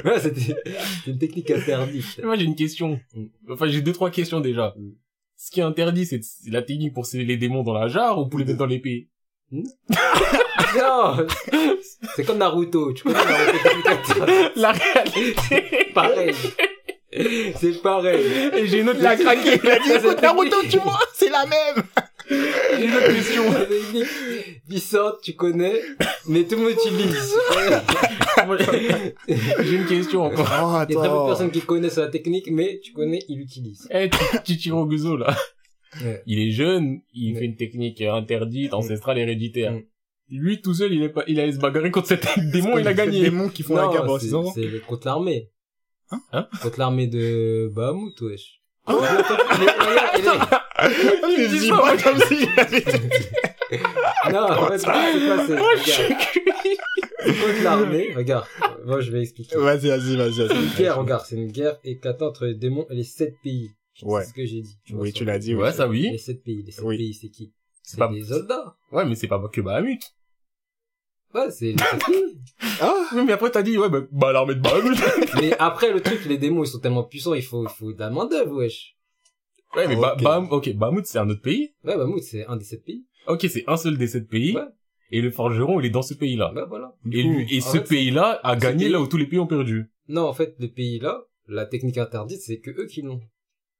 Ouais, 0.05 0.19
c'était 0.19 0.55
c'est 1.03 1.11
une 1.11 1.17
technique 1.17 1.49
interdite. 1.51 2.21
Moi 2.23 2.35
j'ai 2.37 2.45
une 2.45 2.55
question. 2.55 2.99
Enfin 3.49 3.67
j'ai 3.67 3.81
deux 3.81 3.93
trois 3.93 4.09
questions 4.11 4.39
déjà. 4.39 4.73
Mm. 4.77 4.91
Ce 5.35 5.51
qui 5.51 5.59
est 5.59 5.63
interdit 5.63 6.05
c'est 6.05 6.23
c'est 6.23 6.49
la 6.51 6.61
technique 6.61 6.93
pour 6.93 7.05
sceller 7.05 7.25
les 7.25 7.37
démons 7.37 7.63
dans 7.63 7.73
la 7.73 7.87
jarre 7.87 8.19
ou 8.19 8.27
pour 8.27 8.39
les 8.39 8.45
mettre 8.45 8.57
dans 8.59 8.65
l'épée? 8.65 9.09
Non! 10.75 11.25
C'est 12.15 12.23
comme 12.25 12.37
Naruto. 12.39 12.91
Tu 12.93 13.03
connais 13.03 13.17
Naruto. 13.19 14.25
La 14.55 14.71
réalité 14.73 15.87
Pareil. 15.93 16.33
C'est 17.55 17.81
pareil. 17.81 18.25
Et 18.55 18.67
j'ai 18.67 18.81
une 18.81 18.89
autre 18.89 18.99
Il 18.99 19.05
a 19.05 19.15
question. 19.15 19.31
craqué, 19.33 19.59
il 19.63 19.69
a 19.69 19.79
dit, 19.79 19.89
c'est 20.01 20.21
Naruto, 20.21 20.57
tu 20.69 20.77
vois, 20.79 20.99
c'est 21.13 21.29
la 21.29 21.45
même 21.45 21.83
J'ai 22.29 22.85
une 22.85 22.93
autre 22.93 23.13
question. 23.13 23.43
C'est 23.69 24.61
puissante, 24.67 25.15
tu 25.23 25.33
connais, 25.33 25.79
mais 26.27 26.43
tout 26.43 26.55
le 26.57 26.63
monde 26.63 26.71
utilise. 26.73 27.35
J'ai 29.63 29.75
une 29.75 29.85
question 29.85 30.23
encore. 30.23 30.47
Oh, 30.51 30.85
Il 30.89 30.93
y 30.93 30.97
a 30.97 30.99
très 30.99 31.09
peu 31.09 31.15
de 31.21 31.25
personnes 31.27 31.51
qui 31.51 31.61
connaissent 31.61 31.97
la 31.97 32.07
technique, 32.07 32.49
mais 32.51 32.79
tu 32.83 32.91
connais, 32.93 33.19
ils 33.29 33.37
l'utilisent. 33.37 33.87
Eh, 33.91 34.09
Chichiro 34.45 34.85
Guzo, 34.85 35.17
là. 35.17 35.35
Ouais. 36.03 36.21
Il 36.27 36.39
est 36.39 36.51
jeune, 36.51 36.99
il 37.13 37.33
Ouais. 37.33 37.39
fait 37.39 37.45
une 37.45 37.55
technique 37.55 38.01
interdite, 38.01 38.73
ancestrale, 38.73 39.17
héréditaire. 39.19 39.71
Mm. 39.73 39.83
Lui, 40.29 40.61
tout 40.61 40.73
seul, 40.73 40.93
il 40.93 41.01
est 41.03 41.09
pas, 41.09 41.23
il 41.27 41.39
allait 41.39 41.53
se 41.53 41.59
bagarrer 41.59 41.89
contre 41.89 42.07
cet 42.09 42.27
démon, 42.51 42.77
il 42.77 42.85
a 42.87 42.91
Les 42.91 42.95
gagné. 42.97 43.21
démons 43.21 43.47
qui 43.49 43.63
font 43.63 43.75
la 43.77 43.87
guerre 43.87 44.01
pendant 44.01 44.19
c'est 44.19 44.25
6 44.27 44.33
ans. 44.35 44.51
c'est 44.53 44.85
contre 44.85 45.07
l'armée. 45.07 45.49
Hein? 46.11 46.19
Hein? 46.33 46.47
Contre 46.61 46.79
l'armée 46.79 47.07
de 47.07 47.71
Bahamut, 47.73 48.19
wesh. 48.21 48.61
Oh. 48.87 48.99
Il 49.57 49.63
est- 49.63 50.27
Je 50.79 51.59
dis 51.59 51.69
pas 51.69 51.97
comme 51.97 52.19
si 52.27 52.47
j'avais 52.55 52.83
Non, 54.31 54.43
en 54.43 54.67
fait, 54.67 54.77
c'est 54.77 54.85
quoi, 54.85 55.45
c'est, 55.47 55.55
regarde. 55.57 56.21
Contre 57.25 57.63
l'armée, 57.63 58.13
regarde. 58.15 58.45
Moi, 58.85 59.01
je 59.01 59.11
vais 59.11 59.21
expliquer. 59.21 59.55
Vas-y, 59.57 59.87
vas-y, 59.89 60.15
vas-y, 60.15 60.33
C'est 60.33 60.41
une 60.43 60.47
vas-y. 60.47 60.77
guerre, 60.77 60.97
regarde, 60.97 61.25
c'est 61.27 61.35
une 61.35 61.51
guerre 61.51 61.77
éclatante 61.83 62.29
entre 62.29 62.45
les 62.45 62.55
démons 62.55 62.85
et 62.89 62.95
les 62.95 63.03
sept 63.03 63.35
pays. 63.43 63.71
Ouais. 64.03 64.21
C'est 64.23 64.29
ce 64.29 64.33
que 64.33 64.45
j'ai 64.45 64.61
dit. 64.61 64.77
vois, 64.91 65.01
Oui, 65.01 65.13
tu 65.13 65.25
l'as 65.25 65.39
dit, 65.39 65.55
oui. 65.55 65.61
Ouais, 65.63 65.71
ça 65.71 65.87
oui. 65.87 66.09
Les 66.11 66.17
sept 66.17 66.43
pays, 66.43 66.61
les 66.63 66.71
sept 66.71 66.83
Oui. 66.85 66.97
pays, 66.97 67.13
c'est 67.13 67.29
qui? 67.29 67.51
C'est 67.83 67.97
pas- 67.97 68.07
des 68.09 68.23
soldats. 68.23 68.75
Ouais, 68.91 69.05
mais 69.05 69.15
c'est 69.15 69.27
pas 69.27 69.41
que 69.51 69.61
Bahamut. 69.61 69.99
Ouais, 71.33 71.49
c'est 71.51 71.71
les 71.73 71.77
sept 71.77 72.05
pays. 72.05 72.37
Ah! 72.81 72.93
Oui, 73.13 73.23
mais 73.25 73.33
après 73.33 73.49
t'as 73.49 73.63
dit, 73.63 73.77
ouais, 73.77 73.89
bah, 73.89 74.01
bah 74.11 74.31
l'armée 74.31 74.55
de 74.55 74.59
Bahamut. 74.61 74.97
Mais 75.41 75.55
après, 75.57 75.91
le 75.91 76.01
truc, 76.01 76.23
les 76.25 76.37
démons, 76.37 76.63
ils 76.63 76.67
sont 76.67 76.79
tellement 76.79 77.03
puissants, 77.03 77.33
il 77.33 77.41
faut, 77.43 77.63
il 77.65 77.69
faut 77.69 77.91
de 77.91 77.99
la 77.99 78.09
main 78.11 78.25
d'œuvre, 78.25 78.57
wesh. 78.57 78.93
Ouais, 79.75 79.87
mais 79.87 79.95
Ba- 79.95 80.13
Ok. 80.15 80.21
Baham- 80.23 80.47
ok, 80.49 80.73
Bahamut 80.75 81.05
c'est 81.05 81.19
un 81.19 81.29
autre 81.29 81.41
pays? 81.41 81.73
Ouais, 81.83 81.95
Bamout, 81.97 82.19
c'est 82.21 82.45
un 82.45 82.55
des 82.55 82.65
sept 82.65 82.83
pays. 82.85 83.05
Ok, 83.27 83.45
c'est 83.49 83.63
un 83.67 83.77
seul 83.77 83.97
des 83.97 84.07
sept 84.07 84.27
pays. 84.29 84.55
Ouais. 84.55 84.63
Et 85.11 85.21
le 85.21 85.31
forgeron, 85.31 85.79
il 85.79 85.85
est 85.85 85.89
dans 85.89 86.01
ce 86.01 86.13
pays-là. 86.13 86.51
Bah, 86.53 86.65
voilà. 86.67 86.93
Et, 87.11 87.23
coup, 87.23 87.29
lui, 87.33 87.55
et 87.55 87.61
ce 87.61 87.77
pays-là 87.77 88.39
a 88.43 88.55
ce 88.55 88.59
gagné 88.61 88.85
pays- 88.85 88.91
là 88.93 88.99
où 89.01 89.07
tous 89.07 89.17
les 89.17 89.25
pays 89.25 89.39
ont 89.39 89.47
perdu. 89.47 89.89
Non, 90.09 90.23
en 90.27 90.33
fait, 90.33 90.55
le 90.59 90.67
pays 90.67 90.99
là, 90.99 91.21
la 91.47 91.65
technique 91.65 91.97
interdite, 91.97 92.41
c'est 92.41 92.59
que 92.59 92.71
eux 92.71 92.85
qui 92.85 93.01
l'ont. 93.01 93.19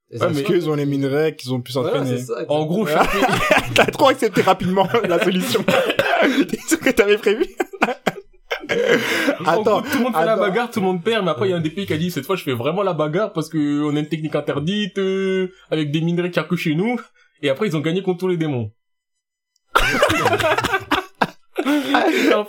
Ouais, 0.10 0.20
Parce 0.20 0.42
qu'ils 0.42 0.70
ont 0.70 0.76
les 0.76 0.86
minerais, 0.86 1.36
qu'ils 1.36 1.54
ont 1.54 1.60
pu 1.62 1.74
Voilà, 1.74 1.90
s'entraîner. 1.90 2.18
c'est 2.20 2.26
ça. 2.28 2.46
En 2.48 2.66
gros, 2.66 2.86
Ouais. 2.86 2.94
chaque 2.94 3.12
pays... 3.12 3.74
T'as 3.76 3.86
trop 3.88 4.08
accepté 4.08 4.42
rapidement 4.42 4.88
la 5.08 5.22
solution. 5.22 5.64
C'est 6.50 6.60
ce 6.62 6.76
que 6.78 6.90
t'avais 6.92 7.18
prévu. 7.18 7.46
En 9.40 9.62
gros, 9.62 9.62
Attends, 9.62 9.82
tout 9.82 9.98
le 9.98 10.04
monde 10.04 10.16
fait 10.16 10.26
la 10.26 10.36
bagarre, 10.36 10.72
tout 10.72 10.80
le 10.80 10.86
monde 10.86 11.04
perd, 11.04 11.24
mais 11.24 11.32
après 11.32 11.48
il 11.48 11.52
y 11.52 11.54
a 11.54 11.58
un 11.58 11.62
des 11.62 11.70
pays 11.70 11.86
qui 11.86 11.94
a 11.94 11.98
dit 11.98 12.12
cette 12.12 12.26
fois 12.26 12.36
je 12.36 12.44
fais 12.44 12.54
vraiment 12.54 12.84
la 12.84 12.94
bagarre 12.94 13.34
parce 13.34 13.50
que 13.50 13.84
on 13.84 13.96
a 13.96 14.00
une 14.00 14.08
technique 14.08 14.36
interdite 14.36 14.98
euh, 14.98 15.52
avec 15.72 15.92
des 15.92 16.02
minerais 16.02 16.32
qui 16.32 16.40
que 16.42 16.56
chez 16.56 16.76
nous. 16.76 17.00
Et 17.42 17.50
après 17.50 17.68
ils 17.68 17.78
ont 17.78 17.82
gagné 17.82 18.02
contre 18.02 18.20
tous 18.20 18.28
les 18.28 18.38
démons. 18.38 18.72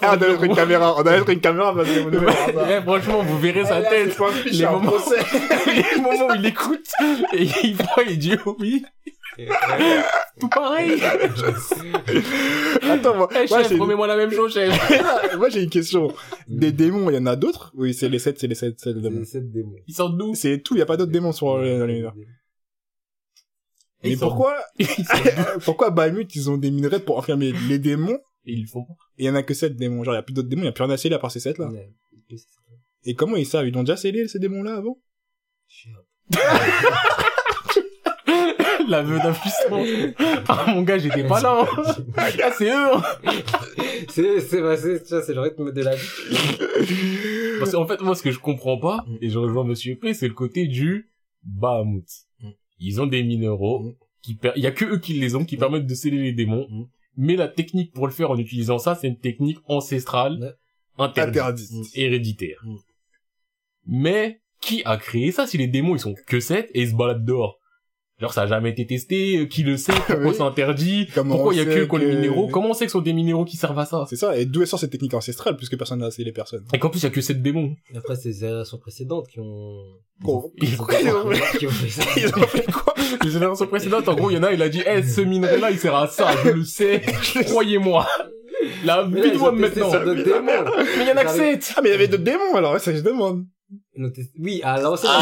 Ah, 0.00 0.12
on 0.12 0.16
doit 0.16 0.28
mettre 0.28 0.44
une 0.44 0.54
caméra, 0.54 0.94
on 0.96 1.02
doit 1.02 1.12
mettre 1.12 1.30
une 1.30 1.40
caméra 1.40 1.74
parce 1.74 1.88
que 1.88 2.00
vous 2.00 2.10
devez 2.10 2.26
voir 2.26 2.36
ça. 2.36 2.52
Eh, 2.70 2.82
franchement, 2.82 3.22
vous 3.22 3.38
verrez 3.38 3.64
sa 3.64 3.82
tête. 3.82 4.16
Les 4.52 4.66
moments, 4.66 4.92
les 5.66 6.00
moments 6.00 6.26
où 6.28 6.34
il 6.36 6.46
écoute 6.46 6.86
et 7.32 7.48
il 7.64 7.74
voit, 7.74 8.04
il 8.08 8.18
dit 8.18 8.36
oui, 8.58 8.84
tout 10.40 10.48
pareil. 10.48 11.00
Attends, 12.82 13.16
moi, 13.16 13.28
Eh, 13.32 13.46
moi, 13.48 13.62
chef, 13.62 13.68
j'ai 13.68 13.78
remets-moi 13.78 14.06
la 14.06 14.16
même 14.16 14.30
chose, 14.30 14.52
chef. 14.54 14.72
moi, 15.38 15.48
j'ai 15.48 15.62
une 15.62 15.70
question. 15.70 16.12
Des 16.48 16.72
démons, 16.72 17.10
il 17.10 17.14
y 17.14 17.18
en 17.18 17.26
a 17.26 17.36
d'autres? 17.36 17.72
Oui, 17.76 17.94
c'est 17.94 18.08
les 18.08 18.18
sept, 18.18 18.38
c'est 18.38 18.46
les 18.46 18.54
sept, 18.54 18.78
c'est 18.78 18.92
les 18.92 19.00
démons. 19.00 19.20
C'est 19.24 19.40
sept 19.40 19.50
démons. 19.50 19.76
Ils 19.86 19.94
sortent 19.94 20.16
d'où? 20.16 20.34
C'est 20.34 20.58
tout, 20.60 20.74
il 20.74 20.78
y 20.78 20.82
a 20.82 20.86
pas 20.86 20.96
d'autres 20.96 21.12
démons 21.12 21.32
sur 21.32 21.58
l'univers. 21.58 22.14
Mais 24.04 24.16
pourquoi, 24.16 24.56
pourquoi 25.64 25.90
Bahamut, 25.90 26.32
ils 26.34 26.50
ont 26.50 26.56
des 26.56 26.70
minerais 26.70 27.00
pour 27.00 27.18
enfermer 27.18 27.52
les 27.68 27.78
démons, 27.80 28.18
Et 28.46 28.52
ils 28.52 28.62
le 28.62 28.68
font 28.68 28.84
pas. 28.84 28.94
et 29.18 29.24
il 29.24 29.26
y 29.26 29.30
en 29.30 29.34
a 29.34 29.42
que 29.42 29.54
sept 29.54 29.74
démons? 29.76 30.04
Genre, 30.04 30.14
il 30.14 30.18
y 30.18 30.20
a 30.20 30.22
plus 30.22 30.34
d'autres 30.34 30.48
démons, 30.48 30.62
il 30.62 30.66
y 30.66 30.68
a 30.68 30.72
plus 30.72 30.84
rien 30.84 30.92
à 30.92 30.96
sceller 30.96 31.16
à 31.16 31.18
part 31.18 31.32
ces 31.32 31.40
sept 31.40 31.58
là. 31.58 31.66
Ouais. 31.68 31.90
Et 33.04 33.14
comment 33.14 33.36
ils 33.36 33.46
savent? 33.46 33.66
Ils 33.66 33.74
l'ont 33.74 33.82
déjà 33.82 33.96
scellé, 33.96 34.28
ces 34.28 34.38
démons-là, 34.38 34.76
avant? 34.76 34.98
L'aveu 38.88 39.18
d'impuissance. 39.18 39.86
Ah, 40.48 40.66
mon 40.68 40.82
gars, 40.82 40.98
j'étais 40.98 41.26
pas 41.26 41.40
là. 41.40 41.62
hein. 41.62 41.94
Ah, 42.16 42.50
c'est 42.56 42.70
eux. 42.70 42.94
hein. 42.94 43.02
C'est, 44.08 44.40
c'est, 44.40 44.60
bah, 44.62 44.76
c'est, 44.76 45.04
c'est 45.06 45.34
le 45.34 45.40
rythme 45.40 45.70
de 45.72 45.82
la 45.82 45.94
vie. 45.94 47.58
Parce 47.58 47.72
qu'en 47.72 47.86
fait, 47.86 48.00
moi, 48.00 48.14
ce 48.14 48.22
que 48.22 48.30
je 48.30 48.38
comprends 48.38 48.78
pas, 48.78 49.04
Mm. 49.06 49.16
et 49.20 49.28
je 49.30 49.38
rejoins 49.38 49.64
Monsieur 49.64 49.96
P, 49.96 50.14
c'est 50.14 50.28
le 50.28 50.34
côté 50.34 50.66
du 50.66 51.10
Bahamut. 51.42 52.06
Mm. 52.40 52.48
Ils 52.80 53.00
ont 53.00 53.06
des 53.06 53.22
minéraux, 53.22 53.80
Mm. 53.80 53.94
qui 54.22 54.34
per... 54.36 54.52
il 54.56 54.62
y 54.62 54.66
a 54.66 54.70
que 54.72 54.84
eux 54.86 54.98
qui 54.98 55.14
les 55.14 55.34
ont, 55.34 55.44
qui 55.44 55.56
permettent 55.56 55.86
de 55.86 55.94
sceller 55.94 56.18
les 56.22 56.32
démons. 56.32 56.66
Mais 57.16 57.36
la 57.36 57.48
technique 57.48 57.92
pour 57.92 58.06
le 58.06 58.12
faire 58.12 58.30
en 58.30 58.38
utilisant 58.38 58.78
ça, 58.78 58.94
c'est 58.94 59.08
une 59.08 59.18
technique 59.18 59.58
ancestrale, 59.66 60.38
Ouais. 60.98 61.04
interdite, 61.04 61.36
Interdit. 61.42 61.68
Mm. 61.72 61.82
héréditaire. 61.94 62.64
Mais, 63.86 64.40
qui 64.60 64.82
a 64.84 64.96
créé 64.96 65.30
ça 65.32 65.46
si 65.46 65.56
les 65.58 65.66
démons, 65.68 65.94
ils 65.96 66.00
sont 66.00 66.14
que 66.26 66.40
7 66.40 66.70
et 66.74 66.82
ils 66.82 66.88
se 66.90 66.94
baladent 66.94 67.24
dehors? 67.24 67.57
Genre, 68.20 68.32
ça 68.32 68.42
a 68.42 68.46
jamais 68.48 68.70
été 68.70 68.84
testé, 68.84 69.38
euh, 69.38 69.46
qui 69.46 69.62
le 69.62 69.76
sait, 69.76 69.92
pourquoi 70.06 70.16
Oui. 70.26 70.34
c'est 70.36 70.42
interdit, 70.42 71.06
Comment 71.14 71.36
pourquoi 71.36 71.50
on 71.50 71.52
il 71.52 71.58
y 71.58 71.60
a 71.60 71.64
que 71.64 71.70
les 71.70 71.86
que- 71.86 71.96
minéraux, 72.16 72.48
comment 72.48 72.70
on 72.70 72.74
sait 72.74 72.86
que 72.86 72.90
ce 72.90 72.98
sont 72.98 73.02
des 73.02 73.12
minéraux 73.12 73.44
qui 73.44 73.56
servent 73.56 73.78
à 73.78 73.84
ça? 73.84 74.06
C'est 74.10 74.16
ça, 74.16 74.36
et 74.36 74.44
d'où 74.44 74.64
sort 74.66 74.80
cette 74.80 74.90
technique 74.90 75.14
ancestrale, 75.14 75.56
puisque 75.56 75.76
personne 75.78 76.00
n'a 76.00 76.10
scellé 76.10 76.32
personne. 76.32 76.64
Et 76.72 76.78
qu'en 76.80 76.90
plus, 76.90 76.98
il 77.00 77.04
y 77.04 77.06
a 77.06 77.10
que 77.10 77.20
7 77.20 77.40
démons. 77.42 77.76
Et 77.94 77.96
après, 77.96 78.16
c'est 78.16 78.30
les 78.30 78.34
générations 78.34 78.78
précédentes 78.78 79.28
qui 79.28 79.38
ont. 79.38 79.78
Ils- 80.60 80.70
Ils 80.70 80.80
ont 80.80 80.84
fait- 80.86 81.58
qui 81.58 81.66
ont 81.66 81.70
fait 81.70 81.88
ça. 81.90 82.02
ils 82.16 82.26
ont 82.26 82.46
fait 82.46 82.66
quoi? 82.72 82.92
Les 83.22 83.30
générations 83.30 83.66
précédentes, 83.68 84.08
en 84.08 84.14
gros, 84.16 84.30
il 84.30 84.34
y 84.34 84.38
en 84.38 84.42
a, 84.42 84.52
il 84.52 84.62
a 84.62 84.68
dit, 84.68 84.82
eh, 84.84 85.02
ce 85.04 85.20
minerai-là, 85.20 85.70
il 85.70 85.78
sert 85.78 85.94
à 85.94 86.08
ça, 86.08 86.30
je 86.44 86.50
le 86.50 86.64
sais, 86.64 87.00
croyez-moi. 87.46 88.04
La 88.84 88.96
là, 88.96 89.04
ont 89.04 89.10
testé 89.12 89.30
maintenant. 89.52 89.90
sur. 89.90 90.04
Mais 90.04 90.22
il 91.02 91.08
y 91.08 91.12
en 91.12 91.16
a 91.16 91.24
que 91.24 91.30
7. 91.30 91.74
Ah, 91.76 91.80
mais 91.82 91.90
il 91.90 91.92
y 91.92 91.94
avait 91.94 92.08
d'autres 92.08 92.24
démons, 92.24 92.54
alors, 92.56 92.72
ouais, 92.72 92.78
ça, 92.80 92.92
je 92.92 93.00
demande. 93.00 93.44
Oui, 94.38 94.60
à 94.64 94.80
l'ancienne. 94.80 95.10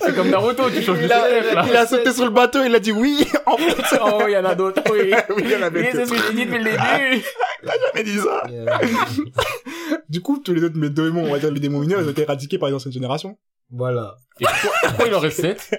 C'est 0.00 0.14
comme 0.14 0.30
Naruto, 0.30 0.70
tu 0.70 0.82
changes 0.82 0.98
de 1.00 1.04
Il 1.04 1.12
a, 1.12 1.66
il 1.66 1.76
a 1.76 1.86
sauté 1.86 2.12
sur 2.12 2.24
le 2.24 2.30
bateau, 2.30 2.62
il 2.64 2.74
a 2.74 2.80
dit 2.80 2.92
oui, 2.92 3.24
en 3.46 3.56
fait. 3.56 3.98
Oh, 4.00 4.22
il 4.26 4.32
y 4.32 4.36
en 4.36 4.44
a 4.44 4.54
d'autres, 4.54 4.82
oui. 4.92 5.12
Oui, 5.36 5.42
il 5.44 5.50
y 5.50 5.54
en 5.56 5.58
Oui, 5.58 5.64
avait 5.64 5.92
c'est 5.92 6.02
que 6.02 6.06
ce 6.06 6.10
que 6.12 6.18
j'ai 6.28 6.32
dit 6.34 6.46
depuis 6.46 6.58
le 6.58 6.64
début. 6.64 7.24
jamais 7.62 8.04
dit 8.04 8.18
ça. 8.18 8.42
Du 10.08 10.20
coup, 10.20 10.38
tous 10.38 10.54
les 10.54 10.64
autres 10.64 10.76
mais 10.76 10.90
démons, 10.90 11.24
on 11.24 11.32
va 11.32 11.38
dire 11.38 11.50
les 11.50 11.60
démons 11.60 11.80
mineurs, 11.80 12.00
ils 12.00 12.06
ont 12.06 12.10
été 12.10 12.22
éradiqués 12.22 12.58
par 12.58 12.68
les 12.68 12.74
anciennes 12.74 12.92
générations. 12.92 13.38
Voilà. 13.70 14.16
Et 14.40 14.44
pourquoi, 14.44 14.70
pourquoi 14.88 15.06
il 15.06 15.14
en 15.14 15.20
reste 15.20 15.40
7 15.40 15.70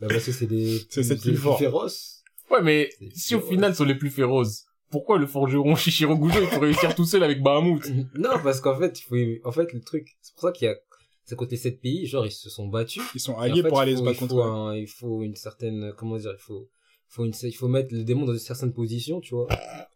Bah, 0.00 0.06
parce 0.10 0.24
que 0.24 0.32
c'est 0.32 0.46
des, 0.46 0.80
C'est- 0.90 1.02
c'est 1.02 1.14
des 1.14 1.20
plus 1.20 1.36
fort. 1.36 1.58
féroces. 1.58 2.22
Ouais, 2.50 2.60
mais 2.62 2.90
C'est 3.00 3.16
si 3.18 3.34
au 3.34 3.40
final, 3.40 3.72
ils 3.72 3.76
sont 3.76 3.84
les 3.84 3.94
plus 3.94 4.10
féroces, 4.10 4.66
pourquoi 4.90 5.18
le 5.18 5.26
forgeron 5.26 5.74
Shishiro 5.76 6.16
Gujo, 6.16 6.40
il 6.42 6.48
peut 6.48 6.58
réussir 6.58 6.94
tout 6.94 7.04
seul 7.04 7.22
avec 7.22 7.42
Bahamut? 7.42 7.80
Non, 8.14 8.38
parce 8.42 8.60
qu'en 8.60 8.78
fait, 8.78 9.00
il 9.00 9.02
faut, 9.02 9.48
en 9.48 9.52
fait, 9.52 9.72
le 9.72 9.80
truc, 9.80 10.08
c'est 10.20 10.34
pour 10.34 10.42
ça 10.42 10.52
qu'il 10.52 10.66
y 10.66 10.70
a, 10.70 10.76
c'est 11.24 11.36
côté 11.36 11.56
sept 11.56 11.80
pays, 11.80 12.06
genre, 12.06 12.26
ils 12.26 12.30
se 12.32 12.50
sont 12.50 12.66
battus. 12.68 13.02
Ils 13.14 13.20
sont 13.20 13.32
en 13.34 13.40
alliés 13.40 13.62
fait, 13.62 13.68
pour 13.68 13.80
aller 13.80 13.92
faut- 13.92 13.98
se 14.00 14.04
battre 14.04 14.16
il 14.16 14.20
contre 14.20 14.34
faut 14.34 14.42
un- 14.42 14.76
il 14.76 14.86
faut 14.88 15.22
une 15.22 15.34
certaine, 15.36 15.92
comment 15.96 16.16
dire, 16.18 16.32
il 16.36 16.42
faut, 16.42 16.68
faut 17.08 17.24
une, 17.24 17.32
il 17.42 17.52
faut 17.54 17.68
mettre 17.68 17.94
le 17.94 18.04
démon 18.04 18.24
dans 18.26 18.32
une 18.32 18.38
certaine 18.38 18.72
position, 18.72 19.20
tu 19.20 19.34
vois. 19.34 19.46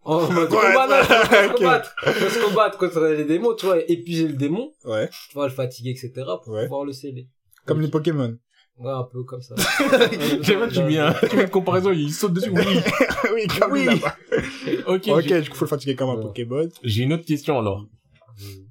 En 0.04 0.20
mode 0.32 0.50
Ouais, 0.50 0.56
combat, 0.58 0.86
non, 0.88 1.04
faut 1.04 1.12
se 1.14 1.52
combattre. 1.58 1.94
Faut 2.02 2.28
se 2.30 2.44
combattre 2.44 2.78
contre 2.78 3.00
les 3.08 3.24
démons, 3.24 3.54
tu 3.54 3.66
vois, 3.66 3.78
épuiser 3.90 4.26
le 4.28 4.34
démon, 4.34 4.72
Ouais. 4.84 5.08
tu 5.28 5.34
vois, 5.34 5.48
le 5.48 5.52
fatiguer, 5.54 5.90
etc., 5.90 6.12
pour 6.42 6.54
Ouais. 6.54 6.62
pouvoir 6.64 6.84
le 6.84 6.92
sceller. 6.92 7.28
Comme 7.66 7.80
les 7.82 7.88
Pokémon. 7.88 8.36
Ouais, 8.78 8.92
un 8.92 9.02
peu 9.02 9.24
comme 9.24 9.42
ça. 9.42 9.54
J'aime 10.42 10.58
bien, 10.60 10.68
tu 10.68 10.82
mets 10.82 10.98
un, 10.98 11.12
tu 11.12 11.36
mets 11.36 11.42
une 11.44 11.50
comparaison, 11.50 11.90
il 11.90 12.12
saute 12.12 12.32
dessus, 12.34 12.50
oui. 12.50 12.62
oui, 13.34 13.46
comme 13.58 13.72
Oui. 13.72 13.86
Ok, 14.86 15.08
Ok, 15.08 15.40
du 15.42 15.50
coup, 15.50 15.56
faut 15.56 15.64
le 15.64 15.68
fatiguer 15.68 15.96
comme 15.96 16.10
un 16.10 16.14
Ouais. 16.16 16.22
Pokéball. 16.22 16.68
j'ai 16.84 17.02
une 17.02 17.12
autre 17.12 17.24
question 17.24 17.58
alors. 17.58 17.84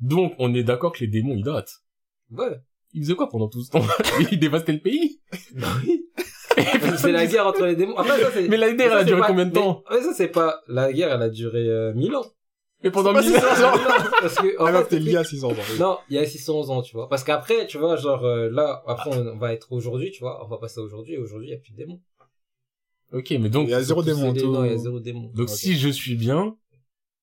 Donc, 0.01 0.33
on 0.39 0.53
est 0.55 0.63
d'accord 0.63 0.93
que 0.93 0.99
les 1.01 1.07
démons, 1.07 1.35
ils 1.35 1.43
datent. 1.43 1.73
Ouais. 2.31 2.57
Ils 2.93 3.03
faisaient 3.03 3.15
quoi 3.15 3.27
pendant 3.29 3.49
tout 3.49 3.61
ce 3.63 3.69
temps? 3.71 3.85
Ils 4.31 4.39
dévastaient 4.39 4.71
le 4.71 4.79
pays? 4.79 5.19
C'est 6.97 7.11
la 7.11 7.25
guerre 7.27 7.47
entre 7.47 7.65
les 7.65 7.75
démons. 7.75 7.97
Après, 7.97 8.19
ça, 8.19 8.29
c'est, 8.33 8.47
Mais 8.47 8.57
la 8.57 8.71
guerre, 8.73 8.91
elle 8.93 8.97
a 8.99 9.03
duré 9.03 9.19
pas- 9.21 9.27
combien 9.27 9.45
de 9.45 9.51
mais- 9.53 9.59
temps? 9.59 9.83
Ouais, 9.91 10.01
ça, 10.01 10.13
c'est 10.15 10.29
pas, 10.29 10.61
la 10.67 10.91
guerre, 10.93 11.11
elle 11.13 11.21
a 11.21 11.29
duré, 11.29 11.67
euh, 11.67 11.93
1000 11.93 12.15
ans. 12.15 12.25
Mais 12.83 12.91
pendant 12.91 13.13
pas 13.13 13.21
mille 13.21 13.31
si 13.31 13.37
ans 13.37 13.41
ça, 13.41 13.55
genre. 13.55 14.11
Parce 14.21 14.35
que, 14.35 14.59
en 14.61 14.65
Alors, 14.65 14.83
fait, 14.83 14.95
c'était 14.95 15.03
lié 15.03 15.17
à 15.17 15.23
600 15.23 15.49
ans. 15.51 15.55
Non, 15.79 15.97
il 16.09 16.15
y 16.15 16.19
a 16.19 16.25
600 16.25 16.69
ans, 16.69 16.81
tu 16.81 16.93
vois. 16.95 17.09
Parce 17.09 17.23
qu'après, 17.23 17.65
tu 17.67 17.77
vois, 17.79 17.95
genre, 17.95 18.23
euh, 18.23 18.49
là, 18.51 18.83
après, 18.85 19.09
on, 19.17 19.27
on 19.27 19.37
va 19.37 19.53
être 19.53 19.71
aujourd'hui, 19.71 20.11
tu 20.11 20.19
vois. 20.19 20.45
On 20.45 20.47
va 20.47 20.57
passer 20.57 20.79
à 20.79 20.83
aujourd'hui, 20.83 21.15
et 21.15 21.17
aujourd'hui, 21.17 21.47
il 21.47 21.51
n'y 21.51 21.55
a 21.57 21.59
plus 21.59 21.71
de 21.71 21.77
démons. 21.77 21.99
Ok, 23.13 23.31
mais 23.31 23.49
donc, 23.49 23.67
Il 23.67 23.71
y 23.71 23.73
a 23.73 23.81
zéro 23.81 24.03
démon 24.03 24.33
tout. 24.33 24.51
Non, 24.51 24.65
il 24.65 24.71
y 24.71 24.73
a 24.73 24.77
zéro 24.77 24.99
démon. 24.99 25.31
donc 25.33 25.49
si 25.49 25.75
je 25.75 25.89
suis 25.89 26.15
bien, 26.15 26.57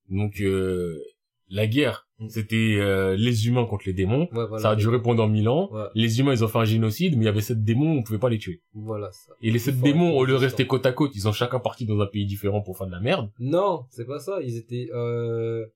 donc 0.09 0.41
euh, 0.41 1.03
la 1.49 1.67
guerre. 1.67 2.09
C'était 2.29 2.77
euh, 2.79 3.17
les 3.17 3.47
humains 3.47 3.65
contre 3.67 3.85
les 3.87 3.93
démons. 3.93 4.29
Ouais, 4.33 4.47
voilà. 4.47 4.59
ça 4.59 4.71
a 4.71 4.77
duré 4.77 5.01
pendant 5.01 5.29
mille 5.29 5.49
ans. 5.49 5.71
Ouais. 5.73 5.85
Les 5.95 6.21
humains, 6.21 6.33
ils 6.33 6.45
ont 6.45 6.49
fait 6.49 6.59
un 6.59 6.65
génocide, 6.65 7.17
mais 7.17 7.25
il 7.25 7.27
y 7.27 7.29
avait 7.29 7.41
sept 7.41 7.63
démons, 7.63 7.99
on 7.99 8.03
pouvait 8.03 8.19
pas 8.19 8.29
les 8.31 8.39
tuer. 8.39 8.63
Voilà, 8.75 9.11
ça. 9.13 9.33
Et 9.43 9.51
les 9.51 9.59
sept 9.59 9.81
démons, 9.81 10.17
au 10.17 10.25
lieu 10.25 10.33
de 10.33 10.39
rester 10.39 10.67
côte 10.67 10.87
à 10.87 10.93
côte, 10.93 11.13
ils 11.15 11.29
ont 11.29 11.33
chacun 11.33 11.61
parti 11.61 11.87
dans 11.87 12.01
un 12.01 12.07
pays 12.07 12.27
différent 12.27 12.61
pour 12.63 12.79
faire 12.79 12.87
de 12.87 12.93
la 12.93 13.01
merde. 13.01 13.31
Non, 13.39 13.85
c'est 13.91 14.07
pas 14.07 14.19
ça. 14.19 14.41
Ils 14.43 14.57
étaient, 14.57 14.89
euh, 14.93 15.67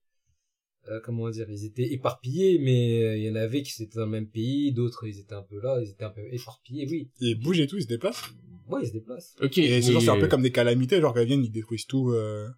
euh, 0.88 1.00
comment 1.04 1.28
dire, 1.30 1.46
ils 1.50 1.64
étaient 1.64 1.92
éparpillés, 1.92 2.58
mais 2.58 3.02
euh, 3.02 3.16
il 3.16 3.24
y 3.24 3.30
en 3.30 3.34
avait 3.34 3.62
qui 3.62 3.82
étaient 3.82 3.98
dans 3.98 4.06
le 4.06 4.10
même 4.10 4.28
pays, 4.28 4.72
d'autres, 4.72 5.06
ils 5.06 5.18
étaient 5.18 5.34
un 5.34 5.42
peu 5.42 5.60
là, 5.60 5.78
ils 5.82 5.90
étaient 5.90 6.04
un 6.04 6.10
peu 6.10 6.22
éparpillés, 6.32 6.86
oui. 6.90 7.10
Ils 7.20 7.38
bougent 7.38 7.60
et 7.60 7.66
tout, 7.66 7.76
ils 7.76 7.82
se 7.82 7.88
déplacent? 7.88 8.30
Ouais, 8.68 8.80
ils 8.82 8.88
se 8.88 8.92
déplacent. 8.92 9.34
Ok. 9.42 9.58
Et 9.58 9.82
c'est 9.82 9.92
genre, 9.92 10.00
mais, 10.00 10.06
c'est 10.06 10.10
un 10.12 10.20
peu 10.20 10.28
comme 10.28 10.42
des 10.42 10.52
calamités, 10.52 11.00
genre, 11.00 11.12
qu'elles 11.12 11.26
viennent, 11.26 11.44
ils 11.44 11.50
détruisent 11.50 11.86
tout, 11.86 12.10
euh... 12.10 12.48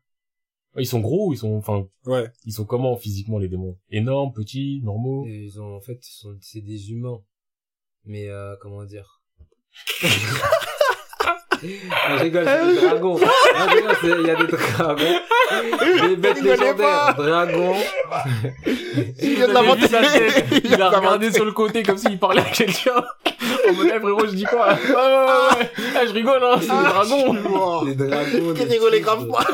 Ils 0.77 0.87
sont 0.87 1.01
gros, 1.01 1.33
ils 1.33 1.37
sont, 1.37 1.57
enfin, 1.57 1.87
Ouais. 2.07 2.31
ils 2.45 2.53
sont 2.53 2.64
comment 2.64 2.97
physiquement 2.97 3.39
les 3.39 3.49
démons? 3.49 3.77
Énormes, 3.91 4.33
petits, 4.33 4.81
normaux? 4.85 5.27
Et 5.27 5.47
ils 5.47 5.61
ont, 5.61 5.75
en 5.77 5.81
fait, 5.81 5.99
ils 6.07 6.12
sont, 6.12 6.37
c'est 6.41 6.61
des 6.61 6.93
humains. 6.93 7.21
Mais, 8.05 8.29
euh, 8.29 8.55
comment 8.61 8.85
dire? 8.85 9.21
Non, 10.03 10.09
je 12.18 12.23
rigole, 12.23 12.45
c'est 12.47 12.75
des 12.75 12.81
dragons. 12.87 13.18
Il 14.03 14.27
y 14.27 14.31
a 14.31 14.37
des 14.37 14.47
dragons. 14.47 16.09
Des 16.09 16.16
bêtes 16.16 16.41
légendaires. 16.43 17.14
Dragons. 17.16 17.75
Il 19.21 19.35
vient 19.35 19.49
de 19.49 19.87
tête 20.49 20.62
Il 20.64 20.81
a 20.81 20.89
regardé 20.91 21.33
sur 21.33 21.45
le 21.45 21.53
côté 21.53 21.83
comme 21.83 21.99
s'il 21.99 22.18
parlait 22.18 22.41
à 22.43 22.51
quelqu'un. 22.51 23.05
En 23.71 23.75
mode, 23.75 23.87
eh, 23.95 24.01
frérot, 24.01 24.27
je 24.27 24.35
dis 24.35 24.45
quoi? 24.45 24.68
Ouais, 24.89 24.95
ouais, 24.95 24.97
ouais, 24.97 25.59
ouais. 25.61 25.71
Eh, 26.03 26.07
je 26.09 26.12
rigole, 26.12 26.42
hein, 26.42 26.57
c'est 26.61 26.67
des 26.67 26.72
Ah, 26.72 26.88
dragons. 26.91 27.34
je 27.34 27.41
suis 27.41 27.49
mort. 27.49 27.84
Les 27.84 27.95
dragons, 27.95 28.55
Qui 28.55 28.64
rigolait 28.64 29.01
grave 29.01 29.29
pas. 29.29 29.47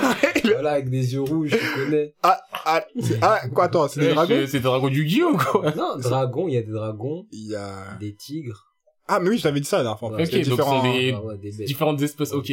Voilà, 0.44 0.72
avec 0.72 0.88
des 0.90 1.14
yeux 1.14 1.20
rouges, 1.22 1.50
tu 1.50 1.74
connais. 1.84 2.14
Ah, 2.22 2.40
ah, 2.64 2.84
c'est- 3.00 3.18
ah, 3.22 3.40
quoi, 3.54 3.64
attends, 3.64 3.88
c'est 3.88 4.00
des 4.00 4.14
dragons? 4.14 4.34
c'est 4.34 4.46
c'est 4.46 4.58
des 4.58 4.64
dragons 4.64 4.88
du 4.88 5.02
Yu-Gi-Oh, 5.02 5.36
quoi. 5.36 5.72
Non, 5.76 5.96
dragons, 5.98 6.48
il 6.48 6.54
y 6.54 6.58
a 6.58 6.62
des 6.62 6.72
dragons, 6.72 7.26
Il 7.32 7.50
y 7.50 7.54
a... 7.56 7.96
des 8.00 8.14
tigres. 8.14 8.62
Ah, 9.08 9.20
mais 9.20 9.28
oui, 9.30 9.38
je 9.38 9.44
t'avais 9.44 9.60
dit 9.60 9.68
ça 9.68 9.76
la 9.76 9.82
dernière 9.84 9.98
fois. 10.00 10.08
Ok, 10.08 10.14
Il 10.18 10.20
y 10.20 10.22
a 10.22 10.44
donc 10.44 10.44
différents- 10.58 10.82
ce 10.82 10.86
sont 10.88 10.92
des- 10.92 11.14
Ah 11.16 11.22
ouais, 11.24 11.36
des 11.38 11.52
bêtes. 11.52 11.66
Différentes 11.68 12.02
espèces, 12.02 12.32
ok. 12.32 12.50